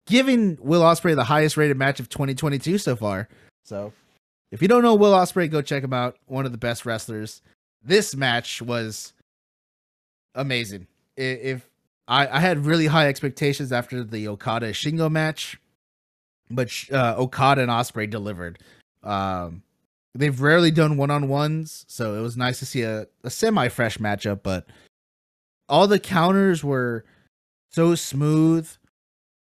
giving 0.08 0.58
Will 0.60 0.82
Ospreay 0.82 1.14
the 1.14 1.24
highest 1.24 1.56
rated 1.56 1.76
match 1.76 2.00
of 2.00 2.08
2022 2.08 2.78
so 2.78 2.96
far. 2.96 3.28
So, 3.64 3.92
if 4.50 4.62
you 4.62 4.68
don't 4.68 4.82
know 4.82 4.94
Will 4.94 5.12
Ospreay, 5.12 5.50
go 5.50 5.62
check 5.62 5.84
him 5.84 5.92
out. 5.92 6.16
One 6.26 6.46
of 6.46 6.52
the 6.52 6.58
best 6.58 6.86
wrestlers. 6.86 7.42
This 7.84 8.16
match 8.16 8.60
was 8.62 9.12
amazing. 10.34 10.86
If 11.16 11.68
I, 12.06 12.26
I 12.28 12.40
had 12.40 12.64
really 12.64 12.86
high 12.86 13.08
expectations 13.08 13.72
after 13.72 14.02
the 14.02 14.28
Okada 14.28 14.72
Shingo 14.72 15.10
match, 15.10 15.60
but 16.50 16.72
uh, 16.90 17.14
Okada 17.18 17.62
and 17.62 17.70
Ospreay 17.70 18.08
delivered. 18.08 18.58
Um, 19.02 19.62
they've 20.14 20.40
rarely 20.40 20.70
done 20.70 20.96
one 20.96 21.10
on 21.10 21.28
ones, 21.28 21.84
so 21.88 22.14
it 22.14 22.20
was 22.20 22.36
nice 22.36 22.58
to 22.60 22.66
see 22.66 22.82
a, 22.82 23.06
a 23.24 23.30
semi 23.30 23.68
fresh 23.68 23.98
matchup. 23.98 24.42
But 24.42 24.66
all 25.68 25.86
the 25.86 26.00
counters 26.00 26.64
were 26.64 27.04
so 27.70 27.94
smooth. 27.94 28.70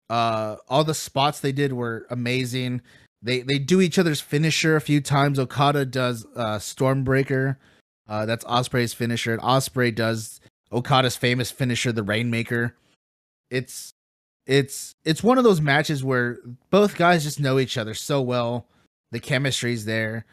Uh, 0.10 0.56
all 0.68 0.84
the 0.84 0.94
spots 0.94 1.40
they 1.40 1.52
did 1.52 1.74
were 1.74 2.06
amazing. 2.10 2.82
They 3.22 3.42
they 3.42 3.60
do 3.60 3.82
each 3.82 4.00
other's 4.00 4.22
finisher 4.22 4.76
a 4.76 4.82
few 4.82 5.02
times. 5.02 5.40
Okada 5.40 5.86
does 5.86 6.26
uh, 6.36 6.58
Stormbreaker. 6.58 7.58
Uh, 8.08 8.26
that's 8.26 8.44
Ospreay's 8.46 8.94
finisher. 8.94 9.34
And 9.34 9.42
Ospreay 9.42 9.94
does 9.94 10.42
Okada's 10.72 11.16
famous 11.16 11.52
finisher, 11.52 11.92
the 11.92 12.04
Rainmaker. 12.04 12.76
It's 13.52 13.92
it's 14.48 14.96
it's 15.06 15.24
one 15.24 15.38
of 15.38 15.44
those 15.44 15.62
matches 15.62 16.04
where 16.04 16.40
both 16.72 16.98
guys 16.98 17.24
just 17.24 17.40
know 17.40 17.60
each 17.60 17.78
other 17.78 17.94
so 17.94 18.22
well. 18.22 18.66
The 19.12 19.20
chemistry's 19.20 19.86
there, 19.86 20.26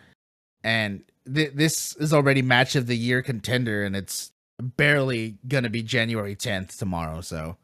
and 0.62 1.02
th- 1.32 1.52
this 1.54 1.94
is 1.96 2.12
already 2.12 2.42
match 2.42 2.76
of 2.76 2.86
the 2.86 2.96
year 2.96 3.20
contender, 3.22 3.84
and 3.84 3.96
it's 3.96 4.30
barely 4.60 5.36
gonna 5.48 5.70
be 5.70 5.82
January 5.82 6.34
10th 6.34 6.78
tomorrow. 6.78 7.20
So 7.20 7.56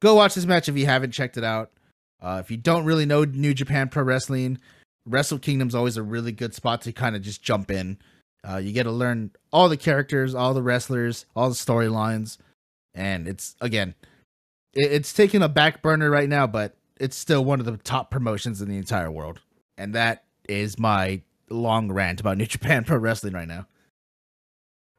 go 0.00 0.14
watch 0.14 0.34
this 0.34 0.46
match 0.46 0.68
if 0.68 0.76
you 0.76 0.86
haven't 0.86 1.12
checked 1.12 1.36
it 1.36 1.44
out. 1.44 1.70
Uh, 2.20 2.38
if 2.40 2.50
you 2.50 2.56
don't 2.56 2.84
really 2.84 3.06
know 3.06 3.24
New 3.24 3.54
Japan 3.54 3.88
Pro 3.88 4.02
Wrestling, 4.02 4.58
Wrestle 5.06 5.38
Kingdom's 5.38 5.74
always 5.74 5.96
a 5.96 6.02
really 6.02 6.32
good 6.32 6.54
spot 6.54 6.82
to 6.82 6.92
kind 6.92 7.16
of 7.16 7.22
just 7.22 7.42
jump 7.42 7.70
in. 7.70 7.98
Uh, 8.48 8.56
you 8.56 8.72
get 8.72 8.84
to 8.84 8.90
learn 8.92 9.30
all 9.52 9.68
the 9.68 9.76
characters, 9.76 10.34
all 10.34 10.54
the 10.54 10.62
wrestlers, 10.62 11.26
all 11.34 11.48
the 11.48 11.54
storylines, 11.54 12.38
and 12.94 13.26
it's 13.28 13.56
again, 13.60 13.94
it, 14.74 14.92
it's 14.92 15.12
taking 15.12 15.42
a 15.42 15.48
back 15.48 15.82
burner 15.82 16.10
right 16.10 16.28
now, 16.28 16.46
but 16.46 16.76
it's 17.00 17.16
still 17.16 17.44
one 17.44 17.60
of 17.60 17.66
the 17.66 17.76
top 17.78 18.10
promotions 18.10 18.60
in 18.60 18.68
the 18.68 18.76
entire 18.76 19.10
world. 19.10 19.40
And 19.76 19.94
that 19.94 20.24
is 20.48 20.78
my 20.78 21.22
long 21.50 21.90
rant 21.90 22.20
about 22.20 22.38
New 22.38 22.46
Japan 22.46 22.84
Pro 22.84 22.98
Wrestling 22.98 23.34
right 23.34 23.48
now. 23.48 23.66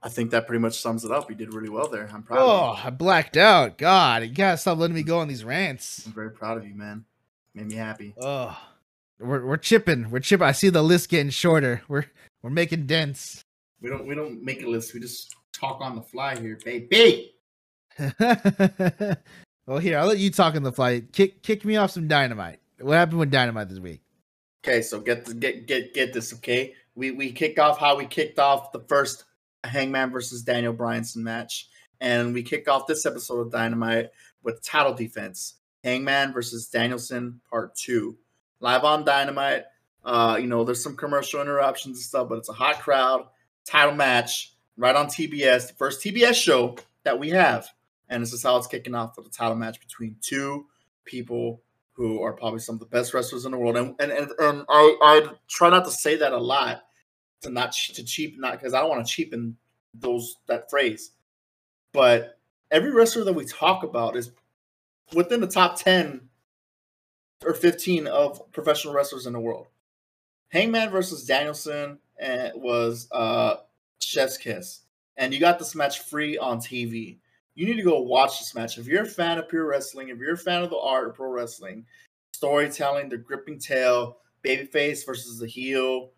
I 0.01 0.09
think 0.09 0.31
that 0.31 0.47
pretty 0.47 0.61
much 0.61 0.79
sums 0.79 1.03
it 1.03 1.11
up. 1.11 1.29
You 1.29 1.35
did 1.35 1.53
really 1.53 1.69
well 1.69 1.89
there. 1.89 2.09
I'm 2.13 2.23
proud. 2.23 2.39
Oh, 2.39 2.41
of 2.41 2.77
you. 2.77 2.83
Oh, 2.83 2.87
I 2.87 2.89
blacked 2.89 3.35
out. 3.35 3.77
God, 3.77 4.23
you 4.23 4.29
gotta 4.29 4.57
stop 4.57 4.77
letting 4.77 4.95
me 4.95 5.03
go 5.03 5.19
on 5.19 5.27
these 5.27 5.43
rants. 5.43 6.05
I'm 6.05 6.13
very 6.13 6.31
proud 6.31 6.57
of 6.57 6.65
you, 6.65 6.73
man. 6.73 7.05
Made 7.53 7.67
me 7.67 7.75
happy. 7.75 8.13
Oh, 8.21 8.57
we're 9.19 9.45
we're 9.45 9.57
chipping. 9.57 10.09
We're 10.09 10.19
chipping. 10.19 10.47
I 10.47 10.53
see 10.53 10.69
the 10.69 10.81
list 10.81 11.09
getting 11.09 11.31
shorter. 11.31 11.81
We're 11.89 12.05
we're 12.41 12.49
making 12.49 12.85
dents. 12.85 13.43
We 13.81 13.89
don't 13.89 14.07
we 14.07 14.15
don't 14.15 14.43
make 14.43 14.63
a 14.63 14.67
list. 14.67 14.93
We 14.93 15.01
just 15.01 15.35
talk 15.51 15.81
on 15.81 15.95
the 15.95 16.01
fly 16.01 16.39
here, 16.39 16.57
baby. 16.63 17.35
well, 19.65 19.79
here 19.79 19.97
I'll 19.97 20.07
let 20.07 20.19
you 20.19 20.31
talk 20.31 20.55
on 20.55 20.63
the 20.63 20.71
fly. 20.71 21.01
Kick 21.11 21.43
kick 21.43 21.65
me 21.65 21.75
off 21.75 21.91
some 21.91 22.07
dynamite. 22.07 22.59
What 22.79 22.93
happened 22.93 23.19
with 23.19 23.31
dynamite 23.31 23.67
this 23.67 23.79
week? 23.79 24.01
Okay, 24.63 24.81
so 24.81 25.01
get 25.01 25.25
this, 25.25 25.33
get 25.33 25.67
get 25.67 25.93
get 25.93 26.13
this. 26.13 26.33
Okay, 26.35 26.73
we 26.95 27.11
we 27.11 27.33
kick 27.33 27.59
off 27.59 27.77
how 27.77 27.97
we 27.97 28.05
kicked 28.05 28.39
off 28.39 28.71
the 28.71 28.79
first 28.87 29.25
Hangman 29.63 30.11
versus 30.11 30.43
Daniel 30.43 30.73
Bryanson 30.73 31.17
match, 31.17 31.69
and 31.99 32.33
we 32.33 32.43
kick 32.43 32.67
off 32.67 32.87
this 32.87 33.05
episode 33.05 33.39
of 33.39 33.51
Dynamite 33.51 34.09
with 34.43 34.61
title 34.61 34.93
defense: 34.93 35.55
Hangman 35.83 36.33
versus 36.33 36.67
Danielson 36.67 37.41
Part 37.49 37.75
Two, 37.75 38.17
live 38.59 38.83
on 38.83 39.05
Dynamite. 39.05 39.63
Uh, 40.03 40.37
you 40.39 40.47
know, 40.47 40.63
there's 40.63 40.83
some 40.83 40.95
commercial 40.95 41.41
interruptions 41.41 41.97
and 41.97 42.03
stuff, 42.03 42.29
but 42.29 42.37
it's 42.37 42.49
a 42.49 42.53
hot 42.53 42.79
crowd. 42.79 43.27
Title 43.65 43.93
match 43.93 44.53
right 44.77 44.95
on 44.95 45.07
TBS, 45.07 45.67
the 45.67 45.73
first 45.73 46.01
TBS 46.01 46.35
show 46.35 46.77
that 47.03 47.19
we 47.19 47.29
have, 47.29 47.67
and 48.07 48.23
this 48.23 48.33
is 48.33 48.41
how 48.41 48.57
it's 48.57 48.67
kicking 48.67 48.95
off 48.95 49.13
for 49.15 49.21
the 49.21 49.29
title 49.29 49.55
match 49.55 49.79
between 49.79 50.15
two 50.21 50.65
people 51.03 51.61
who 51.93 52.21
are 52.21 52.31
probably 52.31 52.59
some 52.59 52.75
of 52.75 52.79
the 52.79 52.85
best 52.85 53.13
wrestlers 53.13 53.43
in 53.43 53.51
the 53.51 53.57
world. 53.57 53.75
And 53.75 53.93
and, 53.99 54.11
and, 54.11 54.31
and 54.39 54.65
I, 54.69 54.95
I 55.01 55.27
try 55.49 55.69
not 55.69 55.83
to 55.85 55.91
say 55.91 56.15
that 56.15 56.31
a 56.31 56.37
lot 56.37 56.83
to 57.41 57.49
not 57.49 57.71
to 57.71 58.03
cheap 58.03 58.39
not 58.39 58.53
because 58.53 58.73
I 58.73 58.79
don't 58.79 58.89
want 58.89 59.05
to 59.05 59.11
cheapen 59.11 59.55
those 59.93 60.37
that 60.47 60.69
phrase. 60.69 61.11
But 61.93 62.37
every 62.71 62.91
wrestler 62.91 63.23
that 63.23 63.33
we 63.33 63.45
talk 63.45 63.83
about 63.83 64.15
is 64.15 64.31
within 65.13 65.41
the 65.41 65.47
top 65.47 65.79
10 65.79 66.21
or 67.45 67.53
15 67.53 68.07
of 68.07 68.51
professional 68.51 68.93
wrestlers 68.93 69.25
in 69.25 69.33
the 69.33 69.39
world. 69.39 69.67
Hangman 70.49 70.89
versus 70.89 71.25
Danielson 71.25 71.99
eh, 72.19 72.51
was 72.55 73.07
uh 73.11 73.57
chef's 74.01 74.37
kiss. 74.37 74.81
And 75.17 75.33
you 75.33 75.39
got 75.39 75.59
this 75.59 75.75
match 75.75 75.99
free 75.99 76.37
on 76.37 76.59
TV 76.59 77.17
you 77.59 77.65
need 77.65 77.75
to 77.75 77.83
go 77.83 77.99
watch 77.99 78.39
this 78.39 78.55
match. 78.55 78.77
If 78.77 78.87
you're 78.87 79.03
a 79.03 79.05
fan 79.05 79.37
of 79.37 79.49
pure 79.49 79.65
wrestling, 79.65 80.07
if 80.07 80.17
you're 80.17 80.35
a 80.35 80.37
fan 80.37 80.63
of 80.63 80.69
the 80.69 80.77
art 80.77 81.09
of 81.09 81.15
pro 81.15 81.29
wrestling, 81.29 81.85
storytelling, 82.31 83.09
the 83.09 83.17
gripping 83.17 83.59
tale, 83.59 84.19
babyface 84.45 85.05
versus 85.05 85.39
the 85.39 85.45
heel, 85.45 86.11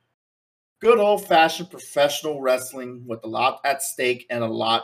good 0.81 0.99
old 0.99 1.25
fashioned 1.27 1.69
professional 1.69 2.41
wrestling 2.41 3.03
with 3.07 3.23
a 3.23 3.27
lot 3.27 3.59
at 3.65 3.81
stake 3.81 4.25
and 4.29 4.43
a 4.43 4.47
lot 4.47 4.83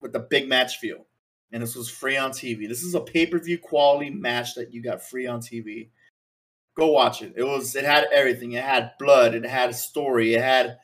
with 0.00 0.12
the 0.12 0.20
big 0.20 0.48
match 0.48 0.78
feel. 0.78 1.06
And 1.52 1.62
this 1.62 1.76
was 1.76 1.88
free 1.88 2.16
on 2.16 2.30
TV. 2.32 2.68
This 2.68 2.82
is 2.82 2.94
a 2.94 3.00
pay 3.00 3.26
per 3.26 3.38
view 3.38 3.58
quality 3.58 4.10
match 4.10 4.54
that 4.54 4.72
you 4.72 4.82
got 4.82 5.02
free 5.02 5.26
on 5.26 5.40
TV. 5.40 5.88
Go 6.76 6.88
watch 6.90 7.22
it. 7.22 7.32
It 7.36 7.44
was 7.44 7.74
it 7.76 7.84
had 7.84 8.06
everything. 8.12 8.52
It 8.52 8.64
had 8.64 8.92
blood. 8.98 9.34
It 9.34 9.44
had 9.44 9.70
a 9.70 9.74
story. 9.74 10.34
It 10.34 10.42
had 10.42 10.78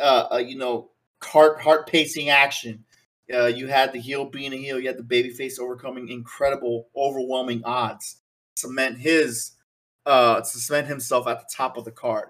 uh, 0.00 0.28
uh 0.32 0.38
you 0.38 0.56
know 0.56 0.90
heart 1.22 1.60
heart 1.60 1.86
pacing 1.86 2.30
action 2.30 2.84
uh, 3.32 3.46
you 3.46 3.66
had 3.66 3.92
the 3.92 4.00
heel 4.00 4.24
being 4.24 4.52
a 4.52 4.56
heel. 4.56 4.78
You 4.78 4.88
had 4.88 4.98
the 4.98 5.02
babyface 5.02 5.58
overcoming 5.58 6.08
incredible, 6.08 6.88
overwhelming 6.96 7.62
odds. 7.64 8.20
Cement 8.56 8.98
his, 8.98 9.52
uh, 10.06 10.42
cement 10.42 10.86
himself 10.86 11.26
at 11.26 11.40
the 11.40 11.46
top 11.54 11.76
of 11.76 11.84
the 11.84 11.90
card. 11.90 12.28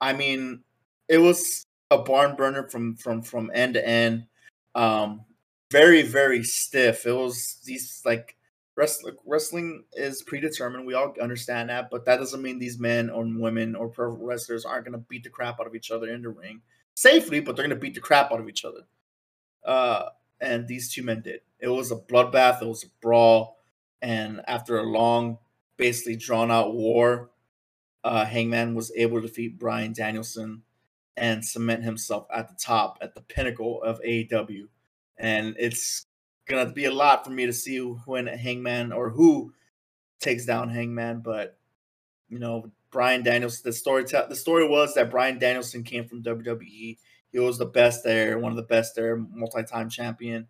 I 0.00 0.12
mean, 0.12 0.62
it 1.08 1.18
was 1.18 1.64
a 1.90 1.98
barn 1.98 2.36
burner 2.36 2.68
from 2.68 2.96
from 2.96 3.22
from 3.22 3.50
end 3.54 3.74
to 3.74 3.86
end. 3.86 4.26
Um, 4.74 5.24
very 5.70 6.02
very 6.02 6.42
stiff. 6.44 7.06
It 7.06 7.12
was 7.12 7.60
these 7.64 8.02
like 8.04 8.36
wrestling 8.76 9.16
wrestling 9.24 9.84
is 9.94 10.22
predetermined. 10.22 10.86
We 10.86 10.94
all 10.94 11.14
understand 11.20 11.70
that, 11.70 11.90
but 11.90 12.04
that 12.04 12.18
doesn't 12.18 12.42
mean 12.42 12.58
these 12.58 12.78
men 12.78 13.10
or 13.10 13.24
women 13.24 13.74
or 13.74 13.88
pro 13.88 14.08
wrestlers 14.08 14.64
aren't 14.64 14.84
going 14.84 14.98
to 14.98 15.06
beat 15.08 15.24
the 15.24 15.30
crap 15.30 15.60
out 15.60 15.66
of 15.66 15.74
each 15.74 15.90
other 15.90 16.12
in 16.12 16.22
the 16.22 16.28
ring 16.28 16.60
safely, 16.94 17.40
but 17.40 17.54
they're 17.56 17.66
going 17.66 17.76
to 17.76 17.80
beat 17.80 17.94
the 17.94 18.00
crap 18.00 18.32
out 18.32 18.40
of 18.40 18.48
each 18.48 18.64
other. 18.64 18.80
Uh, 19.64 20.10
and 20.40 20.66
these 20.68 20.92
two 20.92 21.02
men 21.02 21.22
did. 21.22 21.40
It 21.60 21.68
was 21.68 21.90
a 21.90 21.96
bloodbath. 21.96 22.62
It 22.62 22.68
was 22.68 22.84
a 22.84 22.88
brawl, 23.00 23.58
and 24.02 24.42
after 24.46 24.78
a 24.78 24.82
long, 24.82 25.38
basically 25.76 26.16
drawn 26.16 26.50
out 26.50 26.74
war, 26.74 27.30
uh, 28.06 28.24
Hangman 28.24 28.76
was 28.76 28.92
able 28.96 29.20
to 29.20 29.26
defeat 29.26 29.58
Bryan 29.58 29.92
Danielson 29.92 30.62
and 31.16 31.44
cement 31.44 31.82
himself 31.82 32.28
at 32.32 32.48
the 32.48 32.54
top, 32.54 32.98
at 33.00 33.16
the 33.16 33.20
pinnacle 33.20 33.82
of 33.82 34.00
AEW. 34.00 34.68
And 35.18 35.56
it's 35.58 36.06
gonna 36.46 36.70
be 36.70 36.84
a 36.84 36.92
lot 36.92 37.24
for 37.24 37.30
me 37.32 37.46
to 37.46 37.52
see 37.52 37.78
when 37.78 38.28
Hangman 38.28 38.92
or 38.92 39.10
who 39.10 39.52
takes 40.20 40.46
down 40.46 40.70
Hangman, 40.70 41.18
but 41.20 41.58
you 42.28 42.38
know, 42.38 42.70
Bryan 42.92 43.24
Danielson. 43.24 43.62
The 43.64 43.72
story 43.72 44.04
te- 44.04 44.28
the 44.28 44.36
story 44.36 44.68
was 44.68 44.94
that 44.94 45.10
Bryan 45.10 45.40
Danielson 45.40 45.82
came 45.82 46.06
from 46.06 46.22
WWE. 46.22 46.98
He 47.32 47.38
was 47.40 47.58
the 47.58 47.66
best 47.66 48.04
there, 48.04 48.38
one 48.38 48.52
of 48.52 48.56
the 48.56 48.62
best 48.62 48.94
there, 48.94 49.16
multi-time 49.16 49.90
champion, 49.90 50.46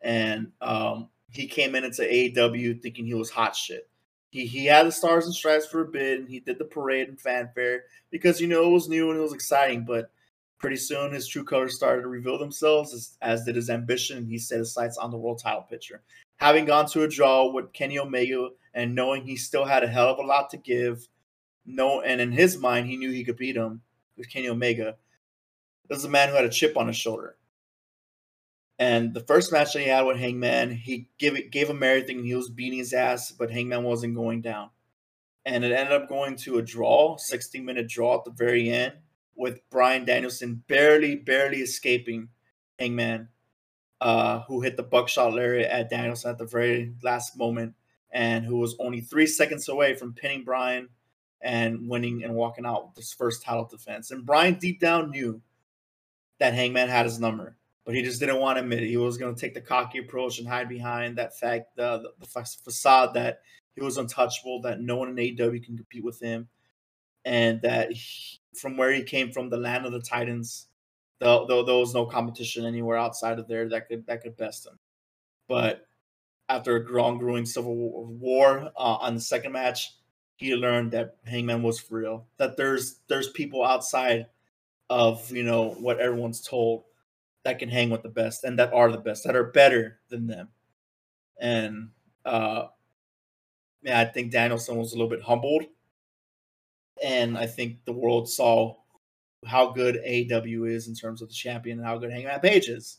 and 0.00 0.52
um, 0.60 1.08
he 1.30 1.48
came 1.48 1.74
in 1.74 1.82
into 1.82 2.02
AEW 2.02 2.80
thinking 2.80 3.06
he 3.06 3.14
was 3.14 3.30
hot 3.30 3.56
shit. 3.56 3.88
He 4.32 4.46
he 4.46 4.66
had 4.66 4.88
the 4.88 4.92
stars 4.92 5.26
and 5.26 5.34
stripes 5.34 5.66
for 5.66 5.82
a 5.82 5.86
bit, 5.86 6.18
and 6.18 6.28
he 6.28 6.40
did 6.40 6.58
the 6.58 6.64
parade 6.64 7.08
and 7.08 7.20
fanfare 7.20 7.84
because 8.10 8.40
you 8.40 8.48
know 8.48 8.64
it 8.64 8.72
was 8.72 8.88
new 8.88 9.10
and 9.10 9.18
it 9.20 9.22
was 9.22 9.32
exciting, 9.32 9.84
but 9.84 10.10
Pretty 10.62 10.76
soon, 10.76 11.12
his 11.12 11.26
true 11.26 11.42
colors 11.42 11.74
started 11.74 12.02
to 12.02 12.08
reveal 12.08 12.38
themselves, 12.38 12.94
as, 12.94 13.18
as 13.20 13.44
did 13.44 13.56
his 13.56 13.68
ambition, 13.68 14.18
and 14.18 14.28
he 14.28 14.38
set 14.38 14.60
his 14.60 14.72
sights 14.72 14.96
on 14.96 15.10
the 15.10 15.16
world 15.16 15.40
title 15.40 15.62
picture. 15.62 16.02
Having 16.36 16.66
gone 16.66 16.86
to 16.90 17.02
a 17.02 17.08
draw 17.08 17.50
with 17.50 17.72
Kenny 17.72 17.98
Omega 17.98 18.50
and 18.72 18.94
knowing 18.94 19.24
he 19.24 19.34
still 19.34 19.64
had 19.64 19.82
a 19.82 19.88
hell 19.88 20.06
of 20.06 20.20
a 20.20 20.22
lot 20.22 20.50
to 20.50 20.56
give, 20.56 21.08
no, 21.66 22.02
and 22.02 22.20
in 22.20 22.30
his 22.30 22.58
mind, 22.58 22.86
he 22.86 22.96
knew 22.96 23.10
he 23.10 23.24
could 23.24 23.36
beat 23.36 23.56
him 23.56 23.82
with 24.16 24.30
Kenny 24.30 24.48
Omega. 24.48 24.94
This 25.88 25.98
is 25.98 26.04
a 26.04 26.08
man 26.08 26.28
who 26.28 26.36
had 26.36 26.44
a 26.44 26.48
chip 26.48 26.76
on 26.76 26.86
his 26.86 26.96
shoulder. 26.96 27.34
And 28.78 29.14
the 29.14 29.20
first 29.20 29.52
match 29.52 29.74
that 29.74 29.80
he 29.80 29.88
had 29.88 30.02
with 30.02 30.16
Hangman, 30.16 30.70
he 30.70 31.08
gave 31.18 31.50
gave 31.50 31.68
him 31.68 31.82
everything, 31.82 32.24
he 32.24 32.34
was 32.34 32.50
beating 32.50 32.78
his 32.78 32.92
ass, 32.92 33.30
but 33.30 33.50
Hangman 33.50 33.84
wasn't 33.84 34.14
going 34.14 34.40
down. 34.40 34.70
And 35.44 35.64
it 35.64 35.72
ended 35.72 35.92
up 35.92 36.08
going 36.08 36.36
to 36.36 36.58
a 36.58 36.62
draw, 36.62 37.16
60 37.16 37.60
minute 37.60 37.88
draw 37.88 38.18
at 38.18 38.24
the 38.24 38.30
very 38.30 38.70
end 38.70 38.94
with 39.34 39.60
Bryan 39.70 40.04
Danielson 40.04 40.62
barely, 40.68 41.16
barely 41.16 41.58
escaping 41.58 42.28
Hangman, 42.78 43.28
uh, 44.00 44.40
who 44.48 44.60
hit 44.60 44.76
the 44.76 44.82
buckshot 44.82 45.34
lariat 45.34 45.70
at 45.70 45.90
Danielson 45.90 46.30
at 46.30 46.38
the 46.38 46.46
very 46.46 46.94
last 47.02 47.36
moment, 47.36 47.74
and 48.10 48.44
who 48.44 48.58
was 48.58 48.76
only 48.78 49.00
three 49.00 49.26
seconds 49.26 49.68
away 49.68 49.94
from 49.94 50.12
pinning 50.12 50.44
Bryan 50.44 50.88
and 51.40 51.88
winning 51.88 52.22
and 52.22 52.34
walking 52.34 52.66
out 52.66 52.88
with 52.88 52.96
his 52.96 53.12
first 53.12 53.42
title 53.42 53.64
defense. 53.64 54.10
And 54.10 54.24
Bryan 54.24 54.54
deep 54.54 54.80
down 54.80 55.10
knew 55.10 55.40
that 56.38 56.54
Hangman 56.54 56.88
had 56.88 57.06
his 57.06 57.18
number, 57.20 57.56
but 57.84 57.94
he 57.94 58.02
just 58.02 58.20
didn't 58.20 58.40
want 58.40 58.56
to 58.56 58.62
admit 58.62 58.82
it. 58.82 58.88
He 58.88 58.96
was 58.96 59.18
going 59.18 59.34
to 59.34 59.40
take 59.40 59.54
the 59.54 59.60
cocky 59.60 59.98
approach 59.98 60.38
and 60.38 60.48
hide 60.48 60.68
behind 60.68 61.18
that 61.18 61.36
fact, 61.36 61.76
the, 61.76 61.98
the, 61.98 62.26
the 62.26 62.26
facade 62.26 63.14
that 63.14 63.40
he 63.74 63.82
was 63.82 63.96
untouchable, 63.96 64.60
that 64.62 64.80
no 64.80 64.96
one 64.96 65.08
in 65.08 65.16
AEW 65.16 65.64
can 65.64 65.76
compete 65.76 66.04
with 66.04 66.20
him, 66.20 66.48
and 67.24 67.62
that 67.62 67.92
he, 67.92 68.38
from 68.54 68.76
where 68.76 68.92
he 68.92 69.02
came 69.02 69.32
from, 69.32 69.48
the 69.48 69.56
land 69.56 69.86
of 69.86 69.92
the 69.92 70.00
Titans, 70.00 70.68
though 71.18 71.46
there 71.46 71.76
was 71.76 71.94
no 71.94 72.06
competition 72.06 72.64
anywhere 72.66 72.98
outside 72.98 73.38
of 73.38 73.48
there 73.48 73.68
that 73.68 73.88
could 73.88 74.06
that 74.06 74.22
could 74.22 74.36
best 74.36 74.66
him. 74.66 74.78
But 75.48 75.86
after 76.48 76.76
a 76.76 76.92
long 76.92 77.18
growing 77.18 77.46
civil 77.46 77.74
war 77.74 78.70
uh, 78.76 78.96
on 79.00 79.14
the 79.14 79.20
second 79.20 79.52
match, 79.52 79.92
he 80.36 80.54
learned 80.54 80.90
that 80.92 81.16
Hangman 81.24 81.62
was 81.62 81.80
for 81.80 81.96
real. 81.96 82.26
That 82.36 82.56
there's 82.56 83.00
there's 83.08 83.28
people 83.28 83.64
outside 83.64 84.26
of 84.90 85.30
you 85.30 85.44
know 85.44 85.70
what 85.70 86.00
everyone's 86.00 86.40
told 86.40 86.84
that 87.44 87.58
can 87.58 87.68
hang 87.68 87.90
with 87.90 88.02
the 88.02 88.08
best 88.08 88.44
and 88.44 88.58
that 88.58 88.72
are 88.72 88.90
the 88.90 88.98
best 88.98 89.24
that 89.24 89.36
are 89.36 89.44
better 89.44 89.98
than 90.08 90.26
them. 90.26 90.48
And 91.40 91.90
uh, 92.24 92.66
yeah, 93.82 94.00
I 94.00 94.04
think 94.04 94.32
Danielson 94.32 94.76
was 94.76 94.92
a 94.92 94.96
little 94.96 95.10
bit 95.10 95.22
humbled 95.22 95.64
and 97.02 97.36
I 97.36 97.46
think 97.46 97.84
the 97.84 97.92
world 97.92 98.28
saw 98.28 98.76
how 99.44 99.72
good 99.72 99.96
AW 99.96 100.64
is 100.64 100.86
in 100.86 100.94
terms 100.94 101.20
of 101.20 101.28
the 101.28 101.34
champion 101.34 101.78
and 101.78 101.86
how 101.86 101.98
good 101.98 102.12
Hangman 102.12 102.40
Page 102.40 102.68
is. 102.68 102.98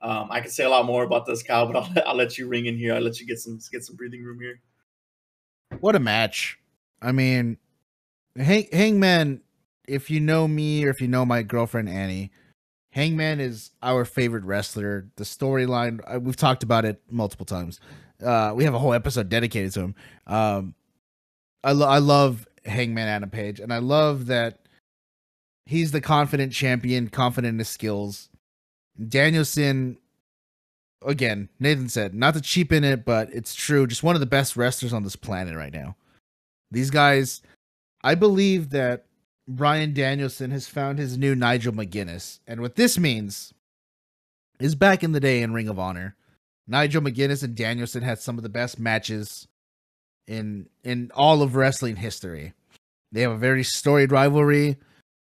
Um, 0.00 0.28
I 0.30 0.40
could 0.40 0.52
say 0.52 0.64
a 0.64 0.70
lot 0.70 0.86
more 0.86 1.04
about 1.04 1.26
this, 1.26 1.42
Kyle, 1.42 1.66
but 1.66 1.76
I'll, 1.96 2.08
I'll 2.08 2.16
let 2.16 2.38
you 2.38 2.48
ring 2.48 2.66
in 2.66 2.76
here. 2.76 2.94
I'll 2.94 3.02
let 3.02 3.20
you 3.20 3.26
get 3.26 3.38
some 3.38 3.58
get 3.70 3.84
some 3.84 3.96
breathing 3.96 4.22
room 4.22 4.40
here. 4.40 4.60
What 5.80 5.96
a 5.96 6.00
match! 6.00 6.58
I 7.00 7.12
mean, 7.12 7.56
Hang, 8.36 8.66
Hangman. 8.72 9.42
If 9.88 10.10
you 10.10 10.20
know 10.20 10.46
me 10.46 10.84
or 10.84 10.90
if 10.90 11.00
you 11.00 11.08
know 11.08 11.26
my 11.26 11.42
girlfriend 11.42 11.88
Annie, 11.88 12.30
Hangman 12.92 13.40
is 13.40 13.70
our 13.82 14.04
favorite 14.04 14.44
wrestler. 14.44 15.06
The 15.16 15.24
storyline 15.24 16.00
uh, 16.06 16.20
we've 16.20 16.36
talked 16.36 16.62
about 16.62 16.84
it 16.84 17.02
multiple 17.10 17.46
times. 17.46 17.80
Uh, 18.22 18.52
we 18.54 18.64
have 18.64 18.74
a 18.74 18.78
whole 18.78 18.92
episode 18.92 19.28
dedicated 19.28 19.72
to 19.72 19.80
him. 19.80 19.94
Um, 20.26 20.74
I, 21.64 21.72
lo- 21.72 21.88
I 21.88 21.98
love 21.98 22.46
Hangman 22.64 23.08
Adam 23.08 23.30
Page, 23.30 23.60
and 23.60 23.72
I 23.72 23.78
love 23.78 24.26
that 24.26 24.60
he's 25.66 25.90
the 25.90 26.00
confident 26.00 26.52
champion, 26.52 27.08
confident 27.08 27.54
in 27.54 27.58
his 27.58 27.68
skills. 27.68 28.28
Danielson, 29.08 29.96
again, 31.04 31.48
Nathan 31.58 31.88
said, 31.88 32.14
not 32.14 32.34
to 32.34 32.40
cheapen 32.40 32.84
it, 32.84 33.04
but 33.04 33.32
it's 33.32 33.54
true. 33.54 33.86
Just 33.86 34.02
one 34.02 34.14
of 34.14 34.20
the 34.20 34.26
best 34.26 34.56
wrestlers 34.56 34.92
on 34.92 35.02
this 35.02 35.16
planet 35.16 35.56
right 35.56 35.72
now. 35.72 35.96
These 36.70 36.90
guys, 36.90 37.42
I 38.04 38.14
believe 38.14 38.70
that 38.70 39.06
Bryan 39.48 39.92
Danielson 39.92 40.50
has 40.50 40.68
found 40.68 40.98
his 40.98 41.18
new 41.18 41.34
Nigel 41.34 41.72
McGuinness. 41.72 42.40
And 42.46 42.60
what 42.60 42.76
this 42.76 42.98
means 42.98 43.52
is 44.60 44.74
back 44.74 45.02
in 45.02 45.12
the 45.12 45.20
day 45.20 45.42
in 45.42 45.52
Ring 45.52 45.68
of 45.68 45.78
Honor, 45.78 46.16
Nigel 46.66 47.02
McGuinness 47.02 47.42
and 47.42 47.56
Danielson 47.56 48.02
had 48.02 48.20
some 48.20 48.36
of 48.36 48.42
the 48.42 48.48
best 48.48 48.78
matches 48.78 49.48
in 50.26 50.68
in 50.84 51.10
all 51.14 51.42
of 51.42 51.56
wrestling 51.56 51.96
history. 51.96 52.52
They 53.10 53.22
have 53.22 53.32
a 53.32 53.36
very 53.36 53.64
storied 53.64 54.12
rivalry, 54.12 54.76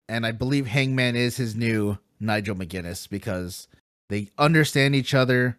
and 0.07 0.25
I 0.25 0.31
believe 0.31 0.67
Hangman 0.67 1.15
is 1.15 1.37
his 1.37 1.55
new 1.55 1.97
Nigel 2.19 2.55
McGuinness 2.55 3.09
because 3.09 3.67
they 4.09 4.29
understand 4.37 4.95
each 4.95 5.13
other. 5.13 5.57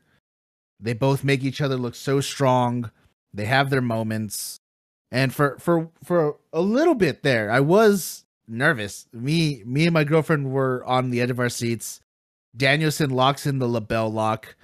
They 0.78 0.92
both 0.92 1.24
make 1.24 1.42
each 1.42 1.61
other 1.61 1.76
look 1.76 1.94
so 1.94 2.20
strong. 2.20 2.90
They 3.34 3.47
have 3.47 3.70
their 3.70 3.80
moments. 3.80 4.61
And 5.11 5.34
for 5.34 5.59
for 5.59 5.90
for 6.05 6.36
a 6.53 6.61
little 6.61 6.94
bit 6.94 7.22
there, 7.22 7.51
I 7.51 7.61
was 7.61 8.24
nervous. 8.49 9.07
Me 9.12 9.62
me 9.64 9.86
and 9.86 9.94
my 9.94 10.05
girlfriend 10.05 10.51
were 10.51 10.84
on 10.84 11.11
the 11.11 11.20
edge 11.20 11.30
of 11.30 11.40
our 11.40 11.49
seats. 11.49 12.01
Danielson 12.57 13.11
locks 13.11 13.47
in 13.47 13.59
the 13.59 13.68
LeBell 13.68 14.12
lock. 14.12 14.57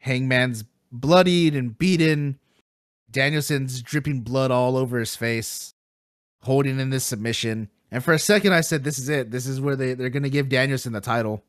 Hangman's 0.00 0.64
bloodied 0.92 1.54
and 1.54 1.76
beaten. 1.76 2.38
Danielson's 3.10 3.82
dripping 3.82 4.20
blood 4.20 4.50
all 4.50 4.76
over 4.76 4.98
his 4.98 5.16
face, 5.16 5.72
holding 6.42 6.78
in 6.78 6.90
this 6.90 7.04
submission. 7.04 7.70
And 7.90 8.04
for 8.04 8.12
a 8.12 8.18
second, 8.18 8.52
I 8.52 8.60
said, 8.60 8.84
"This 8.84 8.98
is 8.98 9.08
it. 9.08 9.30
This 9.30 9.46
is 9.46 9.60
where 9.60 9.76
they 9.76 9.94
they're 9.94 10.10
gonna 10.10 10.28
give 10.28 10.48
Danielson 10.48 10.92
the 10.92 11.00
title." 11.00 11.44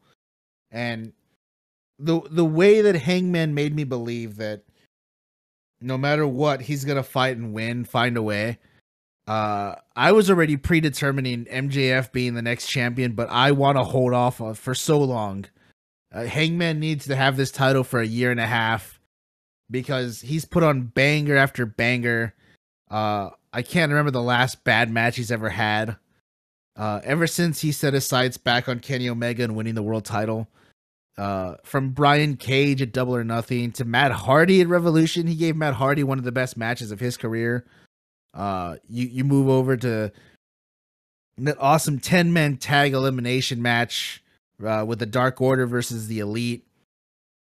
And 0.71 1.13
the 1.99 2.21
the 2.29 2.45
way 2.45 2.81
that 2.81 2.95
Hangman 2.95 3.53
made 3.53 3.75
me 3.75 3.83
believe 3.83 4.37
that 4.37 4.63
no 5.81 5.97
matter 5.97 6.27
what, 6.27 6.61
he's 6.61 6.85
gonna 6.85 7.03
fight 7.03 7.37
and 7.37 7.53
win, 7.53 7.85
find 7.85 8.17
a 8.17 8.21
way. 8.21 8.59
Uh, 9.27 9.75
I 9.95 10.13
was 10.13 10.29
already 10.29 10.55
predetermining 10.55 11.45
MJF 11.45 12.11
being 12.13 12.33
the 12.33 12.41
next 12.41 12.67
champion, 12.67 13.11
but 13.11 13.29
I 13.29 13.51
want 13.51 13.77
to 13.77 13.83
hold 13.83 14.13
off 14.13 14.37
for 14.57 14.73
so 14.73 14.99
long. 14.99 15.45
Uh, 16.13 16.23
Hangman 16.23 16.79
needs 16.79 17.05
to 17.07 17.15
have 17.15 17.35
this 17.35 17.51
title 17.51 17.83
for 17.83 17.99
a 17.99 18.07
year 18.07 18.31
and 18.31 18.39
a 18.39 18.45
half 18.45 18.99
because 19.69 20.21
he's 20.21 20.45
put 20.45 20.63
on 20.63 20.83
banger 20.83 21.35
after 21.35 21.65
banger. 21.65 22.33
Uh, 22.89 23.31
I 23.51 23.63
can't 23.63 23.89
remember 23.89 24.11
the 24.11 24.21
last 24.21 24.63
bad 24.63 24.89
match 24.89 25.17
he's 25.17 25.31
ever 25.31 25.49
had. 25.49 25.97
Uh, 26.77 27.01
ever 27.03 27.27
since 27.27 27.59
he 27.59 27.71
set 27.71 27.93
his 27.93 28.05
sights 28.05 28.37
back 28.37 28.69
on 28.69 28.79
Kenny 28.79 29.09
Omega 29.09 29.43
and 29.43 29.55
winning 29.55 29.75
the 29.75 29.83
world 29.83 30.05
title, 30.05 30.47
uh, 31.17 31.55
from 31.63 31.89
Brian 31.89 32.37
Cage 32.37 32.81
at 32.81 32.93
Double 32.93 33.15
or 33.15 33.23
Nothing 33.23 33.71
to 33.73 33.83
Matt 33.83 34.11
Hardy 34.11 34.61
at 34.61 34.67
Revolution, 34.67 35.27
he 35.27 35.35
gave 35.35 35.55
Matt 35.55 35.73
Hardy 35.73 36.03
one 36.03 36.19
of 36.19 36.23
the 36.23 36.31
best 36.31 36.55
matches 36.55 36.91
of 36.91 36.99
his 36.99 37.17
career. 37.17 37.65
Uh, 38.37 38.75
you 38.87 39.07
you 39.07 39.23
move 39.23 39.49
over 39.49 39.75
to 39.75 40.11
that 41.39 41.57
awesome 41.59 41.99
ten 41.99 42.31
man 42.31 42.55
tag 42.55 42.93
elimination 42.93 43.61
match 43.61 44.23
uh, 44.63 44.85
with 44.87 44.99
the 44.99 45.07
Dark 45.07 45.41
Order 45.41 45.65
versus 45.65 46.07
the 46.07 46.19
Elite 46.19 46.63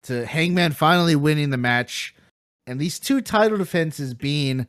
to 0.03 0.25
Hangman 0.25 0.73
finally 0.73 1.15
winning 1.15 1.49
the 1.49 1.57
match, 1.57 2.15
and 2.67 2.80
these 2.80 2.99
two 2.99 3.21
title 3.21 3.57
defenses 3.57 4.13
being 4.13 4.67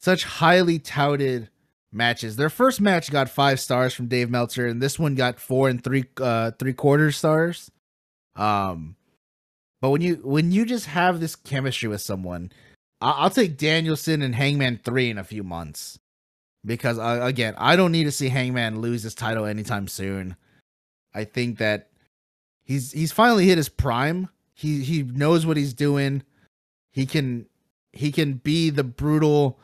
such 0.00 0.24
highly 0.24 0.80
touted 0.80 1.48
matches. 1.92 2.34
Their 2.34 2.50
first 2.50 2.80
match 2.80 3.10
got 3.12 3.28
five 3.28 3.60
stars 3.60 3.94
from 3.94 4.08
Dave 4.08 4.28
Meltzer, 4.28 4.66
and 4.66 4.82
this 4.82 4.98
one 4.98 5.14
got 5.14 5.38
four 5.38 5.68
and 5.68 5.82
three 5.82 6.04
uh 6.18 6.50
three 6.58 6.72
quarter 6.72 7.12
stars. 7.12 7.70
Um, 8.34 8.96
but 9.80 9.90
when 9.90 10.02
you 10.02 10.16
when 10.24 10.50
you 10.50 10.66
just 10.66 10.86
have 10.86 11.20
this 11.20 11.36
chemistry 11.36 11.88
with 11.88 12.00
someone, 12.00 12.50
I'll 13.12 13.30
take 13.30 13.58
Danielson 13.58 14.22
and 14.22 14.34
Hangman 14.34 14.80
three 14.82 15.10
in 15.10 15.18
a 15.18 15.24
few 15.24 15.42
months 15.42 15.98
because 16.64 16.98
uh, 16.98 17.20
again, 17.22 17.54
I 17.58 17.76
don't 17.76 17.92
need 17.92 18.04
to 18.04 18.12
see 18.12 18.28
Hangman 18.28 18.80
lose 18.80 19.02
his 19.02 19.14
title 19.14 19.44
anytime 19.44 19.88
soon. 19.88 20.36
I 21.14 21.24
think 21.24 21.58
that 21.58 21.90
he's 22.64 22.92
he's 22.92 23.12
finally 23.12 23.46
hit 23.46 23.58
his 23.58 23.68
prime. 23.68 24.28
He 24.54 24.82
he 24.82 25.02
knows 25.02 25.44
what 25.44 25.56
he's 25.56 25.74
doing. 25.74 26.22
He 26.92 27.06
can 27.06 27.46
he 27.92 28.10
can 28.10 28.34
be 28.34 28.70
the 28.70 28.84
brutal 28.84 29.58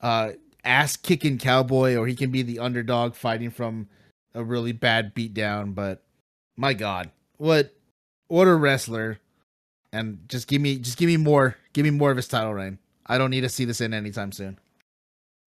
uh 0.00 0.32
ass 0.64 0.96
kicking 0.96 1.38
cowboy 1.38 1.96
or 1.96 2.06
he 2.06 2.14
can 2.14 2.30
be 2.30 2.42
the 2.42 2.58
underdog 2.58 3.14
fighting 3.14 3.50
from 3.50 3.88
a 4.34 4.44
really 4.44 4.72
bad 4.72 5.14
beatdown, 5.14 5.74
but 5.74 6.02
my 6.56 6.74
god, 6.74 7.10
what 7.38 7.74
what 8.28 8.46
a 8.46 8.54
wrestler. 8.54 9.18
And 9.94 10.26
just 10.26 10.48
give 10.48 10.62
me 10.62 10.78
just 10.78 10.96
give 10.96 11.08
me 11.08 11.16
more 11.16 11.56
give 11.72 11.84
me 11.84 11.90
more 11.90 12.10
of 12.10 12.16
his 12.16 12.28
title 12.28 12.54
reign. 12.54 12.78
I 13.06 13.18
don't 13.18 13.30
need 13.30 13.42
to 13.42 13.48
see 13.48 13.64
this 13.64 13.80
in 13.80 13.94
anytime 13.94 14.32
soon. 14.32 14.58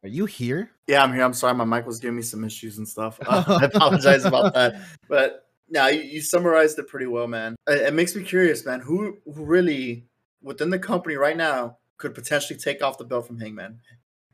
Are 0.03 0.09
you 0.09 0.25
here? 0.25 0.71
Yeah, 0.87 1.03
I'm 1.03 1.13
here. 1.13 1.23
I'm 1.23 1.33
sorry, 1.33 1.55
my 1.55 1.65
mic 1.65 1.87
was 1.87 1.99
giving 1.99 2.17
me 2.17 2.21
some 2.21 2.43
issues 2.43 2.77
and 2.77 2.87
stuff. 2.87 3.19
Uh, 3.25 3.43
I 3.61 3.65
apologize 3.65 4.25
about 4.25 4.53
that. 4.53 4.79
But 5.09 5.47
now 5.69 5.87
you, 5.87 6.01
you 6.01 6.21
summarized 6.21 6.77
it 6.77 6.87
pretty 6.87 7.07
well, 7.07 7.27
man. 7.27 7.55
It, 7.67 7.87
it 7.87 7.93
makes 7.93 8.15
me 8.15 8.23
curious, 8.23 8.65
man. 8.65 8.81
Who, 8.81 9.17
who 9.25 9.43
really 9.43 10.05
within 10.43 10.69
the 10.69 10.77
company 10.77 11.15
right 11.15 11.35
now 11.35 11.77
could 11.97 12.13
potentially 12.13 12.59
take 12.59 12.83
off 12.83 12.97
the 12.99 13.03
belt 13.03 13.25
from 13.25 13.39
Hangman? 13.39 13.79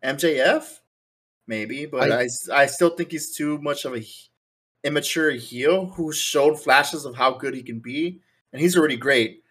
MJF, 0.04 0.80
maybe, 1.48 1.86
but 1.86 2.12
I, 2.12 2.24
I, 2.24 2.64
I 2.64 2.66
still 2.66 2.90
think 2.90 3.12
he's 3.12 3.36
too 3.36 3.58
much 3.60 3.86
of 3.86 3.96
a 3.96 4.04
immature 4.84 5.32
heel 5.32 5.86
who 5.86 6.12
showed 6.12 6.60
flashes 6.60 7.06
of 7.06 7.16
how 7.16 7.32
good 7.32 7.54
he 7.54 7.64
can 7.64 7.80
be, 7.80 8.20
and 8.52 8.62
he's 8.62 8.76
already 8.76 8.98
great. 8.98 9.44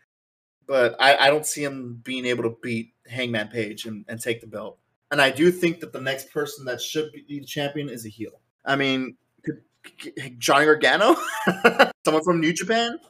But 0.70 0.94
I, 1.00 1.16
I 1.16 1.30
don't 1.30 1.44
see 1.44 1.64
him 1.64 2.00
being 2.04 2.24
able 2.26 2.44
to 2.44 2.56
beat 2.62 2.94
Hangman 3.08 3.48
Page 3.48 3.86
and, 3.86 4.04
and 4.06 4.20
take 4.20 4.40
the 4.40 4.46
belt. 4.46 4.78
And 5.10 5.20
I 5.20 5.28
do 5.32 5.50
think 5.50 5.80
that 5.80 5.92
the 5.92 6.00
next 6.00 6.30
person 6.30 6.64
that 6.66 6.80
should 6.80 7.10
be 7.10 7.24
the 7.26 7.44
champion 7.44 7.88
is 7.88 8.06
a 8.06 8.08
heel. 8.08 8.40
I 8.64 8.76
mean, 8.76 9.16
Johnny 10.38 10.66
Gargano, 10.66 11.16
someone 12.04 12.22
from 12.22 12.40
New 12.40 12.52
Japan. 12.52 13.00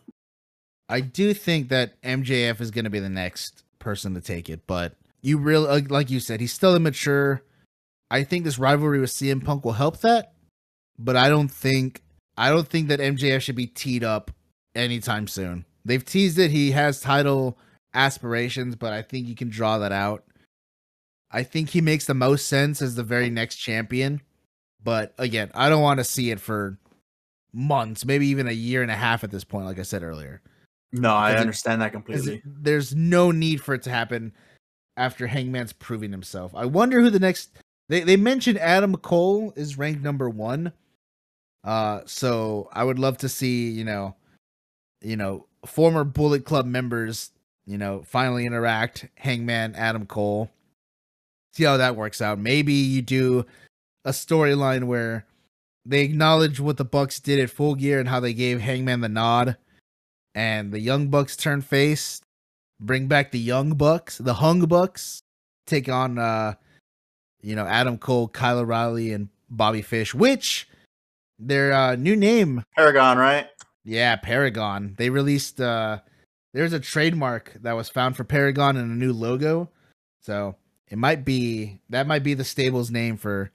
I 0.88 1.02
do 1.02 1.34
think 1.34 1.68
that 1.68 2.00
MJF 2.00 2.62
is 2.62 2.70
going 2.70 2.84
to 2.84 2.90
be 2.90 2.98
the 2.98 3.10
next 3.10 3.62
person 3.78 4.14
to 4.14 4.22
take 4.22 4.48
it, 4.48 4.66
but 4.66 4.94
you 5.20 5.36
really, 5.36 5.82
like 5.82 6.08
you 6.08 6.18
said, 6.18 6.40
he's 6.40 6.54
still 6.54 6.74
immature. 6.74 7.42
I 8.10 8.24
think 8.24 8.44
this 8.44 8.58
rivalry 8.58 9.00
with 9.00 9.10
CM 9.10 9.44
Punk 9.44 9.66
will 9.66 9.72
help 9.72 10.00
that, 10.00 10.32
but 10.98 11.14
I 11.14 11.28
don't 11.28 11.50
think 11.50 12.00
I 12.38 12.48
don't 12.48 12.66
think 12.66 12.88
that 12.88 13.00
MJF 13.00 13.42
should 13.42 13.54
be 13.54 13.66
teed 13.66 14.02
up 14.02 14.30
anytime 14.74 15.26
soon. 15.26 15.66
They've 15.84 16.04
teased 16.04 16.38
it; 16.38 16.50
he 16.50 16.70
has 16.72 17.00
title 17.00 17.58
aspirations, 17.94 18.76
but 18.76 18.92
I 18.92 19.02
think 19.02 19.26
you 19.26 19.34
can 19.34 19.48
draw 19.48 19.78
that 19.78 19.92
out. 19.92 20.24
I 21.30 21.42
think 21.42 21.70
he 21.70 21.80
makes 21.80 22.06
the 22.06 22.14
most 22.14 22.46
sense 22.48 22.82
as 22.82 22.94
the 22.96 23.02
very 23.04 23.30
next 23.30 23.56
champion, 23.56 24.20
but 24.82 25.14
again, 25.18 25.50
I 25.54 25.68
don't 25.68 25.82
want 25.82 25.98
to 25.98 26.04
see 26.04 26.30
it 26.30 26.40
for 26.40 26.76
months, 27.52 28.04
maybe 28.04 28.26
even 28.28 28.46
a 28.48 28.52
year 28.52 28.82
and 28.82 28.90
a 28.90 28.96
half 28.96 29.22
at 29.24 29.30
this 29.30 29.44
point. 29.44 29.66
Like 29.66 29.78
I 29.78 29.82
said 29.82 30.02
earlier. 30.02 30.40
No, 30.92 31.14
I 31.14 31.30
Because 31.30 31.40
it- 31.40 31.42
understand 31.42 31.82
that 31.82 31.92
completely. 31.92 32.42
there's 32.44 32.94
no 32.96 33.30
need 33.30 33.60
for 33.62 33.74
it 33.74 33.82
to 33.82 33.90
happen 33.90 34.32
after 34.96 35.26
Hangman's 35.28 35.72
proving 35.72 36.10
himself. 36.10 36.52
I 36.54 36.66
wonder 36.66 37.00
who 37.00 37.10
the 37.10 37.20
next 37.20 37.50
they 37.88 38.00
they 38.02 38.16
mentioned 38.16 38.58
Adam 38.58 38.96
Cole 38.96 39.52
is 39.56 39.78
ranked 39.78 40.02
number 40.02 40.28
1. 40.28 40.72
Uh 41.64 42.00
so 42.06 42.68
I 42.72 42.82
would 42.84 42.98
love 42.98 43.18
to 43.18 43.28
see, 43.28 43.70
you 43.70 43.84
know, 43.84 44.16
you 45.00 45.16
know, 45.16 45.46
former 45.66 46.04
Bullet 46.04 46.44
Club 46.44 46.66
members, 46.66 47.30
you 47.66 47.78
know, 47.78 48.02
finally 48.06 48.46
interact, 48.46 49.06
Hangman, 49.16 49.74
Adam 49.74 50.06
Cole. 50.06 50.50
See 51.52 51.64
how 51.64 51.76
that 51.76 51.96
works 51.96 52.20
out. 52.20 52.38
Maybe 52.38 52.72
you 52.72 53.02
do 53.02 53.44
a 54.04 54.10
storyline 54.10 54.84
where 54.84 55.26
they 55.84 56.02
acknowledge 56.02 56.60
what 56.60 56.76
the 56.76 56.84
Bucks 56.84 57.20
did 57.20 57.38
at 57.38 57.50
Full 57.50 57.74
Gear 57.74 57.98
and 57.98 58.08
how 58.08 58.20
they 58.20 58.32
gave 58.32 58.60
Hangman 58.60 59.00
the 59.00 59.08
nod 59.08 59.56
and 60.34 60.72
the 60.72 60.80
Young 60.80 61.08
Bucks 61.08 61.36
turn 61.36 61.60
face, 61.60 62.20
bring 62.80 63.08
back 63.08 63.30
the 63.30 63.38
Young 63.38 63.74
Bucks, 63.74 64.18
the 64.18 64.34
Hung 64.34 64.60
Bucks, 64.66 65.22
take 65.66 65.88
on 65.88 66.18
uh 66.18 66.54
you 67.42 67.56
know 67.56 67.66
Adam 67.66 67.98
Cole, 67.98 68.28
Kyle 68.28 68.58
O'Reilly, 68.58 69.12
and 69.12 69.28
Bobby 69.48 69.82
Fish, 69.82 70.14
which 70.14 70.68
their 71.38 71.72
uh 71.72 71.96
new 71.96 72.16
name, 72.16 72.62
Paragon, 72.76 73.18
right? 73.18 73.48
Yeah, 73.84 74.16
Paragon. 74.16 74.94
They 74.98 75.10
released 75.10 75.60
uh 75.60 76.00
there's 76.52 76.72
a 76.72 76.80
trademark 76.80 77.52
that 77.62 77.72
was 77.76 77.88
found 77.88 78.16
for 78.16 78.24
Paragon 78.24 78.76
and 78.76 78.90
a 78.90 78.94
new 78.94 79.12
logo. 79.12 79.70
So 80.22 80.56
it 80.88 80.98
might 80.98 81.24
be 81.24 81.80
that 81.90 82.06
might 82.06 82.22
be 82.24 82.34
the 82.34 82.44
stable's 82.44 82.90
name 82.90 83.16
for 83.16 83.50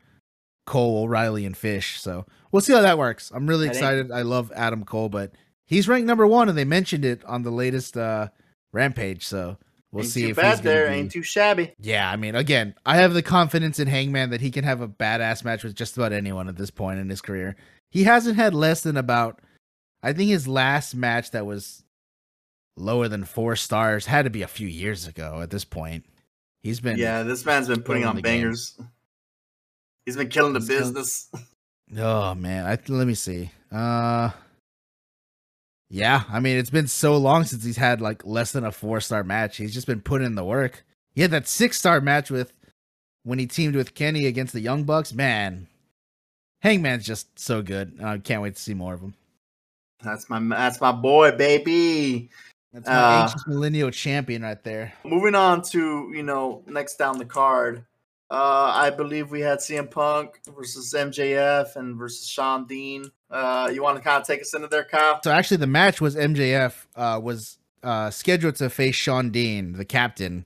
Cole, 0.65 1.03
O'Reilly, 1.03 1.45
and 1.45 1.55
Fish. 1.55 1.99
So 1.99 2.25
we'll 2.51 2.61
see 2.61 2.73
how 2.73 2.81
that 2.81 2.97
works. 2.97 3.31
I'm 3.33 3.47
really 3.47 3.67
excited. 3.67 4.11
I 4.11 4.21
love 4.23 4.51
Adam 4.55 4.83
Cole, 4.85 5.09
but 5.09 5.31
he's 5.65 5.87
ranked 5.87 6.07
number 6.07 6.25
one, 6.25 6.49
and 6.49 6.57
they 6.57 6.65
mentioned 6.65 7.05
it 7.05 7.23
on 7.25 7.43
the 7.43 7.51
latest 7.51 7.95
uh 7.97 8.29
Rampage. 8.73 9.25
So 9.25 9.57
we'll 9.91 10.03
ain't 10.03 10.11
see 10.13 10.23
too 10.23 10.29
if 10.29 10.35
bad 10.37 10.51
he's 10.55 10.61
there. 10.61 10.87
be- 10.87 10.93
Ain't 10.95 11.11
too 11.11 11.21
shabby. 11.23 11.73
yeah, 11.79 12.09
I 12.09 12.15
mean, 12.15 12.35
again, 12.35 12.73
I 12.85 12.97
have 12.97 13.13
the 13.13 13.21
confidence 13.21 13.79
in 13.79 13.87
Hangman 13.87 14.31
that 14.31 14.41
he 14.41 14.49
can 14.51 14.63
have 14.63 14.81
a 14.81 14.87
badass 14.87 15.43
match 15.43 15.63
with 15.63 15.75
just 15.75 15.97
about 15.97 16.13
anyone 16.13 16.47
at 16.49 16.55
this 16.57 16.71
point 16.71 16.99
in 16.99 17.09
his 17.09 17.21
career. 17.21 17.55
He 17.91 18.03
hasn't 18.05 18.35
had 18.37 18.53
less 18.53 18.81
than 18.81 18.97
about, 18.97 19.39
I 20.05 20.13
think 20.13 20.29
his 20.29 20.47
last 20.47 20.93
match 20.93 21.31
that 21.31 21.47
was 21.47 21.83
lower 22.77 23.07
than 23.07 23.23
four 23.23 23.55
stars 23.55 24.05
had 24.05 24.25
to 24.25 24.29
be 24.29 24.43
a 24.43 24.47
few 24.47 24.67
years 24.67 25.07
ago 25.07 25.41
at 25.41 25.49
this 25.49 25.65
point. 25.65 26.05
He's 26.61 26.79
been, 26.79 26.99
Yeah, 26.99 27.23
this 27.23 27.43
man's 27.43 27.67
been 27.67 27.81
putting 27.81 28.05
on 28.05 28.15
the 28.15 28.21
game. 28.21 28.41
bangers. 28.41 28.79
He's 30.05 30.15
been 30.15 30.29
killing 30.29 30.53
the 30.53 30.59
He's 30.59 30.67
business. 30.67 31.29
oh 31.97 32.35
man, 32.35 32.67
I 32.67 32.77
let 32.87 33.07
me 33.07 33.15
see. 33.15 33.49
Uh, 33.71 34.29
yeah, 35.89 36.23
I 36.29 36.39
mean, 36.39 36.57
it's 36.57 36.69
been 36.69 36.87
so 36.87 37.17
long 37.17 37.43
since 37.43 37.63
he's 37.63 37.77
had 37.77 37.99
like 37.99 38.23
less 38.27 38.51
than 38.51 38.63
a 38.63 38.71
four 38.71 39.01
star 39.01 39.23
match. 39.23 39.57
He's 39.57 39.73
just 39.73 39.87
been 39.87 40.01
putting 40.01 40.27
in 40.27 40.35
the 40.35 40.45
work. 40.45 40.85
He 41.15 41.23
had 41.23 41.31
that 41.31 41.47
six 41.47 41.79
star 41.79 41.99
match 41.99 42.29
with 42.29 42.53
when 43.23 43.39
he 43.39 43.47
teamed 43.47 43.75
with 43.75 43.95
Kenny 43.95 44.27
against 44.27 44.53
the 44.53 44.59
Young 44.59 44.83
Bucks. 44.83 45.13
Man, 45.13 45.65
Hangman's 46.61 47.07
just 47.07 47.39
so 47.39 47.63
good. 47.63 47.99
I 48.03 48.19
can't 48.19 48.43
wait 48.43 48.55
to 48.55 48.61
see 48.61 48.75
more 48.75 48.93
of 48.93 49.01
him. 49.01 49.15
That's 50.03 50.29
my 50.29 50.39
that's 50.39 50.81
my 50.81 50.91
boy, 50.91 51.31
baby. 51.31 52.29
That's 52.73 52.87
my 52.87 52.93
Uh, 52.93 53.21
anxious 53.21 53.47
millennial 53.47 53.91
champion 53.91 54.41
right 54.41 54.61
there. 54.63 54.93
Moving 55.03 55.35
on 55.35 55.61
to 55.71 56.11
you 56.13 56.23
know 56.23 56.63
next 56.67 56.97
down 56.97 57.17
the 57.17 57.25
card. 57.25 57.85
Uh, 58.31 58.71
I 58.73 58.89
believe 58.89 59.29
we 59.29 59.41
had 59.41 59.59
CM 59.59 59.89
Punk 59.89 60.39
versus 60.55 60.93
MJF 60.93 61.75
and 61.75 61.95
versus 61.95 62.27
Shawn 62.27 62.65
Dean. 62.65 63.05
Uh, 63.29 63.69
you 63.71 63.83
want 63.83 63.97
to 63.97 64.03
kind 64.03 64.19
of 64.19 64.25
take 64.27 64.41
us 64.41 64.53
into 64.55 64.67
there, 64.67 64.83
Kyle? 64.83 65.19
So 65.23 65.31
actually, 65.31 65.57
the 65.57 65.67
match 65.67 66.01
was 66.01 66.15
MJF 66.15 66.87
uh, 66.95 67.19
was 67.21 67.57
uh, 67.83 68.09
scheduled 68.09 68.55
to 68.55 68.69
face 68.69 68.95
Shawn 68.95 69.29
Dean, 69.29 69.73
the 69.73 69.85
captain. 69.85 70.45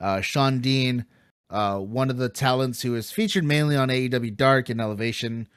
Uh, 0.00 0.20
Shawn 0.20 0.60
Dean, 0.60 1.06
uh, 1.48 1.78
one 1.78 2.10
of 2.10 2.18
the 2.18 2.28
talents 2.28 2.82
who 2.82 2.94
is 2.94 3.10
featured 3.10 3.44
mainly 3.44 3.74
on 3.74 3.88
AEW 3.88 4.36
Dark 4.36 4.68
and 4.68 4.80
Elevation, 4.80 5.48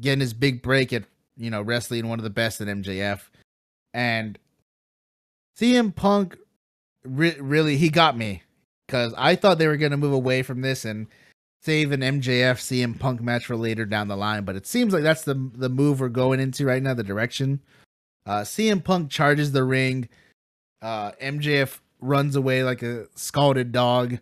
getting 0.00 0.20
his 0.20 0.32
big 0.32 0.62
break 0.62 0.92
at 0.92 1.04
you 1.36 1.50
know 1.50 1.62
wrestling 1.62 2.08
one 2.08 2.18
of 2.18 2.24
the 2.24 2.30
best 2.30 2.60
in 2.60 2.68
MJF, 2.82 3.20
and 3.94 4.38
CM 5.58 5.94
Punk 5.94 6.36
re- 7.04 7.38
really 7.40 7.76
he 7.76 7.88
got 7.88 8.16
me 8.16 8.42
because 8.86 9.14
I 9.16 9.36
thought 9.36 9.58
they 9.58 9.66
were 9.66 9.76
going 9.76 9.90
to 9.90 9.96
move 9.96 10.12
away 10.12 10.42
from 10.42 10.60
this 10.60 10.84
and 10.84 11.06
save 11.62 11.92
an 11.92 12.00
MJF 12.00 12.58
CM 12.58 12.98
Punk 12.98 13.20
match 13.20 13.46
for 13.46 13.56
later 13.56 13.84
down 13.84 14.08
the 14.08 14.16
line, 14.16 14.44
but 14.44 14.56
it 14.56 14.66
seems 14.66 14.92
like 14.92 15.02
that's 15.02 15.24
the 15.24 15.50
the 15.54 15.68
move 15.68 16.00
we're 16.00 16.08
going 16.08 16.40
into 16.40 16.64
right 16.64 16.82
now, 16.82 16.94
the 16.94 17.02
direction. 17.02 17.60
Uh, 18.26 18.40
CM 18.40 18.82
Punk 18.82 19.10
charges 19.10 19.52
the 19.52 19.64
ring. 19.64 20.08
Uh, 20.82 21.12
MJF 21.22 21.78
runs 22.00 22.36
away 22.36 22.62
like 22.62 22.82
a 22.82 23.06
scalded 23.14 23.72
dog. 23.72 24.18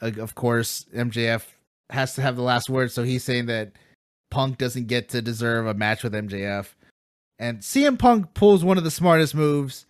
Uh, 0.00 0.10
of 0.20 0.34
course, 0.34 0.86
MJF 0.94 1.44
has 1.90 2.14
to 2.14 2.22
have 2.22 2.36
the 2.36 2.42
last 2.42 2.70
word, 2.70 2.90
so 2.90 3.02
he's 3.02 3.24
saying 3.24 3.46
that 3.46 3.72
Punk 4.32 4.56
doesn't 4.56 4.86
get 4.86 5.10
to 5.10 5.20
deserve 5.20 5.66
a 5.66 5.74
match 5.74 6.02
with 6.02 6.14
MJF. 6.14 6.68
And 7.38 7.60
CM 7.60 7.98
Punk 7.98 8.32
pulls 8.32 8.64
one 8.64 8.78
of 8.78 8.84
the 8.84 8.90
smartest 8.90 9.34
moves, 9.34 9.84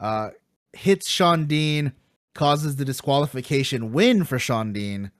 uh, 0.00 0.30
hits 0.72 1.10
Shawn 1.10 1.46
Dean, 1.46 1.92
causes 2.34 2.76
the 2.76 2.86
disqualification 2.86 3.92
win 3.92 4.24
for 4.24 4.38
Shawn 4.38 4.72
Dean. 4.72 5.10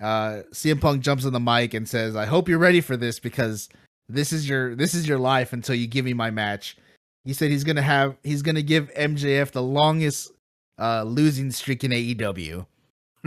Uh, 0.00 0.42
CM 0.52 0.80
Punk 0.80 1.02
jumps 1.02 1.24
on 1.24 1.32
the 1.32 1.38
mic 1.38 1.72
and 1.72 1.88
says, 1.88 2.16
"I 2.16 2.26
hope 2.26 2.48
you're 2.48 2.58
ready 2.58 2.80
for 2.80 2.96
this 2.96 3.20
because 3.20 3.68
this 4.08 4.32
is 4.32 4.48
your 4.48 4.74
this 4.74 4.92
is 4.92 5.06
your 5.06 5.18
life 5.18 5.52
until 5.52 5.76
you 5.76 5.86
give 5.86 6.04
me 6.04 6.12
my 6.12 6.30
match." 6.30 6.76
He 7.24 7.32
said 7.32 7.50
he's 7.50 7.64
gonna 7.64 7.82
have 7.82 8.16
he's 8.24 8.42
gonna 8.42 8.62
give 8.62 8.92
MJF 8.94 9.52
the 9.52 9.62
longest 9.62 10.32
uh, 10.78 11.04
losing 11.04 11.52
streak 11.52 11.84
in 11.84 11.92
AEW 11.92 12.66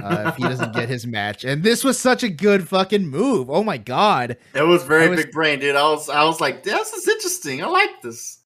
uh, 0.01 0.25
if 0.27 0.35
he 0.37 0.43
doesn't 0.43 0.73
get 0.73 0.89
his 0.89 1.05
match. 1.05 1.43
And 1.43 1.63
this 1.63 1.83
was 1.83 1.99
such 1.99 2.23
a 2.23 2.29
good 2.29 2.67
fucking 2.67 3.07
move. 3.07 3.49
Oh 3.49 3.63
my 3.63 3.77
god! 3.77 4.37
It 4.55 4.63
was 4.63 4.83
very 4.83 5.09
was- 5.09 5.23
big 5.23 5.31
brain, 5.31 5.59
dude. 5.59 5.75
I 5.75 5.83
was 5.89 6.09
I 6.09 6.23
was 6.23 6.39
like, 6.41 6.63
this 6.63 6.93
is 6.93 7.07
interesting. 7.07 7.63
I 7.63 7.67
like 7.67 8.01
this. 8.01 8.39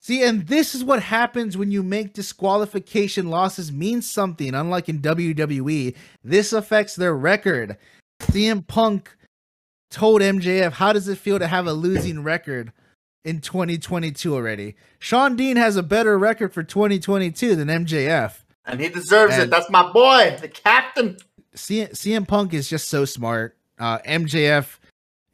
See, 0.00 0.24
and 0.24 0.46
this 0.48 0.74
is 0.74 0.82
what 0.82 1.00
happens 1.00 1.56
when 1.56 1.70
you 1.70 1.80
make 1.84 2.12
disqualification 2.12 3.30
losses 3.30 3.70
mean 3.70 4.02
something. 4.02 4.52
Unlike 4.52 4.88
in 4.88 4.98
WWE, 5.00 5.94
this 6.24 6.52
affects 6.52 6.96
their 6.96 7.14
record. 7.14 7.76
CM 8.22 8.66
Punk 8.66 9.16
told 9.92 10.20
MJF, 10.20 10.72
How 10.72 10.92
does 10.92 11.06
it 11.06 11.18
feel 11.18 11.38
to 11.38 11.46
have 11.46 11.68
a 11.68 11.72
losing 11.72 12.24
record 12.24 12.72
in 13.24 13.40
2022 13.40 14.34
already? 14.34 14.74
Shawn 14.98 15.36
Dean 15.36 15.56
has 15.56 15.76
a 15.76 15.84
better 15.84 16.18
record 16.18 16.52
for 16.52 16.64
2022 16.64 17.54
than 17.54 17.68
MJF. 17.68 18.41
And 18.64 18.80
he 18.80 18.88
deserves 18.88 19.34
And- 19.34 19.44
it. 19.44 19.50
That's 19.50 19.70
my 19.70 19.90
boy, 19.92 20.36
the 20.40 20.48
captain. 20.48 21.16
C- 21.54 21.86
CM 21.92 22.26
Punk 22.26 22.54
is 22.54 22.68
just 22.68 22.88
so 22.88 23.04
smart. 23.04 23.56
Uh, 23.78 23.98
MJF 24.06 24.78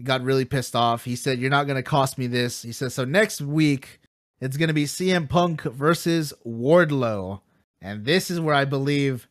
got 0.03 0.23
really 0.23 0.45
pissed 0.45 0.75
off. 0.75 1.05
He 1.05 1.15
said, 1.17 1.39
You're 1.39 1.51
not 1.51 1.67
going 1.67 1.77
to 1.77 1.83
cost 1.83 2.19
me 2.19 2.27
this. 2.27 2.63
He 2.63 2.73
said, 2.73 2.93
So 2.93 3.05
next 3.05 3.41
week, 3.41 4.01
it's 4.41 4.57
going 4.57 4.69
to 4.69 4.75
be 4.75 4.85
CM 4.87 5.29
Punk 5.29 5.63
versus 5.63 6.33
Wardlow. 6.47 7.41
And 7.81 8.05
this 8.05 8.31
is 8.31 8.41
where 8.41 8.55
I 8.55 8.65
believe 8.65 9.29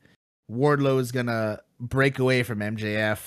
Wardlow 0.51 0.99
is 0.99 1.11
going 1.11 1.25
to 1.27 1.61
break 1.79 2.19
away 2.19 2.43
from 2.43 2.59
MJF. 2.59 3.19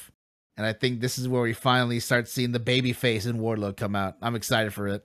And 0.57 0.67
I 0.67 0.73
think 0.73 1.01
this 1.01 1.19
is 1.19 1.29
where 1.29 1.43
we 1.43 1.53
finally 1.53 2.01
start 2.01 2.29
seeing 2.29 2.53
the 2.53 2.59
baby 2.61 2.93
face 2.93 3.27
in 3.27 3.39
Wardlow 3.39 3.77
come 3.77 3.97
out. 3.97 4.17
I'm 4.23 4.35
excited 4.37 4.73
for 4.75 4.89
it. 4.89 5.05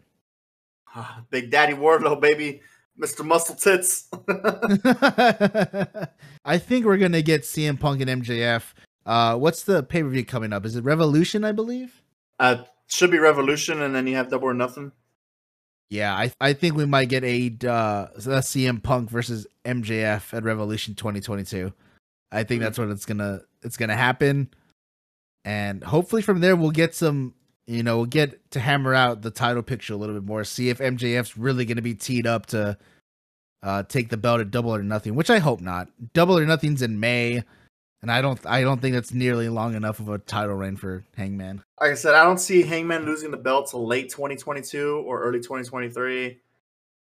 Big 1.30 1.52
Daddy 1.52 1.74
Wardlow, 1.74 2.20
baby. 2.22 2.62
Mr. 3.00 3.26
Muscle 3.26 3.56
Tits. 3.56 4.08
I 6.46 6.58
think 6.58 6.86
we're 6.86 6.98
going 6.98 7.12
to 7.12 7.22
get 7.22 7.42
CM 7.44 7.80
Punk 7.80 8.02
and 8.02 8.24
MJF. 8.24 8.74
Uh, 9.06 9.36
what's 9.38 9.64
the 9.64 9.84
pay 9.84 10.02
per 10.02 10.10
view 10.10 10.26
coming 10.26 10.54
up? 10.54 10.66
Is 10.66 10.76
it 10.76 10.84
Revolution, 10.84 11.44
I 11.44 11.52
believe? 11.52 12.02
uh, 12.40 12.64
should 12.88 13.12
be 13.12 13.18
Revolution, 13.18 13.82
and 13.82 13.96
then 13.96 14.08
you 14.08 14.16
have 14.16 14.30
Double 14.30 14.48
or 14.48 14.54
Nothing. 14.54 14.92
Yeah, 15.90 16.14
I 16.16 16.32
I 16.42 16.54
think 16.54 16.76
we 16.76 16.86
might 16.86 17.10
get 17.10 17.24
a 17.24 17.48
uh 17.68 18.08
CM 18.18 18.82
Punk 18.82 19.10
versus 19.10 19.46
MJF 19.66 20.34
at 20.34 20.44
Revolution 20.44 20.96
2022. 20.96 21.72
I 22.32 22.44
think 22.44 22.62
that's 22.62 22.78
what 22.80 22.90
it's 22.90 23.06
gonna 23.06 23.42
it's 23.62 23.78
gonna 23.78 23.96
happen, 23.96 24.50
and 25.46 25.84
hopefully 25.84 26.22
from 26.24 26.40
there 26.42 26.56
we'll 26.56 26.72
get 26.72 26.96
some 26.96 27.36
you 27.68 27.84
know 27.84 27.98
we'll 27.98 28.06
get 28.06 28.52
to 28.52 28.60
hammer 28.60 28.94
out 28.94 29.22
the 29.22 29.32
title 29.32 29.64
picture 29.64 29.94
a 29.94 29.98
little 29.98 30.16
bit 30.16 30.24
more. 30.26 30.44
See 30.44 30.70
if 30.70 30.80
MJF's 30.80 31.38
really 31.38 31.66
gonna 31.66 31.82
be 31.82 31.96
teed 31.96 32.28
up 32.28 32.46
to 32.48 32.78
uh 33.64 33.84
take 33.84 34.10
the 34.10 34.18
belt 34.18 34.42
at 34.42 34.52
Double 34.52 34.74
or 34.74 34.84
Nothing, 34.84 35.16
which 35.16 35.30
I 35.30 35.40
hope 35.40 35.62
not. 35.62 35.88
Double 36.14 36.38
or 36.38 36.46
Nothing's 36.46 36.82
in 36.82 37.00
May, 37.00 37.44
and 38.02 38.12
I 38.12 38.22
don't 38.22 38.44
I 38.46 38.62
don't 38.62 38.82
think 38.82 38.94
that's 38.94 39.14
nearly 39.14 39.50
long 39.50 39.74
enough 39.76 40.00
of 40.00 40.10
a 40.10 40.20
title 40.20 40.56
reign 40.56 40.76
for 40.78 41.04
Hangman. 41.18 41.64
Like 41.82 41.92
I 41.92 41.96
said, 41.96 42.14
I 42.16 42.24
don't 42.24 42.40
see 42.40 42.62
Hangman 42.64 43.06
losing 43.06 43.32
the 43.32 43.38
belt 43.38 43.70
till 43.72 43.86
late 43.86 44.10
2022 44.10 45.04
or 45.06 45.22
early 45.24 45.40
2023. 45.40 46.40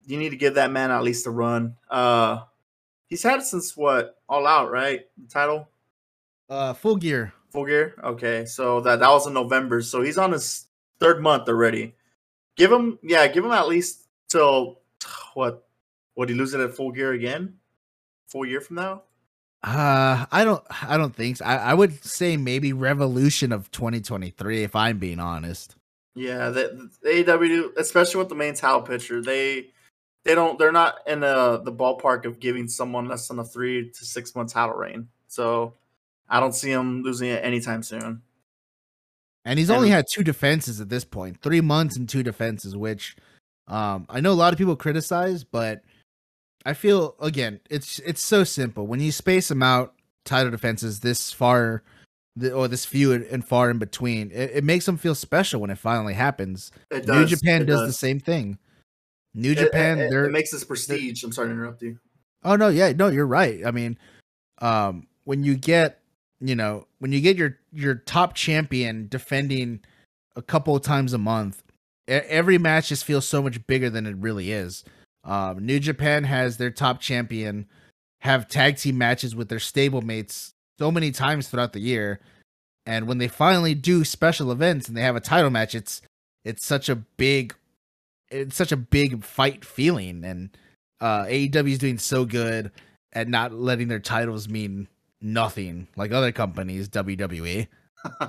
You 0.06 0.16
need 0.16 0.30
to 0.30 0.36
give 0.36 0.54
that 0.54 0.70
man 0.70 0.90
at 0.90 1.02
least 1.02 1.26
a 1.26 1.30
run. 1.30 1.76
Uh, 1.90 2.40
he's 3.08 3.22
had 3.22 3.40
it 3.40 3.44
since 3.44 3.76
what? 3.76 4.16
All 4.26 4.46
Out, 4.46 4.70
right? 4.70 5.06
The 5.22 5.28
title, 5.28 5.68
Uh, 6.48 6.72
Full 6.72 6.96
Gear. 6.96 7.34
Full 7.50 7.66
Gear. 7.66 7.94
Okay, 8.02 8.44
so 8.44 8.80
that 8.80 9.00
that 9.00 9.10
was 9.10 9.26
in 9.26 9.34
November. 9.34 9.82
So 9.82 10.02
he's 10.02 10.18
on 10.18 10.32
his 10.32 10.66
third 11.00 11.22
month 11.22 11.48
already. 11.48 11.94
Give 12.56 12.70
him, 12.72 12.98
yeah, 13.02 13.26
give 13.28 13.44
him 13.44 13.52
at 13.52 13.68
least 13.68 14.06
till 14.28 14.80
what? 15.34 15.64
Would 16.16 16.28
he 16.28 16.34
lose 16.34 16.52
it 16.54 16.60
at 16.60 16.74
Full 16.74 16.90
Gear 16.90 17.12
again? 17.12 17.54
Full 18.28 18.44
year 18.44 18.60
from 18.60 18.76
now? 18.76 19.02
Uh, 19.62 20.26
I 20.30 20.44
don't, 20.44 20.62
I 20.82 20.96
don't 20.96 21.14
think 21.14 21.36
so. 21.36 21.44
I, 21.44 21.56
I 21.56 21.74
would 21.74 22.04
say 22.04 22.36
maybe 22.36 22.72
Revolution 22.72 23.52
of 23.52 23.70
2023, 23.70 24.62
if 24.62 24.76
I'm 24.76 24.98
being 24.98 25.20
honest. 25.20 25.76
Yeah, 26.14 26.50
the, 26.50 26.90
the 27.02 27.08
AEW, 27.08 27.76
especially 27.76 28.18
with 28.18 28.28
the 28.28 28.34
main 28.34 28.54
title 28.54 28.82
picture, 28.82 29.22
they 29.22 29.68
they 30.24 30.34
don't 30.34 30.58
they're 30.58 30.72
not 30.72 30.98
in 31.06 31.20
the 31.20 31.60
the 31.64 31.72
ballpark 31.72 32.24
of 32.24 32.40
giving 32.40 32.66
someone 32.66 33.06
less 33.06 33.28
than 33.28 33.38
a 33.38 33.44
three 33.44 33.90
to 33.90 34.04
six 34.04 34.34
month 34.34 34.52
title 34.52 34.74
reign. 34.74 35.08
So 35.28 35.74
I 36.28 36.40
don't 36.40 36.54
see 36.54 36.70
him 36.70 37.02
losing 37.02 37.28
it 37.30 37.44
anytime 37.44 37.82
soon. 37.82 38.22
And 39.44 39.58
he's 39.58 39.70
only 39.70 39.88
had 39.88 40.04
two 40.12 40.22
defenses 40.22 40.80
at 40.80 40.90
this 40.90 41.04
point, 41.04 41.40
three 41.40 41.62
months 41.62 41.96
and 41.96 42.06
two 42.08 42.22
defenses, 42.22 42.76
which, 42.76 43.16
um, 43.66 44.04
I 44.10 44.20
know 44.20 44.32
a 44.32 44.34
lot 44.34 44.52
of 44.52 44.58
people 44.58 44.76
criticize, 44.76 45.42
but 45.42 45.82
I 46.66 46.74
feel 46.74 47.14
again, 47.20 47.60
it's 47.70 47.98
it's 48.00 48.22
so 48.22 48.44
simple 48.44 48.86
when 48.86 49.00
you 49.00 49.10
space 49.10 49.48
them 49.48 49.62
out, 49.62 49.94
title 50.26 50.50
defenses 50.50 51.00
this 51.00 51.32
far, 51.32 51.82
or 52.52 52.68
this 52.68 52.84
few 52.84 53.12
and- 53.12 53.24
and 53.24 53.46
far 53.46 53.70
in 53.70 53.78
between, 53.78 54.30
it, 54.32 54.50
it 54.56 54.64
makes 54.64 54.84
them 54.84 54.98
feel 54.98 55.14
special 55.14 55.60
when 55.62 55.70
it 55.70 55.78
finally 55.78 56.14
happens. 56.14 56.70
It 56.90 57.06
New 57.08 57.24
Japan 57.24 57.62
it 57.62 57.66
does, 57.66 57.86
the 57.86 57.92
same 57.92 58.20
thing. 58.20 58.58
New 59.34 59.52
It- 59.52 59.58
Japan, 59.58 59.98
it, 59.98 60.12
it, 60.12 60.24
it 60.26 60.30
makes 60.30 60.50
this 60.50 60.64
prestige. 60.64 61.24
I'm 61.24 61.32
sorry 61.32 61.48
to 61.48 61.54
interrupt 61.54 61.80
you. 61.80 61.98
Oh 62.42 62.56
no, 62.56 62.68
yeah, 62.68 62.92
no, 62.92 63.08
you're 63.08 63.26
right. 63.26 63.64
I 63.64 63.70
mean, 63.70 63.98
um, 64.58 65.06
when 65.24 65.42
you 65.42 65.56
get, 65.56 65.97
you 66.40 66.54
know, 66.54 66.86
when 66.98 67.12
you 67.12 67.20
get 67.20 67.36
your 67.36 67.58
your 67.72 67.94
top 67.94 68.34
champion 68.34 69.08
defending 69.08 69.80
a 70.36 70.42
couple 70.42 70.76
of 70.76 70.82
times 70.82 71.12
a 71.12 71.18
month, 71.18 71.62
every 72.06 72.58
match 72.58 72.88
just 72.88 73.04
feels 73.04 73.26
so 73.26 73.42
much 73.42 73.66
bigger 73.66 73.90
than 73.90 74.06
it 74.06 74.16
really 74.16 74.52
is. 74.52 74.84
Um, 75.24 75.64
New 75.66 75.80
Japan 75.80 76.24
has 76.24 76.56
their 76.56 76.70
top 76.70 77.00
champion 77.00 77.66
have 78.20 78.48
tag 78.48 78.76
team 78.76 78.98
matches 78.98 79.36
with 79.36 79.48
their 79.48 79.58
stablemates 79.58 80.52
so 80.78 80.90
many 80.90 81.10
times 81.10 81.48
throughout 81.48 81.72
the 81.72 81.80
year, 81.80 82.20
and 82.86 83.06
when 83.06 83.18
they 83.18 83.28
finally 83.28 83.74
do 83.74 84.04
special 84.04 84.50
events 84.50 84.88
and 84.88 84.96
they 84.96 85.02
have 85.02 85.16
a 85.16 85.20
title 85.20 85.50
match, 85.50 85.74
it's 85.74 86.02
it's 86.44 86.64
such 86.64 86.88
a 86.88 86.96
big, 86.96 87.54
it's 88.30 88.56
such 88.56 88.72
a 88.72 88.76
big 88.76 89.24
fight 89.24 89.64
feeling, 89.64 90.24
and 90.24 90.50
uh 91.00 91.24
AEW 91.24 91.72
is 91.72 91.78
doing 91.78 91.98
so 91.98 92.24
good 92.24 92.70
at 93.12 93.28
not 93.28 93.52
letting 93.52 93.88
their 93.88 94.00
titles 94.00 94.48
mean 94.48 94.86
nothing 95.20 95.88
like 95.96 96.12
other 96.12 96.32
companies, 96.32 96.88
WWE. 96.88 97.68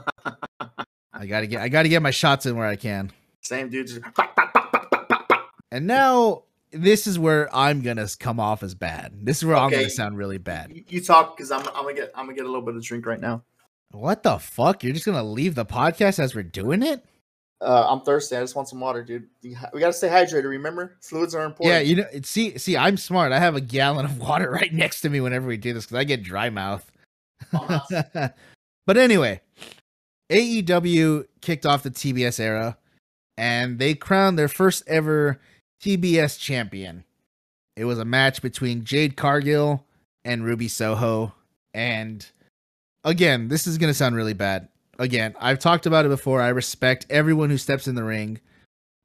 I 1.14 1.26
gotta 1.26 1.48
get 1.48 1.62
I 1.62 1.70
gotta 1.70 1.90
get 1.90 2.02
my 2.02 2.12
shots 2.12 2.46
in 2.46 2.56
where 2.56 2.68
I 2.68 2.76
can. 2.76 3.12
Same 3.42 3.70
dude. 3.70 3.88
Just, 3.88 4.02
And 5.72 5.86
now 5.86 6.44
this 6.72 7.08
is 7.08 7.20
where 7.20 7.54
I'm 7.56 7.82
gonna 7.82 8.08
come 8.20 8.40
off 8.40 8.64
as 8.64 8.76
bad. 8.76 9.14
This 9.26 9.38
is 9.38 9.46
where 9.46 9.56
I'm 9.56 9.70
gonna 9.70 9.90
sound 9.90 10.18
really 10.18 10.38
bad. 10.38 10.72
you, 10.72 10.84
you 10.88 11.02
talk 11.04 11.36
because 11.36 11.52
I'm 11.52 11.66
I'm 11.70 11.84
gonna 11.84 11.94
get 11.94 12.12
I'm 12.16 12.26
gonna 12.26 12.36
get 12.36 12.46
a 12.46 12.50
little 12.50 12.62
bit 12.62 12.76
of 12.76 12.84
drink 12.84 13.06
right 13.06 13.20
now. 13.20 13.44
What 13.92 14.24
the 14.24 14.38
fuck? 14.38 14.84
You're 14.84 14.94
just 14.94 15.06
gonna 15.06 15.24
leave 15.24 15.56
the 15.56 15.66
podcast 15.66 16.20
as 16.20 16.36
we're 16.36 16.44
doing 16.44 16.84
it? 16.84 17.04
Uh, 17.62 17.88
I'm 17.90 18.02
thirsty. 18.02 18.38
I 18.38 18.42
just 18.42 18.56
want 18.56 18.70
some 18.70 18.80
water, 18.80 19.04
dude. 19.04 19.28
We 19.44 19.80
gotta 19.80 19.92
stay 19.92 20.08
hydrated. 20.08 20.46
Remember, 20.46 20.96
fluids 21.02 21.36
are 21.36 21.44
important. 21.44 21.76
Yeah, 21.76 21.80
you 21.82 21.96
know, 21.98 22.06
see, 22.24 22.58
see, 22.58 22.78
I'm 22.78 22.96
smart. 22.96 23.34
I 23.34 23.40
have 23.40 23.56
a 23.56 23.62
gallon 23.62 24.06
of 24.06 24.18
water 24.20 24.50
right 24.50 24.74
next 24.74 25.02
to 25.02 25.10
me 25.10 25.20
whenever 25.20 25.48
we 25.48 25.58
do 25.58 25.74
this 25.74 25.86
because 25.86 25.98
I 25.98 26.04
get 26.06 26.24
dry 26.24 26.50
mouth. 26.50 26.90
but 27.52 28.98
anyway, 28.98 29.42
AEW 30.30 31.26
kicked 31.42 31.66
off 31.66 31.84
the 31.84 31.92
TBS 31.92 32.40
era 32.40 32.78
and 33.38 33.80
they 33.80 33.94
crowned 33.94 34.38
their 34.38 34.48
first 34.48 34.84
ever 34.88 35.40
TBS 35.82 36.40
champion. 36.40 37.04
It 37.76 37.86
was 37.86 38.00
a 38.00 38.06
match 38.06 38.42
between 38.42 38.84
Jade 38.84 39.16
Cargill 39.16 39.86
and 40.26 40.44
Ruby 40.44 40.68
Soho. 40.68 41.34
And 41.74 42.26
again, 43.04 43.48
this 43.48 43.68
is 43.68 43.78
to 43.78 43.94
sound 43.94 44.16
really 44.16 44.34
bad. 44.34 44.68
Again, 45.00 45.34
I've 45.40 45.60
talked 45.60 45.86
about 45.86 46.06
it 46.06 46.10
before. 46.10 46.42
I 46.42 46.50
respect 46.50 47.08
everyone 47.10 47.50
who 47.50 47.58
steps 47.58 47.88
in 47.88 47.96
the 47.96 48.04
ring. 48.04 48.40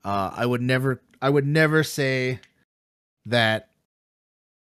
Uh, 0.04 0.30
I 0.34 0.44
would 0.44 0.60
never, 0.60 1.00
I 1.22 1.30
would 1.30 1.46
never 1.46 1.82
say 1.82 2.40
that 3.26 3.70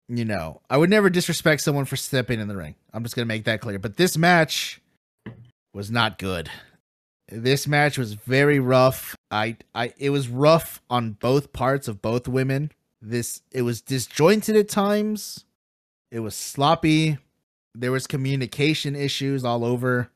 you 0.09 0.25
know, 0.25 0.61
I 0.69 0.77
would 0.77 0.89
never 0.89 1.09
disrespect 1.09 1.61
someone 1.61 1.85
for 1.85 1.95
stepping 1.95 2.39
in 2.39 2.47
the 2.47 2.57
ring. 2.57 2.75
I'm 2.93 3.03
just 3.03 3.15
gonna 3.15 3.25
make 3.25 3.45
that 3.45 3.61
clear. 3.61 3.79
But 3.79 3.97
this 3.97 4.17
match 4.17 4.81
was 5.73 5.89
not 5.89 6.19
good. 6.19 6.49
This 7.29 7.67
match 7.67 7.97
was 7.97 8.13
very 8.13 8.59
rough. 8.59 9.15
I, 9.31 9.57
I, 9.73 9.93
it 9.97 10.11
was 10.11 10.27
rough 10.27 10.81
on 10.89 11.13
both 11.13 11.53
parts 11.53 11.87
of 11.87 12.01
both 12.01 12.27
women. 12.27 12.71
This, 13.01 13.41
it 13.51 13.63
was 13.63 13.81
disjointed 13.81 14.55
at 14.55 14.69
times. 14.69 15.45
It 16.11 16.19
was 16.19 16.35
sloppy. 16.35 17.17
There 17.73 17.91
was 17.91 18.05
communication 18.05 18.95
issues 18.95 19.43
all 19.43 19.65
over. 19.65 20.09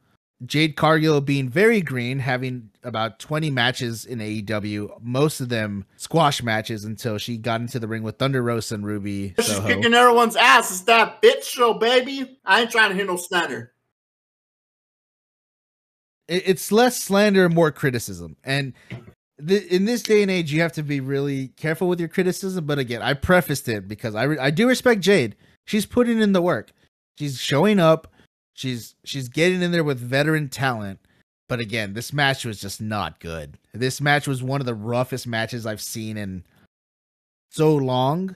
Jade 0.46 0.76
Cargill 0.76 1.20
being 1.20 1.50
very 1.50 1.82
green, 1.82 2.20
having 2.20 2.70
about 2.84 3.18
20 3.20 3.50
matches 3.50 4.06
in 4.06 4.20
AEW, 4.20 5.02
most 5.02 5.42
of 5.42 5.50
them 5.50 5.86
squash 5.96 6.44
matches 6.44 6.86
until 6.86 7.18
she 7.18 7.38
got 7.38 7.60
into 7.60 7.80
the 7.80 7.88
ring 7.88 8.04
with 8.04 8.18
Thunder 8.18 8.44
Rosa 8.44 8.76
and 8.76 8.86
Ruby. 8.86 9.34
She's 9.40 9.48
Soho. 9.48 9.68
kicking 9.68 9.94
everyone's 9.96 10.36
ass. 10.36 10.70
It's 10.70 10.82
that 10.82 11.22
bitch 11.24 11.44
show, 11.44 11.74
baby. 11.74 12.40
I 12.46 12.62
ain't 12.62 12.72
trying 12.72 12.90
to 12.90 12.96
hear 12.96 13.06
no 13.06 13.18
slander. 13.18 13.74
It's 16.28 16.72
less 16.74 17.02
slander 17.02 17.46
and 17.46 17.56
more 17.56 17.72
criticism. 17.72 18.36
And 18.44 18.74
th- 19.46 19.64
in 19.72 19.86
this 19.86 20.04
day 20.04 20.22
and 20.22 20.30
age, 20.30 20.52
you 20.52 20.62
have 20.62 20.74
to 20.74 20.84
be 20.84 21.00
really 21.00 21.48
careful 21.50 21.88
with 21.88 22.00
your 22.02 22.10
criticism. 22.10 22.66
But 22.66 22.80
again, 22.80 23.02
I 23.02 23.14
prefaced 23.14 23.70
it 23.70 23.88
because 23.88 24.14
I, 24.14 24.24
re- 24.24 24.38
I 24.38 24.52
do 24.52 24.68
respect 24.68 25.00
Jade. 25.02 25.38
She's 25.66 25.86
putting 25.86 26.22
in 26.22 26.34
the 26.34 26.42
work. 26.42 26.72
She's 27.18 27.40
showing 27.40 27.80
up. 27.80 28.08
She's 28.58 28.96
she's 29.04 29.30
getting 29.30 29.62
in 29.62 29.72
there 29.72 29.84
with 29.84 30.00
veteran 30.00 30.50
talent. 30.50 31.00
But 31.48 31.60
again, 31.60 31.94
this 31.94 32.12
match 32.12 32.44
was 32.44 32.60
just 32.60 32.82
not 32.82 33.20
good. 33.20 33.60
This 33.72 34.02
match 34.02 34.28
was 34.28 34.42
one 34.42 34.60
of 34.62 34.66
the 34.66 34.74
roughest 34.74 35.28
matches 35.28 35.68
I've 35.68 35.80
seen 35.80 36.18
in 36.18 36.44
so 37.52 37.76
long. 37.76 38.36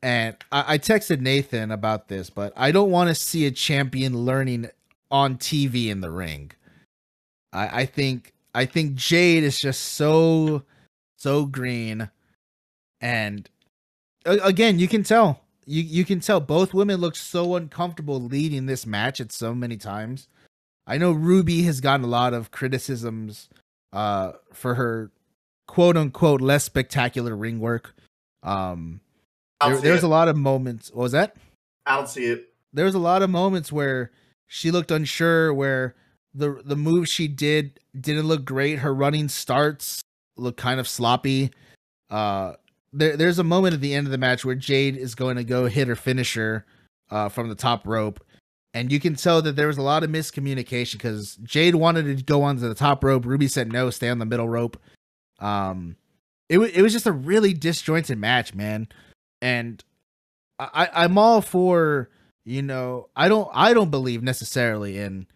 And 0.00 0.36
I, 0.52 0.74
I 0.74 0.78
texted 0.78 1.20
Nathan 1.20 1.72
about 1.72 2.06
this, 2.06 2.30
but 2.30 2.52
I 2.56 2.70
don't 2.70 2.92
want 2.92 3.08
to 3.08 3.16
see 3.16 3.44
a 3.44 3.50
champion 3.50 4.24
learning 4.24 4.70
on 5.10 5.38
TV 5.38 5.88
in 5.88 6.00
the 6.02 6.10
ring. 6.10 6.52
I, 7.52 7.82
I 7.82 7.86
think 7.86 8.32
I 8.54 8.64
think 8.64 8.94
Jade 8.94 9.42
is 9.42 9.58
just 9.58 9.80
so 9.94 10.62
so 11.16 11.46
green, 11.46 12.10
and 13.00 13.48
again, 14.24 14.78
you 14.78 14.86
can 14.86 15.02
tell 15.02 15.41
you 15.66 15.82
you 15.82 16.04
can 16.04 16.20
tell 16.20 16.40
both 16.40 16.74
women 16.74 17.00
look 17.00 17.16
so 17.16 17.56
uncomfortable 17.56 18.20
leading 18.20 18.66
this 18.66 18.86
match 18.86 19.20
at 19.20 19.32
so 19.32 19.54
many 19.54 19.76
times. 19.76 20.28
I 20.86 20.98
know 20.98 21.12
Ruby 21.12 21.62
has 21.62 21.80
gotten 21.80 22.04
a 22.04 22.08
lot 22.08 22.34
of 22.34 22.50
criticisms 22.50 23.48
uh 23.92 24.32
for 24.52 24.74
her 24.74 25.10
quote 25.66 25.96
unquote 25.96 26.40
less 26.40 26.64
spectacular 26.64 27.36
ring 27.36 27.60
work. 27.60 27.94
Um 28.42 29.00
there, 29.60 29.76
there's 29.80 30.02
a 30.02 30.08
lot 30.08 30.28
of 30.28 30.36
moments. 30.36 30.90
What 30.92 31.02
was 31.02 31.12
that? 31.12 31.36
I 31.86 31.96
don't 31.96 32.08
see 32.08 32.26
it. 32.26 32.48
There 32.72 32.84
was 32.84 32.94
a 32.94 33.00
lot 33.00 33.22
of 33.22 33.30
moments 33.30 33.70
where 33.70 34.10
she 34.46 34.70
looked 34.70 34.90
unsure, 34.90 35.52
where 35.52 35.94
the 36.34 36.60
the 36.64 36.76
move 36.76 37.08
she 37.08 37.28
did 37.28 37.80
didn't 37.98 38.26
look 38.26 38.44
great. 38.44 38.78
Her 38.80 38.94
running 38.94 39.28
starts 39.28 40.02
look 40.36 40.56
kind 40.56 40.80
of 40.80 40.88
sloppy. 40.88 41.50
Uh, 42.10 42.54
there 42.92 43.16
there's 43.16 43.38
a 43.38 43.44
moment 43.44 43.74
at 43.74 43.80
the 43.80 43.94
end 43.94 44.06
of 44.06 44.10
the 44.10 44.18
match 44.18 44.44
where 44.44 44.54
Jade 44.54 44.96
is 44.96 45.14
going 45.14 45.36
to 45.36 45.44
go 45.44 45.66
hit 45.66 45.88
her 45.88 45.96
finisher 45.96 46.64
uh, 47.10 47.28
from 47.28 47.48
the 47.48 47.54
top 47.54 47.86
rope, 47.86 48.24
and 48.74 48.92
you 48.92 49.00
can 49.00 49.14
tell 49.14 49.42
that 49.42 49.56
there 49.56 49.66
was 49.66 49.78
a 49.78 49.82
lot 49.82 50.02
of 50.02 50.10
miscommunication 50.10 50.92
because 50.92 51.36
Jade 51.36 51.74
wanted 51.74 52.16
to 52.16 52.24
go 52.24 52.42
onto 52.42 52.68
the 52.68 52.74
top 52.74 53.02
rope. 53.02 53.24
Ruby 53.24 53.48
said 53.48 53.72
no, 53.72 53.90
stay 53.90 54.08
on 54.08 54.18
the 54.18 54.26
middle 54.26 54.48
rope. 54.48 54.78
Um, 55.38 55.96
it 56.48 56.58
was 56.58 56.70
it 56.70 56.82
was 56.82 56.92
just 56.92 57.06
a 57.06 57.12
really 57.12 57.54
disjointed 57.54 58.18
match, 58.18 58.54
man, 58.54 58.88
and 59.40 59.82
I 60.58 60.88
I'm 60.92 61.18
all 61.18 61.40
for 61.40 62.10
you 62.44 62.62
know 62.62 63.08
I 63.16 63.28
don't 63.28 63.48
I 63.52 63.72
don't 63.72 63.90
believe 63.90 64.22
necessarily 64.22 64.98
in 64.98 65.26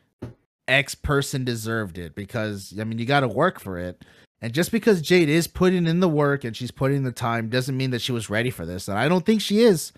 X 0.69 0.95
person 0.95 1.45
deserved 1.45 1.99
it 1.99 2.15
because 2.15 2.75
I 2.79 2.85
mean 2.85 2.99
you 2.99 3.07
got 3.07 3.21
to 3.21 3.29
work 3.29 3.61
for 3.61 3.79
it. 3.79 4.05
And 4.47 4.55
just 4.55 4.71
because 4.71 5.03
Jade 5.03 5.29
is 5.29 5.49
putting 5.49 5.89
in 5.89 5.99
the 5.99 6.09
work 6.09 6.45
and 6.45 6.57
she's 6.57 6.71
putting 6.71 7.03
the 7.03 7.11
time 7.11 7.49
doesn't 7.49 7.77
mean 7.77 7.91
that 7.91 8.01
she 8.01 8.13
was 8.13 8.31
ready 8.31 8.51
for 8.51 8.65
this. 8.65 8.87
And 8.87 8.97
I 8.97 9.09
don't 9.09 9.27
think 9.27 9.41
she 9.41 9.63
is. 9.63 9.93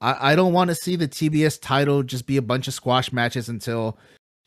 I, 0.00 0.32
I 0.32 0.34
don't 0.34 0.52
want 0.52 0.70
to 0.70 0.74
see 0.74 0.96
the 0.96 1.06
TBS 1.06 1.60
title 1.60 2.02
just 2.02 2.26
be 2.26 2.36
a 2.36 2.42
bunch 2.42 2.66
of 2.66 2.74
squash 2.74 3.12
matches 3.12 3.48
until 3.48 3.96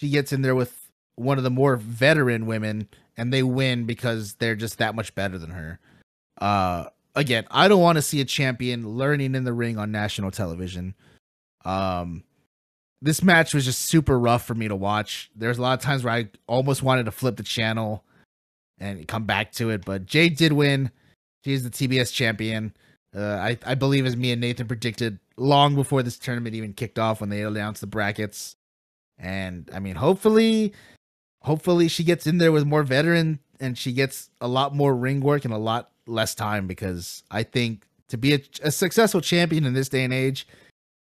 she 0.02 0.10
gets 0.10 0.34
in 0.34 0.42
there 0.42 0.56
with 0.56 0.90
one 1.16 1.38
of 1.38 1.46
the 1.46 1.50
more 1.50 1.78
veteran 1.78 2.48
women 2.48 2.90
and 3.16 3.32
they 3.32 3.42
win 3.42 3.86
because 3.86 4.34
they're 4.34 4.58
just 4.58 4.78
that 4.80 4.94
much 4.94 5.16
better 5.16 5.38
than 5.38 5.52
her. 5.52 5.80
Uh 6.42 6.88
again, 7.16 7.46
I 7.50 7.70
don't 7.70 7.82
want 7.82 7.96
to 7.96 8.02
see 8.02 8.20
a 8.20 8.26
champion 8.26 8.90
learning 8.90 9.36
in 9.36 9.46
the 9.46 9.54
ring 9.54 9.78
on 9.78 9.90
national 9.90 10.32
television. 10.32 10.96
Um 11.64 12.26
this 13.02 13.24
match 13.24 13.54
was 13.54 13.64
just 13.64 13.86
super 13.86 14.20
rough 14.20 14.46
for 14.46 14.54
me 14.54 14.68
to 14.68 14.76
watch. 14.76 15.32
There's 15.34 15.60
a 15.60 15.62
lot 15.62 15.80
of 15.80 15.82
times 15.82 16.04
where 16.04 16.14
I 16.14 16.30
almost 16.46 16.84
wanted 16.84 17.06
to 17.06 17.12
flip 17.12 17.38
the 17.38 17.44
channel 17.44 18.04
and 18.80 19.08
come 19.08 19.26
back 19.26 19.52
to 19.54 19.70
it, 19.70 19.86
but 19.86 20.06
Jade 20.06 20.38
did 20.38 20.54
win. 20.54 20.92
She's 21.44 21.64
the 21.64 21.70
TBS 21.70 22.14
champion. 22.14 22.74
Uh, 23.16 23.22
I, 23.22 23.58
I 23.66 23.76
believe, 23.76 24.06
as 24.06 24.16
me 24.16 24.32
and 24.32 24.42
Nathan 24.42 24.68
predicted, 24.68 25.20
long 25.38 25.76
before 25.76 26.04
this 26.04 26.20
tournament 26.20 26.56
even 26.56 26.74
kicked 26.74 27.00
off 27.00 27.22
when 27.22 27.30
they 27.30 27.42
announced 27.42 27.82
the 27.82 27.88
brackets. 27.88 28.56
And 29.18 29.70
I 29.74 29.80
mean, 29.80 29.96
hopefully, 29.96 30.74
hopefully 31.42 31.88
she 31.88 32.04
gets 32.04 32.28
in 32.28 32.38
there 32.38 32.52
with 32.52 32.66
more 32.66 32.84
veteran 32.84 33.40
and 33.60 33.78
she 33.78 33.92
gets 33.92 34.30
a 34.40 34.48
lot 34.48 34.76
more 34.76 34.96
ring 34.96 35.22
work 35.22 35.46
and 35.46 35.54
a 35.54 35.58
lot 35.58 35.92
less 36.08 36.36
time 36.36 36.68
because 36.68 37.24
I 37.32 37.44
think 37.44 37.86
to 38.10 38.18
be 38.18 38.34
a, 38.34 38.40
a 38.64 38.72
successful 38.72 39.22
champion 39.22 39.66
in 39.66 39.74
this 39.74 39.90
day 39.90 40.04
and 40.04 40.14
age, 40.14 40.48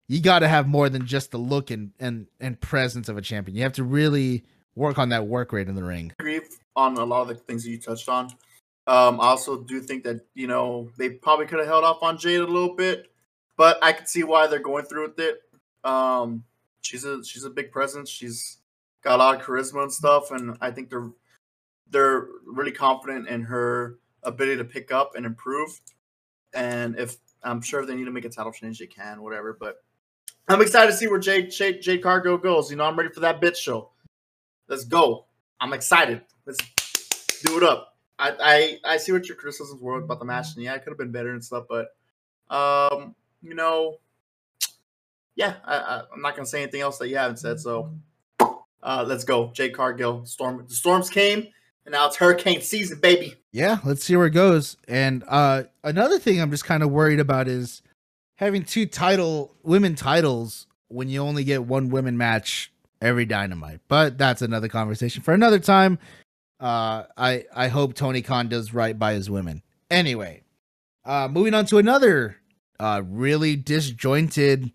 you 0.09 0.21
got 0.21 0.41
to 0.41 0.49
have 0.49 0.67
more 0.67 0.89
than 0.89 1.07
just 1.07 1.31
the 1.31 1.39
look 1.39 1.71
and, 1.71 1.93
and 2.01 2.27
and 2.41 2.61
presence 2.61 3.09
of 3.09 3.17
a 3.17 3.23
champion. 3.23 3.57
You 3.57 3.63
have 3.63 3.75
to 3.75 3.85
really 3.85 4.45
work 4.79 4.99
on 4.99 5.09
that 5.11 5.27
work 5.27 5.53
rate 5.53 5.69
in 5.69 5.75
the 5.75 5.85
ring. 5.85 6.13
I 6.19 6.23
agree 6.23 6.41
on 6.77 6.97
a 6.97 7.05
lot 7.05 7.23
of 7.23 7.29
the 7.29 7.35
things 7.35 7.65
that 7.65 7.71
you 7.71 7.79
touched 7.79 8.09
on. 8.09 8.27
Um, 8.87 9.21
I 9.21 9.27
also 9.27 9.63
do 9.63 9.81
think 9.81 10.05
that 10.05 10.21
you 10.35 10.47
know 10.47 10.89
they 10.97 11.11
probably 11.11 11.47
could 11.47 11.59
have 11.59 11.69
held 11.69 11.85
off 11.85 12.03
on 12.03 12.17
Jade 12.17 12.41
a 12.41 12.47
little 12.47 12.75
bit, 12.75 13.11
but 13.57 13.79
I 13.83 13.93
can 13.93 14.07
see 14.07 14.25
why 14.25 14.47
they're 14.47 14.61
going 14.61 14.87
through 14.87 15.09
with 15.09 15.19
it. 15.19 15.43
Um, 15.85 16.45
she's 16.81 17.05
a 17.05 17.23
she's 17.23 17.45
a 17.45 17.51
big 17.51 17.71
presence. 17.71 18.09
She's 18.09 18.59
got 19.03 19.17
a 19.17 19.19
lot 19.19 19.35
of 19.35 19.43
charisma 19.43 19.83
and 19.83 19.93
stuff, 19.93 20.31
and 20.31 20.57
I 20.61 20.71
think 20.71 20.89
they're 20.89 21.11
they're 21.91 22.29
really 22.47 22.73
confident 22.73 23.29
in 23.29 23.43
her 23.43 23.99
ability 24.23 24.57
to 24.59 24.65
pick 24.65 24.93
up 24.93 25.17
and 25.17 25.27
improve. 25.27 25.81
And 26.55 26.99
if 26.99 27.17
I'm 27.43 27.61
sure 27.61 27.81
if 27.81 27.89
they 27.89 27.95
need 27.95 28.05
to 28.05 28.11
make 28.11 28.25
a 28.25 28.31
title 28.31 28.53
change, 28.53 28.79
they 28.79 28.87
can, 28.87 29.23
whatever. 29.23 29.57
But 29.59 29.83
I'm 30.49 30.63
excited 30.63 30.93
to 30.93 30.97
see 30.97 31.09
where 31.09 31.19
Jade 31.19 31.51
Jade, 31.51 31.83
Jade 31.83 32.03
Cargill 32.03 32.39
goes. 32.39 32.71
You 32.71 32.77
know, 32.77 32.85
I'm 32.85 32.97
ready 32.97 33.13
for 33.13 33.21
that 33.21 33.41
bitch 33.41 33.57
show. 33.57 33.91
Let's 34.69 34.85
go. 34.85 35.27
I'm 35.61 35.73
excited. 35.73 36.20
Let's 36.47 36.59
do 37.45 37.57
it 37.57 37.62
up. 37.62 37.97
I 38.19 38.78
I, 38.85 38.95
I 38.95 38.97
see 38.99 39.12
what 39.12 39.27
your 39.28 39.36
criticisms 39.36 39.81
were 39.81 39.99
about 39.99 40.19
the 40.19 40.24
match, 40.24 40.55
and 40.55 40.65
yeah, 40.65 40.74
it 40.74 40.85
could 40.85 40.90
have 40.90 40.99
been 40.99 41.12
better 41.12 41.32
and 41.32 41.45
stuff, 41.45 41.65
but 41.69 41.89
um, 42.51 43.15
you 43.43 43.55
know, 43.55 43.99
yeah, 45.35 45.55
I, 45.65 46.03
am 46.12 46.23
not 46.23 46.35
gonna 46.35 46.47
say 46.47 46.62
anything 46.62 46.81
else 46.81 46.99
that 46.99 47.09
you 47.09 47.16
haven't 47.16 47.39
said. 47.39 47.61
So, 47.61 47.93
uh, 48.82 49.05
let's 49.07 49.24
go, 49.24 49.51
Jade 49.53 49.74
Cargill. 49.74 50.24
Storm. 50.27 50.65
The 50.69 50.74
storms 50.74 51.11
came, 51.11 51.49
and 51.85 51.93
now 51.93 52.07
it's 52.07 52.16
hurricane 52.16 52.61
season, 52.61 53.01
baby. 53.01 53.36
Yeah, 53.53 53.78
let's 53.85 54.05
see 54.05 54.16
where 54.16 54.27
it 54.27 54.31
goes. 54.31 54.77
And 54.86 55.24
uh, 55.27 55.65
another 55.82 56.19
thing 56.19 56.40
I'm 56.40 56.51
just 56.51 56.65
kind 56.65 56.82
of 56.82 56.90
worried 56.90 57.20
about 57.20 57.49
is 57.49 57.82
having 58.36 58.65
two 58.65 58.86
title 58.86 59.55
women 59.62 59.95
titles 59.95 60.66
when 60.89 61.09
you 61.09 61.20
only 61.20 61.45
get 61.45 61.65
one 61.65 61.90
women 61.90 62.16
match 62.16 62.73
every 63.01 63.25
dynamite. 63.25 63.81
But 63.89 64.19
that's 64.19 64.43
another 64.43 64.69
conversation 64.69 65.23
for 65.23 65.35
another 65.35 65.59
time. 65.59 65.99
Uh, 66.61 67.05
I 67.16 67.45
I 67.55 67.69
hope 67.69 67.95
Tony 67.95 68.23
Khan 68.23 68.49
does 68.49 68.75
right 68.75 68.99
by 68.99 69.15
his 69.15 69.31
women. 69.31 69.62
Anyway, 69.91 70.43
uh, 71.05 71.29
moving 71.31 71.55
on 71.55 71.66
to 71.66 71.79
another 71.79 72.37
uh, 72.81 73.03
really 73.07 73.57
disjointed, 73.57 74.73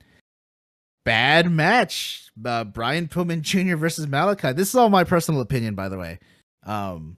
bad 1.06 1.52
match. 1.52 2.32
Uh, 2.44 2.64
Brian 2.64 3.08
Pillman 3.08 3.41
Jr. 3.41 3.76
versus 3.76 4.08
Malachi. 4.08 4.54
This 4.54 4.70
is 4.70 4.76
all 4.76 4.90
my 4.90 5.04
personal 5.04 5.41
opinion, 5.41 5.76
by 5.76 5.90
the 5.90 5.98
way. 5.98 6.20
Um, 6.66 7.18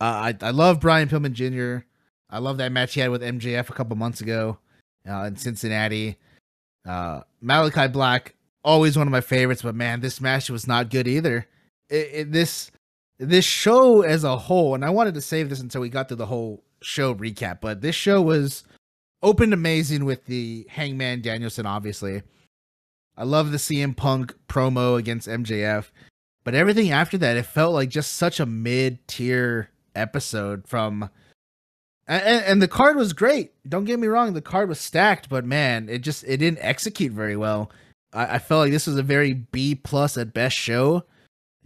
uh, 0.00 0.32
I 0.32 0.36
I 0.40 0.50
love 0.50 0.80
Brian 0.80 1.08
Pillman 1.08 1.32
Jr. 1.32 1.84
I 2.28 2.38
love 2.38 2.58
that 2.58 2.72
match 2.72 2.94
he 2.94 3.00
had 3.00 3.10
with 3.10 3.22
MJF 3.22 3.70
a 3.70 3.72
couple 3.72 3.96
months 3.96 4.20
ago 4.20 4.58
uh, 5.08 5.24
in 5.24 5.36
Cincinnati. 5.36 6.16
Uh, 6.86 7.22
Malachi 7.40 7.88
Black, 7.88 8.34
always 8.64 8.96
one 8.96 9.06
of 9.06 9.12
my 9.12 9.20
favorites, 9.20 9.62
but 9.62 9.74
man, 9.74 10.00
this 10.00 10.20
match 10.20 10.50
was 10.50 10.66
not 10.66 10.90
good 10.90 11.08
either. 11.08 11.46
It, 11.88 12.08
it, 12.12 12.32
this 12.32 12.70
this 13.18 13.44
show 13.44 14.02
as 14.02 14.24
a 14.24 14.36
whole, 14.36 14.74
and 14.74 14.84
I 14.84 14.90
wanted 14.90 15.14
to 15.14 15.20
save 15.20 15.50
this 15.50 15.60
until 15.60 15.82
we 15.82 15.88
got 15.88 16.08
to 16.08 16.16
the 16.16 16.26
whole 16.26 16.62
show 16.80 17.14
recap, 17.14 17.60
but 17.60 17.82
this 17.82 17.94
show 17.94 18.22
was 18.22 18.64
opened 19.22 19.52
amazing 19.52 20.04
with 20.04 20.24
the 20.26 20.66
Hangman 20.70 21.20
Danielson, 21.20 21.66
obviously. 21.66 22.22
I 23.16 23.24
love 23.24 23.50
the 23.50 23.58
CM 23.58 23.94
Punk 23.94 24.34
promo 24.48 24.98
against 24.98 25.28
MJF, 25.28 25.90
but 26.44 26.54
everything 26.54 26.90
after 26.90 27.18
that, 27.18 27.36
it 27.36 27.44
felt 27.44 27.74
like 27.74 27.90
just 27.90 28.14
such 28.14 28.40
a 28.40 28.46
mid 28.46 29.06
tier 29.06 29.68
episode 29.94 30.66
from. 30.66 31.10
And, 32.08 32.44
and 32.44 32.62
the 32.62 32.68
card 32.68 32.96
was 32.96 33.12
great. 33.12 33.52
Don't 33.68 33.84
get 33.84 34.00
me 34.00 34.08
wrong, 34.08 34.32
the 34.32 34.40
card 34.40 34.68
was 34.68 34.80
stacked, 34.80 35.28
but 35.28 35.44
man, 35.44 35.88
it 35.88 35.98
just 35.98 36.24
it 36.24 36.38
didn't 36.38 36.58
execute 36.62 37.12
very 37.12 37.36
well. 37.36 37.70
I, 38.12 38.36
I 38.36 38.38
felt 38.38 38.60
like 38.60 38.72
this 38.72 38.86
was 38.86 38.96
a 38.96 39.02
very 39.02 39.34
B 39.34 39.74
plus 39.74 40.16
at 40.16 40.32
best 40.34 40.56
show 40.56 41.04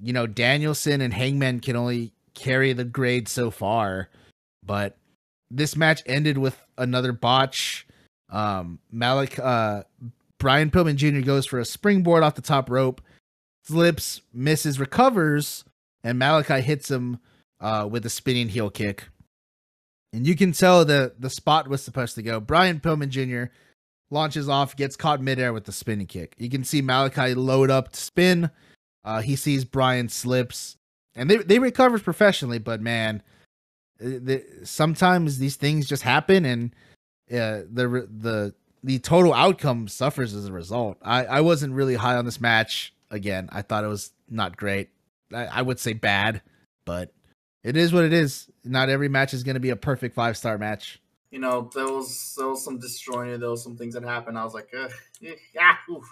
you 0.03 0.13
know, 0.13 0.27
Danielson 0.27 1.01
and 1.01 1.13
Hangman 1.13 1.61
can 1.61 1.77
only 1.77 2.13
carry 2.35 2.73
the 2.73 2.85
grade 2.85 3.29
so 3.29 3.51
far, 3.51 4.09
but 4.65 4.97
this 5.51 5.77
match 5.77 6.03
ended 6.07 6.39
with 6.39 6.59
another 6.77 7.13
botch. 7.13 7.87
Um, 8.31 8.81
Malik, 8.91 9.39
uh, 9.39 9.85
Brian 10.39 10.71
Pillman 10.71 10.97
Jr. 10.97 11.25
goes 11.25 11.47
for 11.47 11.59
a 11.59 11.65
springboard 11.65 12.23
off 12.23 12.35
the 12.35 12.43
top 12.43 12.69
rope, 12.69 13.01
slips, 13.65 14.21
misses, 14.33 14.81
recovers, 14.81 15.65
and 16.03 16.19
Malachi 16.19 16.61
hits 16.61 16.91
him 16.91 17.19
uh, 17.61 17.87
with 17.91 18.05
a 18.05 18.11
spinning 18.11 18.49
heel 18.49 18.71
kick. 18.71 19.09
And 20.13 20.27
you 20.27 20.37
can 20.37 20.53
tell 20.53 20.85
that 20.85 21.21
the 21.21 21.31
spot 21.31 21.69
was 21.69 21.83
supposed 21.83 22.15
to 22.17 22.23
go. 22.23 22.41
Brian 22.41 22.81
Pillman 22.81 23.09
Jr. 23.09 23.53
launches 24.11 24.49
off, 24.49 24.77
gets 24.77 24.97
caught 24.97 25.21
midair 25.21 25.53
with 25.53 25.65
the 25.65 25.73
spinning 25.73 26.07
kick. 26.07 26.35
You 26.39 26.49
can 26.49 26.65
see 26.65 26.83
Malachi 26.83 27.35
load 27.35 27.71
up 27.71 27.93
to 27.93 28.01
spin, 28.01 28.51
uh, 29.05 29.21
he 29.21 29.37
sees 29.37 29.65
Brian 29.65 30.09
slips, 30.09 30.77
and 31.15 31.31
they 31.31 31.37
they 31.39 31.59
recovers 31.59 32.03
professionally. 32.03 32.59
But 32.59 32.81
man, 32.81 33.23
uh, 34.01 34.19
the, 34.21 34.45
sometimes 34.65 35.39
these 35.39 35.57
things 35.57 35.87
just 35.87 36.03
happen, 36.03 36.45
and 36.45 36.75
uh, 37.31 37.69
the 37.71 38.09
the 38.11 38.55
the 38.83 38.99
total 39.01 39.35
outcome 39.35 39.89
suffers 39.89 40.35
as 40.35 40.47
a 40.47 40.53
result. 40.53 40.97
I 41.03 41.27
I 41.27 41.41
wasn't 41.43 41.75
really 41.75 41.95
high 41.95 42.17
on 42.17 42.25
this 42.25 42.41
match. 42.41 42.95
Again, 43.11 43.49
I 43.53 43.63
thought 43.63 43.85
it 43.85 43.89
was 43.89 44.13
not 44.29 44.57
great. 44.57 44.89
I, 45.33 45.47
I 45.47 45.63
would 45.63 45.79
say 45.79 45.93
bad, 45.93 46.41
but 46.85 47.13
it 47.63 47.77
is 47.77 47.93
what 47.93 48.05
it 48.05 48.13
is. 48.13 48.51
Not 48.65 48.89
every 48.89 49.09
match 49.09 49.35
is 49.35 49.43
going 49.43 49.55
to 49.55 49.61
be 49.61 49.71
a 49.71 49.77
perfect 49.77 50.15
five 50.15 50.37
star 50.37 50.57
match. 50.57 51.01
You 51.35 51.41
know, 51.41 51.69
there 51.75 51.89
was 51.89 52.37
there 52.39 52.47
was 52.47 52.63
some 52.63 52.79
disjointed, 52.79 53.41
there 53.41 53.51
was 53.51 53.65
some 53.65 53.77
things 53.77 53.95
that 53.95 54.05
happened. 54.05 54.39
I 54.39 54.45
was 54.45 54.55
like, 54.55 54.69
Ugh, 54.73 54.93
eh, 55.25 55.35
ah, 55.59 55.81
oof. 55.91 56.09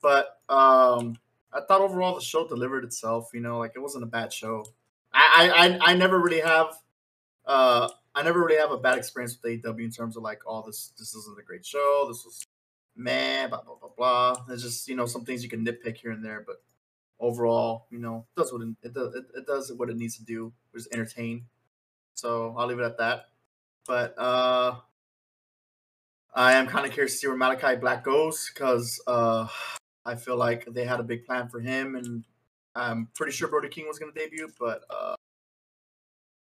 but 0.00 0.38
um, 0.48 1.18
I 1.52 1.60
thought 1.60 1.82
overall 1.82 2.14
the 2.14 2.22
show 2.22 2.48
delivered 2.48 2.82
itself. 2.82 3.28
You 3.34 3.40
know, 3.40 3.58
like 3.58 3.72
it 3.76 3.80
wasn't 3.80 4.04
a 4.04 4.06
bad 4.06 4.32
show. 4.32 4.64
I 5.12 5.78
I 5.84 5.90
I, 5.90 5.94
never 5.94 6.18
really 6.18 6.40
have 6.40 6.68
uh 7.44 7.90
I 8.14 8.22
never 8.22 8.42
really 8.42 8.58
have 8.58 8.70
a 8.70 8.78
bad 8.78 8.96
experience 8.96 9.36
with 9.36 9.62
AEW 9.62 9.84
in 9.84 9.90
terms 9.90 10.16
of 10.16 10.22
like, 10.22 10.40
oh, 10.46 10.62
this 10.64 10.94
this 10.98 11.14
isn't 11.14 11.38
a 11.38 11.42
great 11.42 11.66
show. 11.66 12.06
This 12.08 12.24
was 12.24 12.46
man, 12.96 13.50
blah 13.50 13.60
blah 13.60 13.74
blah 13.74 13.90
blah. 13.94 14.42
There's 14.48 14.62
just 14.62 14.88
you 14.88 14.96
know 14.96 15.04
some 15.04 15.26
things 15.26 15.44
you 15.44 15.50
can 15.50 15.66
nitpick 15.66 15.98
here 15.98 16.12
and 16.12 16.24
there, 16.24 16.42
but 16.46 16.62
overall, 17.20 17.88
you 17.90 17.98
know, 17.98 18.24
it 18.34 18.40
does 18.40 18.50
what 18.50 18.62
it, 18.62 18.74
it 18.82 18.94
does. 18.94 19.14
It, 19.14 19.24
it 19.36 19.46
does 19.46 19.70
what 19.70 19.90
it 19.90 19.98
needs 19.98 20.16
to 20.16 20.24
do, 20.24 20.50
which 20.70 20.84
is 20.84 20.88
entertain. 20.92 21.44
So 22.14 22.54
I'll 22.56 22.66
leave 22.66 22.78
it 22.78 22.84
at 22.84 22.96
that. 22.96 23.26
But 23.86 24.14
uh 24.18 24.76
I 26.34 26.54
am 26.54 26.66
kind 26.66 26.86
of 26.86 26.92
curious 26.92 27.12
to 27.14 27.18
see 27.18 27.26
where 27.26 27.36
Malachi 27.36 27.76
Black 27.76 28.04
goes 28.04 28.50
because 28.52 29.00
uh 29.06 29.46
I 30.04 30.14
feel 30.16 30.36
like 30.36 30.66
they 30.66 30.84
had 30.84 31.00
a 31.00 31.04
big 31.04 31.24
plan 31.24 31.48
for 31.48 31.60
him, 31.60 31.94
and 31.94 32.24
I'm 32.74 33.08
pretty 33.14 33.32
sure 33.32 33.48
Brody 33.48 33.68
King 33.68 33.86
was 33.86 33.98
going 33.98 34.12
to 34.12 34.18
debut, 34.18 34.48
but 34.58 34.82
uh 34.90 35.14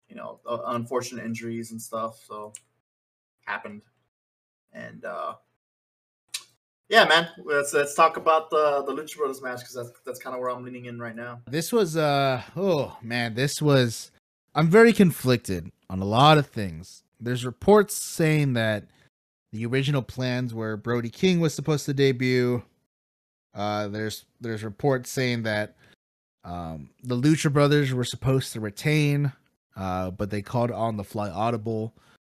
you 0.09 0.15
know, 0.15 0.39
uh, 0.47 0.59
unfortunate 0.67 1.25
injuries 1.25 1.71
and 1.71 1.81
stuff, 1.81 2.19
so 2.27 2.53
happened. 3.45 3.81
And 4.73 5.05
uh 5.05 5.35
yeah, 6.89 7.05
man. 7.05 7.29
Let's 7.43 7.73
let's 7.73 7.95
talk 7.95 8.17
about 8.17 8.49
the 8.49 8.83
the 8.85 8.93
Lucha 8.93 9.17
Brothers 9.17 9.41
match 9.41 9.59
because 9.59 9.73
that's 9.75 9.91
that's 10.05 10.19
kind 10.19 10.35
of 10.35 10.41
where 10.41 10.51
I'm 10.51 10.63
leaning 10.63 10.85
in 10.85 10.99
right 10.99 11.15
now. 11.15 11.41
This 11.47 11.71
was 11.71 11.97
uh 11.97 12.41
oh 12.55 12.97
man, 13.01 13.33
this 13.33 13.61
was 13.61 14.11
I'm 14.53 14.69
very 14.69 14.93
conflicted 14.93 15.71
on 15.89 16.01
a 16.01 16.05
lot 16.05 16.37
of 16.37 16.47
things. 16.47 17.02
There's 17.23 17.45
reports 17.45 17.95
saying 17.95 18.53
that 18.53 18.85
the 19.51 19.65
original 19.65 20.01
plans 20.01 20.53
were 20.53 20.77
Brody 20.77 21.09
King 21.09 21.39
was 21.39 21.53
supposed 21.53 21.85
to 21.85 21.93
debut. 21.93 22.63
Uh 23.53 23.87
there's 23.87 24.25
there's 24.41 24.63
reports 24.63 25.09
saying 25.09 25.43
that 25.43 25.75
um 26.43 26.89
the 27.03 27.15
Lucha 27.15 27.51
Brothers 27.51 27.93
were 27.93 28.03
supposed 28.03 28.53
to 28.53 28.59
retain, 28.59 29.31
uh, 29.75 30.11
but 30.11 30.29
they 30.29 30.41
called 30.41 30.71
on 30.71 30.97
the 30.97 31.03
fly 31.03 31.29
audible. 31.29 31.93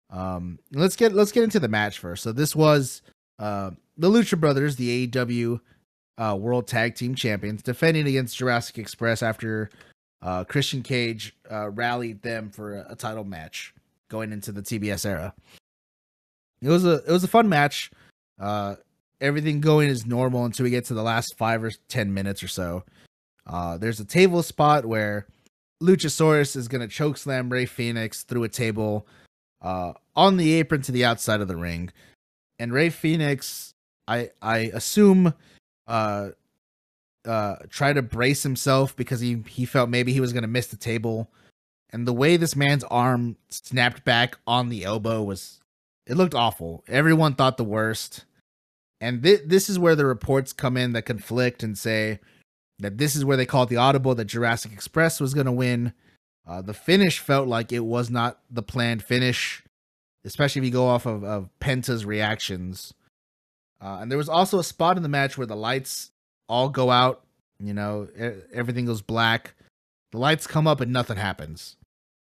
Um 0.10 0.60
let's 0.74 0.96
get 0.96 1.14
let's 1.14 1.32
get 1.32 1.44
into 1.44 1.60
the 1.60 1.68
match 1.68 2.00
first. 2.00 2.24
So 2.24 2.32
this 2.32 2.56
was 2.56 3.02
uh 3.40 3.72
the 3.98 4.10
Lucha 4.10 4.40
Brothers, 4.40 4.76
the 4.76 5.08
AEW 5.08 5.62
uh, 6.18 6.38
World 6.40 6.68
Tag 6.68 6.96
Team 6.96 7.16
Champions, 7.16 7.62
defending 7.62 8.08
against 8.08 8.38
Jurassic 8.38 8.78
Express 8.78 9.22
after 9.22 9.70
uh, 10.22 10.44
Christian 10.44 10.82
Cage 10.82 11.36
uh, 11.52 11.70
rallied 11.70 12.22
them 12.22 12.50
for 12.50 12.78
a, 12.78 12.88
a, 12.92 12.96
title 12.96 13.24
match 13.24 13.74
going 14.10 14.32
into 14.32 14.52
the 14.52 14.62
TBS 14.62 15.06
era. 15.06 15.34
It 16.62 16.70
was 16.70 16.86
a 16.86 17.04
it 17.06 17.12
was 17.12 17.24
a 17.24 17.30
fun 17.30 17.50
match. 17.50 17.92
Uh, 18.40 18.76
everything 19.22 19.62
going 19.62 19.90
as 19.90 20.06
normal 20.06 20.46
until 20.46 20.64
we 20.64 20.70
get 20.70 20.86
to 20.86 20.94
the 20.94 21.04
last 21.04 21.38
five 21.38 21.64
or 21.64 21.72
ten 21.88 22.14
minutes 22.14 22.44
or 22.44 22.48
so. 22.48 22.84
Uh, 23.48 23.78
there's 23.78 24.00
a 24.00 24.06
table 24.06 24.42
spot 24.42 24.86
where 24.86 25.28
Luchasaurus 25.82 26.56
is 26.56 26.68
gonna 26.68 26.88
choke 26.88 27.18
slam 27.18 27.50
Rey 27.50 27.66
Fenix 27.66 28.24
through 28.24 28.44
a 28.44 28.50
table 28.50 29.08
uh, 29.62 29.94
on 30.16 30.38
the 30.38 30.54
apron 30.54 30.82
to 30.84 30.92
the 30.92 31.06
outside 31.06 31.42
of 31.42 31.48
the 31.48 31.56
ring, 31.56 31.92
and 32.60 32.74
Rey 32.74 32.90
Fenix, 32.90 33.74
I 34.08 34.32
I 34.42 34.72
assume 34.74 35.34
uh 35.88 36.30
uh 37.26 37.56
try 37.70 37.94
to 37.94 38.02
brace 38.02 38.44
himself 38.44 38.96
because 38.96 39.20
he 39.20 39.44
he 39.48 39.66
felt 39.66 39.90
maybe 39.90 40.14
he 40.14 40.20
was 40.20 40.32
to 40.44 40.48
miss 40.48 40.68
the 40.68 40.78
table 40.78 41.30
and 41.96 42.06
the 42.06 42.14
way 42.14 42.36
this 42.36 42.58
man's 42.58 42.84
arm 42.84 43.38
snapped 43.48 44.04
back 44.04 44.38
on 44.46 44.68
the 44.68 44.84
elbow 44.84 45.24
was 45.24 45.62
it 46.06 46.18
looked 46.18 46.36
awful 46.36 46.84
everyone 46.90 47.34
thought 47.34 47.56
the 47.56 47.64
worst 47.64 48.26
and 49.00 49.24
th- 49.24 49.44
this 49.46 49.70
is 49.70 49.80
where 49.80 49.96
the 49.96 50.06
reports 50.06 50.52
come 50.52 50.76
in 50.76 50.92
that 50.92 51.04
conflict 51.06 51.64
and 51.64 51.78
say 51.78 52.20
that 52.80 52.98
this 52.98 53.16
is 53.16 53.24
where 53.24 53.38
they 53.38 53.46
called 53.46 53.70
the 53.70 53.78
audible 53.78 54.14
that 54.14 54.26
Jurassic 54.26 54.74
Express 54.74 55.22
was 55.22 55.34
going 55.34 55.46
to 55.46 55.52
win 55.54 55.94
uh, 56.46 56.62
the 56.62 56.74
finish 56.74 57.20
felt 57.20 57.48
like 57.48 57.72
it 57.72 57.86
was 57.86 58.10
not 58.10 58.42
the 58.52 58.62
planned 58.62 59.02
finish 59.02 59.64
especially 60.26 60.60
if 60.60 60.66
you 60.66 60.72
go 60.72 60.88
off 60.88 61.06
of, 61.06 61.24
of 61.24 61.50
Penta's 61.62 62.06
reactions 62.06 62.94
uh, 63.82 64.00
and 64.02 64.12
there 64.12 64.18
was 64.18 64.28
also 64.28 64.60
a 64.60 64.64
spot 64.66 64.98
in 64.98 65.04
the 65.04 65.08
match 65.08 65.38
where 65.38 65.48
the 65.48 65.56
lights 65.56 66.12
all 66.50 66.68
go 66.70 66.90
out. 66.90 67.24
You 67.60 67.74
know, 67.74 68.10
everything 68.52 68.86
goes 68.86 69.02
black. 69.02 69.54
The 70.12 70.18
lights 70.18 70.48
come 70.48 70.68
up 70.68 70.82
and 70.82 70.92
nothing 70.92 71.18
happens. 71.18 71.78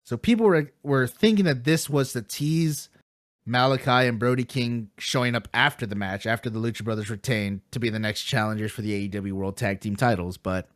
So 0.07 0.17
people 0.17 0.47
were 0.47 0.71
were 0.83 1.07
thinking 1.09 1.47
that 1.47 1.65
this 1.65 1.91
was 1.91 2.13
the 2.13 2.23
tease 2.23 2.89
Malachi 3.45 4.09
and 4.09 4.19
Brody 4.19 4.45
King 4.45 4.91
showing 4.99 5.35
up 5.35 5.49
after 5.53 5.85
the 5.85 5.97
match, 5.97 6.27
after 6.27 6.49
the 6.49 6.61
Lucha 6.61 6.85
Brothers 6.85 7.11
retained 7.11 7.61
to 7.73 7.81
be 7.81 7.91
the 7.91 7.99
next 7.99 8.23
challengers 8.23 8.71
for 8.71 8.83
the 8.83 9.09
AEW 9.09 9.33
World 9.33 9.57
Tag 9.57 9.81
Team 9.81 9.97
titles. 9.97 10.37
But 10.37 10.69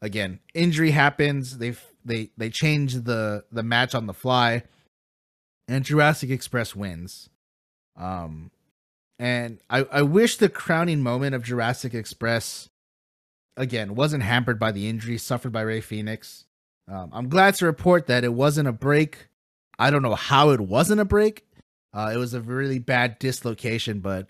again, 0.00 0.40
injury 0.54 0.90
happens. 0.90 1.58
They 1.58 1.74
they 2.04 2.30
they 2.36 2.50
change 2.50 2.94
the 2.94 3.44
the 3.52 3.62
match 3.62 3.94
on 3.94 4.06
the 4.06 4.14
fly, 4.14 4.64
and 5.68 5.84
Jurassic 5.84 6.30
Express 6.30 6.74
wins. 6.74 7.30
Um, 7.96 8.50
and 9.20 9.60
I, 9.70 9.86
I 9.92 10.02
wish 10.02 10.36
the 10.38 10.48
crowning 10.48 11.00
moment 11.00 11.36
of 11.36 11.44
Jurassic 11.44 11.94
Express, 11.94 12.68
again, 13.56 13.94
wasn't 13.94 14.24
hampered 14.24 14.58
by 14.58 14.72
the 14.72 14.88
injury 14.88 15.16
suffered 15.18 15.52
by 15.52 15.60
Rey 15.60 15.80
Fenix. 15.80 16.46
Um, 16.88 17.10
I'm 17.12 17.28
glad 17.28 17.54
to 17.56 17.66
report 17.66 18.06
that 18.08 18.24
it 18.24 18.32
wasn't 18.32 18.68
a 18.68 18.72
break. 18.72 19.28
I 19.78 19.90
don't 19.90 20.02
know 20.02 20.14
how 20.14 20.50
it 20.50 20.60
wasn't 20.60 21.00
a 21.00 21.04
break. 21.04 21.46
Uh, 21.94 22.10
it 22.12 22.16
was 22.16 22.34
a 22.34 22.40
really 22.40 22.78
bad 22.78 23.18
dislocation, 23.18 24.00
but 24.00 24.28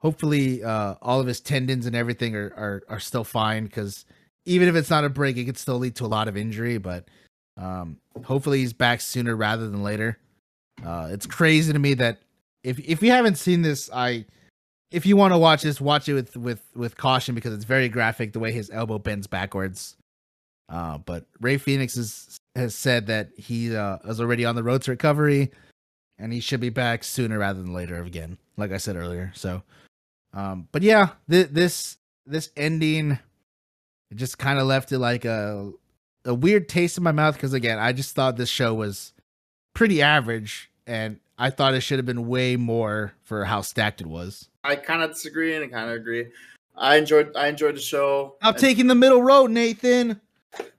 hopefully 0.00 0.62
uh, 0.62 0.94
all 1.00 1.20
of 1.20 1.26
his 1.26 1.40
tendons 1.40 1.86
and 1.86 1.94
everything 1.94 2.34
are, 2.34 2.52
are, 2.56 2.82
are 2.88 3.00
still 3.00 3.24
fine 3.24 3.64
because 3.64 4.04
even 4.44 4.68
if 4.68 4.74
it's 4.74 4.90
not 4.90 5.04
a 5.04 5.08
break, 5.08 5.36
it 5.36 5.44
could 5.44 5.58
still 5.58 5.78
lead 5.78 5.94
to 5.96 6.04
a 6.04 6.08
lot 6.08 6.28
of 6.28 6.36
injury. 6.36 6.78
But 6.78 7.08
um, 7.56 7.98
hopefully 8.24 8.58
he's 8.58 8.72
back 8.72 9.00
sooner 9.00 9.36
rather 9.36 9.68
than 9.68 9.82
later. 9.82 10.18
Uh, 10.84 11.08
it's 11.10 11.26
crazy 11.26 11.72
to 11.72 11.78
me 11.78 11.94
that 11.94 12.18
if 12.64 12.78
if 12.80 13.02
you 13.02 13.10
haven't 13.10 13.36
seen 13.36 13.62
this, 13.62 13.90
I 13.92 14.24
if 14.90 15.06
you 15.06 15.16
want 15.16 15.32
to 15.32 15.38
watch 15.38 15.62
this, 15.62 15.80
watch 15.80 16.08
it 16.08 16.14
with 16.14 16.36
with 16.36 16.62
with 16.74 16.96
caution 16.96 17.34
because 17.34 17.52
it's 17.52 17.64
very 17.64 17.88
graphic 17.88 18.32
the 18.32 18.40
way 18.40 18.52
his 18.52 18.70
elbow 18.70 18.98
bends 18.98 19.26
backwards. 19.26 19.96
Uh, 20.70 20.98
but 20.98 21.26
Rey 21.40 21.58
Fenix 21.58 21.96
is, 21.96 22.38
has 22.54 22.74
said 22.74 23.08
that 23.08 23.30
he 23.36 23.74
uh, 23.74 23.98
is 24.04 24.20
already 24.20 24.44
on 24.44 24.54
the 24.54 24.62
road 24.62 24.82
to 24.82 24.92
recovery, 24.92 25.50
and 26.18 26.32
he 26.32 26.40
should 26.40 26.60
be 26.60 26.70
back 26.70 27.02
sooner 27.02 27.38
rather 27.38 27.60
than 27.60 27.74
later 27.74 28.00
again, 28.02 28.38
like 28.56 28.70
I 28.70 28.76
said 28.76 28.96
earlier. 28.96 29.32
So, 29.34 29.62
um, 30.32 30.68
but 30.70 30.82
yeah, 30.82 31.10
th- 31.28 31.48
this 31.48 31.96
this 32.26 32.50
ending 32.56 33.18
it 34.10 34.16
just 34.16 34.38
kind 34.38 34.58
of 34.58 34.66
left 34.66 34.92
it 34.92 34.98
like 34.98 35.24
a 35.24 35.72
a 36.24 36.34
weird 36.34 36.68
taste 36.68 36.98
in 36.98 37.04
my 37.04 37.12
mouth 37.12 37.34
because 37.34 37.52
again, 37.52 37.78
I 37.78 37.92
just 37.92 38.14
thought 38.14 38.36
this 38.36 38.48
show 38.48 38.74
was 38.74 39.12
pretty 39.74 40.02
average, 40.02 40.70
and 40.86 41.18
I 41.38 41.50
thought 41.50 41.74
it 41.74 41.80
should 41.80 41.98
have 41.98 42.06
been 42.06 42.28
way 42.28 42.56
more 42.56 43.14
for 43.22 43.44
how 43.44 43.62
stacked 43.62 44.00
it 44.00 44.06
was. 44.06 44.48
I 44.62 44.76
kind 44.76 45.02
of 45.02 45.12
disagree 45.12 45.54
and 45.54 45.64
I 45.64 45.68
kind 45.68 45.90
of 45.90 45.96
agree. 45.96 46.26
I 46.76 46.96
enjoyed 46.96 47.34
I 47.36 47.48
enjoyed 47.48 47.76
the 47.76 47.80
show. 47.80 48.36
I'm 48.42 48.54
taking 48.54 48.86
the 48.86 48.94
middle 48.94 49.22
road, 49.22 49.50
Nathan. 49.50 50.20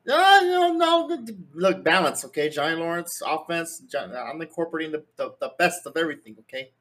No, 0.05 0.39
no, 0.43 0.73
no. 0.73 1.25
Look, 1.53 1.83
balance, 1.83 2.25
okay? 2.25 2.49
Johnny 2.49 2.75
Lawrence 2.75 3.21
offense. 3.25 3.83
I'm 3.95 4.41
incorporating 4.41 4.91
the, 4.91 5.03
the, 5.17 5.35
the 5.39 5.51
best 5.59 5.85
of 5.85 5.95
everything, 5.95 6.35
okay? 6.41 6.71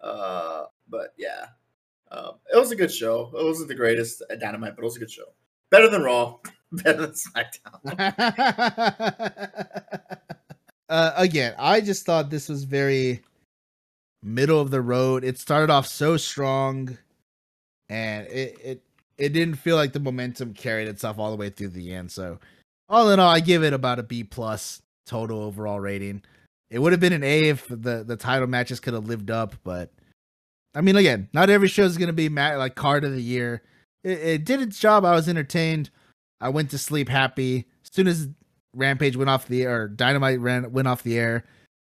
Uh, 0.00 0.64
but 0.88 1.14
yeah, 1.16 1.46
uh, 2.10 2.32
it 2.52 2.58
was 2.58 2.70
a 2.70 2.76
good 2.76 2.92
show. 2.92 3.30
It 3.38 3.44
wasn't 3.44 3.68
the 3.68 3.74
greatest 3.74 4.22
at 4.30 4.40
Dynamite, 4.40 4.76
but 4.76 4.82
it 4.82 4.84
was 4.84 4.96
a 4.96 5.00
good 5.00 5.10
show. 5.10 5.24
Better 5.70 5.88
than 5.88 6.02
Raw. 6.02 6.38
Better 6.72 7.06
than 7.06 7.12
SmackDown. 7.12 8.10
uh, 10.88 11.12
again, 11.16 11.54
I 11.58 11.80
just 11.80 12.04
thought 12.04 12.30
this 12.30 12.48
was 12.48 12.64
very 12.64 13.22
middle 14.22 14.60
of 14.60 14.70
the 14.70 14.80
road. 14.80 15.24
It 15.24 15.38
started 15.38 15.70
off 15.70 15.86
so 15.86 16.16
strong, 16.16 16.98
and 17.88 18.26
it 18.26 18.58
it 18.62 18.82
it 19.18 19.30
didn't 19.30 19.56
feel 19.56 19.76
like 19.76 19.92
the 19.92 20.00
momentum 20.00 20.54
carried 20.54 20.88
itself 20.88 21.18
all 21.18 21.30
the 21.30 21.36
way 21.36 21.50
through 21.50 21.68
the 21.68 21.92
end. 21.92 22.10
So, 22.10 22.38
all 22.88 23.10
in 23.10 23.20
all, 23.20 23.30
I 23.30 23.40
give 23.40 23.62
it 23.64 23.72
about 23.72 23.98
a 23.98 24.02
B 24.02 24.24
plus 24.24 24.80
total 25.06 25.42
overall 25.42 25.80
rating. 25.80 26.22
It 26.70 26.78
would 26.78 26.92
have 26.92 27.00
been 27.00 27.12
an 27.12 27.24
A 27.24 27.48
if 27.48 27.66
the 27.68 28.04
the 28.06 28.16
title 28.16 28.46
matches 28.46 28.80
could 28.80 28.94
have 28.94 29.06
lived 29.06 29.30
up, 29.30 29.56
but 29.64 29.90
I 30.74 30.80
mean, 30.80 30.96
again, 30.96 31.28
not 31.32 31.50
every 31.50 31.68
show 31.68 31.82
is 31.82 31.98
gonna 31.98 32.12
be 32.12 32.28
like 32.28 32.74
card 32.74 33.04
of 33.04 33.12
the 33.12 33.22
year. 33.22 33.62
It, 34.04 34.18
it 34.18 34.44
did 34.44 34.60
its 34.60 34.78
job. 34.78 35.04
I 35.04 35.12
was 35.12 35.28
entertained. 35.28 35.90
I 36.40 36.50
went 36.50 36.70
to 36.70 36.78
sleep 36.78 37.08
happy. 37.08 37.66
As 37.84 37.90
soon 37.92 38.06
as 38.06 38.28
Rampage 38.74 39.16
went 39.16 39.30
off 39.30 39.48
the 39.48 39.62
air, 39.62 39.82
or 39.82 39.88
Dynamite 39.88 40.40
ran 40.40 40.72
went 40.72 40.88
off 40.88 41.02
the 41.02 41.18
air. 41.18 41.44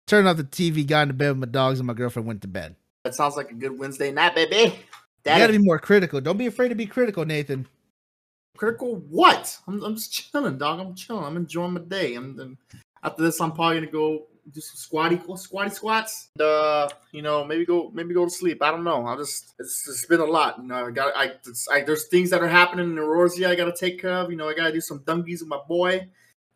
Turned 0.08 0.28
off 0.28 0.38
the 0.38 0.44
TV, 0.44 0.86
got 0.86 1.04
into 1.04 1.14
bed 1.14 1.30
with 1.30 1.38
my 1.38 1.46
dogs, 1.46 1.80
and 1.80 1.88
my 1.88 1.94
girlfriend 1.94 2.28
went 2.28 2.42
to 2.42 2.48
bed. 2.48 2.76
That 3.06 3.16
sounds 3.16 3.38
like 3.38 3.50
a 3.50 3.54
good 3.54 3.80
Wednesday 3.80 4.12
night, 4.12 4.36
baby. 4.36 4.78
Daddy. 5.24 5.42
You 5.42 5.48
gotta 5.48 5.60
be 5.60 5.66
more 5.66 5.80
critical. 5.80 6.22
Don't 6.22 6.38
be 6.38 6.48
afraid 6.48 6.70
to 6.70 6.76
be 6.76 6.86
critical, 6.86 7.26
Nathan. 7.26 7.68
Critical 8.58 8.98
what? 9.10 9.58
I'm, 9.68 9.84
I'm 9.84 9.96
just 9.96 10.14
chilling, 10.14 10.58
dog. 10.58 10.80
I'm 10.80 10.96
chilling. 10.96 11.24
I'm 11.24 11.38
enjoying 11.38 11.74
my 11.74 11.82
day. 11.82 12.16
I'm, 12.16 12.40
I'm 12.40 12.58
after 13.04 13.24
this. 13.24 13.40
I'm 13.40 13.52
probably 13.52 13.80
gonna 13.80 13.92
go 13.92 14.28
do 14.52 14.62
some 14.62 14.76
squatty 14.76 15.20
squatty 15.36 15.70
squats. 15.70 16.30
And, 16.36 16.48
uh, 16.48 16.90
you 17.12 17.22
know, 17.22 17.46
maybe 17.46 17.66
go 17.66 17.92
maybe 17.94 18.14
go 18.14 18.26
to 18.26 18.32
sleep. 18.32 18.62
I 18.62 18.72
don't 18.72 18.84
know. 18.84 19.06
I 19.06 19.16
just 19.16 19.54
it's, 19.60 19.88
it's 19.88 20.06
been 20.06 20.20
a 20.20 20.26
lot. 20.26 20.58
You 20.60 20.68
know, 20.68 20.88
I 20.88 20.92
got 20.92 21.14
I, 21.16 21.32
I 21.72 21.82
there's 21.82 22.08
things 22.08 22.30
that 22.32 22.42
are 22.42 22.48
happening 22.48 22.90
in 22.90 22.96
Eorzea 22.96 23.48
I 23.48 23.56
got 23.56 23.66
to 23.66 23.76
take 23.76 24.02
care 24.02 24.14
of. 24.14 24.32
You 24.32 24.38
know, 24.38 24.50
I 24.50 24.54
got 24.54 24.68
to 24.68 24.74
do 24.74 24.82
some 24.82 25.00
dungies 25.00 25.40
with 25.40 25.48
my 25.48 25.60
boy. 25.68 26.08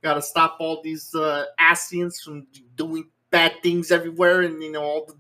Got 0.01 0.15
to 0.15 0.21
stop 0.21 0.57
all 0.59 0.81
these 0.83 1.13
uh, 1.15 1.45
Ascians 1.59 2.21
from 2.23 2.47
doing 2.75 3.09
bad 3.31 3.53
things 3.63 3.91
everywhere, 3.91 4.41
and 4.41 4.61
you 4.61 4.71
know 4.71 4.83
all 4.83 5.05
the. 5.05 5.15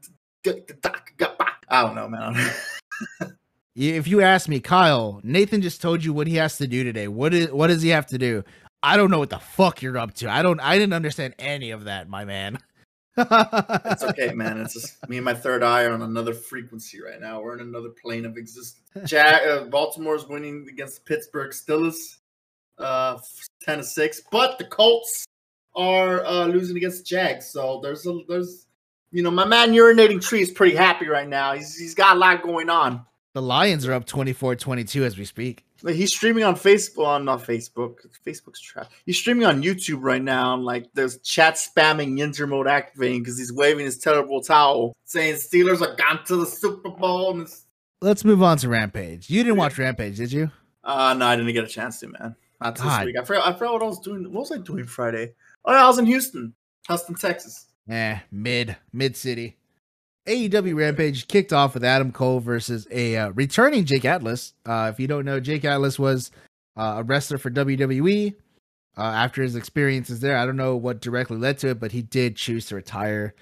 I 1.69 1.81
don't 1.81 1.95
know, 1.95 2.07
man. 2.07 2.35
If 3.75 4.07
you 4.07 4.21
ask 4.21 4.47
me, 4.47 4.59
Kyle, 4.59 5.19
Nathan 5.23 5.61
just 5.61 5.81
told 5.81 6.03
you 6.03 6.13
what 6.13 6.27
he 6.27 6.35
has 6.35 6.57
to 6.57 6.67
do 6.67 6.83
today. 6.83 7.07
What 7.07 7.33
is 7.33 7.51
what 7.51 7.67
does 7.67 7.81
he 7.81 7.89
have 7.89 8.07
to 8.07 8.17
do? 8.17 8.43
I 8.81 8.97
don't 8.97 9.09
know 9.09 9.19
what 9.19 9.31
the 9.31 9.39
fuck 9.39 9.81
you're 9.81 9.97
up 9.97 10.13
to. 10.15 10.29
I 10.29 10.41
don't. 10.41 10.59
I 10.59 10.77
didn't 10.77 10.93
understand 10.93 11.35
any 11.39 11.71
of 11.71 11.85
that, 11.85 12.07
my 12.07 12.25
man. 12.25 12.59
it's 13.17 14.03
okay, 14.03 14.33
man. 14.33 14.59
It's 14.59 14.73
just 14.73 15.09
me 15.09 15.17
and 15.17 15.25
my 15.25 15.33
third 15.33 15.63
eye 15.63 15.85
are 15.85 15.93
on 15.93 16.01
another 16.01 16.33
frequency 16.33 17.01
right 17.01 17.19
now. 17.19 17.41
We're 17.41 17.55
in 17.55 17.61
another 17.61 17.89
plane 17.89 18.25
of 18.25 18.37
existence. 18.37 19.09
Jack, 19.09 19.41
uh, 19.47 19.65
Baltimore's 19.65 20.27
winning 20.27 20.67
against 20.69 21.05
Pittsburgh 21.05 21.51
Steelers, 21.51 22.17
uh, 22.77 23.17
ten 23.63 23.77
to 23.77 23.83
six. 23.83 24.21
But 24.31 24.57
the 24.57 24.65
Colts 24.65 25.25
are 25.75 26.25
uh, 26.25 26.45
losing 26.47 26.77
against 26.77 27.05
Jags. 27.05 27.47
So 27.47 27.79
there's 27.81 28.05
a 28.05 28.19
there's, 28.27 28.64
you 29.15 29.23
know, 29.23 29.31
my 29.31 29.45
man 29.45 29.71
urinating 29.71 30.21
tree 30.21 30.41
is 30.41 30.51
pretty 30.51 30.75
happy 30.75 31.07
right 31.07 31.27
now. 31.27 31.53
He's 31.53 31.73
he's 31.77 31.95
got 31.95 32.17
a 32.17 32.19
lot 32.19 32.43
going 32.43 32.69
on. 32.69 33.05
The 33.33 33.41
Lions 33.41 33.87
are 33.87 33.93
up 33.93 34.05
24-22 34.05 35.01
as 35.03 35.17
we 35.17 35.23
speak. 35.23 35.65
Like 35.83 35.95
he's 35.95 36.13
streaming 36.13 36.43
on 36.43 36.55
Facebook, 36.55 37.05
on 37.05 37.23
not 37.23 37.41
Facebook. 37.41 38.05
Facebook's 38.25 38.59
trash. 38.59 38.87
He's 39.05 39.17
streaming 39.17 39.45
on 39.45 39.63
YouTube 39.63 39.99
right 40.01 40.21
now, 40.21 40.53
and 40.53 40.65
like 40.65 40.87
there's 40.93 41.19
chat 41.19 41.55
spamming 41.55 42.17
Ninja 42.17 42.47
mode 42.47 42.67
activating 42.67 43.21
because 43.21 43.37
he's 43.37 43.53
waving 43.53 43.85
his 43.85 43.97
terrible 43.97 44.41
towel, 44.41 44.93
saying 45.05 45.35
Steelers 45.35 45.81
are 45.81 45.95
gone 45.95 46.25
to 46.25 46.35
the 46.35 46.45
Super 46.45 46.89
Bowl. 46.89 47.39
And 47.39 47.47
Let's 48.01 48.25
move 48.25 48.43
on 48.43 48.57
to 48.57 48.67
Rampage. 48.67 49.29
You 49.29 49.43
didn't 49.43 49.57
watch 49.57 49.77
Rampage, 49.77 50.17
did 50.17 50.33
you? 50.33 50.51
Uh 50.83 51.13
no, 51.13 51.25
I 51.25 51.37
didn't 51.37 51.53
get 51.53 51.63
a 51.63 51.67
chance 51.67 52.01
to, 52.01 52.07
man. 52.07 52.35
Not 52.61 52.75
this 52.75 52.83
God. 52.83 53.05
week. 53.05 53.15
I 53.17 53.23
forgot. 53.23 53.47
I 53.47 53.53
forgot 53.53 53.73
what 53.73 53.83
I 53.83 53.85
was 53.85 53.99
doing. 53.99 54.23
What 54.25 54.41
was 54.41 54.51
I 54.51 54.57
doing 54.57 54.85
Friday? 54.85 55.33
Oh, 55.63 55.71
yeah, 55.71 55.85
I 55.85 55.87
was 55.87 55.99
in 55.99 56.05
Houston, 56.05 56.53
Houston, 56.87 57.15
Texas. 57.15 57.67
Eh, 57.89 58.19
mid, 58.31 58.77
mid 58.91 59.15
city. 59.15 59.57
AEW 60.27 60.75
Rampage 60.75 61.27
kicked 61.27 61.53
off 61.53 61.75
with 61.75 61.83
Adam 61.83 62.11
Cole 62.11 62.39
versus 62.39 62.87
a 62.89 63.15
uh, 63.15 63.29
returning 63.31 63.85
Jake 63.85 64.05
Atlas. 64.05 64.53
Uh, 64.65 64.89
if 64.91 64.99
you 64.99 65.07
don't 65.07 65.25
know, 65.25 65.39
Jake 65.39 65.63
Atlas 65.63 65.99
was 65.99 66.31
uh, 66.75 66.95
a 66.97 67.03
wrestler 67.03 67.37
for 67.37 67.51
WWE. 67.51 68.33
Uh, 68.97 69.01
after 69.01 69.43
his 69.43 69.55
experiences 69.55 70.21
there, 70.21 70.37
I 70.37 70.45
don't 70.45 70.55
know 70.55 70.75
what 70.75 71.01
directly 71.01 71.37
led 71.37 71.59
to 71.59 71.69
it, 71.69 71.79
but 71.79 71.91
he 71.91 72.01
did 72.01 72.37
choose 72.37 72.65
to 72.67 72.75
retire. 72.75 73.35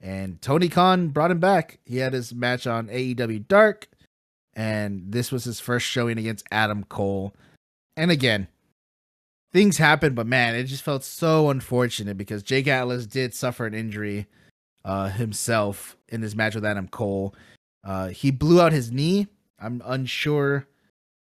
And 0.00 0.40
Tony 0.42 0.68
Khan 0.68 1.08
brought 1.08 1.30
him 1.30 1.38
back. 1.38 1.78
He 1.84 1.98
had 1.98 2.12
his 2.12 2.34
match 2.34 2.66
on 2.66 2.88
AEW 2.88 3.46
Dark, 3.46 3.88
and 4.54 5.12
this 5.12 5.30
was 5.30 5.44
his 5.44 5.60
first 5.60 5.86
showing 5.86 6.18
against 6.18 6.46
Adam 6.50 6.84
Cole. 6.84 7.34
And 7.96 8.10
again, 8.10 8.48
things 9.56 9.78
happened, 9.78 10.14
but 10.14 10.26
man, 10.26 10.54
it 10.54 10.64
just 10.64 10.82
felt 10.82 11.02
so 11.02 11.48
unfortunate 11.48 12.18
because 12.18 12.42
Jake 12.42 12.68
Atlas 12.68 13.06
did 13.06 13.32
suffer 13.32 13.64
an 13.64 13.72
injury 13.72 14.26
uh, 14.84 15.08
himself 15.08 15.96
in 16.10 16.20
his 16.20 16.36
match 16.36 16.54
with 16.54 16.66
Adam 16.66 16.88
Cole. 16.88 17.34
Uh, 17.82 18.08
he 18.08 18.30
blew 18.30 18.60
out 18.60 18.72
his 18.72 18.92
knee. 18.92 19.28
I'm 19.58 19.80
unsure 19.86 20.66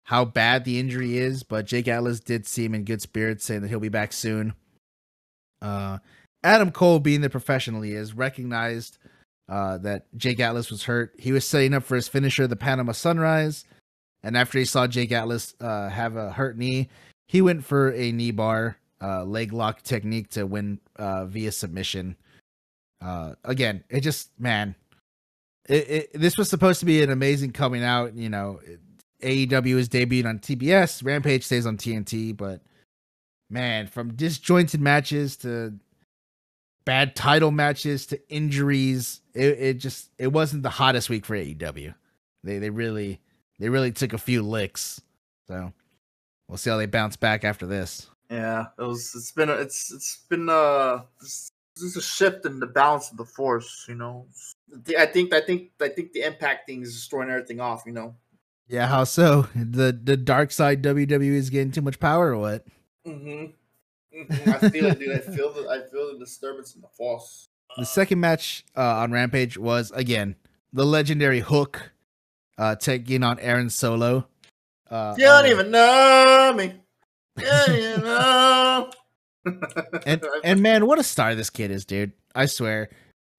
how 0.02 0.24
bad 0.24 0.64
the 0.64 0.80
injury 0.80 1.16
is, 1.16 1.44
but 1.44 1.64
Jake 1.64 1.86
Atlas 1.86 2.18
did 2.18 2.44
seem 2.44 2.74
in 2.74 2.82
good 2.82 3.00
spirits, 3.00 3.44
saying 3.44 3.60
that 3.60 3.68
he'll 3.68 3.78
be 3.78 3.88
back 3.88 4.12
soon. 4.12 4.52
Uh, 5.62 5.98
Adam 6.42 6.72
Cole, 6.72 6.98
being 6.98 7.20
the 7.20 7.30
professional 7.30 7.82
he 7.82 7.92
is, 7.92 8.14
recognized 8.14 8.98
uh, 9.48 9.78
that 9.78 10.06
Jake 10.16 10.40
Atlas 10.40 10.72
was 10.72 10.82
hurt. 10.82 11.14
He 11.16 11.30
was 11.30 11.46
setting 11.46 11.72
up 11.72 11.84
for 11.84 11.94
his 11.94 12.08
finisher, 12.08 12.48
the 12.48 12.56
Panama 12.56 12.92
Sunrise, 12.92 13.64
and 14.24 14.36
after 14.36 14.58
he 14.58 14.64
saw 14.64 14.88
Jake 14.88 15.12
Atlas 15.12 15.54
uh, 15.60 15.88
have 15.88 16.16
a 16.16 16.32
hurt 16.32 16.58
knee, 16.58 16.88
he 17.28 17.40
went 17.42 17.64
for 17.64 17.92
a 17.92 18.10
knee 18.10 18.32
bar 18.32 18.78
uh, 19.00 19.22
leg 19.24 19.52
lock 19.52 19.82
technique 19.82 20.30
to 20.30 20.44
win 20.46 20.80
uh, 20.96 21.26
via 21.26 21.52
submission. 21.52 22.16
Uh, 23.00 23.34
again, 23.44 23.84
it 23.88 24.00
just 24.00 24.30
man, 24.40 24.74
it, 25.68 25.90
it, 25.90 26.12
this 26.14 26.36
was 26.36 26.50
supposed 26.50 26.80
to 26.80 26.86
be 26.86 27.02
an 27.02 27.10
amazing 27.10 27.52
coming 27.52 27.84
out. 27.84 28.14
You 28.14 28.28
know, 28.28 28.58
AEW 29.22 29.76
is 29.76 29.88
debuted 29.88 30.26
on 30.26 30.38
TBS, 30.40 31.04
Rampage 31.04 31.44
stays 31.44 31.66
on 31.66 31.76
TNT, 31.76 32.36
but 32.36 32.60
man, 33.50 33.86
from 33.86 34.14
disjointed 34.14 34.80
matches 34.80 35.36
to 35.38 35.74
bad 36.84 37.14
title 37.14 37.50
matches 37.50 38.06
to 38.06 38.28
injuries, 38.30 39.20
it, 39.34 39.58
it 39.60 39.74
just 39.74 40.10
it 40.18 40.28
wasn't 40.28 40.62
the 40.62 40.70
hottest 40.70 41.10
week 41.10 41.26
for 41.26 41.36
AEW. 41.36 41.94
They 42.42 42.58
they 42.58 42.70
really 42.70 43.20
they 43.58 43.68
really 43.68 43.92
took 43.92 44.12
a 44.12 44.18
few 44.18 44.42
licks. 44.42 45.00
So 45.46 45.72
we'll 46.48 46.58
see 46.58 46.70
how 46.70 46.76
they 46.76 46.86
bounce 46.86 47.16
back 47.16 47.44
after 47.44 47.66
this. 47.66 48.08
Yeah, 48.30 48.66
it 48.78 48.82
was. 48.82 49.12
It's 49.14 49.32
been. 49.32 49.48
It's. 49.48 49.92
It's 49.92 50.24
been. 50.28 50.48
Uh, 50.48 51.02
there's 51.20 51.96
a 51.96 52.02
shift 52.02 52.44
in 52.44 52.60
the 52.60 52.66
balance 52.66 53.10
of 53.10 53.16
the 53.16 53.24
force. 53.24 53.86
You 53.88 53.94
know, 53.94 54.26
I 54.98 55.06
think 55.06 55.32
I 55.32 55.40
think 55.40 55.70
I 55.80 55.88
think 55.88 56.12
the 56.12 56.22
impact 56.22 56.66
thing 56.66 56.82
is 56.82 56.92
destroying 56.92 57.30
everything 57.30 57.60
off. 57.60 57.84
You 57.86 57.92
know. 57.92 58.16
Yeah, 58.68 58.86
how 58.86 59.04
so? 59.04 59.48
The 59.54 59.98
the 60.02 60.16
dark 60.16 60.50
side 60.50 60.82
WWE 60.82 61.32
is 61.32 61.50
getting 61.50 61.72
too 61.72 61.80
much 61.80 61.98
power, 61.98 62.32
or 62.32 62.38
what? 62.38 62.66
Mm-hmm. 63.06 63.28
mm-hmm. 64.20 64.50
I 64.50 64.68
feel 64.68 64.86
it, 64.86 64.98
dude. 64.98 65.16
I 65.16 65.20
feel 65.20 65.52
the 65.52 65.68
I 65.68 65.88
feel 65.90 66.12
the 66.12 66.18
disturbance 66.18 66.74
in 66.74 66.82
the 66.82 66.88
force. 66.88 67.48
The 67.78 67.86
second 67.86 68.20
match 68.20 68.64
uh, 68.76 68.96
on 68.96 69.12
Rampage 69.12 69.56
was 69.56 69.90
again 69.92 70.36
the 70.72 70.84
legendary 70.84 71.40
Hook 71.40 71.92
uh, 72.58 72.76
taking 72.76 73.22
on 73.22 73.38
Aaron 73.38 73.70
Solo. 73.70 74.26
Uh, 74.90 75.14
you 75.18 75.24
don't 75.24 75.46
even 75.46 75.70
know 75.70 76.54
me. 76.56 76.74
You 77.38 77.44
don't 77.44 78.02
know 78.04 78.90
and 80.06 80.24
and 80.44 80.60
man, 80.60 80.86
what 80.86 80.98
a 80.98 81.02
star 81.02 81.34
this 81.34 81.50
kid 81.50 81.70
is, 81.70 81.84
dude! 81.84 82.12
I 82.34 82.46
swear, 82.46 82.90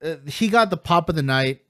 uh, 0.03 0.15
he 0.26 0.47
got 0.47 0.69
the 0.69 0.77
pop 0.77 1.09
of 1.09 1.15
the 1.15 1.23
night. 1.23 1.61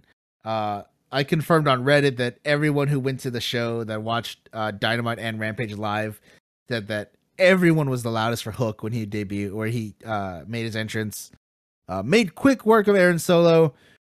Uh, 0.44 0.84
I 1.12 1.24
confirmed 1.24 1.68
on 1.68 1.84
Reddit 1.84 2.18
that 2.18 2.38
everyone 2.46 2.88
who 2.88 3.00
went 3.00 3.22
to 3.22 3.32
the 3.32 3.42
show 3.42 3.84
that 3.84 4.04
watched 4.04 4.50
uh, 4.54 4.72
Dynamite 4.72 5.20
and 5.20 5.40
Rampage 5.40 5.74
live 5.76 6.22
said 6.70 6.88
that 6.88 7.14
everyone 7.38 7.90
was 7.90 8.04
the 8.04 8.12
loudest 8.12 8.44
for 8.44 8.52
Hook 8.52 8.84
when 8.84 8.94
he 8.94 9.06
debuted 9.06 9.54
or 9.56 9.66
he 9.66 9.96
uh, 10.06 10.42
made 10.48 10.64
his 10.64 10.76
entrance. 10.76 11.32
Uh, 11.88 12.04
made 12.04 12.36
quick 12.36 12.66
work 12.66 12.88
of 12.88 12.96
Aaron 12.96 13.18
Solo. 13.18 13.74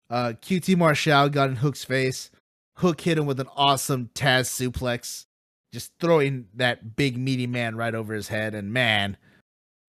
Uh, 0.09 0.33
QT 0.41 0.75
Marshall 0.77 1.29
got 1.29 1.49
in 1.49 1.55
Hook's 1.55 1.85
face. 1.85 2.29
Hook 2.75 2.99
hit 2.99 3.17
him 3.17 3.25
with 3.25 3.39
an 3.39 3.47
awesome 3.55 4.09
Taz 4.13 4.49
suplex, 4.49 5.25
just 5.71 5.91
throwing 5.99 6.47
that 6.55 6.95
big 6.95 7.17
meaty 7.17 7.47
man 7.47 7.75
right 7.75 7.95
over 7.95 8.13
his 8.13 8.27
head. 8.27 8.53
And 8.53 8.73
man, 8.73 9.17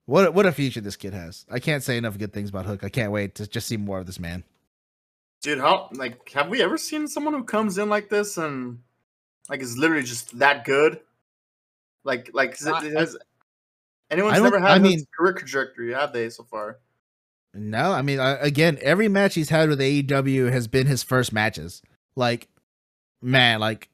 what 0.06 0.34
what 0.34 0.46
a 0.46 0.52
future 0.52 0.80
this 0.80 0.96
kid 0.96 1.14
has. 1.14 1.44
I 1.50 1.58
can't 1.58 1.82
say 1.82 1.96
enough 1.96 2.18
good 2.18 2.32
things 2.32 2.50
about 2.50 2.66
Hook. 2.66 2.84
I 2.84 2.88
can't 2.88 3.12
wait 3.12 3.34
to 3.36 3.46
just 3.46 3.66
see 3.66 3.76
more 3.76 3.98
of 3.98 4.06
this 4.06 4.20
man. 4.20 4.44
Dude, 5.42 5.58
how 5.58 5.88
like 5.92 6.30
have 6.30 6.48
we 6.48 6.62
ever 6.62 6.78
seen 6.78 7.08
someone 7.08 7.34
who 7.34 7.44
comes 7.44 7.78
in 7.78 7.88
like 7.88 8.08
this 8.08 8.36
and 8.36 8.78
like 9.48 9.60
is 9.60 9.76
literally 9.76 10.04
just 10.04 10.38
that 10.38 10.64
good? 10.64 11.00
Like 12.04 12.30
like 12.32 12.58
has 12.58 13.16
anyone's 14.10 14.40
never 14.40 14.60
had 14.60 14.70
I 14.70 14.78
mean, 14.78 15.04
career 15.16 15.32
trajectory, 15.34 15.92
have 15.92 16.12
they 16.12 16.30
so 16.30 16.44
far? 16.44 16.78
No, 17.54 17.92
I 17.92 18.02
mean 18.02 18.18
uh, 18.20 18.38
again, 18.40 18.78
every 18.82 19.08
match 19.08 19.34
he's 19.34 19.50
had 19.50 19.68
with 19.68 19.80
AEW 19.80 20.50
has 20.52 20.68
been 20.68 20.86
his 20.86 21.02
first 21.02 21.32
matches. 21.32 21.82
Like 22.16 22.48
man, 23.20 23.60
like 23.60 23.88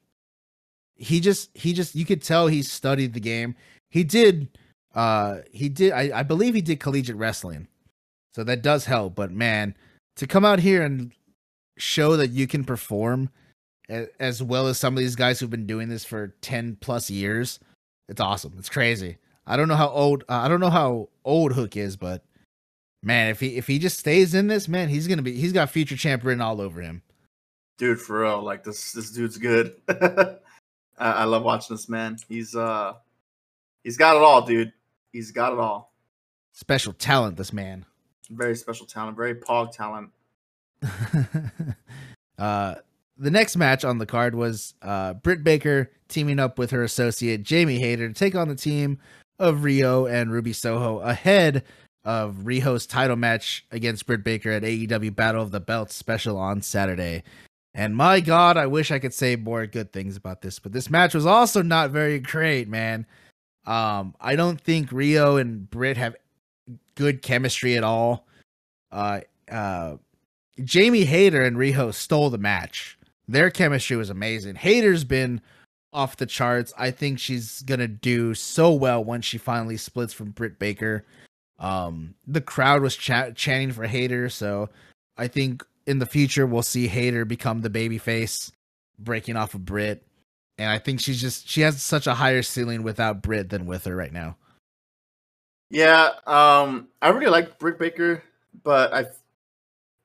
he 0.99 1.19
just 1.19 1.49
he 1.55 1.73
just 1.73 1.95
you 1.95 2.05
could 2.05 2.21
tell 2.21 2.47
he 2.47 2.61
studied 2.61 3.13
the 3.13 3.19
game. 3.19 3.55
He 3.89 4.03
did 4.03 4.49
uh, 4.93 5.39
he 5.51 5.69
did. 5.69 5.93
I, 5.93 6.19
I 6.19 6.23
believe 6.23 6.53
he 6.53 6.61
did 6.61 6.79
collegiate 6.79 7.15
wrestling, 7.15 7.67
so 8.35 8.43
that 8.43 8.61
does 8.61 8.85
help. 8.85 9.15
But 9.15 9.31
man, 9.31 9.75
to 10.17 10.27
come 10.27 10.45
out 10.45 10.59
here 10.59 10.83
and 10.83 11.11
show 11.77 12.17
that 12.17 12.31
you 12.31 12.45
can 12.45 12.65
perform 12.65 13.29
as 14.19 14.43
well 14.43 14.67
as 14.67 14.77
some 14.77 14.93
of 14.93 14.99
these 14.99 15.15
guys 15.15 15.39
who've 15.39 15.49
been 15.49 15.65
doing 15.65 15.89
this 15.89 16.05
for 16.05 16.35
10 16.41 16.77
plus 16.81 17.09
years 17.09 17.59
it's 18.07 18.21
awesome 18.21 18.53
it's 18.59 18.69
crazy 18.69 19.17
i 19.47 19.57
don't 19.57 19.67
know 19.67 19.75
how 19.75 19.89
old 19.89 20.23
uh, 20.29 20.41
i 20.41 20.47
don't 20.47 20.59
know 20.59 20.69
how 20.69 21.09
old 21.25 21.53
hook 21.53 21.75
is 21.75 21.95
but 21.97 22.23
man 23.01 23.29
if 23.29 23.39
he 23.39 23.55
if 23.55 23.65
he 23.65 23.79
just 23.79 23.97
stays 23.97 24.35
in 24.35 24.47
this 24.47 24.67
man 24.67 24.89
he's 24.89 25.07
gonna 25.07 25.21
be 25.21 25.33
he's 25.39 25.53
got 25.53 25.69
future 25.69 25.95
champ 25.95 26.23
written 26.23 26.41
all 26.41 26.61
over 26.61 26.81
him 26.81 27.01
dude 27.77 27.99
for 27.99 28.21
real 28.21 28.43
like 28.43 28.63
this 28.63 28.91
this 28.91 29.09
dude's 29.09 29.37
good 29.37 29.73
I, 30.99 31.11
I 31.11 31.23
love 31.23 31.43
watching 31.43 31.75
this 31.75 31.89
man 31.89 32.17
he's 32.27 32.55
uh 32.55 32.93
he's 33.83 33.97
got 33.97 34.15
it 34.15 34.21
all 34.21 34.41
dude 34.45 34.73
He's 35.11 35.31
got 35.31 35.53
it 35.53 35.59
all. 35.59 35.93
Special 36.53 36.93
talent, 36.93 37.37
this 37.37 37.53
man. 37.53 37.85
Very 38.29 38.55
special 38.55 38.85
talent. 38.85 39.17
Very 39.17 39.35
pog 39.35 39.71
talent. 39.71 40.11
uh, 42.37 42.75
the 43.17 43.31
next 43.31 43.57
match 43.57 43.83
on 43.83 43.97
the 43.97 44.05
card 44.05 44.35
was 44.35 44.75
uh, 44.81 45.13
Britt 45.13 45.43
Baker 45.43 45.91
teaming 46.07 46.39
up 46.39 46.57
with 46.57 46.71
her 46.71 46.83
associate 46.83 47.43
Jamie 47.43 47.79
Hayter 47.79 48.07
to 48.07 48.13
take 48.13 48.35
on 48.35 48.47
the 48.47 48.55
team 48.55 48.99
of 49.39 49.57
Riho 49.57 50.09
and 50.09 50.31
Ruby 50.31 50.53
Soho 50.53 50.99
ahead 50.99 51.63
of 52.03 52.37
Riho's 52.43 52.85
title 52.85 53.15
match 53.15 53.65
against 53.71 54.05
Britt 54.05 54.23
Baker 54.23 54.51
at 54.51 54.63
AEW 54.63 55.15
Battle 55.15 55.41
of 55.41 55.51
the 55.51 55.59
Belts 55.59 55.95
special 55.95 56.37
on 56.37 56.61
Saturday. 56.61 57.23
And 57.73 57.95
my 57.95 58.19
God, 58.19 58.57
I 58.57 58.65
wish 58.65 58.91
I 58.91 58.99
could 58.99 59.13
say 59.13 59.35
more 59.35 59.65
good 59.65 59.93
things 59.93 60.17
about 60.17 60.41
this, 60.41 60.59
but 60.59 60.71
this 60.71 60.89
match 60.89 61.13
was 61.13 61.25
also 61.25 61.61
not 61.61 61.91
very 61.91 62.19
great, 62.19 62.67
man. 62.67 63.05
Um, 63.65 64.15
I 64.19 64.35
don't 64.35 64.59
think 64.59 64.89
Riho 64.89 65.39
and 65.39 65.69
Britt 65.69 65.97
have 65.97 66.15
good 66.95 67.21
chemistry 67.21 67.77
at 67.77 67.83
all. 67.83 68.25
Uh, 68.91 69.21
uh, 69.49 69.97
Jamie 70.63 71.05
Hayter 71.05 71.43
and 71.43 71.57
Riho 71.57 71.93
stole 71.93 72.29
the 72.29 72.37
match. 72.37 72.97
Their 73.27 73.51
chemistry 73.51 73.95
was 73.95 74.09
amazing. 74.09 74.55
Hayter's 74.55 75.03
been 75.03 75.41
off 75.93 76.17
the 76.17 76.25
charts. 76.25 76.73
I 76.77 76.91
think 76.91 77.19
she's 77.19 77.61
gonna 77.61 77.87
do 77.87 78.33
so 78.33 78.73
well 78.73 79.03
once 79.03 79.25
she 79.25 79.37
finally 79.37 79.77
splits 79.77 80.13
from 80.13 80.31
Britt 80.31 80.59
Baker. 80.59 81.05
Um, 81.59 82.15
the 82.25 82.41
crowd 82.41 82.81
was 82.81 82.95
ch- 82.95 83.35
chanting 83.35 83.71
for 83.71 83.85
Hayter, 83.85 84.29
so 84.29 84.69
I 85.17 85.27
think 85.27 85.63
in 85.89 85.99
the 85.99 86.05
future 86.05 86.45
we'll 86.45 86.61
see 86.61 86.87
Hayter 86.87 87.25
become 87.25 87.61
the 87.61 87.69
baby 87.69 87.97
face, 87.97 88.51
breaking 88.99 89.35
off 89.35 89.55
of 89.55 89.65
Britt. 89.65 90.05
And 90.57 90.69
I 90.69 90.77
think 90.77 90.99
she's 90.99 91.19
just 91.19 91.49
she 91.49 91.61
has 91.61 91.81
such 91.81 92.05
a 92.05 92.13
higher 92.13 92.43
ceiling 92.43 92.83
without 92.83 93.21
Britt 93.21 93.49
than 93.49 93.65
with 93.65 93.85
her 93.85 93.95
right 93.95 94.13
now. 94.13 94.37
Yeah, 95.71 96.11
um, 96.27 96.87
I 97.01 97.09
really 97.09 97.31
like 97.31 97.59
Britt 97.59 97.79
Baker, 97.79 98.23
but 98.63 98.93
I 98.93 99.05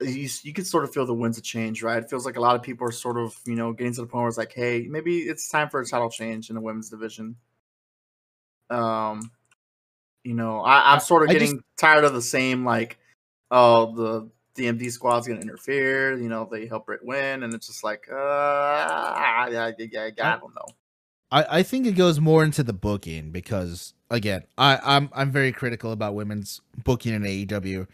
you, 0.01 0.29
you 0.43 0.53
can 0.53 0.65
sort 0.65 0.85
of 0.85 0.93
feel 0.93 1.07
the 1.07 1.15
winds 1.15 1.39
of 1.39 1.45
change, 1.45 1.83
right? 1.83 2.03
It 2.03 2.11
feels 2.11 2.27
like 2.27 2.37
a 2.37 2.41
lot 2.41 2.57
of 2.57 2.63
people 2.63 2.87
are 2.87 2.93
sort 2.93 3.17
of, 3.17 3.35
you 3.47 3.55
know, 3.55 3.73
getting 3.73 3.93
to 3.95 4.01
the 4.03 4.07
point 4.07 4.23
where 4.23 4.29
it's 4.29 4.39
like, 4.39 4.53
hey, 4.53 4.87
maybe 4.89 5.19
it's 5.21 5.49
time 5.49 5.69
for 5.69 5.81
a 5.81 5.87
title 5.87 6.11
change 6.11 6.49
in 6.49 6.55
the 6.55 6.61
women's 6.61 6.91
division. 6.91 7.37
Um, 8.71 9.31
you 10.25 10.35
know, 10.35 10.61
I, 10.61 10.93
I'm 10.93 11.01
sort 11.01 11.23
of 11.23 11.31
I 11.31 11.33
getting 11.33 11.53
just- 11.53 11.65
tired 11.79 12.05
of 12.05 12.15
the 12.15 12.23
same, 12.23 12.65
like, 12.65 12.99
oh, 13.51 13.95
the 13.95 14.31
DMD 14.55 14.91
squad's 14.91 15.27
gonna 15.27 15.41
interfere. 15.41 16.19
You 16.19 16.29
know, 16.29 16.49
they 16.51 16.67
help 16.67 16.87
Britt 16.87 17.05
win, 17.05 17.43
and 17.43 17.53
it's 17.55 17.67
just 17.67 17.85
like, 17.85 18.07
uh, 18.11 18.15
yeah, 19.51 19.71
yeah, 19.79 20.11
yeah, 20.17 20.35
I 20.35 20.39
don't 20.39 20.55
know. 20.55 20.67
I, 21.31 21.59
I 21.59 21.63
think 21.63 21.87
it 21.87 21.93
goes 21.93 22.21
more 22.21 22.45
into 22.45 22.63
the 22.63 22.73
booking 22.73 23.31
because 23.31 23.95
again, 24.11 24.45
I, 24.57 24.79
I'm 24.83 25.11
I'm 25.13 25.31
very 25.31 25.53
critical 25.53 25.93
about 25.93 26.15
women's 26.15 26.61
booking 26.85 27.15
in 27.15 27.23
AEW, 27.23 27.87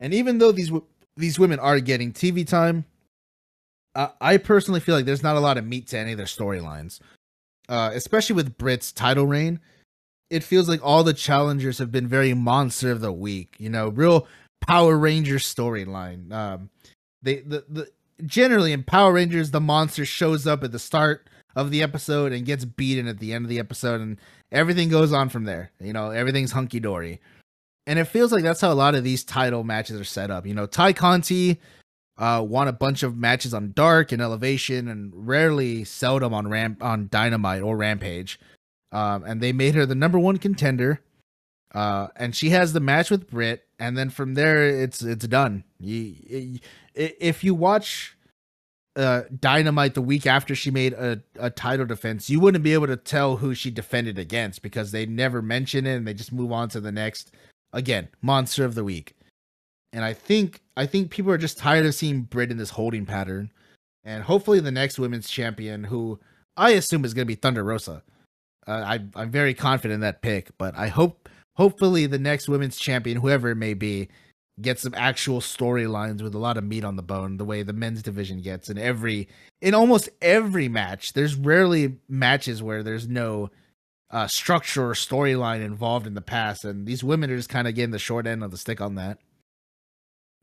and 0.00 0.14
even 0.14 0.38
though 0.38 0.52
these 0.52 0.70
these 1.16 1.38
women 1.38 1.58
are 1.58 1.80
getting 1.80 2.12
TV 2.12 2.46
time, 2.46 2.84
uh, 3.94 4.08
I 4.20 4.36
personally 4.36 4.80
feel 4.80 4.94
like 4.94 5.04
there's 5.04 5.22
not 5.22 5.36
a 5.36 5.40
lot 5.40 5.58
of 5.58 5.66
meat 5.66 5.88
to 5.88 5.98
any 5.98 6.12
of 6.12 6.18
their 6.18 6.26
storylines, 6.26 7.00
uh, 7.68 7.90
especially 7.94 8.36
with 8.36 8.56
Britt's 8.58 8.92
title 8.92 9.26
reign. 9.26 9.60
It 10.30 10.42
feels 10.42 10.68
like 10.68 10.80
all 10.82 11.04
the 11.04 11.12
challengers 11.12 11.78
have 11.78 11.92
been 11.92 12.08
very 12.08 12.34
monster 12.34 12.90
of 12.90 13.00
the 13.00 13.12
week, 13.12 13.56
you 13.58 13.68
know, 13.68 13.88
real 13.88 14.26
Power 14.66 14.96
Rangers 14.96 15.44
storyline. 15.44 16.32
Um, 16.32 16.70
they 17.22 17.40
the 17.40 17.64
the 17.68 17.90
generally 18.26 18.72
in 18.72 18.82
Power 18.82 19.12
Rangers, 19.12 19.50
the 19.50 19.60
monster 19.60 20.04
shows 20.04 20.46
up 20.46 20.62
at 20.64 20.72
the 20.72 20.78
start 20.78 21.28
of 21.56 21.70
the 21.70 21.82
episode 21.82 22.32
and 22.32 22.46
gets 22.46 22.64
beaten 22.64 23.06
at 23.06 23.18
the 23.18 23.32
end 23.32 23.44
of 23.44 23.48
the 23.48 23.58
episode, 23.58 24.00
and 24.00 24.18
everything 24.52 24.88
goes 24.88 25.12
on 25.12 25.28
from 25.28 25.44
there. 25.44 25.70
You 25.80 25.92
know, 25.92 26.10
everything's 26.10 26.52
hunky 26.52 26.80
dory. 26.80 27.20
And 27.86 27.98
it 27.98 28.06
feels 28.06 28.32
like 28.32 28.42
that's 28.42 28.62
how 28.62 28.72
a 28.72 28.74
lot 28.74 28.94
of 28.94 29.04
these 29.04 29.24
title 29.24 29.62
matches 29.62 30.00
are 30.00 30.04
set 30.04 30.30
up. 30.30 30.46
You 30.46 30.54
know, 30.54 30.66
Tay 30.66 30.94
Conti 30.94 31.60
uh, 32.16 32.44
won 32.46 32.66
a 32.66 32.72
bunch 32.72 33.02
of 33.02 33.16
matches 33.16 33.52
on 33.52 33.72
Dark 33.72 34.10
and 34.10 34.22
Elevation, 34.22 34.88
and 34.88 35.12
rarely, 35.14 35.84
seldom 35.84 36.32
on 36.32 36.48
Ramp 36.48 36.82
on 36.82 37.08
Dynamite 37.10 37.62
or 37.62 37.76
Rampage. 37.76 38.40
Um, 38.92 39.24
and 39.24 39.40
they 39.40 39.52
made 39.52 39.74
her 39.74 39.86
the 39.86 39.94
number 39.94 40.18
one 40.18 40.38
contender. 40.38 41.00
Uh, 41.74 42.08
and 42.14 42.34
she 42.34 42.50
has 42.50 42.72
the 42.72 42.80
match 42.80 43.10
with 43.10 43.28
Britt, 43.28 43.63
and 43.78 43.96
then 43.96 44.10
from 44.10 44.34
there, 44.34 44.66
it's 44.66 45.02
it's 45.02 45.26
done. 45.26 45.64
You, 45.80 46.58
if 46.94 47.44
you 47.44 47.54
watch 47.54 48.16
uh 48.96 49.22
Dynamite 49.40 49.94
the 49.94 50.02
week 50.02 50.26
after 50.26 50.54
she 50.54 50.70
made 50.70 50.92
a, 50.92 51.20
a 51.38 51.50
title 51.50 51.86
defense, 51.86 52.30
you 52.30 52.40
wouldn't 52.40 52.64
be 52.64 52.74
able 52.74 52.86
to 52.86 52.96
tell 52.96 53.36
who 53.36 53.54
she 53.54 53.70
defended 53.70 54.18
against 54.18 54.62
because 54.62 54.92
they 54.92 55.06
never 55.06 55.42
mention 55.42 55.86
it 55.86 55.96
and 55.96 56.06
they 56.06 56.14
just 56.14 56.32
move 56.32 56.52
on 56.52 56.68
to 56.70 56.80
the 56.80 56.92
next. 56.92 57.32
Again, 57.72 58.08
monster 58.22 58.64
of 58.64 58.76
the 58.76 58.84
week. 58.84 59.16
And 59.92 60.04
I 60.04 60.12
think 60.12 60.60
I 60.76 60.86
think 60.86 61.10
people 61.10 61.32
are 61.32 61.38
just 61.38 61.58
tired 61.58 61.86
of 61.86 61.94
seeing 61.94 62.22
Britt 62.22 62.50
in 62.50 62.56
this 62.56 62.70
holding 62.70 63.06
pattern. 63.06 63.50
And 64.04 64.22
hopefully 64.22 64.60
the 64.60 64.70
next 64.70 64.98
women's 64.98 65.30
champion, 65.30 65.84
who 65.84 66.20
I 66.56 66.70
assume 66.70 67.04
is 67.04 67.14
going 67.14 67.26
to 67.26 67.32
be 67.32 67.34
Thunder 67.34 67.64
Rosa. 67.64 68.02
Uh, 68.66 68.72
I 68.86 69.00
I'm 69.16 69.30
very 69.30 69.54
confident 69.54 69.94
in 69.94 70.00
that 70.00 70.22
pick, 70.22 70.56
but 70.58 70.76
I 70.76 70.88
hope 70.88 71.28
hopefully 71.56 72.06
the 72.06 72.18
next 72.18 72.48
women's 72.48 72.78
champion, 72.78 73.18
whoever 73.18 73.50
it 73.50 73.56
may 73.56 73.74
be, 73.74 74.08
gets 74.60 74.82
some 74.82 74.94
actual 74.96 75.40
storylines 75.40 76.22
with 76.22 76.34
a 76.34 76.38
lot 76.38 76.56
of 76.56 76.64
meat 76.64 76.84
on 76.84 76.96
the 76.96 77.02
bone, 77.02 77.36
the 77.36 77.44
way 77.44 77.62
the 77.62 77.72
men's 77.72 78.02
division 78.02 78.40
gets 78.40 78.70
in 78.70 78.78
every 78.78 79.28
in 79.60 79.74
almost 79.74 80.08
every 80.22 80.68
match. 80.68 81.12
There's 81.12 81.34
rarely 81.34 81.96
matches 82.08 82.62
where 82.62 82.82
there's 82.82 83.08
no 83.08 83.50
uh, 84.10 84.28
structure 84.28 84.90
or 84.90 84.94
storyline 84.94 85.64
involved 85.64 86.06
in 86.06 86.14
the 86.14 86.20
past, 86.20 86.64
and 86.64 86.86
these 86.86 87.02
women 87.02 87.30
are 87.30 87.36
just 87.36 87.48
kind 87.48 87.66
of 87.66 87.74
getting 87.74 87.90
the 87.90 87.98
short 87.98 88.26
end 88.26 88.44
of 88.44 88.50
the 88.50 88.56
stick 88.56 88.80
on 88.80 88.94
that. 88.94 89.18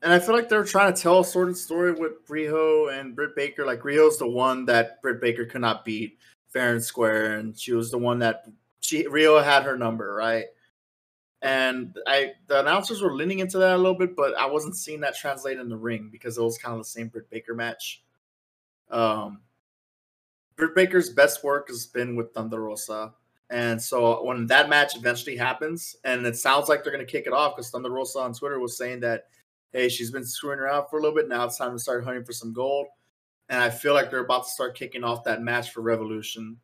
And 0.02 0.12
I 0.12 0.18
feel 0.18 0.34
like 0.34 0.48
they're 0.48 0.64
trying 0.64 0.92
to 0.92 1.00
tell 1.00 1.20
a 1.20 1.24
sort 1.24 1.48
of 1.48 1.56
story 1.56 1.92
with 1.92 2.26
Riho 2.28 2.92
and 2.92 3.14
Britt 3.14 3.36
Baker. 3.36 3.64
Like 3.64 3.80
Riho's 3.80 4.18
the 4.18 4.28
one 4.28 4.66
that 4.66 5.00
Britt 5.00 5.20
Baker 5.20 5.46
could 5.46 5.60
not 5.60 5.84
beat 5.84 6.18
fair 6.52 6.72
and 6.72 6.82
square, 6.82 7.38
and 7.38 7.58
she 7.58 7.72
was 7.72 7.90
the 7.90 7.98
one 7.98 8.18
that 8.18 8.44
she 8.80 9.04
Riho 9.04 9.42
had 9.42 9.62
her 9.62 9.78
number, 9.78 10.12
right? 10.12 10.46
And 11.42 11.98
I 12.06 12.32
the 12.46 12.60
announcers 12.60 13.02
were 13.02 13.12
leaning 13.12 13.40
into 13.40 13.58
that 13.58 13.74
a 13.74 13.76
little 13.76 13.98
bit, 13.98 14.14
but 14.14 14.34
I 14.38 14.46
wasn't 14.46 14.76
seeing 14.76 15.00
that 15.00 15.16
translate 15.16 15.58
in 15.58 15.68
the 15.68 15.76
ring 15.76 16.08
because 16.10 16.38
it 16.38 16.42
was 16.42 16.56
kind 16.56 16.72
of 16.72 16.80
the 16.80 16.84
same 16.84 17.08
Britt 17.08 17.28
Baker 17.30 17.54
match. 17.54 18.02
Um 18.90 19.40
Britt 20.54 20.76
Baker's 20.76 21.10
best 21.10 21.42
work 21.42 21.68
has 21.68 21.86
been 21.86 22.14
with 22.14 22.32
Thunder 22.32 22.60
Rosa. 22.62 23.12
And 23.50 23.82
so 23.82 24.24
when 24.24 24.46
that 24.46 24.68
match 24.68 24.96
eventually 24.96 25.36
happens, 25.36 25.96
and 26.04 26.24
it 26.24 26.36
sounds 26.36 26.68
like 26.68 26.84
they're 26.84 26.92
gonna 26.92 27.04
kick 27.04 27.26
it 27.26 27.32
off 27.32 27.56
because 27.56 27.70
Thunder 27.70 27.90
Rosa 27.90 28.20
on 28.20 28.34
Twitter 28.34 28.60
was 28.60 28.78
saying 28.78 29.00
that 29.00 29.26
hey, 29.72 29.88
she's 29.88 30.10
been 30.10 30.24
screwing 30.24 30.60
around 30.60 30.86
for 30.88 30.98
a 30.98 31.02
little 31.02 31.16
bit. 31.16 31.28
Now 31.28 31.44
it's 31.44 31.58
time 31.58 31.72
to 31.72 31.78
start 31.78 32.04
hunting 32.04 32.24
for 32.24 32.32
some 32.32 32.52
gold. 32.52 32.86
And 33.48 33.60
I 33.60 33.70
feel 33.70 33.94
like 33.94 34.10
they're 34.10 34.20
about 34.20 34.44
to 34.44 34.50
start 34.50 34.76
kicking 34.76 35.02
off 35.02 35.24
that 35.24 35.42
match 35.42 35.72
for 35.72 35.80
Revolution 35.80 36.58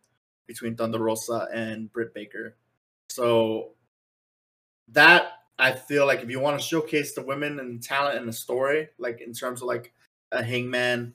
between 0.47 0.77
Thunder 0.77 0.99
Rosa 0.99 1.49
and 1.53 1.93
Britt 1.93 2.15
Baker. 2.15 2.57
So 3.09 3.73
that 4.93 5.33
I 5.59 5.73
feel 5.73 6.07
like 6.07 6.21
if 6.21 6.31
you 6.31 6.41
want 6.41 6.61
to 6.61 6.67
showcase 6.67 7.15
the 7.15 7.23
women 7.23 7.59
and 7.59 7.83
talent 7.83 8.19
and 8.19 8.29
the 8.29 8.33
story, 8.33 8.89
like 8.99 9.21
in 9.21 9.33
terms 9.33 9.61
of 9.61 9.69
like 9.69 9.93
a 10.33 10.43
Hangman, 10.43 11.15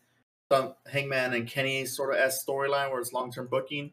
Hangman 0.86 1.34
and 1.34 1.48
Kenny 1.48 1.86
sort 1.86 2.14
of 2.14 2.20
s 2.20 2.46
storyline 2.46 2.92
where 2.92 3.00
it's 3.00 3.14
long 3.14 3.32
term 3.32 3.48
booking, 3.48 3.92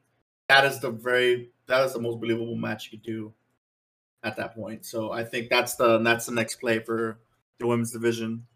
that 0.49 0.65
is 0.65 0.81
the 0.81 0.91
very 0.91 1.51
that 1.67 1.85
is 1.85 1.93
the 1.93 2.01
most 2.01 2.21
believable 2.21 2.57
match 2.57 2.87
you 2.87 2.99
could 2.99 3.05
do 3.05 3.33
at 4.23 4.37
that 4.37 4.55
point. 4.55 4.85
So 4.85 5.13
I 5.13 5.25
think 5.25 5.49
that's 5.49 5.77
the 5.77 5.99
that's 5.99 6.27
the 6.27 6.33
next 6.33 6.57
play 6.57 6.81
for 6.81 7.19
the 7.59 7.67
women's 7.67 7.93
division. 7.93 8.47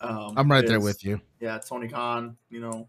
Um, 0.00 0.34
I'm 0.36 0.50
right 0.50 0.66
there 0.66 0.80
with 0.80 1.04
you. 1.04 1.20
yeah, 1.40 1.58
Tony 1.58 1.88
Khan, 1.88 2.36
you 2.50 2.60
know, 2.60 2.88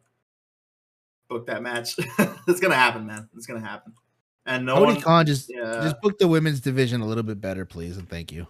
book 1.27 1.47
that 1.47 1.61
match. 1.61 1.95
it's 2.47 2.59
gonna 2.59 2.75
happen, 2.75 3.05
man. 3.05 3.29
It's 3.35 3.45
gonna 3.45 3.65
happen. 3.65 3.93
And 4.45 4.65
no 4.65 4.75
Tony 4.75 4.93
one, 4.93 5.01
Khan 5.01 5.25
just 5.25 5.49
yeah, 5.49 5.81
just 5.83 6.01
book 6.01 6.17
the 6.17 6.27
women's 6.27 6.59
division 6.59 7.01
a 7.01 7.05
little 7.05 7.23
bit 7.23 7.39
better, 7.39 7.65
please, 7.65 7.97
and 7.97 8.09
thank 8.09 8.31
you. 8.31 8.45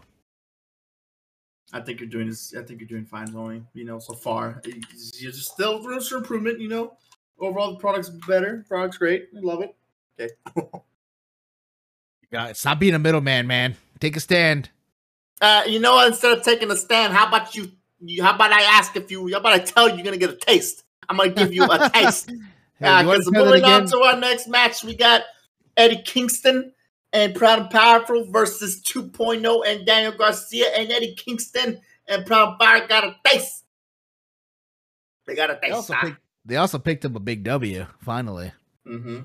I 1.71 1.81
think 1.81 1.99
you're 1.99 2.09
doing 2.09 2.27
this. 2.27 2.53
I 2.55 2.63
think 2.63 2.79
you're 2.79 2.87
doing 2.87 3.05
fine, 3.05 3.31
Tony. 3.31 3.63
You 3.73 3.85
know, 3.85 3.99
so 3.99 4.13
far 4.13 4.61
you're 4.65 5.31
just 5.31 5.51
still 5.53 5.83
room 5.83 6.01
for 6.01 6.17
improvement. 6.17 6.59
You 6.59 6.69
know, 6.69 6.97
overall 7.39 7.73
the 7.73 7.79
product's 7.79 8.09
better. 8.09 8.65
Product's 8.67 8.97
great. 8.97 9.29
I 9.35 9.39
love 9.41 9.61
it. 9.61 9.75
Okay. 10.19 10.33
God, 12.31 12.57
stop 12.57 12.79
being 12.79 12.95
a 12.95 12.99
middleman, 12.99 13.45
man. 13.45 13.75
Take 13.99 14.17
a 14.17 14.19
stand. 14.19 14.69
Uh, 15.39 15.63
you 15.67 15.79
know? 15.79 16.03
Instead 16.05 16.35
of 16.35 16.43
taking 16.43 16.71
a 16.71 16.75
stand, 16.75 17.13
how 17.13 17.27
about 17.27 17.55
you? 17.55 17.71
you 17.99 18.23
how 18.23 18.33
about 18.33 18.51
I 18.51 18.63
ask 18.63 18.95
if 18.95 19.11
you? 19.11 19.31
How 19.31 19.39
about 19.39 19.53
I 19.53 19.59
tell 19.59 19.89
you 19.89 19.95
you're 19.95 20.03
gonna 20.03 20.17
get 20.17 20.31
a 20.31 20.35
taste? 20.35 20.83
I'm 21.09 21.17
gonna 21.17 21.29
give 21.29 21.53
you 21.53 21.63
a 21.63 21.89
taste. 21.93 22.29
Hey, 22.29 22.35
Yeah, 22.81 23.01
you 23.01 23.07
because 23.11 23.27
try 23.27 23.39
that 23.39 23.45
moving 23.45 23.63
on 23.65 23.85
to 23.87 23.99
our 23.99 24.17
next 24.17 24.47
match, 24.47 24.83
we 24.83 24.95
got 24.95 25.21
Eddie 25.77 26.01
Kingston 26.03 26.73
and 27.13 27.35
Proud 27.35 27.59
and 27.59 27.69
Powerful 27.69 28.25
versus 28.31 28.81
2.0 28.83 29.63
and 29.67 29.85
Daniel 29.85 30.11
Garcia 30.13 30.67
and 30.77 30.91
Eddie 30.91 31.15
Kingston 31.15 31.79
and 32.07 32.25
Proud 32.25 32.49
and 32.49 32.59
Power 32.59 32.87
got 32.87 33.03
a 33.03 33.15
taste. 33.25 33.63
They 35.25 35.35
got 35.35 35.49
a 35.49 35.59
They 35.61 35.71
also, 35.71 35.93
picked, 35.95 36.17
they 36.45 36.55
also 36.57 36.79
picked 36.79 37.05
up 37.05 37.15
a 37.15 37.19
big 37.19 37.43
W, 37.43 37.85
finally. 38.01 38.51
hmm 38.85 39.19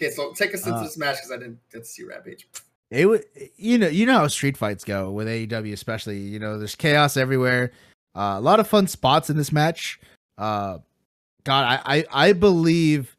Okay, 0.00 0.10
so 0.10 0.32
take 0.32 0.54
us 0.54 0.66
into 0.66 0.78
Uh, 0.78 0.82
this 0.82 0.96
match 0.96 1.16
because 1.16 1.30
I 1.32 1.36
didn't 1.36 1.58
get 1.70 1.80
to 1.80 1.84
see 1.84 2.04
Rampage. 2.04 2.48
It 2.90 3.06
would, 3.06 3.24
you 3.56 3.76
know, 3.76 3.88
you 3.88 4.06
know 4.06 4.14
how 4.14 4.26
street 4.28 4.56
fights 4.56 4.82
go 4.82 5.10
with 5.10 5.28
AEW, 5.28 5.72
especially. 5.74 6.18
You 6.18 6.38
know, 6.38 6.58
there's 6.58 6.74
chaos 6.74 7.16
everywhere. 7.18 7.72
Uh, 8.16 8.36
a 8.36 8.40
lot 8.40 8.60
of 8.60 8.66
fun 8.66 8.86
spots 8.86 9.28
in 9.28 9.36
this 9.36 9.52
match. 9.52 10.00
Uh, 10.38 10.78
God, 11.44 11.80
I, 11.84 11.98
I, 11.98 12.28
I 12.28 12.32
believe 12.32 13.14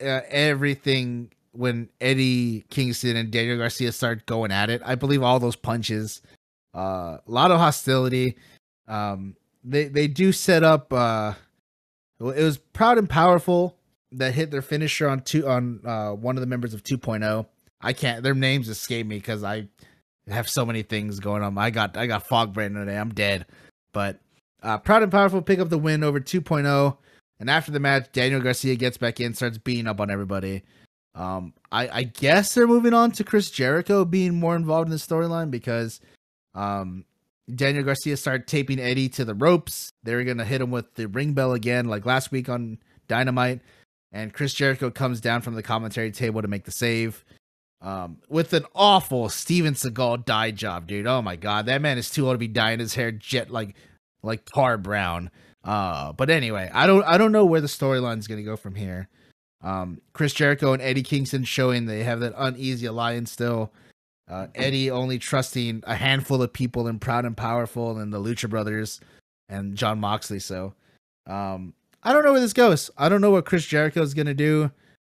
uh, 0.00 0.20
everything 0.28 1.30
when 1.54 1.88
Eddie 2.00 2.64
Kingston 2.70 3.16
and 3.16 3.30
Daniel 3.30 3.58
Garcia 3.58 3.92
start 3.92 4.26
going 4.26 4.50
at 4.50 4.70
it. 4.70 4.82
I 4.84 4.94
believe 4.94 5.22
all 5.22 5.40
those 5.40 5.56
punches. 5.56 6.20
Uh, 6.74 7.18
a 7.26 7.30
lot 7.30 7.50
of 7.50 7.58
hostility. 7.58 8.36
Um, 8.88 9.36
they 9.62 9.84
they 9.88 10.08
do 10.08 10.32
set 10.32 10.62
up. 10.62 10.92
Uh, 10.92 11.34
it 12.20 12.42
was 12.42 12.58
proud 12.58 12.98
and 12.98 13.08
powerful 13.08 13.76
that 14.12 14.34
hit 14.34 14.50
their 14.50 14.62
finisher 14.62 15.08
on 15.08 15.20
two 15.20 15.46
on 15.48 15.80
uh 15.84 16.12
one 16.12 16.36
of 16.36 16.40
the 16.40 16.46
members 16.46 16.74
of 16.74 16.82
2.0. 16.82 17.46
I 17.80 17.92
can't. 17.92 18.22
Their 18.22 18.34
names 18.34 18.68
escape 18.68 19.06
me 19.06 19.16
because 19.16 19.44
I 19.44 19.68
have 20.28 20.48
so 20.48 20.64
many 20.64 20.82
things 20.82 21.20
going 21.20 21.42
on. 21.42 21.56
I 21.58 21.70
got 21.70 21.96
I 21.96 22.06
got 22.06 22.26
fog 22.26 22.52
brain 22.52 22.72
today. 22.72 22.96
I'm 22.96 23.12
dead. 23.12 23.46
But 23.92 24.20
uh, 24.62 24.78
proud 24.78 25.02
and 25.02 25.12
powerful 25.12 25.42
pick 25.42 25.58
up 25.58 25.68
the 25.68 25.78
win 25.78 26.02
over 26.02 26.20
2.0. 26.20 26.96
And 27.38 27.50
after 27.50 27.72
the 27.72 27.80
match, 27.80 28.10
Daniel 28.12 28.40
Garcia 28.40 28.76
gets 28.76 28.96
back 28.96 29.20
in, 29.20 29.34
starts 29.34 29.58
beating 29.58 29.86
up 29.86 30.00
on 30.00 30.10
everybody. 30.10 30.62
Um, 31.14 31.54
I, 31.70 31.88
I 31.88 32.02
guess 32.04 32.54
they're 32.54 32.66
moving 32.66 32.94
on 32.94 33.12
to 33.12 33.24
Chris 33.24 33.50
Jericho 33.50 34.04
being 34.04 34.34
more 34.34 34.56
involved 34.56 34.88
in 34.88 34.90
the 34.90 34.96
storyline 34.96 35.50
because 35.50 36.00
um, 36.54 37.04
Daniel 37.52 37.84
Garcia 37.84 38.16
started 38.16 38.46
taping 38.46 38.80
Eddie 38.80 39.08
to 39.10 39.24
the 39.24 39.34
ropes. 39.34 39.90
They 40.02 40.14
were 40.14 40.24
gonna 40.24 40.44
hit 40.44 40.60
him 40.60 40.70
with 40.70 40.94
the 40.94 41.06
ring 41.06 41.32
bell 41.34 41.52
again, 41.52 41.86
like 41.86 42.06
last 42.06 42.32
week 42.32 42.48
on 42.48 42.78
Dynamite. 43.06 43.60
And 44.12 44.32
Chris 44.32 44.54
Jericho 44.54 44.90
comes 44.90 45.20
down 45.20 45.42
from 45.42 45.54
the 45.54 45.62
commentary 45.62 46.12
table 46.12 46.40
to 46.40 46.48
make 46.48 46.64
the 46.64 46.70
save. 46.70 47.24
Um, 47.80 48.18
with 48.28 48.52
an 48.54 48.64
awful 48.74 49.28
Steven 49.28 49.74
Seagal 49.74 50.24
dye 50.24 50.52
job, 50.52 50.86
dude. 50.86 51.06
Oh 51.06 51.20
my 51.20 51.36
god, 51.36 51.66
that 51.66 51.82
man 51.82 51.98
is 51.98 52.10
too 52.10 52.26
old 52.26 52.34
to 52.34 52.38
be 52.38 52.48
dyeing 52.48 52.78
his 52.78 52.94
hair 52.94 53.12
jet 53.12 53.50
like 53.50 53.76
like 54.22 54.46
tar 54.46 54.78
brown. 54.78 55.30
Uh, 55.62 56.12
but 56.12 56.30
anyway, 56.30 56.70
I 56.72 56.86
don't 56.86 57.04
I 57.04 57.18
don't 57.18 57.32
know 57.32 57.44
where 57.44 57.60
the 57.60 57.66
storyline's 57.66 58.26
gonna 58.26 58.42
go 58.42 58.56
from 58.56 58.74
here. 58.74 59.08
Um, 59.64 60.00
Chris 60.12 60.34
Jericho 60.34 60.74
and 60.74 60.82
Eddie 60.82 61.02
Kingston 61.02 61.42
showing 61.44 61.86
they 61.86 62.04
have 62.04 62.20
that 62.20 62.34
uneasy 62.36 62.86
alliance 62.86 63.32
still. 63.32 63.72
Uh, 64.30 64.46
Eddie 64.54 64.90
only 64.90 65.18
trusting 65.18 65.82
a 65.86 65.94
handful 65.94 66.42
of 66.42 66.52
people 66.52 66.86
in 66.86 66.98
Proud 66.98 67.24
and 67.24 67.36
Powerful 67.36 67.98
and 67.98 68.12
the 68.12 68.20
Lucha 68.20 68.48
Brothers 68.48 69.00
and 69.48 69.74
Jon 69.74 69.98
Moxley. 69.98 70.38
So, 70.38 70.74
um, 71.26 71.74
I 72.02 72.12
don't 72.12 72.24
know 72.24 72.32
where 72.32 72.40
this 72.40 72.52
goes. 72.52 72.90
I 72.96 73.08
don't 73.08 73.22
know 73.22 73.30
what 73.30 73.46
Chris 73.46 73.64
Jericho 73.64 74.02
is 74.02 74.14
gonna 74.14 74.34
do. 74.34 74.70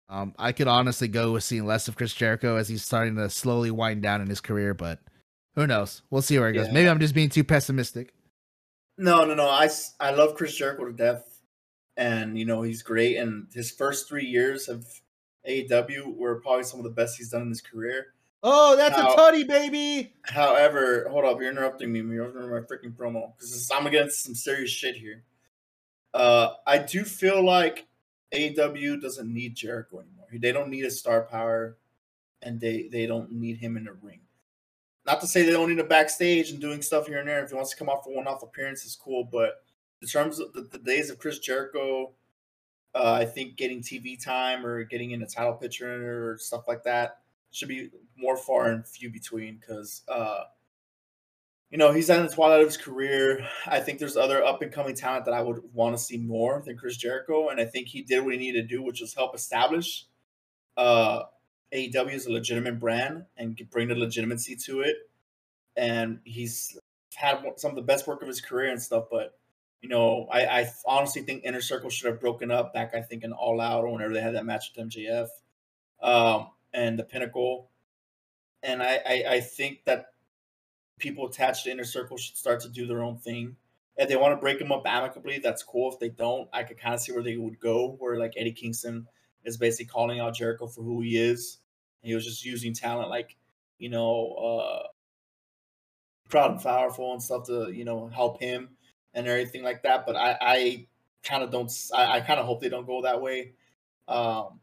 Um, 0.08 0.34
I 0.38 0.52
could 0.52 0.68
honestly 0.68 1.08
go 1.08 1.32
with 1.32 1.44
seeing 1.44 1.66
less 1.66 1.86
of 1.86 1.96
Chris 1.96 2.14
Jericho 2.14 2.56
as 2.56 2.68
he's 2.68 2.82
starting 2.82 3.16
to 3.16 3.28
slowly 3.28 3.70
wind 3.70 4.02
down 4.02 4.22
in 4.22 4.28
his 4.28 4.40
career, 4.40 4.72
but 4.72 4.98
who 5.54 5.66
knows? 5.66 6.02
We'll 6.10 6.22
see 6.22 6.38
where 6.38 6.48
it 6.48 6.54
goes. 6.54 6.68
Yeah. 6.68 6.72
Maybe 6.72 6.88
I'm 6.88 7.00
just 7.00 7.14
being 7.14 7.28
too 7.28 7.44
pessimistic. 7.44 8.14
No, 8.96 9.24
no, 9.24 9.34
no. 9.34 9.48
I, 9.48 9.68
I 10.00 10.12
love 10.12 10.34
Chris 10.34 10.54
Jericho 10.54 10.86
to 10.86 10.92
death, 10.92 11.37
and 11.98 12.38
you 12.38 12.46
know 12.46 12.62
he's 12.62 12.82
great. 12.82 13.16
And 13.18 13.48
his 13.52 13.70
first 13.70 14.08
three 14.08 14.24
years 14.24 14.68
of 14.68 14.86
AEW 15.46 16.16
were 16.16 16.40
probably 16.40 16.64
some 16.64 16.80
of 16.80 16.84
the 16.84 16.90
best 16.90 17.18
he's 17.18 17.28
done 17.30 17.42
in 17.42 17.48
his 17.50 17.60
career. 17.60 18.14
Oh, 18.42 18.76
that's 18.76 18.96
Now- 18.96 19.12
a 19.12 19.16
tutty, 19.16 19.46
baby. 19.46 20.14
However, 20.22 21.08
hold 21.10 21.24
up, 21.24 21.40
you're 21.40 21.50
interrupting 21.50 21.92
me. 21.92 21.98
You're 22.00 22.30
interrupting 22.30 22.50
my 22.50 22.60
freaking 22.60 22.96
promo 22.96 23.36
because 23.36 23.68
I'm 23.70 23.80
gonna 23.80 23.90
get 23.90 24.02
into 24.02 24.14
some 24.14 24.34
serious 24.34 24.70
shit 24.70 24.94
here. 24.94 25.24
Uh, 26.14 26.54
I 26.66 26.78
do 26.78 27.04
feel 27.04 27.44
like 27.44 27.86
AEW 28.32 29.00
doesn't 29.00 29.32
need 29.32 29.54
Jericho 29.56 30.00
anymore. 30.00 30.28
They 30.32 30.52
don't 30.52 30.70
need 30.70 30.84
a 30.84 30.90
star 30.90 31.22
power, 31.22 31.76
and 32.42 32.60
they 32.60 32.88
they 32.92 33.06
don't 33.06 33.32
need 33.32 33.56
him 33.58 33.76
in 33.76 33.84
the 33.84 33.92
ring. 33.92 34.20
Not 35.06 35.20
to 35.22 35.26
say 35.26 35.42
they 35.42 35.50
don't 35.52 35.68
need 35.70 35.78
him 35.78 35.88
backstage 35.88 36.50
and 36.50 36.60
doing 36.60 36.82
stuff 36.82 37.06
here 37.08 37.18
and 37.18 37.28
there. 37.28 37.42
If 37.42 37.50
he 37.50 37.56
wants 37.56 37.70
to 37.70 37.76
come 37.76 37.88
off 37.88 38.04
for 38.04 38.14
one-off 38.14 38.42
appearances, 38.42 38.94
cool. 38.94 39.24
But 39.24 39.62
in 40.00 40.08
terms 40.08 40.40
of 40.40 40.52
the, 40.52 40.62
the 40.62 40.78
days 40.78 41.10
of 41.10 41.18
Chris 41.18 41.38
Jericho, 41.38 42.12
uh, 42.94 43.12
I 43.12 43.24
think 43.24 43.56
getting 43.56 43.80
TV 43.80 44.22
time 44.22 44.64
or 44.64 44.84
getting 44.84 45.10
in 45.10 45.22
a 45.22 45.26
title 45.26 45.54
picture 45.54 46.32
or 46.32 46.38
stuff 46.38 46.64
like 46.66 46.84
that 46.84 47.18
should 47.50 47.68
be 47.68 47.90
more 48.16 48.36
far 48.36 48.70
and 48.70 48.86
few 48.86 49.10
between 49.10 49.56
because 49.56 50.02
uh, 50.08 50.44
you 51.70 51.78
know 51.78 51.92
he's 51.92 52.10
at 52.10 52.28
the 52.28 52.34
twilight 52.34 52.60
of 52.60 52.66
his 52.66 52.76
career. 52.76 53.46
I 53.66 53.80
think 53.80 53.98
there's 53.98 54.16
other 54.16 54.42
up 54.42 54.62
and 54.62 54.72
coming 54.72 54.94
talent 54.94 55.26
that 55.26 55.34
I 55.34 55.42
would 55.42 55.60
want 55.72 55.96
to 55.96 56.02
see 56.02 56.18
more 56.18 56.62
than 56.64 56.76
Chris 56.76 56.96
Jericho, 56.96 57.48
and 57.48 57.60
I 57.60 57.64
think 57.64 57.88
he 57.88 58.02
did 58.02 58.24
what 58.24 58.32
he 58.32 58.38
needed 58.38 58.68
to 58.68 58.76
do, 58.76 58.82
which 58.82 59.00
was 59.00 59.14
help 59.14 59.34
establish 59.34 60.06
uh, 60.76 61.22
AEW 61.72 62.14
as 62.14 62.26
a 62.26 62.32
legitimate 62.32 62.78
brand 62.78 63.24
and 63.36 63.60
bring 63.70 63.88
the 63.88 63.94
legitimacy 63.94 64.56
to 64.56 64.80
it. 64.80 64.96
And 65.76 66.20
he's 66.24 66.78
had 67.14 67.42
some 67.56 67.70
of 67.70 67.76
the 67.76 67.82
best 67.82 68.06
work 68.06 68.22
of 68.22 68.28
his 68.28 68.40
career 68.40 68.70
and 68.70 68.80
stuff, 68.80 69.04
but 69.10 69.38
you 69.80 69.88
know, 69.88 70.26
I, 70.30 70.46
I 70.46 70.70
honestly 70.86 71.22
think 71.22 71.44
Inner 71.44 71.60
Circle 71.60 71.90
should 71.90 72.10
have 72.10 72.20
broken 72.20 72.50
up 72.50 72.74
back, 72.74 72.94
I 72.94 73.00
think, 73.00 73.22
in 73.22 73.32
All 73.32 73.60
Out 73.60 73.84
or 73.84 73.92
whenever 73.92 74.12
they 74.12 74.20
had 74.20 74.34
that 74.34 74.44
match 74.46 74.72
with 74.74 74.88
MJF 74.88 75.28
um, 76.02 76.48
and 76.72 76.98
the 76.98 77.04
Pinnacle. 77.04 77.70
And 78.62 78.82
I, 78.82 79.00
I, 79.06 79.24
I 79.30 79.40
think 79.40 79.84
that 79.84 80.06
people 80.98 81.26
attached 81.28 81.64
to 81.64 81.70
Inner 81.70 81.84
Circle 81.84 82.16
should 82.16 82.36
start 82.36 82.60
to 82.60 82.68
do 82.68 82.86
their 82.86 83.02
own 83.02 83.18
thing. 83.18 83.56
If 83.96 84.08
they 84.08 84.16
want 84.16 84.32
to 84.32 84.40
break 84.40 84.58
them 84.58 84.72
up 84.72 84.82
amicably, 84.86 85.38
that's 85.38 85.62
cool. 85.62 85.92
If 85.92 85.98
they 85.98 86.08
don't, 86.08 86.48
I 86.52 86.62
could 86.64 86.78
kind 86.78 86.94
of 86.94 87.00
see 87.00 87.12
where 87.12 87.22
they 87.22 87.36
would 87.36 87.58
go, 87.60 87.96
where 87.98 88.18
like 88.18 88.34
Eddie 88.36 88.52
Kingston 88.52 89.06
is 89.44 89.56
basically 89.56 89.86
calling 89.86 90.20
out 90.20 90.34
Jericho 90.34 90.66
for 90.66 90.82
who 90.82 91.00
he 91.00 91.16
is. 91.18 91.58
He 92.02 92.14
was 92.14 92.24
just 92.24 92.44
using 92.44 92.74
talent 92.74 93.10
like, 93.10 93.36
you 93.78 93.90
know, 93.90 94.32
uh, 94.34 94.86
proud 96.28 96.52
and 96.52 96.60
powerful 96.60 97.12
and 97.12 97.22
stuff 97.22 97.46
to, 97.46 97.70
you 97.72 97.84
know, 97.84 98.08
help 98.08 98.40
him 98.40 98.70
and 99.14 99.26
everything 99.26 99.62
like 99.62 99.82
that. 99.82 100.06
But 100.06 100.16
I, 100.16 100.36
I 100.40 100.86
kind 101.22 101.42
of 101.42 101.50
don't. 101.50 101.72
I 101.94 102.20
kind 102.20 102.40
of 102.40 102.46
hope 102.46 102.60
they 102.60 102.68
don't 102.68 102.86
go 102.86 103.02
that 103.02 103.20
way. 103.20 103.52
Um, 104.06 104.60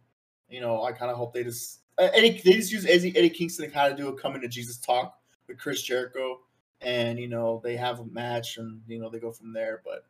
you 0.50 0.62
know, 0.62 0.84
I 0.84 0.92
kind 0.92 1.12
of 1.12 1.18
hope 1.18 1.34
they 1.34 1.44
just 1.44 1.82
uh, 1.98 2.10
Eddie. 2.14 2.42
They 2.44 2.54
just 2.54 2.72
use 2.72 2.86
Eddie, 2.86 3.16
Eddie 3.16 3.30
Kingston 3.30 3.66
to 3.66 3.72
kind 3.72 3.92
of 3.92 3.98
do 3.98 4.10
a 4.10 4.18
coming 4.18 4.42
to 4.42 4.48
Jesus 4.48 4.78
talk 4.78 5.18
with 5.48 5.58
Chris 5.58 5.82
Jericho, 5.82 6.40
and 6.82 7.20
you 7.20 7.28
know 7.28 7.62
they 7.64 7.76
have 7.76 8.00
a 8.00 8.06
match, 8.06 8.58
and 8.58 8.82
you 8.88 9.00
know 9.00 9.10
they 9.10 9.20
go 9.20 9.32
from 9.32 9.54
there. 9.54 9.82
But 9.86 10.06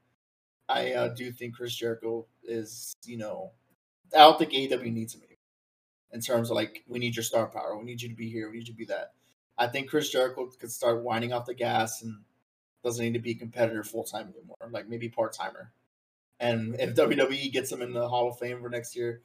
I 0.70 0.94
uh, 0.94 1.08
do 1.10 1.32
think 1.32 1.56
Chris 1.56 1.76
Jericho 1.76 2.26
is, 2.44 2.96
you 3.06 3.18
know, 3.18 3.52
I 4.14 4.20
don't 4.20 4.40
think 4.40 4.52
AEW 4.52 4.92
needs 4.92 5.14
him 5.14 5.22
anymore 5.22 5.36
in 6.16 6.22
terms 6.22 6.50
of 6.50 6.56
like 6.56 6.84
we 6.88 6.98
need 6.98 7.16
your 7.16 7.24
star 7.24 7.46
power, 7.48 7.78
we 7.78 7.84
need 7.84 8.02
you 8.02 8.10
to 8.10 8.16
be 8.16 8.30
here, 8.30 8.50
we 8.50 8.58
need 8.58 8.68
you 8.68 8.74
to 8.74 8.78
be 8.78 8.86
that. 8.86 9.12
I 9.58 9.68
think 9.68 9.90
Chris 9.90 10.10
Jericho 10.10 10.50
could 10.60 10.72
start 10.72 11.04
winding 11.04 11.34
off 11.34 11.46
the 11.46 11.54
gas 11.54 12.02
and 12.02 12.20
doesn't 12.86 13.04
need 13.04 13.16
to 13.16 13.20
be 13.20 13.32
a 13.32 13.36
competitor 13.36 13.84
full 13.84 14.04
time 14.04 14.34
anymore, 14.38 14.58
like 14.70 14.88
maybe 14.88 15.10
part 15.10 15.34
timer. 15.34 15.72
And 16.40 16.76
if 16.80 16.96
WWE 16.96 17.52
gets 17.52 17.72
him 17.72 17.82
in 17.82 17.94
the 17.94 18.08
Hall 18.08 18.30
of 18.30 18.38
Fame 18.38 18.62
for 18.62 18.70
next 18.70 18.96
year, 18.96 19.22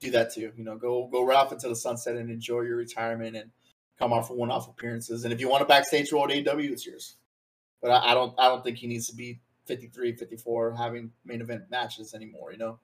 do 0.00 0.10
that 0.12 0.32
too. 0.32 0.52
You 0.56 0.64
know, 0.64 0.76
go 0.76 1.06
go 1.06 1.24
right 1.24 1.36
off 1.36 1.52
into 1.52 1.68
the 1.68 1.76
sunset 1.76 2.16
and 2.16 2.30
enjoy 2.30 2.62
your 2.62 2.76
retirement 2.76 3.36
and 3.36 3.50
come 3.98 4.12
out 4.12 4.26
for 4.26 4.34
one 4.34 4.50
off 4.50 4.68
appearances. 4.68 5.24
And 5.24 5.32
if 5.32 5.40
you 5.40 5.48
want 5.48 5.62
a 5.62 5.66
backstage 5.66 6.10
role 6.10 6.24
at 6.24 6.30
AEW, 6.30 6.72
it's 6.72 6.86
yours. 6.86 7.16
But 7.82 7.90
I, 7.90 8.12
I 8.12 8.14
don't 8.14 8.34
I 8.38 8.48
don't 8.48 8.64
think 8.64 8.78
he 8.78 8.86
needs 8.86 9.08
to 9.08 9.14
be 9.14 9.40
53, 9.66 10.16
54 10.16 10.74
having 10.74 11.12
main 11.24 11.40
event 11.40 11.64
matches 11.70 12.14
anymore, 12.14 12.52
you 12.52 12.58
know? 12.58 12.78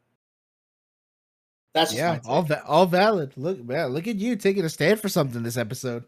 That's 1.75 1.91
just 1.91 1.99
Yeah, 1.99 2.21
all 2.27 2.43
va- 2.43 2.65
all 2.67 2.87
valid. 2.87 3.33
Look, 3.37 3.63
man, 3.65 3.89
look 3.89 4.07
at 4.07 4.17
you 4.17 4.37
taking 4.37 4.65
a 4.65 4.69
stand 4.69 5.01
for 5.01 5.09
something 5.09 5.43
this 5.43 5.57
episode. 5.57 6.05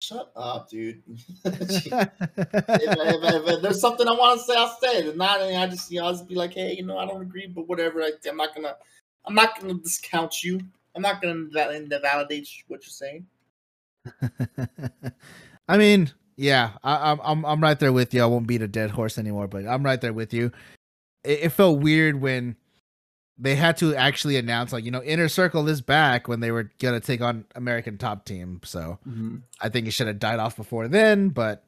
Shut 0.00 0.32
up, 0.34 0.70
dude. 0.70 1.02
if, 1.44 1.86
if, 1.86 2.08
if, 2.66 3.48
if 3.48 3.62
there's 3.62 3.80
something 3.82 4.08
I 4.08 4.12
want 4.12 4.40
to 4.40 4.46
say, 4.46 4.54
I'll 4.56 4.76
say 4.80 4.98
it. 4.98 5.06
If 5.08 5.16
not, 5.16 5.42
I 5.42 5.66
just 5.66 5.90
you 5.92 6.00
know, 6.00 6.06
I'll 6.06 6.12
just 6.12 6.26
be 6.26 6.34
like, 6.34 6.54
hey, 6.54 6.72
you 6.72 6.86
know, 6.86 6.96
I 6.96 7.06
don't 7.06 7.20
agree, 7.20 7.46
but 7.46 7.68
whatever. 7.68 8.00
I, 8.02 8.12
I'm 8.26 8.36
not 8.38 8.54
gonna, 8.54 8.76
I'm 9.26 9.34
not 9.34 9.60
gonna 9.60 9.74
discount 9.74 10.42
you. 10.42 10.60
I'm 10.96 11.02
not 11.02 11.20
gonna 11.20 11.48
val- 11.52 11.70
invalidate 11.70 12.48
what 12.68 12.80
you're 12.82 12.90
saying. 12.90 13.26
I 15.68 15.76
mean, 15.76 16.10
yeah, 16.36 16.70
I, 16.82 17.10
I'm 17.10 17.20
I'm 17.22 17.44
I'm 17.44 17.60
right 17.60 17.78
there 17.78 17.92
with 17.92 18.14
you. 18.14 18.22
I 18.22 18.26
won't 18.26 18.46
beat 18.46 18.62
a 18.62 18.68
dead 18.68 18.90
horse 18.90 19.18
anymore, 19.18 19.48
but 19.48 19.66
I'm 19.66 19.84
right 19.84 20.00
there 20.00 20.14
with 20.14 20.32
you. 20.32 20.50
It, 21.24 21.40
it 21.42 21.48
felt 21.50 21.80
weird 21.80 22.22
when 22.22 22.56
they 23.40 23.54
had 23.54 23.78
to 23.78 23.94
actually 23.94 24.36
announce, 24.36 24.72
like, 24.72 24.84
you 24.84 24.90
know, 24.90 25.02
Inner 25.02 25.28
Circle 25.28 25.68
is 25.68 25.80
back 25.80 26.28
when 26.28 26.40
they 26.40 26.50
were 26.50 26.70
gonna 26.78 27.00
take 27.00 27.20
on 27.20 27.46
American 27.54 27.96
Top 27.96 28.24
Team. 28.24 28.60
So 28.64 28.98
I 29.60 29.68
think 29.70 29.86
it 29.86 29.92
should 29.92 30.06
have 30.06 30.18
died 30.18 30.38
off 30.38 30.56
before 30.56 30.88
then. 30.88 31.30
But 31.30 31.64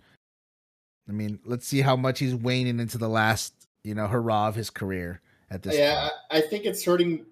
I 1.09 1.12
mean, 1.12 1.40
let's 1.44 1.66
see 1.66 1.81
how 1.81 1.97
much 1.97 2.19
he's 2.19 2.35
waning 2.35 2.78
into 2.78 2.99
the 2.99 3.09
last, 3.09 3.55
you 3.82 3.94
know, 3.94 4.07
hurrah 4.07 4.49
of 4.49 4.55
his 4.55 4.70
career 4.70 5.20
at 5.51 5.62
this. 5.62 5.77
Yeah, 5.77 6.01
point. 6.01 6.12
I, 6.31 6.39
I 6.39 6.40
think 6.43 6.65
it's 6.65 6.85
hurting 6.85 7.24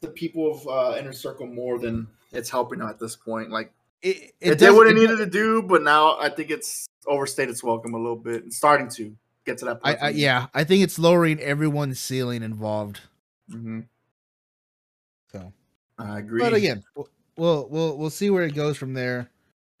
the 0.00 0.08
people 0.08 0.52
of 0.52 0.68
uh, 0.68 0.98
Inner 0.98 1.12
Circle 1.12 1.46
more 1.46 1.78
than 1.78 2.06
it's 2.32 2.50
helping 2.50 2.80
at 2.80 2.98
this 2.98 3.16
point. 3.16 3.50
Like 3.50 3.72
it, 4.02 4.34
it, 4.40 4.58
did 4.58 4.70
what 4.74 4.86
it 4.86 4.94
needed 4.94 5.18
to 5.18 5.26
do, 5.26 5.62
but 5.62 5.82
now 5.82 6.18
I 6.18 6.28
think 6.28 6.50
it's 6.50 6.86
overstayed 7.06 7.48
its 7.48 7.62
welcome 7.62 7.94
a 7.94 7.98
little 7.98 8.16
bit 8.16 8.44
and 8.44 8.52
starting 8.52 8.88
to 8.90 9.16
get 9.44 9.58
to 9.58 9.64
that 9.66 9.80
I. 9.82 9.94
I 9.96 10.08
yeah, 10.10 10.46
I 10.54 10.64
think 10.64 10.82
it's 10.82 10.98
lowering 10.98 11.40
everyone's 11.40 11.98
ceiling 11.98 12.42
involved. 12.42 13.00
Hmm 13.50 13.80
So. 15.32 15.52
I 15.98 16.18
agree. 16.20 16.40
But 16.40 16.54
again, 16.54 16.82
we'll- 17.36 17.68
we'll 17.70 17.96
we'll 17.96 18.10
see 18.10 18.30
where 18.30 18.44
it 18.44 18.54
goes 18.54 18.76
from 18.76 18.94
there. 18.94 19.30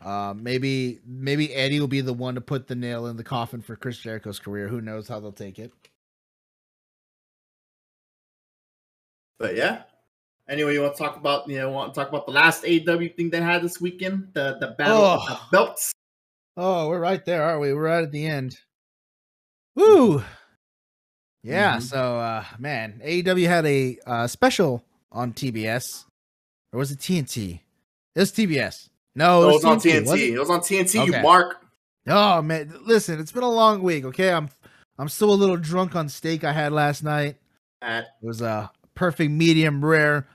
Um, 0.00 0.42
maybe 0.44 1.00
maybe 1.04 1.52
Eddie 1.54 1.80
will 1.80 1.88
be 1.88 2.00
the 2.00 2.12
one 2.12 2.34
to 2.36 2.40
put 2.40 2.66
the 2.68 2.74
nail 2.76 3.06
in 3.06 3.16
the 3.16 3.24
coffin 3.24 3.60
for 3.60 3.74
Chris 3.76 3.98
Jericho's 3.98 4.38
career. 4.38 4.68
Who 4.68 4.80
knows 4.80 5.08
how 5.08 5.18
they'll 5.20 5.32
take 5.32 5.58
it? 5.58 5.72
But 9.38 9.56
yeah. 9.56 9.82
Anyway, 10.48 10.72
you 10.74 10.82
want 10.82 10.94
to 10.96 11.02
talk 11.02 11.16
about 11.16 11.48
you 11.48 11.58
know 11.58 11.70
want 11.70 11.92
to 11.94 12.00
talk 12.00 12.08
about 12.08 12.26
the 12.26 12.32
last 12.32 12.64
AW 12.64 13.08
thing 13.16 13.30
they 13.30 13.40
had 13.40 13.62
this 13.62 13.80
weekend, 13.80 14.28
the 14.34 14.56
the 14.60 14.68
battle 14.78 14.96
of 15.04 15.26
the 15.26 15.34
Oh. 15.34 15.48
belts. 15.52 15.92
Oh, 16.56 16.88
we're 16.88 17.00
right 17.00 17.24
there, 17.24 17.42
aren't 17.42 17.60
we? 17.60 17.72
We're 17.72 17.84
right 17.84 18.02
at 18.02 18.10
the 18.12 18.26
end. 18.26 18.58
Woo! 19.76 20.22
Yeah, 21.48 21.76
Mhm. 21.76 21.82
so 21.82 22.18
uh 22.18 22.44
man, 22.58 23.00
AEW 23.04 23.46
had 23.46 23.64
a 23.66 23.98
uh 24.06 24.26
special 24.26 24.84
on 25.12 25.32
TBS. 25.32 26.04
Or 26.72 26.78
was 26.78 26.90
it 26.92 26.98
TNT? 26.98 27.60
It 28.14 28.20
was 28.20 28.32
TBS. 28.32 28.90
No, 29.14 29.42
it 29.42 29.44
it 29.44 29.46
was, 29.46 29.54
was 29.54 29.64
on 29.64 29.78
TNT. 29.80 30.04
TNT. 30.04 30.28
it? 30.28 30.34
It 30.34 30.38
was 30.38 30.50
on 30.50 30.60
TNT. 30.60 31.00
Okay. 31.02 31.16
You 31.16 31.22
mark. 31.22 31.56
Oh 32.06 32.42
man, 32.42 32.74
listen, 32.84 33.18
it's 33.20 33.32
been 33.32 33.42
a 33.42 33.50
long 33.50 33.82
week, 33.82 34.04
okay? 34.04 34.32
I'm 34.32 34.48
I'm 34.98 35.08
still 35.08 35.30
a 35.32 35.34
little 35.34 35.56
drunk 35.56 35.94
on 35.96 36.08
steak 36.08 36.44
I 36.44 36.52
had 36.52 36.72
last 36.72 37.02
night. 37.02 37.36
At 37.82 38.04
It 38.22 38.26
was 38.26 38.42
a 38.42 38.70
perfect 38.94 39.30
medium 39.30 39.84
rare, 39.84 40.26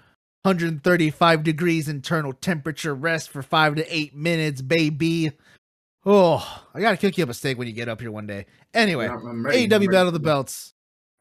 135 0.43 1.43
degrees 1.43 1.87
internal 1.89 2.33
temperature 2.33 2.95
rest 2.95 3.29
for 3.29 3.41
five 3.41 3.75
to 3.75 3.95
eight 3.95 4.15
minutes, 4.15 4.61
baby. 4.61 5.31
Oh, 6.05 6.63
I 6.73 6.81
gotta 6.81 6.97
cook 6.97 7.17
you 7.17 7.23
up 7.23 7.29
a 7.29 7.33
steak 7.33 7.57
when 7.57 7.67
you 7.67 7.73
get 7.73 7.89
up 7.89 8.01
here 8.01 8.11
one 8.11 8.27
day. 8.27 8.45
Anyway, 8.73 9.07
I'm- 9.07 9.25
I'm 9.25 9.45
ready. 9.45 9.63
I'm 9.63 9.69
AEW 9.69 9.91
Battle 9.91 10.07
of 10.07 10.13
the 10.13 10.19
Belts. 10.19 10.72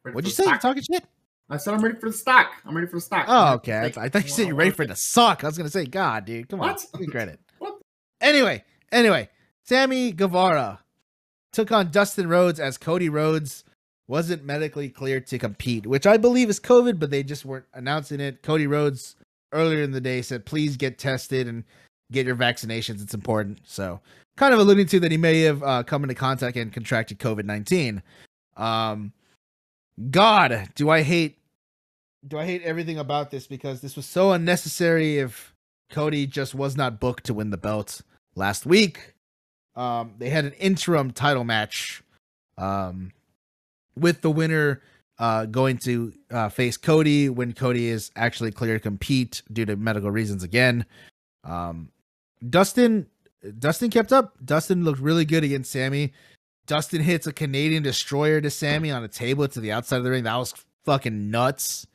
Ready 0.04 0.14
What'd 0.14 0.28
you 0.28 0.34
say? 0.34 0.44
You 0.44 0.48
stock. 0.50 0.60
talking 0.60 0.82
shit? 0.82 1.04
I 1.50 1.56
said 1.58 1.74
I'm 1.74 1.82
ready 1.82 1.98
for 1.98 2.08
the 2.10 2.16
stock. 2.16 2.52
I'm 2.64 2.74
ready 2.74 2.86
for 2.86 2.96
the 2.96 3.00
stock. 3.02 3.26
Oh, 3.28 3.54
okay. 3.54 3.92
I, 3.96 4.04
I 4.04 4.08
thought 4.08 4.24
you 4.24 4.30
said 4.30 4.46
you're 4.46 4.56
ready 4.56 4.70
for 4.70 4.86
the 4.86 4.94
to 4.94 5.00
suck. 5.00 5.44
I 5.44 5.48
was 5.48 5.56
gonna 5.58 5.70
say, 5.70 5.84
God, 5.84 6.24
dude, 6.24 6.48
come 6.48 6.60
on, 6.60 6.68
What? 6.70 6.86
give 6.92 7.00
me 7.00 7.06
credit. 7.08 7.40
What? 7.58 7.78
Anyway, 8.20 8.64
anyway, 8.90 9.28
Sammy 9.64 10.12
Guevara 10.12 10.80
took 11.52 11.70
on 11.72 11.90
Dustin 11.90 12.28
Rhodes 12.28 12.58
as 12.60 12.78
Cody 12.78 13.08
Rhodes 13.08 13.64
wasn't 14.08 14.44
medically 14.44 14.88
cleared 14.88 15.26
to 15.28 15.38
compete, 15.38 15.86
which 15.86 16.06
I 16.06 16.16
believe 16.16 16.48
is 16.50 16.58
COVID, 16.58 16.98
but 16.98 17.10
they 17.10 17.22
just 17.22 17.44
weren't 17.44 17.66
announcing 17.74 18.20
it. 18.20 18.42
Cody 18.42 18.66
Rhodes 18.66 19.16
earlier 19.52 19.82
in 19.82 19.90
the 19.92 20.00
day 20.00 20.22
said, 20.22 20.46
"Please 20.46 20.76
get 20.76 20.98
tested 20.98 21.46
and 21.48 21.64
get 22.10 22.26
your 22.26 22.36
vaccinations. 22.36 23.02
It's 23.02 23.14
important." 23.14 23.60
So, 23.64 24.00
kind 24.36 24.54
of 24.54 24.60
alluding 24.60 24.86
to 24.88 25.00
that 25.00 25.10
he 25.10 25.18
may 25.18 25.42
have 25.42 25.62
uh, 25.62 25.82
come 25.82 26.02
into 26.04 26.14
contact 26.14 26.56
and 26.56 26.72
contracted 26.72 27.18
COVID 27.18 27.44
nineteen. 27.44 28.02
Um, 28.56 29.12
God, 30.10 30.68
do 30.74 30.90
I 30.90 31.02
hate 31.02 31.38
do 32.26 32.38
I 32.38 32.44
hate 32.44 32.62
everything 32.62 32.98
about 32.98 33.30
this 33.30 33.46
because 33.46 33.80
this 33.80 33.96
was 33.96 34.06
so 34.06 34.32
unnecessary 34.32 35.18
if 35.18 35.54
Cody 35.90 36.26
just 36.26 36.54
was 36.54 36.76
not 36.76 37.00
booked 37.00 37.24
to 37.24 37.34
win 37.34 37.50
the 37.50 37.56
belt 37.56 38.00
last 38.34 38.64
week. 38.64 39.14
Um, 39.74 40.14
they 40.18 40.30
had 40.30 40.44
an 40.44 40.52
interim 40.52 41.10
title 41.10 41.44
match 41.44 42.02
um, 42.58 43.12
with 43.96 44.20
the 44.20 44.30
winner 44.30 44.82
uh, 45.18 45.46
going 45.46 45.78
to 45.78 46.12
uh, 46.30 46.48
face 46.48 46.76
Cody 46.76 47.28
when 47.28 47.52
Cody 47.52 47.88
is 47.88 48.10
actually 48.16 48.52
clear 48.52 48.74
to 48.74 48.80
compete 48.80 49.42
due 49.52 49.64
to 49.64 49.76
medical 49.76 50.10
reasons 50.10 50.42
again. 50.42 50.86
Um, 51.44 51.90
Dustin 52.48 53.06
Dustin 53.58 53.90
kept 53.90 54.12
up. 54.12 54.36
Dustin 54.44 54.84
looked 54.84 55.00
really 55.00 55.24
good 55.24 55.44
against 55.44 55.72
Sammy. 55.72 56.12
Dustin 56.66 57.02
hits 57.02 57.26
a 57.26 57.32
Canadian 57.32 57.82
destroyer 57.82 58.40
to 58.40 58.50
Sammy 58.50 58.90
on 58.90 59.04
a 59.04 59.08
table 59.08 59.48
to 59.48 59.60
the 59.60 59.72
outside 59.72 59.98
of 59.98 60.04
the 60.04 60.10
ring. 60.10 60.24
That 60.24 60.36
was 60.36 60.54
fucking 60.84 61.30
nuts. 61.30 61.86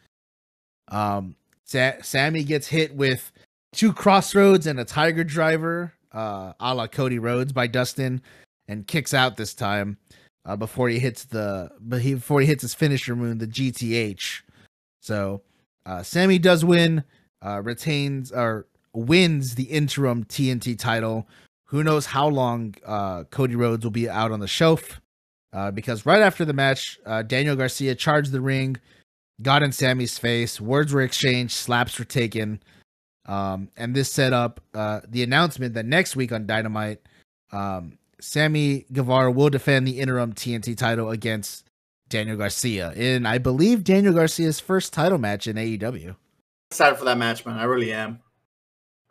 Um, 0.90 1.36
Sa- 1.64 2.02
Sammy 2.02 2.44
gets 2.44 2.68
hit 2.68 2.96
with 2.96 3.32
two 3.74 3.94
Cross 3.94 4.36
Rhodes 4.36 4.68
and 4.68 4.80
a 4.80 4.86
tiger 4.86 5.24
driver, 5.24 5.94
uh, 6.12 6.54
a 6.60 6.76
la 6.76 6.88
Cody 6.88 7.20
Rhodes 7.20 7.54
by 7.54 7.68
Dustin, 7.68 8.22
and 8.68 8.88
kicks 8.88 9.14
out 9.14 9.38
this 9.38 9.54
time 9.54 9.98
uh, 10.46 10.56
before 10.56 10.90
he 10.90 11.00
hits 11.00 11.26
the 11.26 11.70
but 11.80 12.02
he 12.02 12.16
before 12.16 12.42
he 12.42 12.48
hits 12.48 12.62
his 12.62 12.74
finisher 12.74 13.16
moon, 13.16 13.38
the 13.38 13.48
GTH. 13.48 14.42
So 15.02 15.42
uh, 15.86 16.04
Sammy 16.04 16.40
does 16.40 16.66
win, 16.66 17.04
uh, 17.46 17.62
retains 17.64 18.32
or 18.32 18.68
wins 18.94 19.56
the 19.56 19.64
interim 19.64 20.24
TNT 20.26 20.78
title. 20.78 21.28
Who 21.68 21.84
knows 21.84 22.06
how 22.06 22.28
long 22.28 22.76
uh, 22.86 23.26
Cody 23.26 23.56
Rhodes 23.56 23.84
will 23.84 23.92
be 23.92 24.10
out 24.10 24.32
on 24.32 24.40
the 24.40 24.48
shelf? 24.48 25.02
Uh, 25.54 25.72
because 25.72 26.06
right 26.06 26.22
after 26.22 26.46
the 26.46 26.54
match, 26.54 27.00
uh, 27.06 27.24
Daniel 27.24 27.56
Garcia 27.56 27.96
charged 27.96 28.32
the 28.32 28.42
ring, 28.42 28.78
got 29.42 29.64
in 29.64 29.72
Sammy's 29.72 30.18
face. 30.18 30.62
Words 30.62 30.94
were 30.94 31.02
exchanged, 31.02 31.54
slaps 31.54 31.98
were 31.98 32.06
taken, 32.06 32.62
um, 33.26 33.70
and 33.76 33.96
this 33.96 34.12
set 34.12 34.34
up 34.34 34.62
uh, 34.74 35.02
the 35.08 35.24
announcement 35.24 35.74
that 35.74 35.86
next 35.86 36.16
week 36.16 36.32
on 36.32 36.46
Dynamite, 36.46 37.02
um, 37.52 37.98
Sammy 38.20 38.86
Guevara 38.92 39.32
will 39.32 39.50
defend 39.50 39.88
the 39.88 40.00
interim 40.00 40.34
TNT 40.34 40.76
title 40.76 41.10
against 41.10 41.66
Daniel 42.10 42.38
Garcia 42.38 42.94
in, 42.94 43.26
I 43.26 43.38
believe, 43.38 43.84
Daniel 43.84 44.14
Garcia's 44.14 44.60
first 44.60 44.94
title 44.94 45.18
match 45.18 45.48
in 45.48 45.58
AEW. 45.58 46.16
excited 46.72 46.98
for 46.98 47.06
that 47.06 47.18
match, 47.18 47.46
man. 47.46 47.58
I 47.58 47.66
really 47.66 47.92
am. 47.92 48.20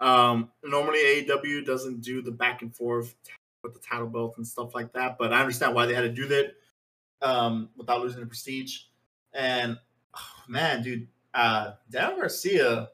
Um, 0.00 0.50
normally 0.62 0.98
AEW 0.98 1.64
doesn't 1.64 2.02
do 2.02 2.20
the 2.22 2.30
back 2.30 2.62
and 2.62 2.74
forth 2.74 3.14
with 3.62 3.74
the 3.74 3.80
title 3.80 4.08
belt 4.08 4.34
and 4.36 4.46
stuff 4.46 4.74
like 4.74 4.92
that, 4.92 5.16
but 5.18 5.32
I 5.32 5.40
understand 5.40 5.74
why 5.74 5.86
they 5.86 5.94
had 5.94 6.02
to 6.02 6.12
do 6.12 6.26
that 6.28 6.54
um, 7.22 7.70
without 7.76 8.00
losing 8.00 8.20
the 8.20 8.26
prestige. 8.26 8.80
And 9.32 9.78
oh, 10.14 10.42
man, 10.48 10.82
dude, 10.82 11.08
uh, 11.34 11.72
Daniel 11.90 12.18
Garcia 12.18 12.88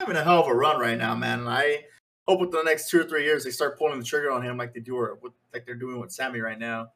having 0.00 0.16
a 0.16 0.24
hell 0.24 0.40
of 0.40 0.48
a 0.48 0.54
run 0.54 0.80
right 0.80 0.98
now, 0.98 1.14
man. 1.14 1.40
And 1.40 1.48
I 1.48 1.84
hope 2.28 2.40
with 2.40 2.50
the 2.50 2.62
next 2.62 2.90
two 2.90 3.00
or 3.00 3.04
three 3.04 3.24
years 3.24 3.44
they 3.44 3.50
start 3.50 3.78
pulling 3.78 3.98
the 3.98 4.04
trigger 4.04 4.30
on 4.30 4.42
him 4.42 4.56
like 4.56 4.74
they 4.74 4.80
do 4.80 4.96
or 4.96 5.18
with, 5.22 5.32
like 5.52 5.66
they're 5.66 5.74
doing 5.74 6.00
with 6.00 6.12
Sammy 6.12 6.40
right 6.40 6.58
now. 6.58 6.88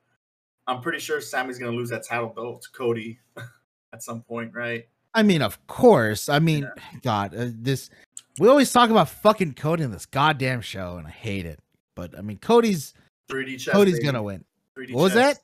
I'm 0.66 0.83
pretty 0.83 0.99
sure 0.99 1.20
Sammy's 1.20 1.59
gonna 1.59 1.73
lose 1.73 1.91
that 1.91 2.07
title 2.07 2.29
belt 2.29 2.62
to 2.62 2.70
Cody 2.70 3.19
at 3.93 4.03
some 4.03 4.23
point, 4.23 4.53
right? 4.55 4.87
I 5.15 5.23
mean, 5.23 5.43
of 5.43 5.66
course. 5.66 6.29
I 6.29 6.39
mean, 6.39 6.70
God, 7.03 7.35
uh, 7.35 7.47
this. 7.49 7.91
We 8.39 8.48
always 8.48 8.73
talk 8.73 8.90
about 8.90 9.09
fucking 9.09 9.55
Cody 9.55 9.82
in 9.82 9.90
this 9.90 10.06
goddamn 10.06 10.60
show, 10.60 10.97
and 10.97 11.06
I 11.06 11.10
hate 11.10 11.47
it. 11.47 11.60
But 11.94 12.16
I 12.16 12.23
mean, 12.23 12.39
Cody's 12.39 12.94
3D 13.31 13.60
chess. 13.60 13.74
Cody's 13.74 13.94
baby. 13.94 14.05
gonna 14.06 14.23
win. 14.23 14.44
3D 14.77 14.93
What 14.94 15.02
was 15.05 15.12
chess. 15.15 15.39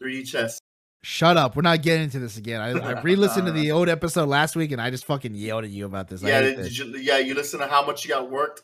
that? 0.00 0.04
3D 0.06 0.26
chess. 0.28 0.60
Shut 1.02 1.36
up. 1.36 1.56
We're 1.56 1.62
not 1.62 1.82
getting 1.82 2.04
into 2.04 2.18
this 2.18 2.36
again. 2.36 2.60
I, 2.60 2.70
I 2.78 3.00
re-listened 3.00 3.46
to 3.46 3.52
the 3.60 3.72
old 3.72 3.88
episode 3.88 4.28
last 4.28 4.54
week, 4.54 4.70
and 4.70 4.80
I 4.80 4.90
just 4.90 5.06
fucking 5.06 5.34
yelled 5.34 5.64
at 5.64 5.70
you 5.70 5.86
about 5.86 6.08
this. 6.08 6.22
Yeah, 6.22 6.42
did, 6.42 6.56
did 6.56 6.76
you, 6.76 6.84
yeah. 6.98 7.18
You 7.18 7.34
listen 7.34 7.58
to 7.60 7.66
how 7.66 7.84
much 7.84 8.04
you 8.04 8.10
got 8.10 8.30
worked. 8.30 8.62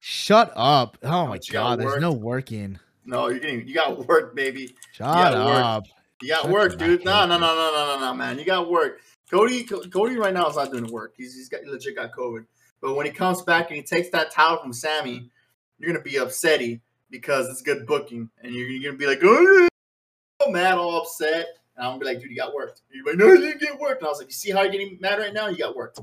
Shut 0.00 0.52
up. 0.56 0.98
Oh 1.02 1.26
my 1.28 1.34
you 1.34 1.52
got 1.52 1.52
god, 1.52 1.78
there's 1.80 1.86
worked? 1.92 2.00
no 2.02 2.12
working. 2.12 2.78
No, 3.04 3.28
you're 3.28 3.38
getting 3.38 3.66
you 3.68 3.74
got 3.74 4.06
work, 4.08 4.34
baby. 4.34 4.74
Shut 4.92 5.34
work. 5.34 5.64
up. 5.64 5.86
You 6.22 6.28
got 6.28 6.42
Shut 6.42 6.50
work, 6.50 6.78
dude. 6.78 7.04
No, 7.04 7.26
no, 7.26 7.38
no, 7.38 7.54
no, 7.54 7.72
no, 7.72 7.98
no, 7.98 8.00
no, 8.00 8.14
man. 8.14 8.38
You 8.38 8.44
got 8.44 8.70
work. 8.70 9.00
Cody, 9.30 9.62
Cody, 9.64 10.16
right 10.16 10.34
now 10.34 10.48
is 10.48 10.56
not 10.56 10.72
doing 10.72 10.90
work. 10.90 11.14
He's 11.16 11.34
he's 11.34 11.48
got 11.48 11.62
he 11.62 11.70
legit 11.70 11.94
got 11.96 12.10
COVID. 12.12 12.44
But 12.80 12.94
when 12.94 13.06
he 13.06 13.12
comes 13.12 13.42
back 13.42 13.68
and 13.68 13.76
he 13.76 13.82
takes 13.82 14.10
that 14.10 14.30
title 14.30 14.58
from 14.58 14.72
Sammy, 14.72 15.30
you're 15.78 15.92
gonna 15.92 16.02
be 16.02 16.12
upsetty 16.14 16.80
because 17.10 17.48
it's 17.48 17.62
good 17.62 17.86
booking, 17.86 18.30
and 18.42 18.54
you're, 18.54 18.68
you're 18.68 18.92
gonna 18.92 18.98
be 18.98 19.06
like, 19.06 19.20
oh, 19.22 19.68
mad, 20.48 20.78
all 20.78 21.02
upset. 21.02 21.46
And 21.76 21.86
I'm 21.86 21.92
gonna 21.92 21.98
be 22.00 22.06
like, 22.06 22.20
dude, 22.20 22.30
you 22.30 22.36
got 22.36 22.54
worked. 22.54 22.82
You're 22.92 23.04
like, 23.04 23.16
no, 23.16 23.26
you 23.26 23.38
didn't 23.40 23.60
get 23.60 23.78
worked. 23.78 24.00
And 24.00 24.06
I 24.06 24.10
was 24.10 24.18
like, 24.18 24.28
you 24.28 24.32
see 24.34 24.50
how 24.50 24.62
you're 24.62 24.72
getting 24.72 24.98
mad 25.00 25.18
right 25.18 25.32
now? 25.34 25.48
You 25.48 25.58
got 25.58 25.76
worked. 25.76 26.00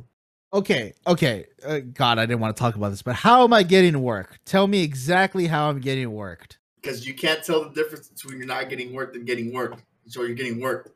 Okay, 0.53 0.93
okay. 1.05 1.45
Uh, 1.65 1.79
God, 1.79 2.19
I 2.19 2.25
didn't 2.25 2.39
want 2.39 2.55
to 2.55 2.59
talk 2.59 2.75
about 2.75 2.89
this, 2.89 3.01
but 3.01 3.15
how 3.15 3.43
am 3.43 3.51
I 3.53 3.63
getting 3.63 4.01
worked? 4.01 4.45
Tell 4.45 4.65
me 4.67 4.81
exactly 4.81 5.45
how 5.47 5.69
I'm 5.69 5.79
getting 5.81 6.11
worked. 6.11 6.57
because 6.81 7.05
you 7.05 7.13
can't 7.13 7.43
tell 7.43 7.63
the 7.63 7.69
difference 7.71 8.07
between 8.07 8.37
you're 8.37 8.47
not 8.47 8.69
getting 8.69 8.93
worked 8.93 9.15
and 9.17 9.25
getting 9.25 9.51
worked. 9.53 9.83
So 10.07 10.21
you're 10.23 10.35
getting 10.35 10.61
worked. 10.61 10.91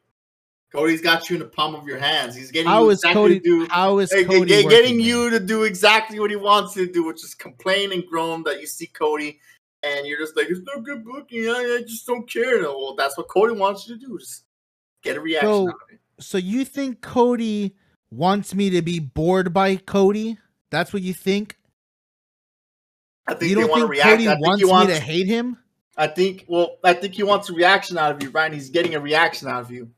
Cody's 0.72 1.02
got 1.02 1.30
you 1.30 1.35
in 1.35 1.41
the 1.41 1.48
palm 1.49 1.76
of 1.76 1.85
your 1.85 1.98
hands. 1.99 2.34
He's 2.35 2.49
getting 2.49 2.69
How 2.69 2.84
you 2.85 2.91
exactly 2.91 3.14
Cody? 3.22 3.39
to 3.39 3.43
do, 3.43 3.68
How 3.69 3.99
is 3.99 4.11
hey, 4.11 4.23
Cody 4.23 4.45
get- 4.45 4.64
working 4.65 4.69
getting 4.69 4.98
me? 4.98 5.03
you 5.03 5.30
to 5.30 5.39
do 5.39 5.64
exactly 5.64 6.19
what 6.19 6.30
he 6.30 6.38
wants 6.38 6.76
you 6.77 6.85
to 6.88 6.91
do, 6.93 7.03
which 7.03 7.23
is 7.23 7.34
complain 7.35 7.91
and 7.91 8.06
groan 8.07 8.43
that 8.43 8.61
you 8.61 8.68
see 8.68 8.88
Cody, 8.88 9.39
and 9.84 10.07
you're 10.07 10.18
just 10.19 10.38
like, 10.38 10.48
it's 10.49 10.61
no 10.73 10.81
good 10.81 11.03
booking. 11.03 11.49
I, 11.49 11.80
I 11.80 11.84
just 11.85 12.07
don't 12.07 12.30
care. 12.31 12.61
Well, 12.61 12.95
that's 12.98 13.18
what 13.18 13.27
Cody 13.27 13.53
wants 13.53 13.88
you 13.88 13.95
to 13.99 14.06
do. 14.06 14.18
Just 14.18 14.45
get 15.03 15.18
a 15.18 15.19
reaction 15.19 15.49
So- 15.49 15.68
out 15.68 15.76
of 15.76 15.91
it. 15.91 15.99
So 16.23 16.38
you 16.38 16.64
think 16.65 17.02
Cody 17.02 17.76
wants 18.11 18.53
me 18.53 18.69
to 18.69 18.81
be 18.84 18.99
bored 18.99 19.52
by 19.53 19.76
Cody? 19.76 20.38
That's 20.69 20.93
what 20.93 21.02
you 21.02 21.14
think? 21.15 21.57
I 23.27 23.34
think 23.34 23.49
You 23.49 23.56
don't 23.56 23.69
want 23.69 23.80
to 23.81 23.88
think 23.88 23.91
react. 23.91 24.10
Cody 24.10 24.26
think 24.26 24.39
wants 24.45 24.65
wants. 24.65 24.88
me 24.89 24.93
to 24.93 24.99
hate 25.03 25.27
him? 25.27 25.57
I 25.98 26.07
think. 26.07 26.45
Well, 26.48 26.77
I 26.84 26.93
think 26.93 27.15
he 27.15 27.23
wants 27.23 27.49
a 27.49 27.53
reaction 27.53 27.98
out 27.98 28.11
of 28.11 28.23
you, 28.23 28.30
Ryan. 28.30 28.53
He's 28.53 28.69
getting 28.69 28.95
a 28.95 28.99
reaction 28.99 29.48
out 29.48 29.61
of 29.61 29.72
you. 29.72 29.89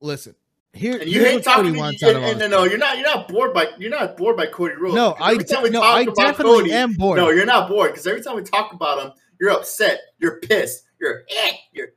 Listen, 0.00 0.34
here, 0.72 0.98
And 0.98 1.08
you 1.10 1.20
hate 1.24 1.42
talking 1.44 1.64
Cody 1.64 1.72
to 1.74 1.78
wants 1.78 2.02
me. 2.02 2.08
out 2.08 2.16
And, 2.16 2.24
of 2.24 2.30
and, 2.42 2.54
all 2.54 2.60
no, 2.64 2.64
you're 2.70 2.78
not. 2.78 2.96
You're 2.98 3.06
not 3.06 3.28
bored 3.28 3.54
by. 3.54 3.68
You're 3.78 3.90
not 3.90 4.16
bored 4.16 4.36
by 4.36 4.46
Cody 4.46 4.74
Rhodes. 4.74 4.94
No, 4.94 5.12
I, 5.18 5.32
every 5.32 5.44
time 5.44 5.62
we 5.62 5.70
de- 5.70 5.74
no, 5.74 5.82
I 5.82 6.04
definitely 6.04 6.44
Cody- 6.58 6.72
am 6.72 6.92
bored. 6.94 7.16
No, 7.18 7.30
you're 7.30 7.46
not 7.46 7.68
bored 7.68 7.92
because 7.92 8.06
every 8.06 8.22
time 8.22 8.36
we 8.36 8.42
talk 8.42 8.72
about 8.72 9.02
him, 9.04 9.12
you're 9.40 9.50
upset. 9.52 10.00
You're 10.18 10.40
pissed. 10.40 10.84
You're 11.00 11.22
eh, 11.30 11.52
you're 11.72 11.88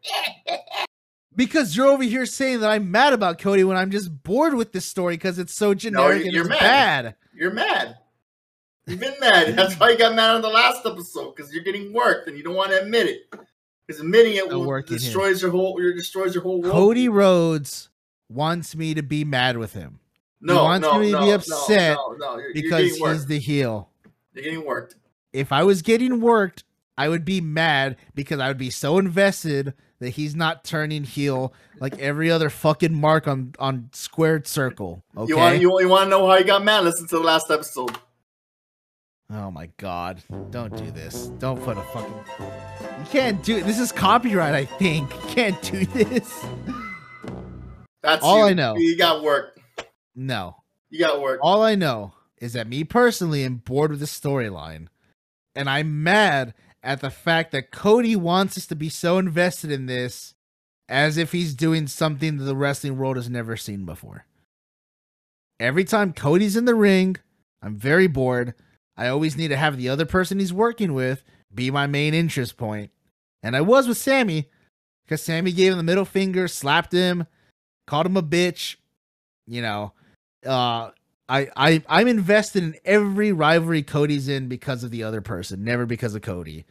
eh. 0.48 0.58
because 1.36 1.76
you're 1.76 1.88
over 1.88 2.04
here 2.04 2.26
saying 2.26 2.62
that 2.62 2.70
I'm 2.72 2.90
mad 2.92 3.14
about 3.14 3.38
Cody 3.40 3.64
when 3.64 3.78
I'm 3.78 3.92
just 3.92 4.24
bored 4.24 4.54
with 4.54 4.72
this 4.72 4.86
story 4.86 5.16
because 5.16 5.40
it's 5.40 5.54
so 5.54 5.74
generic 5.74 6.24
and 6.24 6.32
you're 6.34 6.42
it's 6.44 6.50
mad. 6.50 6.60
bad. 7.04 7.16
You're 7.34 7.52
mad. 7.54 7.98
You've 8.88 9.00
been 9.00 9.14
mad. 9.20 9.56
That's 9.56 9.80
why 9.80 9.92
you 9.92 9.98
got 10.00 10.16
mad 10.16 10.36
on 10.36 10.42
the 10.42 10.50
last 10.50 10.84
episode 10.86 11.36
because 11.36 11.54
you're 11.54 11.64
getting 11.64 11.94
worked 11.94 12.28
and 12.28 12.36
you 12.36 12.44
don't 12.44 12.56
want 12.56 12.72
to 12.72 12.82
admit 12.82 13.06
it. 13.08 13.34
Because 13.90 14.02
admitting 14.02 14.36
it 14.36 14.48
will 14.48 14.64
here. 14.64 14.82
destroys 14.84 15.42
your 15.42 15.52
whole. 15.52 15.82
Your 15.82 15.94
destroys 15.94 16.36
your 16.36 16.44
whole 16.44 16.62
world. 16.62 16.72
Cody 16.72 17.10
Rhodes 17.10 17.90
wants 18.30 18.76
me 18.76 18.94
to 18.94 19.02
be 19.02 19.26
mad 19.26 19.58
with 19.58 19.74
him 19.74 20.00
no, 20.42 20.64
wants 20.64 20.84
no, 20.84 21.00
me 21.00 21.08
to 21.08 21.12
no, 21.12 21.26
be 21.26 21.32
upset 21.32 21.98
no, 21.98 22.16
no, 22.18 22.38
You're, 22.38 22.42
you're 22.42 22.54
because 22.54 22.98
he's 22.98 23.26
the 23.26 23.40
heel. 23.40 23.90
You're 24.34 24.44
getting 24.44 24.66
worked. 24.66 24.96
If 25.34 25.52
I 25.52 25.64
was 25.64 25.82
getting 25.82 26.22
worked, 26.22 26.64
I 26.98 27.10
would 27.10 27.26
be 27.26 27.42
mad 27.42 27.98
because 28.16 28.40
I 28.40 28.48
would 28.48 28.58
be 28.58 28.70
so 28.70 28.98
invested 28.98 29.74
that 30.00 30.12
he's 30.12 30.36
not 30.36 30.64
turning 30.64 31.04
heel 31.04 31.54
like 31.80 31.98
every 32.00 32.32
other 32.32 32.50
fucking 32.50 32.94
mark 32.94 33.28
on 33.28 33.54
on 33.60 33.90
squared 33.92 34.48
circle. 34.48 35.04
Okay. 35.16 35.30
You 35.30 35.38
want 35.38 35.62
you, 35.62 35.82
you 35.82 35.90
want 35.90 36.06
to 36.06 36.10
know 36.10 36.28
how 36.28 36.38
he 36.38 36.44
got 36.44 36.64
mad? 36.64 36.86
Listen 36.86 37.08
to 37.08 37.18
the 37.18 37.24
last 37.24 37.52
episode. 37.52 37.98
Oh 39.32 39.52
my 39.52 39.70
god. 39.78 40.24
Don't 40.50 40.76
do 40.76 40.90
this. 40.92 41.28
Don't 41.38 41.62
put 41.64 41.78
a 41.78 41.82
fucking 41.82 42.14
You 42.40 43.06
can't 43.10 43.44
do 43.44 43.58
it. 43.58 43.66
This 43.66 43.80
is 43.80 43.92
copyright, 43.92 44.56
I 44.56 44.66
think. 44.66 45.14
You 45.14 45.30
can't 45.30 45.62
do 45.62 45.86
this. 45.86 46.46
That's 48.02 48.24
All 48.24 48.40
you. 48.40 48.46
I 48.46 48.54
know. 48.54 48.76
You 48.76 48.98
got 48.98 49.24
work. 49.24 49.60
No. 50.16 50.56
You 50.90 51.00
got 51.00 51.22
work. 51.22 51.40
All 51.44 51.62
I 51.62 51.76
know 51.76 52.14
is 52.42 52.54
that 52.54 52.68
me 52.68 52.84
personally 52.84 53.44
am 53.44 53.58
bored 53.58 53.92
with 53.92 54.00
the 54.00 54.06
storyline. 54.08 54.88
And 55.56 55.70
I'm 55.70 56.02
mad 56.04 56.54
at 56.82 57.02
the 57.02 57.12
fact 57.12 57.52
that 57.52 57.72
Cody 57.72 58.16
wants 58.16 58.58
us 58.58 58.66
to 58.68 58.76
be 58.76 58.90
so 58.90 59.18
invested 59.18 59.72
in 59.72 59.86
this 59.86 60.34
as 60.88 61.18
if 61.18 61.34
he's 61.34 61.54
doing 61.54 61.86
something 61.86 62.38
that 62.38 62.46
the 62.46 62.56
wrestling 62.56 62.98
world 62.98 63.18
has 63.18 63.30
never 63.30 63.56
seen 63.56 63.86
before. 63.86 64.26
Every 65.60 65.84
time 65.84 66.14
Cody's 66.14 66.56
in 66.56 66.66
the 66.66 66.74
ring, 66.74 67.18
I'm 67.62 67.76
very 67.76 68.08
bored. 68.08 68.56
I 69.00 69.08
always 69.08 69.38
need 69.38 69.48
to 69.48 69.56
have 69.56 69.78
the 69.78 69.88
other 69.88 70.06
person 70.06 70.40
he's 70.40 70.52
working 70.52 70.94
with 70.94 71.24
be 71.56 71.72
my 71.72 71.88
main 71.88 72.14
interest 72.14 72.58
point. 72.58 72.92
And 73.42 73.56
I 73.56 73.62
was 73.62 73.88
with 73.88 73.98
Sammy 73.98 74.50
because 75.06 75.24
Sammy 75.24 75.54
gave 75.54 75.72
him 75.72 75.78
the 75.78 75.84
middle 75.84 76.04
finger, 76.04 76.50
slapped 76.50 76.92
him, 76.92 77.26
called 77.88 78.08
him 78.08 78.18
a 78.18 78.22
bitch. 78.22 78.76
You 79.48 79.62
know, 79.62 79.94
uh, 80.46 80.90
I, 81.30 81.48
I 81.56 81.82
I'm 81.88 82.10
invested 82.10 82.62
in 82.62 82.76
every 82.84 83.32
rivalry 83.32 83.84
Cody's 83.84 84.28
in 84.28 84.50
because 84.50 84.84
of 84.84 84.92
the 84.92 85.04
other 85.04 85.22
person, 85.22 85.64
never 85.64 85.86
because 85.86 86.14
of 86.14 86.22
Cody. 86.22 86.66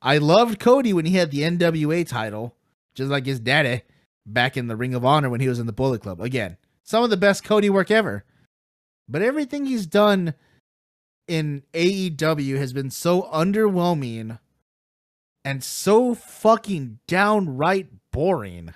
I 0.00 0.18
loved 0.18 0.60
Cody 0.60 0.92
when 0.92 1.06
he 1.06 1.16
had 1.16 1.32
the 1.32 1.40
NWA 1.40 2.06
title, 2.06 2.54
just 2.94 3.10
like 3.10 3.26
his 3.26 3.40
daddy 3.40 3.82
back 4.24 4.56
in 4.56 4.68
the 4.68 4.76
Ring 4.76 4.94
of 4.94 5.04
Honor 5.04 5.28
when 5.28 5.40
he 5.40 5.48
was 5.48 5.58
in 5.58 5.66
the 5.66 5.72
Bullet 5.72 6.02
Club. 6.02 6.20
Again, 6.20 6.56
some 6.84 7.02
of 7.02 7.10
the 7.10 7.16
best 7.16 7.42
Cody 7.42 7.68
work 7.68 7.90
ever. 7.90 8.24
But 9.08 9.22
everything 9.22 9.66
he's 9.66 9.86
done 9.86 10.34
in 11.26 11.62
AEW 11.72 12.56
has 12.58 12.72
been 12.72 12.90
so 12.90 13.22
underwhelming 13.22 14.38
and 15.44 15.62
so 15.62 16.14
fucking 16.14 16.98
downright 17.06 17.88
boring 18.12 18.74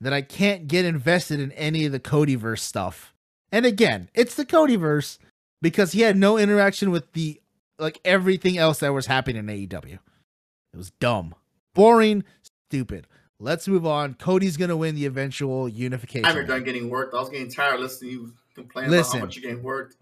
that 0.00 0.12
I 0.12 0.22
can't 0.22 0.68
get 0.68 0.84
invested 0.84 1.40
in 1.40 1.52
any 1.52 1.84
of 1.86 1.92
the 1.92 2.00
Codyverse 2.00 2.60
stuff. 2.60 3.14
And 3.50 3.64
again, 3.64 4.10
it's 4.14 4.34
the 4.34 4.44
Codyverse 4.44 5.18
because 5.62 5.92
he 5.92 6.02
had 6.02 6.16
no 6.16 6.36
interaction 6.36 6.90
with 6.90 7.12
the 7.12 7.40
like 7.78 8.00
everything 8.04 8.56
else 8.58 8.78
that 8.80 8.92
was 8.92 9.06
happening 9.06 9.48
in 9.48 9.68
AEW. 9.68 9.94
It 9.94 10.76
was 10.76 10.90
dumb, 10.92 11.34
boring, 11.74 12.24
stupid. 12.68 13.06
Let's 13.38 13.68
move 13.68 13.86
on. 13.86 14.14
Cody's 14.14 14.56
gonna 14.56 14.76
win 14.76 14.94
the 14.94 15.06
eventual 15.06 15.68
unification. 15.68 16.24
I'm 16.24 16.46
done 16.46 16.64
getting 16.64 16.88
worked. 16.88 17.14
I 17.14 17.20
was 17.20 17.28
getting 17.28 17.50
tired 17.50 17.80
listening 17.80 18.10
to 18.10 18.16
you 18.16 18.32
complain 18.54 18.86
about 18.86 18.96
Listen. 18.96 19.18
how 19.20 19.26
much 19.26 19.36
you're 19.36 19.42
getting 19.50 19.62
worked. 19.62 19.96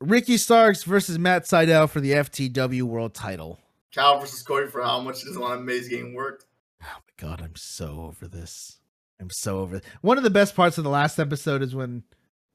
Ricky 0.00 0.36
Starks 0.36 0.84
versus 0.84 1.18
Matt 1.18 1.44
Sydal 1.44 1.88
for 1.90 2.00
the 2.00 2.12
FTW 2.12 2.82
World 2.82 3.14
Title. 3.14 3.58
Cal 3.92 4.20
versus 4.20 4.42
Cody 4.42 4.68
for 4.68 4.82
how 4.82 5.00
much 5.00 5.24
want 5.26 5.54
to 5.54 5.58
admit 5.58 5.86
he's 5.86 6.14
worked. 6.14 6.46
Oh 6.82 6.86
my 6.86 7.28
god, 7.28 7.42
I'm 7.42 7.56
so 7.56 8.02
over 8.02 8.28
this. 8.28 8.78
I'm 9.20 9.30
so 9.30 9.58
over. 9.58 9.80
One 10.00 10.16
of 10.16 10.22
the 10.24 10.30
best 10.30 10.54
parts 10.54 10.78
of 10.78 10.84
the 10.84 10.90
last 10.90 11.18
episode 11.18 11.62
is 11.62 11.74
when 11.74 12.04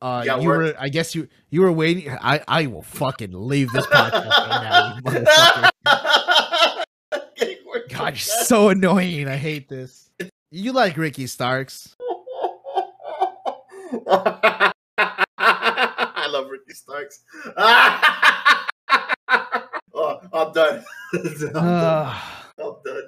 uh 0.02 0.24
You 0.26 0.42
you 0.42 0.48
were 0.48 0.74
I 0.80 0.88
guess 0.88 1.16
you 1.16 1.28
you 1.50 1.62
were 1.62 1.72
waiting 1.72 2.10
I 2.10 2.42
I 2.48 2.68
will 2.68 2.82
fucking 2.82 3.32
leave 3.34 3.72
this 3.72 3.86
podcast 3.88 4.30
right 4.30 5.02
now, 5.06 5.12
you. 5.12 5.26
God, 7.90 8.14
you're 8.14 8.18
so 8.18 8.70
annoying. 8.70 9.28
I 9.28 9.36
hate 9.36 9.68
this. 9.68 10.10
You 10.50 10.72
like 10.72 10.96
Ricky 10.96 11.28
Starks. 11.28 11.96
I 16.34 16.38
love 16.38 16.50
Ricky 16.50 16.74
Starks. 16.74 17.22
oh, 19.94 20.20
I'm 20.34 20.52
done. 20.52 20.84
I'm 21.14 21.54
done. 21.54 22.16
I'm 22.60 22.76
done. 22.84 23.04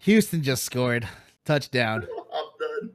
Houston 0.00 0.42
just 0.42 0.64
scored. 0.64 1.08
Touchdown. 1.46 2.06
I'm 2.34 2.44
done. 2.60 2.90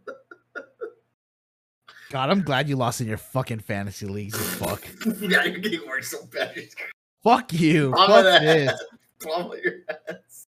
God, 2.11 2.30
I'm 2.30 2.41
glad 2.44 2.69
you 2.69 2.76
lost 2.76 3.02
in 3.02 3.07
your 3.07 3.18
fucking 3.18 3.60
fantasy 3.60 4.06
leagues, 4.07 4.36
you 4.36 4.44
fuck. 4.44 4.88
yeah, 5.22 5.44
you're 5.45 5.60
getting 5.60 5.88
worked 5.88 6.06
so 6.06 6.26
bad. 6.26 6.56
Fuck 7.23 7.53
you. 7.53 7.91
Plumb 7.91 8.07
Fuck 8.07 8.26
of 8.26 8.41
this. 8.41 8.72
that. 8.72 8.80
Plumb 9.19 9.52
of 9.52 9.60
your 9.60 9.73
ass. 10.10 10.48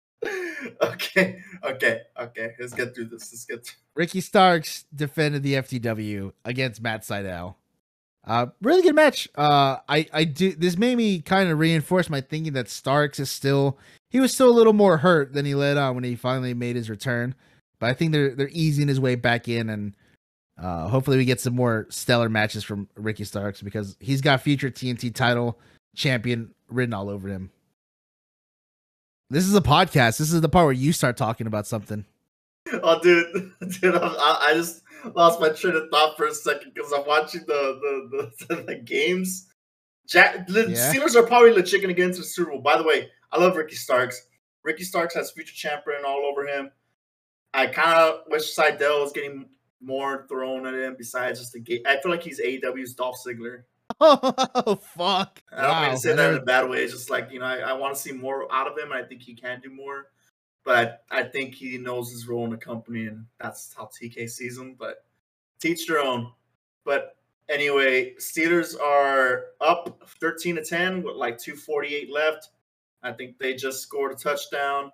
Okay, 0.82 1.42
okay, 1.64 2.02
okay. 2.20 2.54
Let's 2.60 2.74
get 2.74 2.94
through 2.94 3.06
this. 3.06 3.32
Let's 3.32 3.46
get 3.46 3.66
through. 3.66 3.78
Ricky 3.96 4.22
Starks 4.22 4.86
defended 4.94 5.44
the 5.44 5.54
FTW 5.56 6.32
against 6.46 6.82
Matt 6.82 7.02
Sydal. 7.04 7.56
Uh, 8.28 8.48
really 8.62 8.82
good 8.82 8.94
match. 8.94 9.30
Uh, 9.36 9.78
I, 9.88 10.06
I 10.12 10.26
do. 10.26 10.54
This 10.54 10.78
made 10.78 10.98
me 10.98 11.22
kind 11.22 11.50
of 11.50 11.60
reinforce 11.60 12.10
my 12.10 12.20
thinking 12.20 12.54
that 12.54 12.70
Starks 12.70 13.20
is 13.20 13.32
still. 13.32 13.78
He 14.10 14.20
was 14.20 14.34
still 14.34 14.50
a 14.50 14.52
little 14.52 14.74
more 14.74 14.98
hurt 14.98 15.32
than 15.34 15.46
he 15.46 15.56
let 15.56 15.78
on 15.78 15.96
when 15.96 16.04
he 16.04 16.16
finally 16.16 16.54
made 16.54 16.76
his 16.76 16.90
return. 16.90 17.36
But 17.80 17.90
I 17.90 17.94
think 17.94 18.12
they're 18.12 18.36
they're 18.36 18.50
easing 18.52 18.90
his 18.90 19.00
way 19.00 19.16
back 19.16 19.48
in, 19.48 19.70
and 19.70 19.96
uh, 20.62 20.90
hopefully 20.90 21.16
we 21.16 21.24
get 21.24 21.40
some 21.40 21.56
more 21.56 21.88
stellar 21.90 22.28
matches 22.28 22.66
from 22.66 22.90
Ricky 22.96 23.24
Starks 23.24 23.62
because 23.62 23.96
he's 24.02 24.20
got 24.20 24.42
future 24.42 24.70
TNT 24.70 25.16
title 25.16 25.58
champion 25.96 26.54
written 26.70 26.94
all 26.94 27.10
over 27.10 27.30
him. 27.30 27.50
This 29.30 29.46
is 29.46 29.56
a 29.56 29.62
podcast. 29.62 30.18
This 30.18 30.34
is 30.34 30.42
the 30.42 30.50
part 30.50 30.66
where 30.66 30.74
you 30.74 30.92
start 30.92 31.16
talking 31.16 31.48
about 31.48 31.66
something. 31.66 32.06
Oh, 32.84 33.00
dude, 33.02 33.54
dude, 33.82 33.96
I, 33.96 34.38
I 34.50 34.54
just 34.54 34.84
lost 35.16 35.40
my 35.40 35.50
train 35.50 35.76
of 35.76 35.90
thought 35.90 36.18
for 36.18 36.28
a 36.28 36.34
second 36.34 36.74
because 36.74 36.92
I'm 36.94 37.06
watching 37.06 37.42
the 37.48 37.80
the, 38.12 38.46
the, 38.56 38.62
the 38.64 38.76
games. 38.76 39.48
Jack, 40.08 40.48
the 40.48 40.70
Yeah. 40.70 40.94
Steelers 40.94 41.16
are 41.16 41.24
probably 41.26 41.52
legit 41.52 41.82
going 41.82 41.94
to 41.94 42.00
get 42.00 42.06
into 42.08 42.20
the 42.20 42.26
Super 42.26 42.52
Bowl. 42.52 42.62
By 42.62 42.78
the 42.78 42.84
way, 42.84 43.10
I 43.32 43.40
love 43.40 43.58
Ricky 43.58 43.76
Starks. 43.76 44.28
Ricky 44.64 44.84
Starks 44.84 45.14
has 45.16 45.32
future 45.32 45.54
champion 45.54 46.04
all 46.06 46.26
over 46.26 46.46
him. 46.48 46.72
I 47.54 47.68
kind 47.68 47.98
of 48.00 48.22
wish 48.28 48.56
Sydal 48.56 49.02
was 49.02 49.12
getting 49.12 49.50
more 49.82 50.26
thrown 50.30 50.66
at 50.66 50.74
him 50.74 50.96
besides 50.98 51.40
just 51.40 51.54
the 51.54 51.60
game. 51.60 51.82
I 51.86 52.00
feel 52.02 52.12
like 52.12 52.24
he's 52.24 52.42
AEW's 52.42 52.94
Dolph 52.94 53.18
Ziggler. 53.26 53.64
Oh 54.00 54.76
fuck! 54.96 55.42
I 55.52 55.62
don't 55.62 55.82
mean 55.82 55.92
to 55.92 55.98
say 55.98 56.14
that 56.14 56.34
in 56.34 56.40
a 56.40 56.44
bad 56.44 56.70
way. 56.70 56.84
It's 56.84 56.94
just 56.94 57.10
like 57.10 57.32
you 57.32 57.40
know, 57.40 57.46
I, 57.46 57.58
I 57.60 57.74
want 57.74 57.96
to 57.96 58.02
see 58.02 58.12
more 58.12 58.52
out 58.54 58.68
of 58.68 58.78
him, 58.78 58.92
I 58.92 59.02
think 59.02 59.22
he 59.22 59.34
can 59.34 59.60
do 59.62 59.70
more. 59.72 60.08
But 60.68 61.06
I, 61.10 61.24
think 61.24 61.56
he 61.56 61.78
knows 61.78 62.12
his 62.12 62.28
role 62.28 62.44
in 62.44 62.50
the 62.52 62.58
company, 62.58 63.06
and 63.08 63.26
that's 63.40 63.74
how 63.74 63.86
TK 63.86 64.30
sees 64.30 64.58
him. 64.58 64.76
But 64.78 65.06
teach 65.62 65.88
their 65.88 66.00
own. 66.00 66.30
But 66.84 67.16
anyway, 67.48 68.16
Steelers 68.16 68.78
are 68.78 69.46
up 69.62 70.04
thirteen 70.20 70.56
to 70.58 70.66
ten 70.66 71.04
with 71.04 71.16
like 71.16 71.38
two 71.38 71.56
forty 71.56 71.96
eight 71.96 72.12
left. 72.12 72.50
I 73.02 73.14
think 73.14 73.40
they 73.40 73.54
just 73.54 73.82
scored 73.82 74.12
a 74.12 74.16
touchdown. 74.16 74.92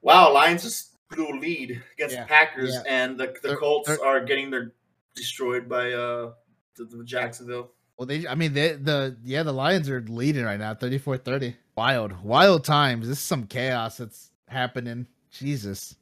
Wow, 0.00 0.32
Lions 0.32 0.62
just 0.62 0.94
blew 1.10 1.26
a 1.28 1.34
lead 1.36 1.82
against 1.94 2.14
Yeah, 2.14 2.22
the 2.22 2.28
Packers, 2.28 2.74
yeah. 2.74 2.82
and 2.86 3.18
the, 3.18 3.34
the 3.42 3.48
They're- 3.48 3.56
Colts 3.56 3.88
they're- 3.88 4.04
are 4.06 4.24
getting 4.24 4.48
their 4.50 4.72
destroyed 5.16 5.68
by 5.68 5.90
uh 5.92 6.32
the, 6.76 6.84
the 6.84 7.02
Jacksonville. 7.02 7.72
Well, 7.96 8.06
they, 8.06 8.28
I 8.28 8.36
mean, 8.36 8.52
they, 8.52 8.74
the 8.74 9.16
yeah, 9.24 9.42
the 9.42 9.52
Lions 9.52 9.90
are 9.90 10.02
leading 10.02 10.44
right 10.44 10.60
now, 10.60 10.72
34-30. 10.74 11.56
Wild, 11.76 12.22
wild 12.22 12.62
times. 12.62 13.08
This 13.08 13.18
is 13.18 13.24
some 13.24 13.48
chaos 13.48 13.96
that's 13.96 14.30
happening. 14.48 15.06
Jesus. 15.30 15.94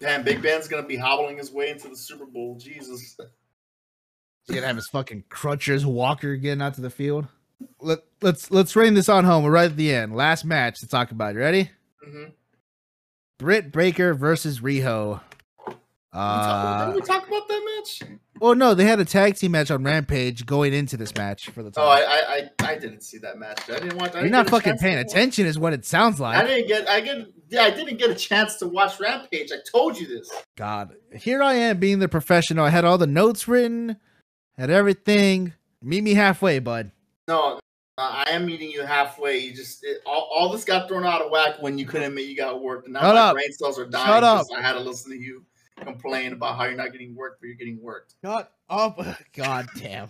Damn, 0.00 0.22
Big 0.24 0.42
Ben's 0.42 0.68
gonna 0.68 0.86
be 0.86 0.96
hobbling 0.96 1.38
his 1.38 1.50
way 1.50 1.70
into 1.70 1.88
the 1.88 1.96
Super 1.96 2.26
Bowl. 2.26 2.56
Jesus. 2.58 3.00
He's 3.00 4.54
gonna 4.54 4.66
have 4.66 4.76
his 4.76 4.88
fucking 4.88 5.24
crutchers 5.30 5.84
walker 5.84 6.36
getting 6.36 6.62
out 6.62 6.74
to 6.74 6.80
the 6.80 6.90
field. 6.90 7.26
Let, 7.80 8.00
let's 8.20 8.50
let's 8.50 8.76
rein 8.76 8.94
this 8.94 9.08
on 9.08 9.24
home. 9.24 9.42
We're 9.44 9.50
right 9.50 9.70
at 9.70 9.76
the 9.76 9.94
end. 9.94 10.14
Last 10.14 10.44
match 10.44 10.80
to 10.80 10.86
talk 10.88 11.10
about. 11.10 11.34
You 11.34 11.40
ready? 11.40 11.70
hmm 12.04 12.24
Britt 13.38 13.72
Baker 13.72 14.14
versus 14.14 14.60
Riho. 14.60 15.20
Uh, 15.68 15.72
Uh, 16.18 16.86
Didn't 16.86 16.94
we 17.02 17.06
talk 17.06 17.26
about 17.26 17.46
that 17.48 17.62
match? 18.00 18.18
well, 18.40 18.54
no, 18.54 18.72
they 18.74 18.84
had 18.84 18.98
a 19.00 19.04
tag 19.04 19.36
team 19.36 19.52
match 19.52 19.70
on 19.70 19.84
Rampage 19.84 20.46
going 20.46 20.72
into 20.72 20.96
this 20.96 21.14
match 21.14 21.50
for 21.50 21.62
the 21.62 21.70
Oh, 21.76 21.86
I. 21.88 22.00
I 22.00 22.50
I 22.66 22.72
I 22.72 22.78
didn't 22.78 23.02
see 23.02 23.18
that 23.18 23.38
match. 23.38 23.60
I 23.68 23.78
didn't 23.80 23.96
watch. 23.98 24.10
I 24.12 24.20
You're 24.20 24.22
didn't 24.24 24.32
not 24.32 24.50
fucking 24.50 24.78
paying 24.78 24.98
attention, 24.98 25.46
is 25.46 25.58
what 25.58 25.72
it 25.72 25.84
sounds 25.84 26.18
like. 26.20 26.36
I 26.36 26.46
didn't 26.46 26.68
get. 26.68 26.88
I 26.88 27.00
get. 27.00 27.26
Yeah, 27.48 27.62
I 27.62 27.70
didn't 27.70 27.98
get 27.98 28.10
a 28.10 28.14
chance 28.14 28.56
to 28.56 28.66
watch 28.66 28.98
Rampage. 28.98 29.52
I 29.52 29.56
told 29.70 29.98
you 29.98 30.06
this. 30.06 30.30
God, 30.56 30.94
here 31.14 31.42
I 31.42 31.54
am 31.54 31.78
being 31.78 32.00
the 32.00 32.08
professional. 32.08 32.64
I 32.64 32.70
had 32.70 32.84
all 32.84 32.98
the 32.98 33.06
notes 33.06 33.46
written, 33.46 33.96
had 34.56 34.70
everything. 34.70 35.52
Meet 35.82 36.02
me 36.02 36.14
halfway, 36.14 36.58
bud. 36.58 36.90
No, 37.28 37.60
uh, 37.98 38.24
I 38.26 38.30
am 38.30 38.46
meeting 38.46 38.70
you 38.70 38.82
halfway. 38.82 39.38
You 39.38 39.54
just 39.54 39.84
it, 39.84 40.02
all, 40.04 40.28
all 40.34 40.50
this 40.50 40.64
got 40.64 40.88
thrown 40.88 41.04
out 41.04 41.22
of 41.22 41.30
whack 41.30 41.62
when 41.62 41.78
you 41.78 41.86
couldn't 41.86 42.08
admit 42.08 42.26
you 42.26 42.36
got 42.36 42.60
worked, 42.60 42.86
and 42.86 42.94
now 42.94 43.00
Shut 43.00 43.14
my 43.14 43.20
up. 43.20 43.34
brain 43.34 43.52
cells 43.52 43.78
are 43.78 43.86
dying. 43.86 44.06
Shut 44.06 44.24
up. 44.24 44.46
I 44.56 44.60
had 44.60 44.72
to 44.72 44.80
listen 44.80 45.12
to 45.12 45.18
you 45.18 45.44
complain 45.84 46.32
about 46.32 46.56
how 46.56 46.64
you're 46.64 46.74
not 46.76 46.92
getting 46.92 47.14
worked, 47.14 47.40
but 47.40 47.46
you're 47.46 47.56
getting 47.56 47.80
worked. 47.80 48.14
Shut 48.24 48.52
up. 48.68 48.98
God 49.34 49.68
damn. 49.76 50.08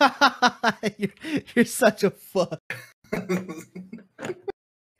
you're, 0.98 1.10
you're 1.54 1.64
such 1.64 2.04
a 2.04 2.10
fuck. 2.10 2.60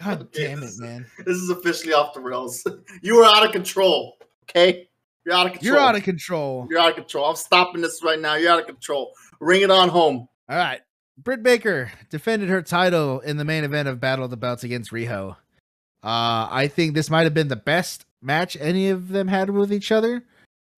God, 0.08 0.22
Okay, 0.34 0.46
damn 0.46 0.62
it, 0.62 0.72
man. 0.78 1.06
This 1.24 1.36
is 1.36 1.50
officially 1.50 1.92
off 1.92 2.14
the 2.14 2.20
rails. 2.20 2.66
You 3.02 3.18
are 3.18 3.36
out 3.36 3.46
of 3.46 3.52
control. 3.52 4.18
Okay, 4.44 4.88
you're 5.24 5.34
out 5.34 5.46
of 5.46 5.52
control. 5.52 5.74
You're 5.74 5.80
out 5.80 5.94
of 5.96 6.02
control. 6.02 6.66
You're 6.70 6.78
out 6.80 6.90
of 6.90 6.94
control. 6.96 7.26
I'm 7.26 7.36
stopping 7.36 7.82
this 7.82 8.02
right 8.02 8.18
now. 8.18 8.34
You're 8.34 8.52
out 8.52 8.60
of 8.60 8.66
control. 8.66 9.12
Ring 9.40 9.62
it 9.62 9.70
on 9.70 9.88
home. 9.88 10.28
All 10.48 10.56
right. 10.56 10.80
Britt 11.18 11.42
Baker 11.42 11.90
defended 12.10 12.48
her 12.48 12.62
title 12.62 13.20
in 13.20 13.36
the 13.36 13.44
main 13.44 13.64
event 13.64 13.88
of 13.88 14.00
Battle 14.00 14.24
of 14.24 14.30
the 14.30 14.36
Belts 14.36 14.64
against 14.64 14.92
Riho. 14.92 15.32
Uh, 16.02 16.48
I 16.50 16.70
think 16.72 16.94
this 16.94 17.10
might 17.10 17.24
have 17.24 17.34
been 17.34 17.48
the 17.48 17.56
best 17.56 18.06
match 18.22 18.56
any 18.60 18.88
of 18.90 19.08
them 19.08 19.28
had 19.28 19.50
with 19.50 19.72
each 19.72 19.90
other. 19.92 20.24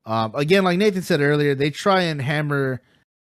Um, 0.07 0.35
again, 0.35 0.65
like 0.65 0.79
Nathan 0.79 1.03
said 1.03 1.21
earlier, 1.21 1.55
they 1.55 1.71
try 1.71 2.03
and 2.03 2.21
hammer 2.21 2.81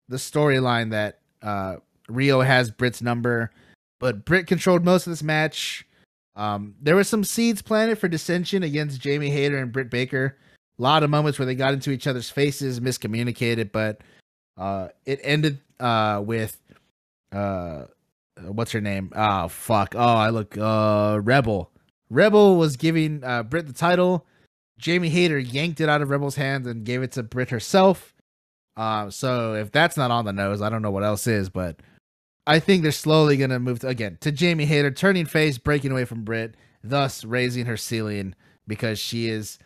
the 0.08 0.18
storyline 0.18 0.92
that 0.92 1.20
uh, 1.42 1.78
Riho 2.08 2.46
has 2.46 2.72
Britt's 2.72 3.02
number, 3.02 3.52
but 4.00 4.24
Britt 4.24 4.48
controlled 4.48 4.86
most 4.86 5.08
of 5.08 5.12
this 5.12 5.24
match. 5.24 5.86
Um, 6.40 6.76
there 6.82 6.96
were 6.96 7.04
some 7.04 7.26
seeds 7.26 7.62
planted 7.62 8.00
for 8.00 8.08
dissension 8.08 8.64
against 8.64 9.02
Jamie 9.02 9.30
Hayter 9.30 9.58
and 9.58 9.74
Britt 9.74 9.90
Baker. 9.90 10.38
A 10.78 10.82
lot 10.82 11.04
of 11.04 11.10
moments 11.10 11.38
where 11.38 11.46
they 11.46 11.54
got 11.54 11.74
into 11.74 11.92
each 11.92 12.08
other's 12.08 12.30
faces, 12.30 12.80
miscommunicated, 12.80 13.74
but 13.74 14.00
uh, 14.58 14.88
it 15.06 15.20
ended 15.22 15.60
uh, 15.82 16.22
with 16.26 16.58
uh, 17.34 17.84
what's 18.42 18.72
her 18.72 18.80
name? 18.80 19.12
Oh 19.14 19.50
fuck! 19.50 19.96
Oh, 19.98 20.00
I 20.00 20.30
look 20.30 20.58
uh, 20.58 21.20
Rebel. 21.22 21.72
Rebel 22.10 22.56
was 22.56 22.78
giving 22.78 23.22
uh, 23.22 23.44
Britt 23.44 23.68
the 23.68 23.74
title. 23.74 24.26
Jamie 24.78 25.10
Hayter 25.10 25.38
yanked 25.38 25.82
it 25.82 25.90
out 25.90 26.02
of 26.02 26.10
Rebel's 26.10 26.36
hands 26.36 26.68
and 26.68 26.86
gave 26.86 27.04
it 27.04 27.12
to 27.14 27.24
Britt 27.24 27.50
herself. 27.50 28.14
Uh, 28.78 29.10
so 29.10 29.56
if 29.56 29.74
that's 29.74 29.98
not 29.98 30.10
on 30.10 30.24
the 30.24 30.32
nose, 30.32 30.62
I 30.62 30.70
don't 30.70 30.82
know 30.82 30.92
what 30.92 31.04
else 31.04 31.28
is. 31.28 31.50
But 31.50 31.82
I 32.50 32.60
think 32.60 32.82
they're 32.82 32.92
slowly 32.92 33.38
gonna 33.38 33.60
move 33.60 33.84
again 33.84 34.18
to 34.22 34.32
Jamie 34.32 34.66
Hayter 34.66 34.90
turning 34.90 35.28
face, 35.28 35.60
breaking 35.60 35.92
away 35.92 36.04
from 36.04 36.24
Britt, 36.24 36.56
thus 36.84 37.24
raising 37.24 37.68
her 37.68 37.78
ceiling 37.78 38.34
because 38.68 38.98
she 38.98 39.30
is. 39.30 39.60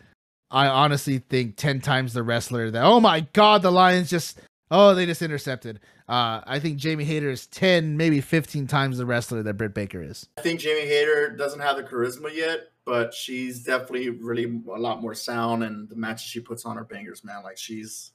I 0.50 0.66
honestly 0.66 1.18
think 1.18 1.56
ten 1.56 1.80
times 1.80 2.12
the 2.12 2.22
wrestler 2.22 2.70
that. 2.70 2.84
Oh 2.84 3.00
my 3.00 3.20
god, 3.20 3.62
the 3.62 3.72
Lions 3.72 4.10
just. 4.10 4.38
Oh, 4.70 4.94
they 4.94 5.06
just 5.06 5.22
intercepted. 5.22 5.80
Uh, 6.10 6.42
I 6.46 6.58
think 6.58 6.76
Jamie 6.76 7.04
Hayter 7.04 7.30
is 7.30 7.46
ten, 7.46 7.96
maybe 7.96 8.20
fifteen 8.20 8.66
times 8.66 8.98
the 8.98 9.06
wrestler 9.06 9.42
that 9.42 9.54
Britt 9.54 9.72
Baker 9.72 10.02
is. 10.02 10.28
I 10.36 10.42
think 10.42 10.60
Jamie 10.60 10.86
Hayter 10.86 11.30
doesn't 11.30 11.60
have 11.60 11.76
the 11.76 11.84
charisma 11.84 12.34
yet, 12.34 12.70
but 12.84 13.14
she's 13.14 13.64
definitely 13.64 14.10
really 14.10 14.44
a 14.44 14.78
lot 14.78 15.00
more 15.00 15.14
sound, 15.14 15.64
and 15.64 15.88
the 15.88 15.96
matches 15.96 16.28
she 16.28 16.40
puts 16.40 16.66
on 16.66 16.76
her 16.76 16.84
bangers, 16.84 17.24
man. 17.24 17.42
Like 17.44 17.56
she's. 17.56 18.10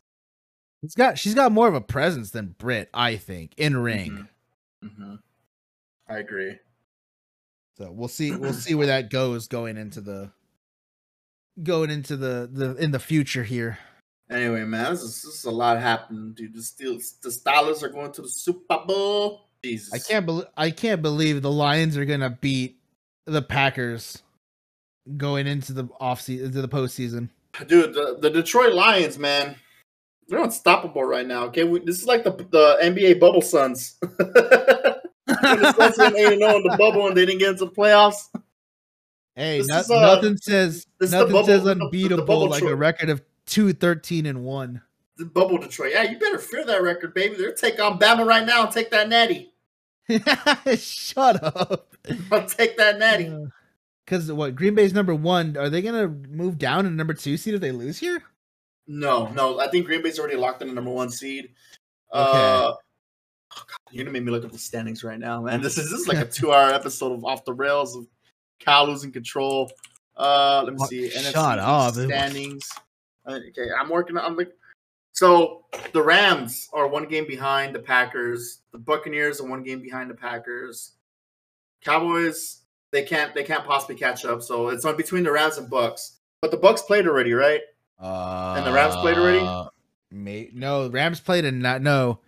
She's 0.82 0.94
got 0.94 1.18
she's 1.18 1.34
got 1.34 1.52
more 1.52 1.68
of 1.68 1.74
a 1.74 1.82
presence 1.82 2.30
than 2.30 2.56
Britt, 2.60 2.90
I 2.94 3.16
think, 3.16 3.54
in 3.58 3.76
ring. 3.76 4.30
Hmm 4.84 5.16
I 6.08 6.18
agree. 6.18 6.58
So 7.78 7.92
we'll 7.92 8.08
see 8.08 8.36
we'll 8.36 8.54
see 8.54 8.76
where 8.76 8.88
that 8.88 9.10
goes 9.10 9.48
going 9.48 9.78
into 9.78 10.02
the 10.02 10.32
going 11.64 11.90
into 11.90 12.18
the 12.18 12.50
the 12.52 12.76
in 12.76 12.92
the 12.92 13.00
future 13.00 13.44
here. 13.44 13.78
Anyway, 14.30 14.64
man, 14.64 14.92
this 14.92 15.02
is, 15.02 15.24
this 15.24 15.40
is 15.40 15.46
a 15.46 15.52
lot 15.52 15.80
happening, 15.80 16.34
dude. 16.34 16.54
The 16.54 16.60
Steelers, 16.60 17.20
the 17.20 17.30
Steelers 17.30 17.82
are 17.82 17.90
going 17.90 18.12
to 18.12 18.22
the 18.22 18.30
Super 18.30 18.80
Bowl. 18.86 19.48
Jesus, 19.64 19.94
I 19.94 20.00
can't 20.00 20.26
believe 20.26 20.46
I 20.56 20.72
can't 20.72 21.02
believe 21.02 21.42
the 21.42 21.52
Lions 21.52 21.98
are 21.98 22.06
gonna 22.06 22.38
beat 22.42 22.80
the 23.26 23.42
Packers 23.42 24.22
going 25.18 25.48
into 25.48 25.74
the 25.74 25.88
off 26.00 26.22
season 26.22 26.48
into 26.48 26.62
the 26.62 26.68
postseason. 26.70 27.30
dude. 27.68 27.94
The, 27.94 28.18
the 28.20 28.30
Detroit 28.30 28.74
Lions, 28.74 29.18
man, 29.18 29.56
they're 30.30 30.44
unstoppable 30.44 31.04
right 31.04 31.26
now. 31.28 31.46
Okay, 31.46 31.64
we, 31.64 31.80
this 31.80 32.00
is 32.00 32.06
like 32.06 32.24
the 32.24 32.32
the 32.32 32.78
NBA 32.82 33.20
bubble 33.20 33.42
Suns. 33.42 33.98
when 34.02 34.28
the 34.34 35.74
Suns 35.78 35.98
went 35.98 36.16
eight 36.16 36.34
and 36.34 36.40
zero 36.42 36.56
in 36.58 36.64
the 36.64 36.76
bubble 36.78 37.08
and 37.08 37.18
they 37.18 37.26
didn't 37.26 37.40
get 37.40 37.50
into 37.50 37.66
the 37.66 37.72
playoffs. 37.72 38.30
Hey, 39.36 39.62
no- 39.68 39.80
is, 39.80 39.90
uh, 39.92 40.16
nothing 40.16 40.38
says 40.38 40.86
the 41.00 41.08
nothing 41.08 41.34
bubble- 41.34 41.46
says 41.46 41.64
the- 41.64 41.76
the 41.76 41.84
unbeatable 41.86 42.26
bubble 42.26 42.50
like 42.50 42.64
a 42.64 42.76
record 42.76 43.10
of 43.10 43.22
two 43.46 43.74
thirteen 43.74 44.26
and 44.26 44.44
one. 44.44 44.82
The 45.18 45.26
bubble 45.26 45.58
Detroit. 45.58 45.92
Yeah, 45.94 46.04
you 46.04 46.18
better 46.18 46.40
fear 46.40 46.64
that 46.66 46.82
record, 46.82 47.14
baby. 47.14 47.36
They're 47.36 47.52
take 47.52 47.80
on 47.82 48.00
Bama 48.00 48.26
right 48.26 48.46
now 48.46 48.64
and 48.64 48.72
take 48.72 48.90
that 48.92 49.10
natty. 49.10 49.52
Shut 50.78 51.44
up. 51.44 51.94
I'll 52.32 52.46
take 52.48 52.78
that 52.78 53.00
natty. 53.00 53.32
Because 54.06 54.32
what 54.32 54.56
Green 54.56 54.76
Bay's 54.76 54.94
number 54.94 55.14
one, 55.14 55.56
are 55.58 55.70
they 55.70 55.82
gonna 55.82 56.08
move 56.08 56.58
down 56.58 56.86
to 56.86 56.90
number 56.90 57.14
two 57.14 57.38
seed 57.38 57.54
if 57.54 57.62
they 57.62 57.72
lose 57.72 58.00
here? 58.00 58.24
No, 58.92 59.28
no. 59.28 59.60
I 59.60 59.68
think 59.70 59.86
Green 59.86 60.02
Bay's 60.02 60.18
already 60.20 60.36
locked 60.36 60.62
in 60.64 60.68
the 60.68 60.74
number 60.74 60.90
one 60.92 61.10
seed. 61.12 61.46
Okay. 61.46 61.52
Uh, 62.12 62.72
oh 62.72 62.76
God, 63.52 63.66
you're 63.92 64.04
gonna 64.04 64.12
make 64.12 64.24
me 64.24 64.32
look 64.32 64.44
up 64.44 64.52
the 64.52 64.58
standings 64.58 65.04
right 65.04 65.20
now, 65.20 65.42
man. 65.44 65.62
This 65.62 65.78
is 65.78 65.92
this 65.92 66.02
is 66.02 66.08
like 66.08 66.18
a 66.18 66.26
two-hour 66.30 66.74
episode 66.74 67.12
of 67.14 67.24
off 67.24 67.46
the 67.46 67.54
rails 67.54 67.96
of 67.96 68.08
Cal 68.60 68.88
losing 68.88 69.12
control. 69.12 69.72
Uh, 70.18 70.64
let 70.66 70.74
me 70.74 70.78
What? 70.80 70.90
see. 70.90 71.10
Shut 71.12 71.34
NFC 71.36 71.58
up. 71.60 71.94
standings. 71.94 72.68
Uh, 72.74 73.40
Okay, 73.50 73.70
I'm 73.80 73.90
working. 73.90 74.18
on 74.18 74.36
like, 74.36 74.52
so 75.12 75.66
the 75.94 76.02
Rams 76.02 76.68
are 76.74 76.88
one 76.88 77.08
game 77.08 77.28
behind 77.28 77.76
the 77.76 77.80
Packers. 77.80 78.62
The 78.72 78.80
Buccaneers 78.80 79.40
are 79.40 79.48
one 79.48 79.62
game 79.62 79.82
behind 79.84 80.10
the 80.10 80.16
Packers. 80.16 80.94
Cowboys, 81.84 82.62
they 82.92 83.04
can't 83.04 83.34
they 83.36 83.44
can't 83.44 83.64
possibly 83.66 83.96
catch 83.96 84.26
up. 84.26 84.42
So 84.42 84.70
it's 84.70 84.84
on 84.86 84.98
between 84.98 85.24
the 85.24 85.32
Rams 85.32 85.58
and 85.60 85.70
Bucks. 85.70 86.18
But 86.42 86.50
the 86.52 86.58
Bucks 86.58 86.82
played 86.82 87.08
already, 87.08 87.34
right? 87.34 87.62
Uh, 88.00 88.56
and 88.58 88.66
the 88.66 88.72
Rams 88.74 88.96
played 88.98 89.18
already? 89.18 89.70
May, 90.12 90.50
no, 90.54 90.86
the 90.86 90.92
Rams 90.92 91.20
played 91.20 91.46
a 91.46 91.52
night. 91.52 91.82
No, 91.82 92.20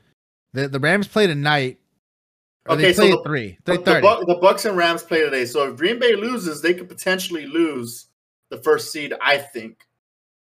the 0.53 0.67
the 0.67 0.79
Rams 0.79 1.07
played 1.07 1.29
a 1.29 1.35
night. 1.35 1.79
Okay, 2.69 2.81
they 2.83 2.93
so 2.93 3.01
played 3.03 3.13
the- 3.13 3.23
three. 3.23 3.57
The, 3.65 3.75
Three 3.75 3.83
the. 3.83 3.91
Buc- 4.01 4.25
the 4.27 4.35
Bucks 4.35 4.65
and 4.65 4.77
Rams 4.77 5.01
play 5.03 5.21
today. 5.21 5.45
So 5.45 5.69
if 5.69 5.77
Green 5.77 5.97
Bay 5.97 6.15
loses, 6.15 6.61
they 6.61 6.73
could 6.75 6.89
potentially 6.89 7.47
lose 7.47 8.07
the 8.49 8.57
first 8.57 8.91
seed. 8.91 9.13
I 9.21 9.37
think, 9.39 9.79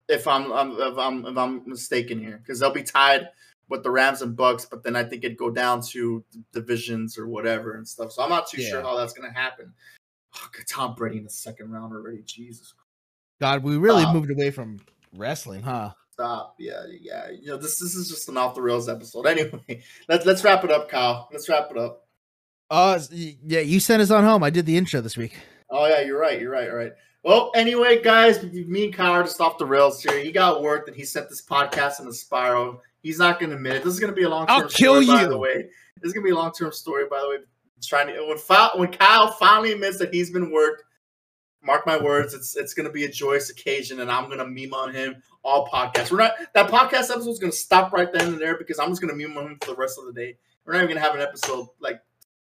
if 0.08 0.26
I'm, 0.28 0.52
I'm 0.54 0.72
if 0.80 0.98
I'm 0.98 1.26
if 1.26 1.38
I'm 1.38 1.68
mistaken 1.68 2.20
here, 2.20 2.38
because 2.38 2.60
they'll 2.60 2.72
be 2.72 2.84
tied 2.84 3.28
with 3.70 3.84
the 3.84 3.92
Rams 3.92 4.22
and 4.22 4.38
Bucks. 4.38 4.64
But 4.66 4.84
then 4.84 4.96
I 4.96 5.04
think 5.04 5.26
it'd 5.26 5.38
go 5.38 5.50
down 5.50 5.82
to 5.90 6.24
divisions 6.54 7.18
or 7.18 7.28
whatever 7.28 7.74
and 7.76 7.86
stuff. 7.86 8.14
So 8.14 8.24
I'm 8.24 8.30
not 8.30 8.48
too 8.48 8.62
sure 8.62 8.82
how 8.82 8.96
that's 8.96 9.12
gonna 9.14 9.34
happen. 9.34 9.74
Oh, 10.36 10.48
God, 10.54 10.64
Tom 10.70 10.96
Brady 10.96 11.18
in 11.18 11.24
the 11.26 11.30
second 11.30 11.72
round 11.72 11.92
already. 11.92 12.22
Jesus, 12.26 12.74
God, 13.42 13.64
we 13.64 13.76
really 13.76 14.04
Stop. 14.04 14.14
moved 14.16 14.32
away 14.32 14.52
from 14.52 14.78
wrestling, 15.18 15.62
huh? 15.64 15.92
stop. 16.18 16.56
Yeah, 16.58 16.84
yeah. 17.00 17.30
You 17.30 17.50
know 17.50 17.58
this 17.58 17.80
this 17.80 17.96
is 17.96 18.10
just 18.10 18.28
an 18.30 18.38
off 18.38 18.56
the 18.56 18.62
rails 18.62 18.90
episode. 18.90 19.26
Anyway, 19.28 19.84
let's 20.10 20.26
let's 20.26 20.44
wrap 20.44 20.64
it 20.64 20.72
up, 20.72 20.90
Kyle. 20.90 21.30
Let's 21.32 21.48
wrap 21.48 21.70
it 21.70 21.78
up. 21.78 22.08
Uh, 22.70 23.00
yeah, 23.12 23.60
you 23.60 23.80
sent 23.80 24.02
us 24.02 24.12
on 24.12 24.24
home. 24.24 24.44
I 24.44 24.50
did 24.50 24.66
the 24.66 24.78
intro 24.78 25.00
this 25.00 25.16
week. 25.16 25.38
Oh 25.70 25.88
yeah, 25.88 26.02
you're 26.02 26.20
right. 26.20 26.42
You're 26.42 26.52
right. 26.52 26.70
All 26.70 26.76
right. 26.76 26.94
Well, 27.24 27.52
anyway, 27.56 28.02
guys, 28.02 28.42
me 28.44 28.86
and 28.86 28.94
Kyle 28.94 29.12
are 29.12 29.24
just 29.24 29.42
off 29.42 29.58
the 29.58 29.66
rails 29.66 30.02
here. 30.02 30.18
He 30.20 30.32
got 30.32 30.62
work 30.62 30.88
and 30.88 30.96
he 30.96 31.04
sent 31.04 31.30
this 31.30 31.42
podcast 31.46 32.00
in 32.00 32.08
a 32.08 32.14
spiral. 32.14 32.82
He's 33.02 33.20
not 33.20 33.40
going 33.40 33.50
to 33.50 33.58
admit 33.58 33.76
it. 33.76 33.84
This 33.84 33.94
is 33.94 34.00
going 34.00 34.12
to 34.12 34.16
be 34.16 34.24
a 34.24 34.30
long 34.30 34.48
term. 34.48 34.62
I'll 34.64 34.70
kill 34.70 35.06
By 35.06 35.22
you. 35.22 35.28
the 35.30 35.38
way, 35.38 35.56
this 36.02 36.10
is 36.10 36.14
going 36.14 36.24
to 36.24 36.28
be 36.28 36.32
a 36.32 36.36
long 36.36 36.52
term 36.52 36.72
story. 36.72 37.06
By 37.10 37.20
the 37.20 37.30
way, 37.30 37.36
trying 37.84 38.08
to 38.08 38.22
when 38.26 38.38
when 38.80 38.92
Kyle 38.92 39.32
finally 39.32 39.74
admits 39.74 40.00
that 40.00 40.14
he's 40.14 40.32
been 40.32 40.52
worked. 40.52 40.84
Mark 41.68 41.86
my 41.86 41.98
words, 41.98 42.34
it's 42.34 42.56
it's 42.56 42.74
going 42.74 42.88
to 42.88 42.92
be 42.92 43.04
a 43.04 43.12
joyous 43.12 43.50
occasion, 43.50 44.00
and 44.00 44.10
I'm 44.10 44.26
going 44.26 44.40
to 44.40 44.48
meme 44.48 44.74
on 44.74 44.94
him 44.94 45.22
all 45.44 45.68
podcast. 45.68 46.12
We're 46.12 46.20
not 46.20 46.32
that 46.54 46.72
podcast 46.72 47.12
episode 47.12 47.30
is 47.30 47.40
going 47.40 47.52
to 47.52 47.58
stop 47.58 47.92
right 47.92 48.12
then 48.12 48.30
and 48.30 48.42
there 48.42 48.58
because 48.58 48.80
I'm 48.80 48.88
just 48.90 49.02
going 49.02 49.16
to 49.16 49.28
meme 49.28 49.38
on 49.38 49.48
him 49.48 49.58
for 49.62 49.72
the 49.72 49.76
rest 49.76 50.00
of 50.00 50.06
the 50.06 50.14
day. 50.14 50.38
We're 50.66 50.74
not 50.74 50.80
even 50.80 50.96
going 50.96 51.04
to 51.04 51.04
have 51.04 51.16
an 51.16 51.22
episode 51.22 51.68
like 51.82 52.02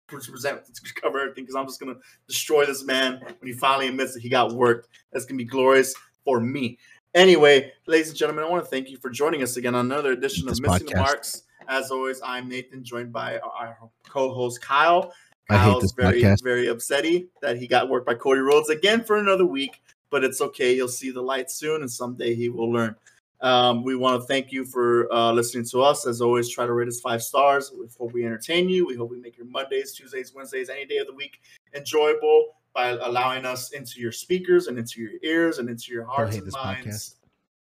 to 0.10 0.32
present 0.32 0.62
to 0.64 0.94
cover 0.94 1.20
everything 1.20 1.44
because 1.44 1.56
I'm 1.56 1.66
just 1.66 1.80
going 1.80 1.94
to 1.94 2.00
destroy 2.28 2.66
this 2.66 2.84
man 2.84 3.20
when 3.20 3.36
he 3.52 3.54
finally 3.54 3.88
admits 3.88 4.14
that 4.14 4.22
he 4.22 4.30
got 4.30 4.54
worked. 4.54 4.90
That's 5.12 5.26
going 5.26 5.40
to 5.40 5.44
be 5.44 5.50
glorious 5.50 5.96
for 6.24 6.40
me. 6.40 6.78
Anyway, 7.16 7.72
ladies 7.88 8.10
and 8.10 8.18
gentlemen, 8.18 8.44
I 8.44 8.50
want 8.50 8.64
to 8.64 8.70
thank 8.70 8.90
you 8.90 8.98
for 8.98 9.10
joining 9.10 9.42
us 9.42 9.58
again 9.58 9.74
on 9.74 9.86
another 9.86 10.12
edition 10.12 10.46
This 10.46 10.60
of 10.60 10.66
Missing 10.66 10.88
the. 10.88 10.98
Marks. 10.98 11.44
As 11.68 11.90
always, 11.90 12.22
I'm 12.24 12.48
Nathan, 12.48 12.84
joined 12.84 13.12
by 13.12 13.40
our 13.40 13.78
co-host 14.08 14.62
Kyle. 14.62 15.12
I 15.50 15.58
hate 15.58 15.82
this 15.82 15.92
very, 15.92 16.22
podcast. 16.22 16.44
very 16.44 16.66
upsetty 16.68 17.28
that 17.42 17.58
he 17.58 17.68
got 17.68 17.90
worked 17.90 18.06
by 18.06 18.16
Cody 18.16 18.42
Rhodes 18.42 18.70
again 18.70 19.04
for 19.04 19.18
another 19.18 19.46
week, 19.46 19.82
but 20.10 20.24
it's 20.24 20.42
okay. 20.42 20.76
He'll 20.76 20.88
see 20.88 21.12
the 21.12 21.22
light 21.22 21.52
soon, 21.52 21.82
and 21.82 21.92
someday 21.92 22.34
he 22.34 22.50
will 22.50 22.72
learn. 22.72 22.96
Um, 23.42 23.84
we 23.84 23.96
want 23.96 24.22
to 24.22 24.28
thank 24.28 24.52
you 24.52 24.66
for 24.66 25.12
uh, 25.14 25.32
listening 25.32 25.66
to 25.66 25.82
us. 25.82 26.08
As 26.08 26.22
always, 26.22 26.50
try 26.50 26.66
to 26.66 26.74
rate 26.74 26.88
us 26.88 27.00
five 27.00 27.22
stars. 27.22 27.72
We 27.78 27.86
hope 28.00 28.14
we 28.14 28.26
entertain 28.26 28.70
you. 28.70 28.88
We 28.88 28.96
hope 28.96 29.12
we 29.12 29.20
make 29.20 29.38
your 29.38 29.46
Mondays, 29.46 29.94
Tuesdays, 29.94 30.34
Wednesdays, 30.34 30.70
any 30.70 30.86
day 30.86 30.98
of 30.98 31.08
the 31.08 31.14
week 31.14 31.42
enjoyable 31.76 32.56
by 32.74 32.90
allowing 32.90 33.46
us 33.46 33.72
into 33.72 34.02
your 34.02 34.12
speakers 34.12 34.68
and 34.68 34.78
into 34.78 35.02
your 35.02 35.12
ears 35.24 35.60
and 35.60 35.70
into 35.70 35.94
your 35.94 36.06
hearts 36.06 36.38
and 36.38 36.52
minds 36.52 37.16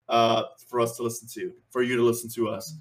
uh, 0.09 0.45
for 0.67 0.81
us 0.81 0.97
to 0.97 1.03
listen 1.03 1.29
to, 1.29 1.53
for 1.71 1.83
you 1.83 1.97
to 1.97 2.03
listen 2.03 2.29
to 2.31 2.49
us. 2.49 2.75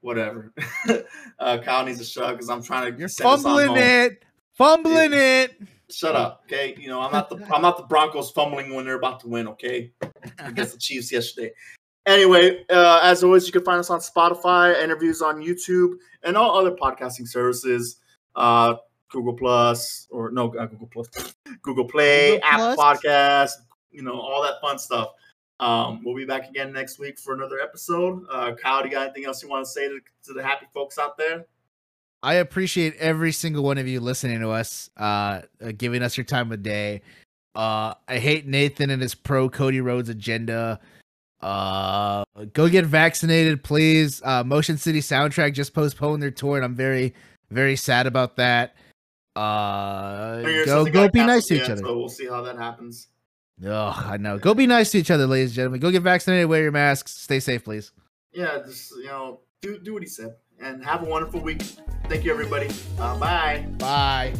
Whatever. 0.00 0.52
uh, 1.38 1.58
Kyle 1.58 1.84
needs 1.84 2.00
a 2.00 2.04
shut 2.04 2.32
because 2.32 2.48
I'm 2.50 2.62
trying 2.62 2.92
to. 2.92 2.98
You're 2.98 3.08
send 3.08 3.28
us 3.28 3.44
on 3.44 3.66
fumbling 3.66 3.82
it, 3.82 4.24
fumbling 4.54 5.12
it. 5.12 5.60
Shut 5.90 6.14
up, 6.14 6.42
okay? 6.44 6.74
You 6.78 6.88
know 6.88 7.00
I'm 7.00 7.12
not 7.12 7.28
the 7.28 7.36
I'm 7.52 7.62
not 7.62 7.76
the 7.76 7.82
Broncos 7.84 8.30
fumbling 8.30 8.74
when 8.74 8.84
they're 8.84 8.94
about 8.94 9.20
to 9.20 9.28
win, 9.28 9.48
okay? 9.48 9.92
Against 10.38 10.72
the 10.72 10.78
Chiefs 10.80 11.10
yesterday. 11.10 11.52
Anyway, 12.06 12.64
uh, 12.70 13.00
as 13.02 13.22
always, 13.22 13.46
you 13.46 13.52
can 13.52 13.64
find 13.64 13.78
us 13.78 13.90
on 13.90 14.00
Spotify, 14.00 14.80
interviews 14.82 15.20
on 15.20 15.40
YouTube, 15.40 15.94
and 16.22 16.36
all 16.36 16.56
other 16.56 16.72
podcasting 16.72 17.28
services. 17.28 17.96
Uh, 18.34 18.74
Google 19.10 19.34
Plus, 19.34 20.06
or 20.10 20.30
no, 20.30 20.54
uh, 20.54 20.66
Google 20.66 20.86
Plus, 20.86 21.08
Google 21.62 21.84
Play, 21.84 22.36
Google 22.36 22.48
Apple 22.48 22.82
Podcast, 22.82 23.52
you 23.90 24.02
know, 24.02 24.18
all 24.18 24.42
that 24.42 24.60
fun 24.60 24.78
stuff. 24.78 25.10
Um, 25.58 26.00
we'll 26.04 26.16
be 26.16 26.24
back 26.24 26.48
again 26.48 26.72
next 26.72 26.98
week 26.98 27.18
for 27.18 27.34
another 27.34 27.60
episode. 27.60 28.24
Uh, 28.30 28.54
Kyle, 28.54 28.82
do 28.82 28.88
you 28.88 28.94
got 28.94 29.04
anything 29.04 29.26
else 29.26 29.42
you 29.42 29.48
want 29.48 29.66
to 29.66 29.70
say 29.70 29.88
to, 29.88 30.00
to 30.24 30.32
the 30.32 30.42
happy 30.42 30.66
folks 30.72 30.98
out 30.98 31.18
there? 31.18 31.44
I 32.22 32.34
appreciate 32.34 32.94
every 32.96 33.32
single 33.32 33.62
one 33.62 33.78
of 33.78 33.88
you 33.88 34.00
listening 34.00 34.40
to 34.40 34.50
us, 34.50 34.90
uh, 34.96 35.42
uh, 35.64 35.72
giving 35.76 36.02
us 36.02 36.16
your 36.16 36.24
time 36.24 36.52
of 36.52 36.62
day. 36.62 37.02
Uh, 37.54 37.94
I 38.08 38.18
hate 38.18 38.46
Nathan 38.46 38.90
and 38.90 39.00
his 39.00 39.14
pro 39.14 39.48
Cody 39.48 39.80
Rhodes 39.80 40.08
agenda. 40.08 40.80
Uh, 41.40 42.24
go 42.52 42.68
get 42.68 42.84
vaccinated, 42.84 43.64
please. 43.64 44.20
Uh, 44.22 44.44
Motion 44.44 44.76
City 44.76 45.00
Soundtrack 45.00 45.54
just 45.54 45.72
postponed 45.72 46.22
their 46.22 46.30
tour, 46.30 46.56
and 46.56 46.64
I'm 46.64 46.74
very, 46.74 47.14
very 47.50 47.76
sad 47.76 48.06
about 48.06 48.36
that. 48.36 48.76
Uh, 49.34 50.42
go, 50.66 50.84
go, 50.84 51.08
be 51.08 51.24
nice 51.24 51.46
to 51.46 51.54
each 51.54 51.70
other. 51.70 51.78
So 51.78 51.96
we'll 51.96 52.08
see 52.08 52.26
how 52.26 52.42
that 52.42 52.58
happens. 52.58 53.08
Oh, 53.64 54.04
I 54.06 54.16
know. 54.16 54.38
Go 54.38 54.54
be 54.54 54.66
nice 54.66 54.90
to 54.92 54.98
each 54.98 55.10
other, 55.10 55.26
ladies 55.26 55.50
and 55.50 55.56
gentlemen. 55.56 55.80
Go 55.80 55.90
get 55.90 56.02
vaccinated. 56.02 56.48
Wear 56.48 56.62
your 56.62 56.72
masks. 56.72 57.12
Stay 57.12 57.40
safe, 57.40 57.64
please. 57.64 57.92
Yeah, 58.32 58.58
just 58.64 58.90
you 58.92 59.06
know, 59.06 59.40
do 59.60 59.78
do 59.78 59.94
what 59.94 60.02
he 60.02 60.08
said, 60.08 60.34
and 60.62 60.84
have 60.84 61.02
a 61.02 61.06
wonderful 61.06 61.40
week. 61.40 61.62
Thank 62.08 62.24
you, 62.24 62.32
everybody. 62.32 62.68
Uh, 62.98 63.18
bye. 63.18 63.64
Bye. 63.78 64.34